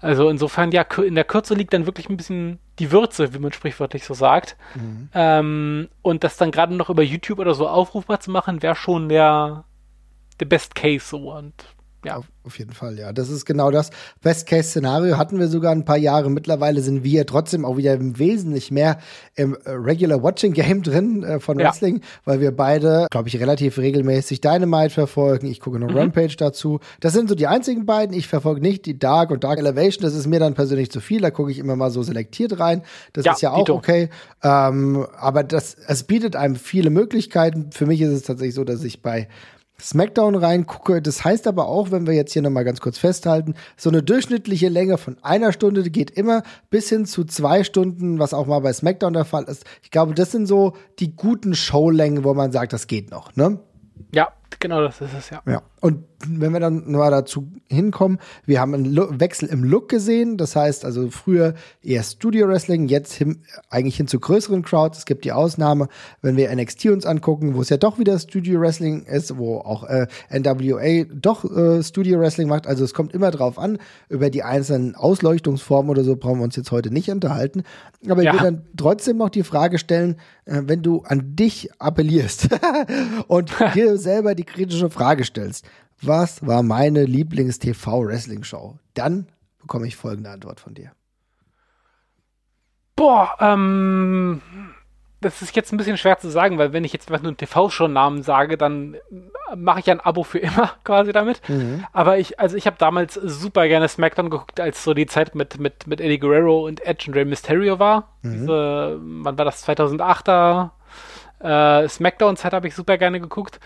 Also 0.00 0.28
insofern, 0.28 0.70
ja, 0.72 0.84
in 1.04 1.14
der 1.14 1.24
Kürze 1.24 1.54
liegt 1.54 1.72
dann 1.72 1.86
wirklich 1.86 2.08
ein 2.08 2.16
bisschen 2.16 2.58
die 2.78 2.92
Würze, 2.92 3.34
wie 3.34 3.38
man 3.38 3.52
sprichwörtlich 3.52 4.04
so 4.04 4.14
sagt. 4.14 4.56
Ähm, 5.14 5.88
und 6.02 6.24
das 6.24 6.36
dann 6.36 6.50
gerade 6.50 6.74
noch 6.74 6.90
über 6.90 7.02
YouTube 7.02 7.38
oder 7.38 7.54
so 7.54 7.68
aufrufbar 7.68 8.20
zu 8.20 8.30
machen, 8.30 8.62
wäre 8.62 8.76
schon 8.76 9.08
der, 9.08 9.64
der 10.40 10.46
Best 10.46 10.74
Case 10.74 11.06
so. 11.06 11.32
Und 11.32 11.54
ja, 12.04 12.20
Auf, 12.44 12.58
jeden 12.58 12.72
Fall, 12.72 12.96
ja. 12.98 13.12
Das 13.12 13.28
ist 13.28 13.44
genau 13.44 13.70
das. 13.72 13.90
Best-Case-Szenario 14.22 15.18
hatten 15.18 15.38
wir 15.38 15.48
sogar 15.48 15.72
ein 15.72 15.84
paar 15.84 15.96
Jahre. 15.96 16.30
Mittlerweile 16.30 16.80
sind 16.80 17.02
wir 17.02 17.26
trotzdem 17.26 17.64
auch 17.64 17.76
wieder 17.76 17.94
im 17.94 18.18
Wesentlich 18.18 18.70
mehr 18.70 18.98
im 19.34 19.54
äh, 19.64 19.70
Regular 19.70 20.22
Watching 20.22 20.52
Game 20.52 20.82
drin 20.84 21.24
äh, 21.24 21.40
von 21.40 21.58
Ja. 21.58 21.66
Wrestling, 21.66 22.00
weil 22.24 22.40
wir 22.40 22.52
beide, 22.52 23.06
glaube 23.10 23.28
ich, 23.28 23.38
relativ 23.40 23.78
regelmäßig 23.78 24.40
Dynamite 24.40 24.90
verfolgen. 24.90 25.46
Ich 25.48 25.60
gucke 25.60 25.78
noch 25.80 25.92
Rampage 25.94 26.36
dazu. 26.36 26.78
Das 27.00 27.12
sind 27.12 27.28
so 27.28 27.34
die 27.34 27.48
einzigen 27.48 27.84
beiden. 27.84 28.14
Ich 28.16 28.28
verfolge 28.28 28.60
nicht 28.60 28.86
die 28.86 28.98
Dark 28.98 29.30
und 29.30 29.42
Dark 29.44 29.58
Elevation. 29.58 30.02
Das 30.02 30.14
ist 30.14 30.26
mir 30.28 30.38
dann 30.40 30.54
persönlich 30.54 30.90
zu 30.92 31.00
viel. 31.00 31.20
Da 31.20 31.30
gucke 31.30 31.50
ich 31.50 31.58
immer 31.58 31.74
mal 31.76 31.90
so 31.90 32.02
selektiert 32.04 32.60
rein. 32.60 32.82
Das 33.12 33.24
Ja, 33.24 33.32
ist 33.32 33.42
ja 33.42 33.50
auch 33.50 33.64
Dito. 33.64 33.74
okay. 33.74 34.08
Ähm, 34.42 35.04
aber 35.18 35.42
das, 35.42 35.74
es 35.86 36.04
bietet 36.04 36.36
einem 36.36 36.54
viele 36.56 36.90
Möglichkeiten. 36.90 37.70
Für 37.72 37.86
mich 37.86 38.00
ist 38.00 38.10
es 38.12 38.22
tatsächlich 38.22 38.54
so, 38.54 38.64
dass 38.64 38.84
ich 38.84 39.02
bei 39.02 39.28
SmackDown 39.80 40.34
reingucke. 40.34 41.00
Das 41.02 41.24
heißt 41.24 41.46
aber 41.46 41.68
auch, 41.68 41.90
wenn 41.90 42.06
wir 42.06 42.14
jetzt 42.14 42.32
hier 42.32 42.42
nochmal 42.42 42.64
ganz 42.64 42.80
kurz 42.80 42.98
festhalten, 42.98 43.54
so 43.76 43.90
eine 43.90 44.02
durchschnittliche 44.02 44.68
Länge 44.68 44.98
von 44.98 45.16
einer 45.22 45.52
Stunde 45.52 45.88
geht 45.90 46.10
immer 46.10 46.42
bis 46.70 46.88
hin 46.88 47.06
zu 47.06 47.24
zwei 47.24 47.64
Stunden, 47.64 48.18
was 48.18 48.34
auch 48.34 48.46
mal 48.46 48.60
bei 48.60 48.72
SmackDown 48.72 49.12
der 49.12 49.24
Fall 49.24 49.44
ist. 49.44 49.64
Ich 49.82 49.90
glaube, 49.90 50.14
das 50.14 50.32
sind 50.32 50.46
so 50.46 50.74
die 50.98 51.14
guten 51.14 51.54
Showlängen, 51.54 52.24
wo 52.24 52.34
man 52.34 52.52
sagt, 52.52 52.72
das 52.72 52.86
geht 52.86 53.10
noch, 53.10 53.36
ne? 53.36 53.58
ja, 54.12 54.28
genau 54.58 54.80
das 54.82 55.00
ist 55.00 55.14
es 55.14 55.30
ja. 55.30 55.42
Ja. 55.46 55.62
Und 55.80 56.04
wenn 56.26 56.52
wir 56.52 56.58
dann 56.58 56.90
mal 56.90 57.10
dazu 57.10 57.48
hinkommen, 57.68 58.18
wir 58.44 58.60
haben 58.60 58.74
einen 58.74 58.86
Lo 58.86 59.08
Wechsel 59.20 59.48
im 59.48 59.62
Look 59.62 59.88
gesehen. 59.88 60.36
Das 60.36 60.56
heißt 60.56 60.84
also 60.84 61.10
früher 61.10 61.54
eher 61.82 62.02
Studio 62.02 62.48
Wrestling, 62.48 62.88
jetzt 62.88 63.12
hin, 63.12 63.42
eigentlich 63.70 63.96
hin 63.96 64.08
zu 64.08 64.18
größeren 64.18 64.62
Crowds. 64.62 64.98
Es 64.98 65.04
gibt 65.06 65.24
die 65.24 65.32
Ausnahme, 65.32 65.88
wenn 66.20 66.36
wir 66.36 66.54
NXT 66.54 66.86
uns 66.86 67.06
angucken, 67.06 67.54
wo 67.54 67.60
es 67.60 67.68
ja 67.68 67.76
doch 67.76 67.98
wieder 67.98 68.18
Studio 68.18 68.60
Wrestling 68.60 69.04
ist, 69.04 69.36
wo 69.36 69.58
auch 69.58 69.84
äh, 69.84 70.06
NWA 70.30 71.04
doch 71.12 71.44
äh, 71.44 71.82
Studio 71.84 72.18
Wrestling 72.18 72.48
macht. 72.48 72.66
Also 72.66 72.84
es 72.84 72.94
kommt 72.94 73.14
immer 73.14 73.30
drauf 73.30 73.58
an. 73.58 73.78
Über 74.08 74.30
die 74.30 74.42
einzelnen 74.42 74.96
Ausleuchtungsformen 74.96 75.90
oder 75.90 76.02
so 76.02 76.16
brauchen 76.16 76.38
wir 76.38 76.44
uns 76.44 76.56
jetzt 76.56 76.72
heute 76.72 76.90
nicht 76.90 77.10
unterhalten. 77.10 77.62
Aber 78.08 78.22
ja. 78.22 78.32
ich 78.32 78.40
will 78.40 78.44
dann 78.44 78.66
trotzdem 78.76 79.18
noch 79.18 79.30
die 79.30 79.44
Frage 79.44 79.78
stellen, 79.78 80.16
äh, 80.46 80.62
wenn 80.64 80.82
du 80.82 81.02
an 81.02 81.36
dich 81.36 81.70
appellierst 81.78 82.48
und 83.28 83.52
dir 83.74 83.98
selber 83.98 84.34
die 84.34 84.44
kritische 84.44 84.90
Frage 84.90 85.24
stellst, 85.24 85.64
was 86.00 86.46
war 86.46 86.62
meine 86.62 87.04
Lieblings-TV-Wrestling-Show? 87.04 88.78
Dann 88.94 89.28
bekomme 89.60 89.86
ich 89.86 89.96
folgende 89.96 90.30
Antwort 90.30 90.60
von 90.60 90.74
dir. 90.74 90.92
Boah, 92.96 93.36
ähm, 93.40 94.40
das 95.20 95.42
ist 95.42 95.54
jetzt 95.56 95.72
ein 95.72 95.76
bisschen 95.76 95.96
schwer 95.96 96.18
zu 96.18 96.30
sagen, 96.30 96.58
weil 96.58 96.72
wenn 96.72 96.84
ich 96.84 96.92
jetzt 96.92 97.08
einfach 97.08 97.22
nur 97.22 97.30
einen 97.30 97.36
TV-Show-Namen 97.36 98.22
sage, 98.22 98.56
dann 98.56 98.96
mache 99.56 99.80
ich 99.80 99.90
ein 99.90 100.00
Abo 100.00 100.22
für 100.22 100.38
immer 100.38 100.72
quasi 100.84 101.12
damit. 101.12 101.46
Mhm. 101.48 101.84
Aber 101.92 102.18
ich, 102.18 102.38
also 102.38 102.56
ich 102.56 102.66
habe 102.66 102.76
damals 102.78 103.14
super 103.14 103.66
gerne 103.66 103.88
SmackDown 103.88 104.30
geguckt, 104.30 104.60
als 104.60 104.84
so 104.84 104.94
die 104.94 105.06
Zeit 105.06 105.34
mit, 105.34 105.58
mit, 105.58 105.86
mit 105.86 106.00
Eddie 106.00 106.18
Guerrero 106.18 106.66
und 106.66 106.84
Edge 106.84 107.06
und 107.08 107.14
Rey 107.14 107.24
Mysterio 107.24 107.78
war. 107.78 108.16
Mhm. 108.22 108.32
Diese, 108.32 108.98
wann 109.00 109.38
war 109.38 109.44
das? 109.44 109.66
2008er 109.66 110.70
äh, 111.40 111.88
SmackDown-Zeit 111.88 112.52
habe 112.52 112.68
ich 112.68 112.74
super 112.74 112.98
gerne 112.98 113.20
geguckt. 113.20 113.60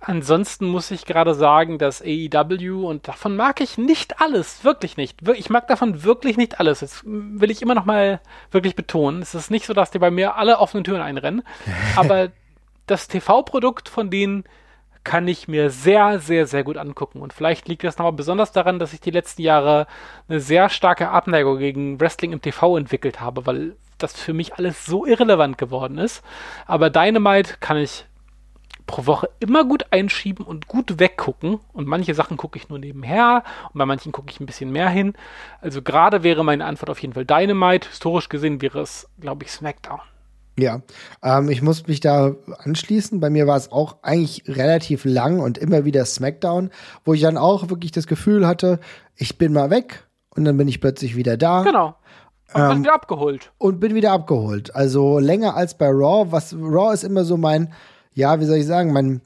Ansonsten 0.00 0.66
muss 0.66 0.90
ich 0.90 1.06
gerade 1.06 1.34
sagen, 1.34 1.78
dass 1.78 2.02
AEW 2.02 2.86
und 2.86 3.08
davon 3.08 3.34
mag 3.34 3.60
ich 3.60 3.78
nicht 3.78 4.20
alles, 4.20 4.62
wirklich 4.62 4.96
nicht. 4.96 5.18
Ich 5.34 5.48
mag 5.48 5.66
davon 5.68 6.04
wirklich 6.04 6.36
nicht 6.36 6.60
alles. 6.60 6.80
Das 6.80 7.02
will 7.04 7.50
ich 7.50 7.62
immer 7.62 7.74
noch 7.74 7.86
mal 7.86 8.20
wirklich 8.50 8.76
betonen. 8.76 9.22
Es 9.22 9.34
ist 9.34 9.50
nicht 9.50 9.66
so, 9.66 9.72
dass 9.72 9.90
die 9.90 9.98
bei 9.98 10.10
mir 10.10 10.36
alle 10.36 10.58
offenen 10.58 10.84
Türen 10.84 11.00
einrennen, 11.00 11.42
aber 11.96 12.28
das 12.86 13.08
TV-Produkt 13.08 13.88
von 13.88 14.10
denen 14.10 14.44
kann 15.02 15.28
ich 15.28 15.46
mir 15.46 15.70
sehr, 15.70 16.18
sehr, 16.18 16.46
sehr 16.46 16.64
gut 16.64 16.76
angucken. 16.76 17.20
Und 17.20 17.32
vielleicht 17.32 17.68
liegt 17.68 17.84
das 17.84 17.96
nochmal 17.96 18.12
besonders 18.12 18.50
daran, 18.52 18.78
dass 18.78 18.92
ich 18.92 19.00
die 19.00 19.12
letzten 19.12 19.42
Jahre 19.42 19.86
eine 20.28 20.40
sehr 20.40 20.68
starke 20.68 21.08
Abneigung 21.08 21.58
gegen 21.58 22.00
Wrestling 22.00 22.32
im 22.32 22.42
TV 22.42 22.76
entwickelt 22.76 23.20
habe, 23.20 23.46
weil 23.46 23.76
das 23.98 24.14
für 24.14 24.34
mich 24.34 24.54
alles 24.54 24.84
so 24.84 25.06
irrelevant 25.06 25.58
geworden 25.58 25.96
ist. 25.98 26.24
Aber 26.66 26.90
Dynamite 26.90 27.54
kann 27.60 27.76
ich 27.76 28.04
pro 28.86 29.06
Woche 29.06 29.28
immer 29.40 29.64
gut 29.64 29.86
einschieben 29.90 30.44
und 30.44 30.68
gut 30.68 30.98
weggucken. 30.98 31.60
Und 31.72 31.86
manche 31.86 32.14
Sachen 32.14 32.36
gucke 32.36 32.58
ich 32.58 32.68
nur 32.68 32.78
nebenher 32.78 33.42
und 33.72 33.78
bei 33.78 33.86
manchen 33.86 34.12
gucke 34.12 34.30
ich 34.30 34.40
ein 34.40 34.46
bisschen 34.46 34.70
mehr 34.70 34.88
hin. 34.88 35.14
Also 35.60 35.82
gerade 35.82 36.22
wäre 36.22 36.44
meine 36.44 36.64
Antwort 36.64 36.90
auf 36.90 37.00
jeden 37.00 37.14
Fall 37.14 37.24
Dynamite. 37.24 37.88
Historisch 37.88 38.28
gesehen 38.28 38.62
wäre 38.62 38.80
es, 38.80 39.08
glaube 39.20 39.44
ich, 39.44 39.50
SmackDown. 39.50 40.00
Ja, 40.58 40.80
ähm, 41.22 41.50
ich 41.50 41.60
muss 41.60 41.86
mich 41.86 42.00
da 42.00 42.34
anschließen. 42.58 43.20
Bei 43.20 43.28
mir 43.28 43.46
war 43.46 43.56
es 43.56 43.70
auch 43.70 43.98
eigentlich 44.02 44.44
relativ 44.46 45.04
lang 45.04 45.40
und 45.40 45.58
immer 45.58 45.84
wieder 45.84 46.04
SmackDown, 46.06 46.70
wo 47.04 47.12
ich 47.12 47.20
dann 47.20 47.36
auch 47.36 47.68
wirklich 47.68 47.92
das 47.92 48.06
Gefühl 48.06 48.46
hatte, 48.46 48.80
ich 49.16 49.36
bin 49.36 49.52
mal 49.52 49.68
weg 49.68 50.06
und 50.30 50.44
dann 50.44 50.56
bin 50.56 50.68
ich 50.68 50.80
plötzlich 50.80 51.14
wieder 51.14 51.36
da. 51.36 51.62
Genau. 51.62 51.96
Und 52.54 52.62
ähm, 52.62 52.68
bin 52.68 52.84
wieder 52.84 52.94
abgeholt. 52.94 53.52
Und 53.58 53.80
bin 53.80 53.94
wieder 53.94 54.12
abgeholt. 54.12 54.74
Also 54.74 55.18
länger 55.18 55.56
als 55.56 55.76
bei 55.76 55.88
Raw. 55.88 56.30
Was 56.30 56.54
Raw 56.54 56.94
ist 56.94 57.04
immer 57.04 57.24
so 57.24 57.36
mein, 57.36 57.72
ja, 58.16 58.40
wie 58.40 58.46
soll 58.46 58.56
ich 58.56 58.66
sagen, 58.66 58.92
mein 58.92 59.20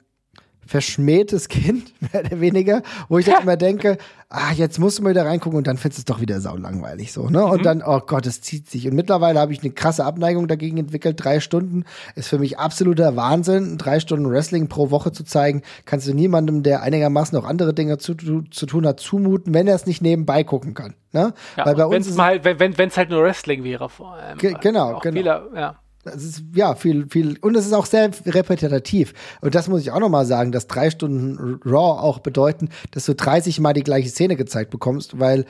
verschmähtes 0.67 1.49
Kind, 1.49 1.93
mehr 2.13 2.25
oder 2.25 2.41
weniger, 2.41 2.83
wo 3.09 3.19
ich 3.19 3.27
dann 3.27 3.43
immer 3.43 3.57
denke, 3.57 3.99
ah, 4.29 4.53
jetzt 4.53 4.79
musst 4.79 4.99
du 4.99 5.03
mal 5.03 5.11
wieder 5.11 5.25
reingucken 5.25 5.57
und 5.57 5.67
dann 5.67 5.77
findest 5.77 5.99
du 5.99 6.01
es 6.03 6.05
doch 6.17 6.21
wieder 6.21 6.41
saulangweilig 6.41 7.13
so, 7.13 7.29
ne? 7.29 7.39
Mhm. 7.39 7.51
Und 7.51 7.67
dann, 7.67 7.83
oh 7.85 8.01
Gott, 8.01 8.27
es 8.27 8.41
zieht 8.41 8.69
sich. 8.69 8.87
Und 8.87 8.95
mittlerweile 8.95 9.41
habe 9.41 9.53
ich 9.53 9.63
eine 9.63 9.73
krasse 9.73 10.05
Abneigung 10.05 10.49
dagegen 10.49 10.77
entwickelt. 10.77 11.23
Drei 11.23 11.41
Stunden 11.41 11.85
ist 12.15 12.29
für 12.29 12.39
mich 12.39 12.59
absoluter 12.59 13.17
Wahnsinn. 13.17 13.79
Drei 13.79 14.01
Stunden 14.01 14.31
Wrestling 14.31 14.69
pro 14.69 14.91
Woche 14.91 15.13
zu 15.13 15.25
zeigen, 15.25 15.63
kannst 15.87 16.07
du 16.07 16.15
niemandem, 16.15 16.63
der 16.63 16.83
einigermaßen 16.83 17.37
auch 17.39 17.45
andere 17.45 17.75
Dinge 17.75 17.99
zu, 17.99 18.15
zu 18.15 18.67
tun 18.67 18.87
hat, 18.87 19.01
zumuten, 19.01 19.55
wenn 19.55 19.67
er 19.69 19.77
es 19.77 19.87
nicht 19.87 20.03
nebenbei 20.03 20.45
gucken 20.45 20.75
kann. 20.75 20.95
Ne? 21.13 21.33
Ja, 21.57 21.67
Weil 21.67 21.75
bei 21.75 21.87
uns 21.87 22.07
ist 22.07 22.17
mal, 22.17 22.45
wenn 22.45 22.73
es 22.73 22.97
halt 22.97 23.11
nur 23.11 23.23
Wrestling 23.23 23.65
wäre 23.65 23.89
vor 23.89 24.15
allem. 24.15 24.39
Genau, 24.39 25.01
genau. 25.01 25.01
Viele, 25.01 25.49
ja. 25.55 25.81
Es 26.05 26.25
ist 26.25 26.43
ja 26.55 26.75
viel, 26.75 27.07
viel 27.11 27.39
und 27.41 27.57
es 27.57 27.67
ist 27.67 27.75
auch 27.75 27.85
sehr 27.85 28.11
repetitiv. 28.27 29.13
Und 29.43 29.55
das 29.55 29.69
muss 29.69 29.83
ich 29.83 29.91
auch 29.91 30.01
nochmal 30.01 30.25
sagen, 30.25 30.51
dass 30.51 30.67
drei 30.67 30.91
Stunden 30.91 31.61
Raw 31.65 32.01
auch 32.01 32.21
bedeuten, 32.21 32.71
dass 32.93 33.05
du 33.05 33.15
30 33.15 33.61
Mal 33.61 33.75
die 33.75 33.83
gleiche 33.83 34.09
Szene 34.09 34.37
gezeigt 34.37 34.71
bekommst, 34.71 35.21
weil 35.21 35.45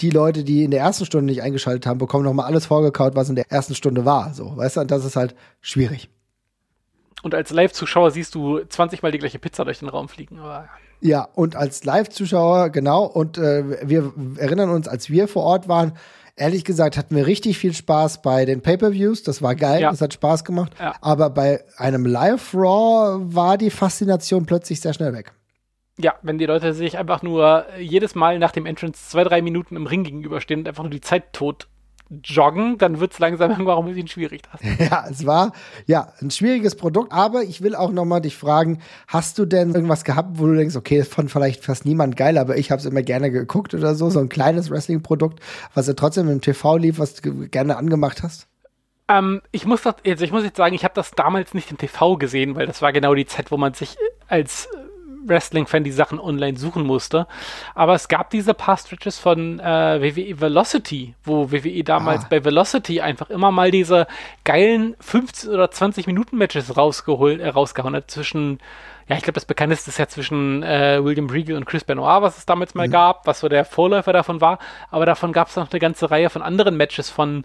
die 0.00 0.10
Leute, 0.10 0.44
die 0.44 0.64
in 0.64 0.70
der 0.70 0.80
ersten 0.80 1.06
Stunde 1.06 1.26
nicht 1.26 1.42
eingeschaltet 1.42 1.86
haben, 1.86 1.98
bekommen 1.98 2.24
nochmal 2.24 2.46
alles 2.46 2.66
vorgekaut, 2.66 3.14
was 3.14 3.28
in 3.28 3.36
der 3.36 3.50
ersten 3.50 3.74
Stunde 3.74 4.04
war. 4.04 4.34
So, 4.34 4.56
weißt 4.56 4.76
du, 4.76 4.80
und 4.80 4.90
das 4.90 5.04
ist 5.04 5.16
halt 5.16 5.34
schwierig. 5.60 6.10
Und 7.22 7.34
als 7.34 7.50
Live-Zuschauer 7.50 8.10
siehst 8.10 8.34
du 8.34 8.60
20 8.60 9.02
Mal 9.02 9.12
die 9.12 9.18
gleiche 9.18 9.38
Pizza 9.38 9.64
durch 9.64 9.78
den 9.78 9.88
Raum 9.88 10.08
fliegen. 10.08 10.38
Aber 10.38 10.68
ja, 11.00 11.28
und 11.34 11.56
als 11.56 11.84
Live-Zuschauer, 11.84 12.70
genau, 12.70 13.04
und 13.04 13.38
äh, 13.38 13.88
wir 13.88 14.12
erinnern 14.36 14.70
uns, 14.70 14.88
als 14.88 15.10
wir 15.10 15.28
vor 15.28 15.42
Ort 15.42 15.68
waren, 15.68 15.92
Ehrlich 16.36 16.64
gesagt 16.64 16.96
hatten 16.96 17.14
wir 17.14 17.26
richtig 17.26 17.58
viel 17.58 17.72
Spaß 17.72 18.22
bei 18.22 18.44
den 18.44 18.60
Pay-per-Views. 18.60 19.22
Das 19.22 19.40
war 19.40 19.54
geil, 19.54 19.82
ja. 19.82 19.90
das 19.90 20.00
hat 20.00 20.14
Spaß 20.14 20.44
gemacht. 20.44 20.72
Ja. 20.80 20.94
Aber 21.00 21.30
bei 21.30 21.62
einem 21.76 22.06
Live-Raw 22.06 23.20
war 23.34 23.56
die 23.56 23.70
Faszination 23.70 24.44
plötzlich 24.44 24.80
sehr 24.80 24.94
schnell 24.94 25.12
weg. 25.12 25.32
Ja, 25.96 26.14
wenn 26.22 26.38
die 26.38 26.46
Leute 26.46 26.74
sich 26.74 26.98
einfach 26.98 27.22
nur 27.22 27.66
jedes 27.78 28.16
Mal 28.16 28.40
nach 28.40 28.50
dem 28.50 28.66
Entrance 28.66 29.10
zwei, 29.10 29.22
drei 29.22 29.42
Minuten 29.42 29.76
im 29.76 29.86
Ring 29.86 30.02
gegenüberstehen 30.02 30.60
und 30.60 30.68
einfach 30.68 30.82
nur 30.82 30.90
die 30.90 31.00
Zeit 31.00 31.32
tot 31.32 31.68
joggen, 32.22 32.78
dann 32.78 33.00
wird 33.00 33.12
es 33.12 33.18
langsam 33.18 33.50
irgendwann 33.52 33.78
ein 33.78 33.86
bisschen 33.86 34.08
schwierig. 34.08 34.42
Ja, 34.78 35.06
es 35.08 35.24
war 35.24 35.52
ja 35.86 36.12
ein 36.20 36.30
schwieriges 36.30 36.74
Produkt, 36.74 37.12
aber 37.12 37.42
ich 37.42 37.62
will 37.62 37.74
auch 37.74 37.90
noch 37.90 38.04
mal 38.04 38.20
dich 38.20 38.36
fragen, 38.36 38.80
hast 39.06 39.38
du 39.38 39.46
denn 39.46 39.74
irgendwas 39.74 40.04
gehabt, 40.04 40.38
wo 40.38 40.46
du 40.46 40.54
denkst, 40.54 40.76
okay, 40.76 40.98
das 40.98 41.08
fand 41.08 41.30
vielleicht 41.30 41.64
fast 41.64 41.84
niemand 41.84 42.16
geil, 42.16 42.38
aber 42.38 42.56
ich 42.56 42.70
habe 42.70 42.80
es 42.80 42.86
immer 42.86 43.02
gerne 43.02 43.30
geguckt 43.30 43.74
oder 43.74 43.94
so, 43.94 44.10
so 44.10 44.20
ein 44.20 44.28
kleines 44.28 44.70
Wrestling-Produkt, 44.70 45.40
was 45.74 45.86
du 45.86 45.94
trotzdem 45.94 46.28
im 46.28 46.40
TV 46.40 46.76
lief, 46.76 46.98
was 46.98 47.14
du 47.14 47.48
gerne 47.48 47.76
angemacht 47.76 48.22
hast? 48.22 48.48
Ähm, 49.08 49.42
ich 49.52 49.66
muss 49.66 49.82
das, 49.82 49.96
also 50.06 50.24
ich 50.24 50.32
muss 50.32 50.44
jetzt 50.44 50.56
sagen, 50.56 50.74
ich 50.74 50.84
habe 50.84 50.94
das 50.94 51.10
damals 51.12 51.54
nicht 51.54 51.70
im 51.70 51.78
TV 51.78 52.16
gesehen, 52.16 52.56
weil 52.56 52.66
das 52.66 52.82
war 52.82 52.92
genau 52.92 53.14
die 53.14 53.26
Zeit, 53.26 53.50
wo 53.50 53.56
man 53.56 53.74
sich 53.74 53.96
als 54.28 54.68
Wrestling-Fan 55.26 55.84
die 55.84 55.92
Sachen 55.92 56.18
online 56.18 56.56
suchen 56.56 56.84
musste. 56.84 57.26
Aber 57.74 57.94
es 57.94 58.08
gab 58.08 58.30
diese 58.30 58.54
paar 58.54 58.76
Stretches 58.76 59.18
von 59.18 59.60
äh, 59.60 59.64
WWE 59.64 60.40
Velocity, 60.40 61.14
wo 61.24 61.50
WWE 61.50 61.84
damals 61.84 62.24
ah. 62.24 62.26
bei 62.30 62.44
Velocity 62.44 63.00
einfach 63.00 63.30
immer 63.30 63.50
mal 63.50 63.70
diese 63.70 64.06
geilen 64.44 64.96
15 65.00 65.50
oder 65.50 65.70
20 65.70 66.06
Minuten 66.06 66.36
Matches 66.36 66.76
rausgeholt, 66.76 67.40
äh, 67.40 67.48
rausgehauen 67.48 67.94
hat 67.94 68.10
zwischen 68.10 68.58
ja, 69.08 69.16
ich 69.16 69.22
glaube, 69.22 69.34
das 69.34 69.44
bekannteste 69.44 69.90
ist 69.90 69.98
ja 69.98 70.08
zwischen 70.08 70.62
äh, 70.62 71.04
William 71.04 71.28
Regal 71.28 71.56
und 71.56 71.66
Chris 71.66 71.84
Benoit, 71.84 72.22
was 72.22 72.38
es 72.38 72.46
damals 72.46 72.74
mal 72.74 72.88
mhm. 72.88 72.92
gab, 72.92 73.26
was 73.26 73.40
so 73.40 73.48
der 73.48 73.64
Vorläufer 73.64 74.12
davon 74.12 74.40
war. 74.40 74.58
Aber 74.90 75.04
davon 75.04 75.32
gab 75.32 75.48
es 75.48 75.56
noch 75.56 75.70
eine 75.70 75.80
ganze 75.80 76.10
Reihe 76.10 76.30
von 76.30 76.40
anderen 76.40 76.76
Matches 76.76 77.10
von, 77.10 77.44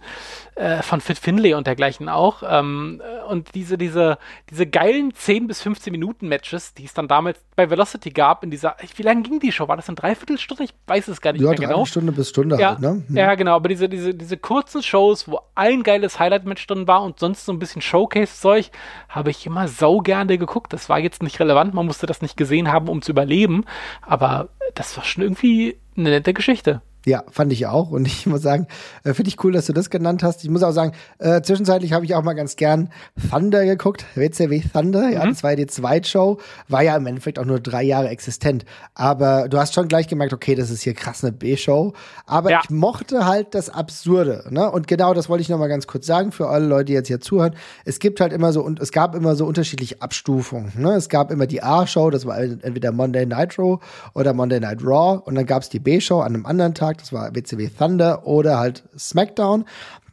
äh, 0.55 0.82
von 0.82 1.01
Fit 1.01 1.18
Finlay 1.18 1.55
und 1.55 1.68
dergleichen 1.68 2.07
auch. 2.07 2.43
Ähm, 2.47 3.01
äh, 3.03 3.30
und 3.30 3.55
diese, 3.55 3.78
diese, 3.78 4.18
diese 4.49 4.68
geilen 4.68 5.14
10 5.14 5.47
bis 5.47 5.62
15 5.62 5.91
Minuten 5.91 6.30
Matches, 6.30 6.74
die 6.74 6.86
es 6.86 6.93
dann 6.93 7.07
damals 7.07 7.39
bei 7.55 7.70
Velocity 7.70 8.12
gab, 8.12 8.43
in 8.43 8.51
dieser, 8.51 8.78
wie 8.95 9.03
lange 9.03 9.24
ging 9.24 9.39
die 9.41 9.51
Show? 9.51 9.68
War 9.68 9.76
das 9.76 9.89
eine 9.89 9.95
Dreiviertelstunde? 9.95 10.64
Ich 10.64 10.74
weiß 10.88 11.10
es 11.10 11.20
gar 11.20 11.34
nicht 11.34 11.41
ja, 11.41 11.49
mehr 11.49 11.57
genau. 11.57 11.84
Stunde 11.86 12.14
bis 12.14 12.30
Stunde 12.30 12.57
ja, 12.57 12.70
halt, 12.70 12.80
ne? 12.80 13.03
Mhm. 13.05 13.18
Ja, 13.18 13.36
genau. 13.36 13.55
Aber 13.55 13.68
diese, 13.68 13.89
diese, 13.89 14.14
diese 14.16 14.38
kurzen 14.38 14.82
Shows, 14.82 15.28
wo 15.28 15.41
ein 15.55 15.84
geiles 15.84 16.20
Highlight-Match 16.20 16.66
drin 16.68 16.88
war 16.88 17.03
und 17.03 17.20
sonst 17.20 17.45
so 17.45 17.51
ein 17.51 17.60
bisschen 17.60 17.82
Showcase-Zeug, 17.82 18.72
habe 19.10 19.32
ich 19.32 19.45
immer 19.45 19.68
sau 19.68 19.99
gerne 19.99 20.38
geguckt. 20.38 20.72
Das 20.72 20.88
war 20.88 20.99
jetzt 20.99 21.22
nicht 21.22 21.38
relevant, 21.50 21.74
man 21.74 21.86
musste 21.86 22.06
das 22.06 22.22
nicht 22.22 22.38
gesehen 22.38 22.72
haben, 22.72 22.88
um 22.88 23.02
zu 23.02 23.12
überleben, 23.12 23.66
aber 24.02 24.50
das 24.76 24.95
war 24.95 25.04
schon 25.04 25.24
irgendwie 25.24 25.78
eine 25.97 26.10
nette 26.12 26.34
Geschichte. 26.34 26.82
Ja, 27.10 27.24
fand 27.32 27.51
ich 27.51 27.66
auch. 27.66 27.89
Und 27.89 28.07
ich 28.07 28.28
muss 28.28 28.43
sagen, 28.43 28.68
äh, 29.03 29.16
finde 29.16 29.30
ich 29.30 29.43
cool, 29.43 29.51
dass 29.51 29.66
du 29.66 29.74
das 29.74 29.89
genannt 29.89 30.22
hast. 30.22 30.43
Ich 30.43 30.49
muss 30.49 30.62
auch 30.62 30.72
sagen, 30.72 30.91
äh, 31.18 31.41
zwischenzeitlich 31.41 31.91
habe 31.93 32.05
ich 32.05 32.14
auch 32.14 32.24
mal 32.24 32.34
ganz 32.34 32.55
gern 32.55 32.89
Thunder 33.32 33.66
geguckt, 33.66 34.05
WCW 34.14 34.62
Thunder. 34.72 35.10
Ja, 35.10 35.26
mhm. 35.26 35.30
das 35.30 35.41
war 35.41 35.51
ja 35.51 35.55
die 35.55 35.66
Zweitshow, 35.66 36.39
war 36.68 36.84
ja 36.84 36.95
im 36.95 37.07
Endeffekt 37.07 37.39
auch 37.39 37.45
nur 37.45 37.60
drei 37.60 37.82
Jahre 37.82 38.10
existent. 38.10 38.64
Aber 38.93 39.49
du 39.49 39.57
hast 39.57 39.74
schon 39.74 39.88
gleich 39.88 40.07
gemerkt, 40.07 40.34
okay, 40.34 40.53
das 40.53 40.70
ist 40.70 40.84
hier 40.84 40.93
krass 40.93 41.24
eine 41.24 41.32
B-Show. 41.32 41.93
Aber 42.28 42.51
ja. 42.51 42.62
ich 42.64 42.70
mochte 42.70 43.26
halt 43.26 43.55
das 43.55 43.70
Absurde. 43.72 44.45
Ne? 44.51 44.70
Und 44.70 44.88
genau 44.88 45.16
das 45.16 45.30
wollte 45.30 45.41
ich 45.41 45.49
noch 45.49 45.57
mal 45.57 45.68
ganz 45.68 45.88
kurz 45.88 46.05
sagen 46.05 46.32
für 46.32 46.49
alle 46.49 46.68
Leute, 46.68 46.86
die 46.86 46.93
jetzt 46.93 47.07
hier 47.07 47.20
zuhören. 47.20 47.55
Es 47.86 47.97
gibt 47.97 48.22
halt 48.22 48.34
immer 48.34 48.53
so, 48.53 48.62
und 48.62 48.80
es 48.80 48.91
gab 48.91 49.16
immer 49.16 49.36
so 49.36 49.47
unterschiedliche 49.47 49.99
Abstufungen. 50.01 50.74
Ne? 50.78 50.91
Es 50.91 51.10
gab 51.10 51.32
immer 51.32 51.47
die 51.47 51.64
A-Show, 51.64 52.12
das 52.12 52.28
war 52.28 52.38
entweder 52.38 52.91
Monday 52.91 53.26
Nitro 53.26 53.80
oder 54.14 54.34
Monday 54.34 54.60
Night 54.60 54.84
Raw. 54.84 55.22
Und 55.26 55.34
dann 55.34 55.47
gab 55.47 55.64
es 55.64 55.70
die 55.70 55.80
B-Show 55.80 56.20
an 56.20 56.36
einem 56.36 56.45
anderen 56.45 56.76
Tag 56.76 56.99
das 57.00 57.14
war 57.14 57.36
WCW 57.36 57.70
Thunder 57.70 58.26
oder 58.26 58.60
halt 58.60 58.84
SmackDown. 58.97 59.66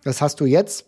Das 0.05 0.20
hast 0.20 0.41
du 0.41 0.47
jetzt 0.47 0.87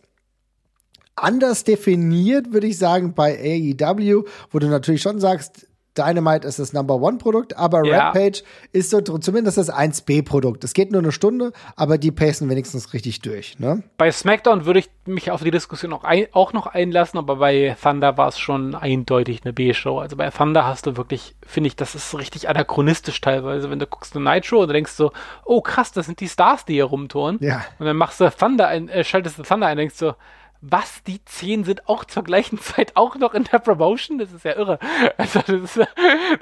anders 1.17 1.65
definiert, 1.65 2.53
würde 2.53 2.67
ich 2.67 2.79
sagen, 2.79 3.15
bei 3.15 3.37
AEW, 3.39 4.25
wo 4.51 4.59
du 4.59 4.69
natürlich 4.69 5.03
schon 5.03 5.21
sagst, 5.21 5.68
Dynamite 5.99 6.47
ist 6.47 6.59
das 6.59 6.73
Number 6.73 6.97
One 6.97 7.19
Produkt, 7.19 7.57
aber 7.57 7.85
Ja. 7.85 8.07
Rampage 8.07 8.43
ist 8.73 8.91
so 8.91 9.01
zumindest 9.01 9.59
das 9.59 9.71
1B 9.71 10.23
Produkt. 10.25 10.65
Es 10.65 10.73
geht 10.73 10.93
nur 10.93 11.03
eine 11.03 11.13
Stunde, 11.13 11.53
aber 11.77 11.99
die 11.99 12.11
pacen 12.11 12.49
wenigstens 12.49 12.93
richtig 12.93 13.21
durch, 13.21 13.59
ne? 13.59 13.83
Bei 13.99 14.11
SmackDown 14.11 14.65
würde 14.65 14.79
ich 14.79 14.91
mich 15.05 15.31
auf 15.31 15.43
die 15.43 15.51
Diskussion 15.51 15.93
auch, 15.93 16.05
ein, 16.05 16.27
auch 16.33 16.53
noch 16.53 16.67
einlassen, 16.67 17.19
aber 17.19 17.37
bei 17.37 17.77
Thunder 17.83 18.17
war 18.17 18.29
es 18.29 18.39
schon 18.39 18.75
eindeutig 18.75 19.41
eine 19.45 19.53
B-Show. 19.53 19.99
Also 19.99 20.17
bei 20.17 20.31
Thunder 20.31 20.67
hast 20.67 20.87
du 20.87 20.97
wirklich, 20.97 21.35
finde 21.47 21.69
ich, 21.69 21.77
das 21.77 21.95
ist 21.95 22.17
richtig 22.17 22.49
anachronistisch 22.49 23.21
teilweise, 23.21 23.71
wenn 23.71 23.79
du 23.79 23.87
guckst 23.87 24.15
eine 24.17 24.31
Nitro 24.31 24.63
und 24.63 24.69
denkst 24.69 24.93
so, 24.93 25.13
oh 25.45 25.61
krass, 25.61 25.93
das 25.93 26.07
sind 26.07 26.21
die 26.21 26.29
Stars, 26.29 26.65
die 26.65 26.75
hier 26.75 26.85
rumtouren. 26.85 27.39
Ja. 27.41 27.65
Und 27.79 27.87
dann 27.87 27.97
machst 27.97 28.21
du 28.21 28.31
Thunder 28.31 28.69
ein, 28.69 28.89
äh, 28.89 29.05
schaltest 29.05 29.39
du 29.39 29.43
Thunder 29.43 29.67
ein 29.67 29.73
und 29.73 29.79
denkst 29.79 29.97
so, 29.97 30.15
was, 30.61 31.03
die 31.07 31.25
zehn 31.25 31.63
sind 31.65 31.89
auch 31.89 32.05
zur 32.05 32.25
gleichen 32.25 32.59
Zeit 32.61 32.97
auch 32.97 33.15
noch 33.17 33.33
in 33.35 33.45
der 33.45 33.59
Promotion? 33.61 34.19
Das 34.19 34.33
ist 34.33 34.45
ja 34.45 34.57
irre. 34.57 34.79
Also 35.17 35.41
das 35.41 35.77
ist, 35.77 35.89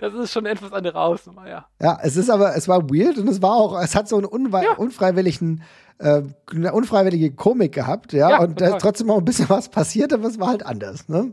das 0.01 0.15
ist 0.15 0.33
schon 0.33 0.47
etwas 0.47 0.73
andere 0.73 0.99
Hausnummer, 0.99 1.49
ja. 1.49 1.67
Ja, 1.81 1.99
es 2.03 2.17
ist 2.17 2.31
aber, 2.31 2.57
es 2.57 2.67
war 2.69 2.89
weird 2.91 3.19
und 3.19 3.29
es 3.29 3.43
war 3.43 3.55
auch, 3.55 3.79
es 3.81 3.95
hat 3.95 4.09
so 4.09 4.17
einen 4.17 4.53
Ja. 4.53 4.73
unfreiwilligen, 4.77 5.63
äh, 5.99 6.23
eine 6.55 6.73
unfreiwillige 6.73 7.33
Komik 7.33 7.73
gehabt, 7.73 8.13
ja, 8.13 8.31
Ja, 8.31 8.41
und 8.41 8.61
da 8.61 8.69
ist 8.77 8.81
trotzdem 8.81 9.11
auch 9.11 9.19
ein 9.19 9.25
bisschen 9.25 9.49
was 9.49 9.69
passiert, 9.69 10.13
aber 10.13 10.29
es 10.29 10.39
war 10.39 10.49
halt 10.49 10.65
anders, 10.67 11.09
ne? 11.09 11.33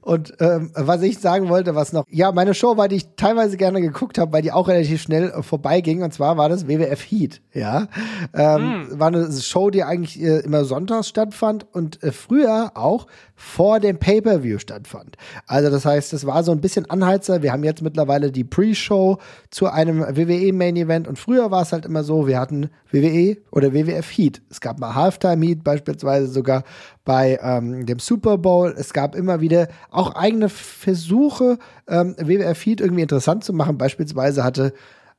Und 0.00 0.34
ähm, 0.40 0.70
was 0.74 1.02
ich 1.02 1.18
sagen 1.18 1.48
wollte, 1.48 1.74
was 1.74 1.92
noch, 1.92 2.04
ja, 2.10 2.30
meine 2.32 2.54
Show 2.54 2.76
war, 2.76 2.88
die 2.88 2.96
ich 2.96 3.08
teilweise 3.16 3.56
gerne 3.56 3.80
geguckt 3.80 4.18
habe, 4.18 4.32
weil 4.32 4.42
die 4.42 4.52
auch 4.52 4.68
relativ 4.68 5.00
schnell 5.02 5.30
äh, 5.30 5.42
vorbeiging, 5.42 6.02
und 6.02 6.12
zwar 6.12 6.36
war 6.36 6.48
das 6.48 6.68
WWF 6.68 7.00
Heat, 7.10 7.40
ja. 7.52 7.88
Ähm, 8.34 8.60
Hm. 8.90 9.00
War 9.00 9.08
eine 9.08 9.30
Show, 9.32 9.70
die 9.70 9.82
eigentlich 9.82 10.20
äh, 10.20 10.40
immer 10.40 10.64
sonntags 10.64 11.08
stattfand 11.08 11.66
und 11.72 12.02
äh, 12.02 12.12
früher 12.12 12.72
auch 12.74 13.06
vor 13.34 13.80
dem 13.80 13.98
Pay-Per-View 13.98 14.58
stattfand. 14.58 15.16
Also 15.46 15.70
das 15.70 15.86
heißt, 15.86 16.12
es 16.12 16.26
war 16.26 16.42
so 16.44 16.52
ein 16.52 16.60
bisschen 16.60 16.88
Anheizer. 16.90 17.42
Wir 17.42 17.52
haben 17.52 17.64
jetzt 17.64 17.80
mittlerweile 17.82 18.30
die 18.30 18.44
Pre-Show 18.44 19.16
zu 19.50 19.66
einem 19.68 20.00
WWE-Main-Event 20.00 21.08
und 21.08 21.18
früher 21.18 21.50
war 21.50 21.62
es 21.62 21.72
halt 21.72 21.86
immer 21.86 22.04
so, 22.04 22.26
wir 22.26 22.38
hatten 22.38 22.68
WWE 22.92 23.38
oder 23.50 23.69
WWF 23.72 24.10
Heat. 24.10 24.42
Es 24.50 24.60
gab 24.60 24.78
mal 24.78 24.94
Halftime 24.94 25.44
Heat 25.44 25.64
beispielsweise 25.64 26.28
sogar 26.28 26.64
bei 27.04 27.38
ähm, 27.42 27.86
dem 27.86 27.98
Super 27.98 28.38
Bowl. 28.38 28.74
Es 28.76 28.92
gab 28.92 29.14
immer 29.14 29.40
wieder 29.40 29.68
auch 29.90 30.14
eigene 30.14 30.48
Versuche, 30.48 31.58
ähm, 31.88 32.14
WWF 32.18 32.64
Heat 32.64 32.80
irgendwie 32.80 33.02
interessant 33.02 33.44
zu 33.44 33.52
machen. 33.52 33.78
Beispielsweise 33.78 34.44
hatte 34.44 34.72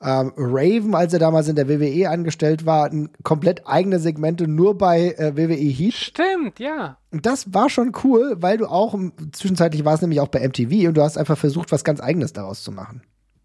ähm, 0.03 0.33
Raven, 0.35 0.95
als 0.95 1.13
er 1.13 1.19
damals 1.19 1.47
in 1.47 1.55
der 1.55 1.69
WWE 1.69 2.09
angestellt 2.09 2.65
war, 2.65 2.87
ein 2.87 3.09
komplett 3.23 3.67
eigene 3.67 3.99
Segmente 3.99 4.47
nur 4.47 4.77
bei 4.77 5.11
äh, 5.11 5.35
WWE 5.35 5.55
Heat. 5.55 5.93
Stimmt, 5.93 6.59
ja. 6.59 6.97
Und 7.11 7.25
das 7.25 7.53
war 7.53 7.69
schon 7.69 7.91
cool, 8.03 8.35
weil 8.39 8.57
du 8.57 8.65
auch, 8.65 8.97
zwischenzeitlich 9.31 9.85
war 9.85 9.93
es 9.93 10.01
nämlich 10.01 10.19
auch 10.19 10.29
bei 10.29 10.47
MTV 10.47 10.87
und 10.87 10.95
du 10.95 11.03
hast 11.03 11.17
einfach 11.17 11.37
versucht, 11.37 11.71
was 11.71 11.83
ganz 11.83 12.01
Eigenes 12.01 12.33
daraus 12.33 12.63
zu 12.63 12.71
machen. 12.71 13.03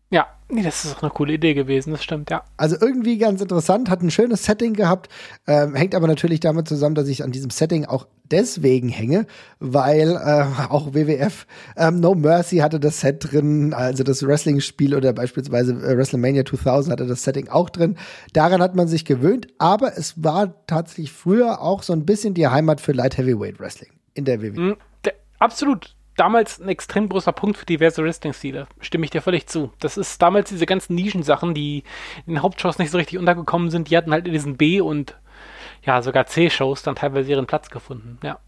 Ja, 0.09 0.29
nee, 0.49 0.63
das 0.63 0.85
ist 0.85 0.97
auch 0.97 1.03
eine 1.03 1.11
coole 1.11 1.33
Idee 1.33 1.55
gewesen, 1.55 1.91
das 1.91 2.05
stimmt, 2.05 2.31
ja. 2.31 2.45
Also 2.57 2.77
irgendwie 2.81 3.19
ganz 3.19 3.41
interessant, 3.41 3.91
hat 3.91 4.03
ein 4.03 4.13
schönes 4.13 4.45
Setting 4.45 4.75
gehabt, 4.75 5.09
ähm, 5.49 5.75
hängt 5.75 5.97
aber 5.97 6.07
natürlich 6.07 6.39
damit 6.39 6.69
zusammen, 6.69 6.95
dass 6.95 7.09
ich 7.09 7.25
an 7.25 7.33
diesem 7.33 7.51
Setting 7.51 7.87
auch 7.87 8.07
deswegen 8.31 8.89
hänge, 8.89 9.27
weil 9.59 10.11
äh, 10.11 10.71
auch 10.71 10.95
WWF 10.95 11.49
ähm, 11.77 11.99
No 11.99 12.15
Mercy 12.15 12.59
hatte 12.59 12.79
das 12.79 13.01
Set 13.01 13.33
drin, 13.33 13.75
also 13.75 14.05
das 14.05 14.25
Wrestling-Spiel 14.25 14.95
oder 14.95 15.13
beispielsweise 15.13 15.73
äh, 15.73 15.97
WrestleMania 15.97 16.45
2000 16.45 16.93
hatte 16.93 17.07
das 17.07 17.25
Setting 17.25 17.49
auch 17.49 17.69
drin. 17.69 17.97
Daran 18.33 18.63
hat 18.63 18.77
man 18.77 18.87
sich 18.87 19.05
gewöhnt, 19.05 19.49
aber 19.59 19.99
es 19.99 20.23
war 20.23 20.67
tatsächlich 20.69 21.11
früher 21.11 21.61
auch 21.61 21.83
so 21.83 21.93
ein 21.93 22.07
bisschen 22.07 22.35
die 22.35 22.47
Heimat 22.47 22.81
für 22.81 22.93
Light 22.93 23.19
Heavyweight 23.19 23.59
Wrestling 23.59 23.91
in 24.15 24.25
der 24.25 24.41
WWE. 24.41 24.61
Mhm, 24.61 24.77
der, 25.05 25.15
absolut. 25.41 25.96
Damals 26.17 26.61
ein 26.61 26.69
extrem 26.69 27.09
großer 27.09 27.33
Punkt 27.33 27.59
für 27.59 27.67
diverse 27.67 28.03
Wrestling-Stile. 28.03 28.67
Stimme 28.81 29.05
ich 29.05 29.11
dir 29.11 29.21
völlig 29.21 29.47
zu. 29.47 29.71
Das 29.81 29.99
ist 29.99 30.21
damals 30.23 30.49
diese 30.49 30.65
ganzen 30.65 30.95
Nischensachen, 30.95 31.55
die 31.55 31.85
in 32.27 32.35
den 32.35 32.43
Hauptshows 32.43 32.79
nicht 32.79 32.91
so 32.91 32.99
richtig 32.99 33.19
untergekommen 33.19 33.71
sind. 33.71 33.91
Die 33.91 33.97
hatten 33.97 34.13
halt 34.13 34.27
in 34.27 34.33
diesen 34.33 34.57
B- 34.57 34.81
und 34.81 35.17
ja, 35.83 36.01
sogar 36.03 36.27
C-Shows 36.27 36.83
dann 36.83 36.97
teilweise 36.97 37.31
ihren 37.31 37.47
Platz 37.47 37.69
gefunden. 37.69 38.19
Ja. 38.23 38.39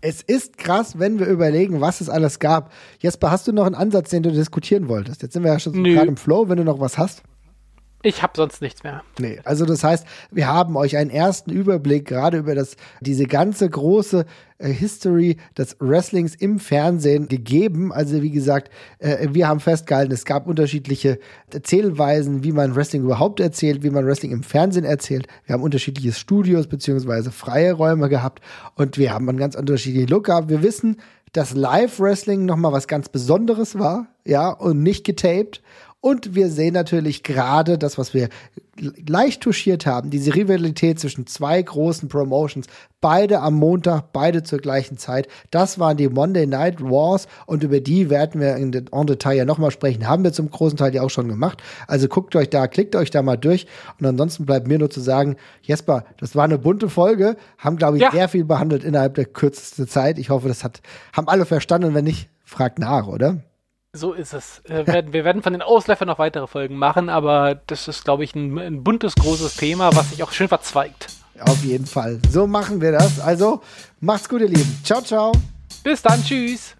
Es 0.00 0.20
ist 0.20 0.58
krass, 0.58 0.98
wenn 0.98 1.18
wir 1.18 1.26
überlegen, 1.26 1.80
was 1.80 2.02
es 2.02 2.10
alles 2.10 2.38
gab. 2.38 2.70
Jesper, 3.00 3.30
hast 3.30 3.48
du 3.48 3.52
noch 3.52 3.64
einen 3.64 3.74
Ansatz, 3.74 4.10
den 4.10 4.22
du 4.22 4.30
diskutieren 4.30 4.88
wolltest? 4.88 5.22
Jetzt 5.22 5.32
sind 5.32 5.44
wir 5.44 5.52
ja 5.52 5.58
schon 5.58 5.72
so 5.72 5.82
gerade 5.82 6.08
im 6.08 6.18
Flow, 6.18 6.50
wenn 6.50 6.58
du 6.58 6.64
noch 6.64 6.78
was 6.78 6.98
hast. 6.98 7.22
Ich 8.04 8.22
habe 8.22 8.34
sonst 8.36 8.60
nichts 8.60 8.84
mehr. 8.84 9.02
Nee, 9.18 9.40
also 9.44 9.64
das 9.64 9.82
heißt, 9.82 10.06
wir 10.30 10.46
haben 10.46 10.76
euch 10.76 10.98
einen 10.98 11.08
ersten 11.08 11.50
Überblick 11.50 12.06
gerade 12.06 12.36
über 12.36 12.54
das, 12.54 12.76
diese 13.00 13.24
ganze 13.24 13.68
große 13.68 14.26
äh, 14.58 14.68
History 14.68 15.38
des 15.56 15.78
Wrestlings 15.80 16.34
im 16.34 16.58
Fernsehen 16.58 17.28
gegeben. 17.28 17.94
Also 17.94 18.20
wie 18.20 18.30
gesagt, 18.30 18.70
äh, 18.98 19.28
wir 19.30 19.48
haben 19.48 19.58
festgehalten, 19.58 20.12
es 20.12 20.26
gab 20.26 20.46
unterschiedliche 20.46 21.18
Erzählweisen, 21.50 22.44
wie 22.44 22.52
man 22.52 22.76
Wrestling 22.76 23.04
überhaupt 23.04 23.40
erzählt, 23.40 23.82
wie 23.82 23.90
man 23.90 24.04
Wrestling 24.04 24.32
im 24.32 24.42
Fernsehen 24.42 24.84
erzählt. 24.84 25.26
Wir 25.46 25.54
haben 25.54 25.62
unterschiedliche 25.62 26.12
Studios 26.12 26.66
beziehungsweise 26.66 27.30
freie 27.30 27.72
Räume 27.72 28.10
gehabt 28.10 28.42
und 28.74 28.98
wir 28.98 29.14
haben 29.14 29.26
einen 29.30 29.38
ganz 29.38 29.54
unterschiedlichen 29.54 30.08
Look 30.08 30.26
gehabt. 30.26 30.50
Wir 30.50 30.62
wissen, 30.62 30.98
dass 31.34 31.52
Live-Wrestling 31.52 32.44
nochmal 32.44 32.72
was 32.72 32.86
ganz 32.86 33.08
Besonderes 33.08 33.76
war, 33.76 34.06
ja, 34.24 34.50
und 34.50 34.82
nicht 34.82 35.04
getaped. 35.04 35.62
Und 36.04 36.34
wir 36.34 36.50
sehen 36.50 36.74
natürlich 36.74 37.22
gerade 37.22 37.78
das, 37.78 37.96
was 37.96 38.12
wir 38.12 38.28
leicht 39.08 39.42
touchiert 39.42 39.86
haben, 39.86 40.10
diese 40.10 40.34
Rivalität 40.34 41.00
zwischen 41.00 41.26
zwei 41.26 41.62
großen 41.62 42.10
Promotions, 42.10 42.66
beide 43.00 43.40
am 43.40 43.54
Montag, 43.54 44.12
beide 44.12 44.42
zur 44.42 44.58
gleichen 44.58 44.98
Zeit. 44.98 45.28
Das 45.50 45.78
waren 45.78 45.96
die 45.96 46.10
Monday 46.10 46.46
Night 46.46 46.82
Wars 46.82 47.26
und 47.46 47.62
über 47.64 47.80
die 47.80 48.10
werden 48.10 48.38
wir 48.38 48.56
in 48.56 48.70
den 48.70 48.88
en 48.92 49.06
Detail 49.06 49.32
ja 49.32 49.44
nochmal 49.46 49.70
sprechen. 49.70 50.06
Haben 50.06 50.24
wir 50.24 50.34
zum 50.34 50.50
großen 50.50 50.76
Teil 50.76 50.94
ja 50.94 51.00
auch 51.00 51.08
schon 51.08 51.28
gemacht. 51.28 51.62
Also 51.86 52.06
guckt 52.06 52.36
euch 52.36 52.50
da, 52.50 52.66
klickt 52.66 52.94
euch 52.96 53.10
da 53.10 53.22
mal 53.22 53.38
durch. 53.38 53.66
Und 53.98 54.04
ansonsten 54.04 54.44
bleibt 54.44 54.68
mir 54.68 54.78
nur 54.78 54.90
zu 54.90 55.00
sagen, 55.00 55.36
Jesper, 55.62 56.04
das 56.20 56.36
war 56.36 56.44
eine 56.44 56.58
bunte 56.58 56.90
Folge, 56.90 57.38
haben, 57.56 57.78
glaube 57.78 57.96
ich, 57.96 58.02
Ja. 58.02 58.10
sehr 58.10 58.28
viel 58.28 58.44
behandelt 58.44 58.84
innerhalb 58.84 59.14
der 59.14 59.24
kürzesten 59.24 59.88
Zeit. 59.88 60.18
Ich 60.18 60.28
hoffe, 60.28 60.48
das 60.48 60.64
hat, 60.64 60.82
haben 61.14 61.28
alle 61.28 61.46
verstanden. 61.46 61.94
Wenn 61.94 62.04
nicht, 62.04 62.28
fragt 62.44 62.78
nach, 62.78 63.06
oder? 63.06 63.38
So 63.96 64.12
ist 64.12 64.34
es. 64.34 64.60
Äh, 64.64 64.88
werden, 64.88 65.12
wir 65.12 65.24
werden 65.24 65.40
von 65.40 65.52
den 65.52 65.62
Ausläufern 65.62 66.08
noch 66.08 66.18
weitere 66.18 66.48
Folgen 66.48 66.76
machen, 66.76 67.08
aber 67.08 67.60
das 67.68 67.86
ist, 67.86 68.04
glaube 68.04 68.24
ich, 68.24 68.34
ein, 68.34 68.58
ein 68.58 68.82
buntes, 68.82 69.14
großes 69.14 69.54
Thema, 69.54 69.94
was 69.94 70.10
sich 70.10 70.22
auch 70.24 70.32
schön 70.32 70.48
verzweigt. 70.48 71.06
Auf 71.40 71.62
jeden 71.62 71.86
Fall. 71.86 72.18
So 72.28 72.48
machen 72.48 72.80
wir 72.80 72.90
das. 72.90 73.20
Also, 73.20 73.62
macht's 74.00 74.28
gut, 74.28 74.40
ihr 74.40 74.48
Lieben. 74.48 74.80
Ciao, 74.82 75.00
ciao. 75.00 75.30
Bis 75.84 76.02
dann, 76.02 76.22
tschüss. 76.24 76.74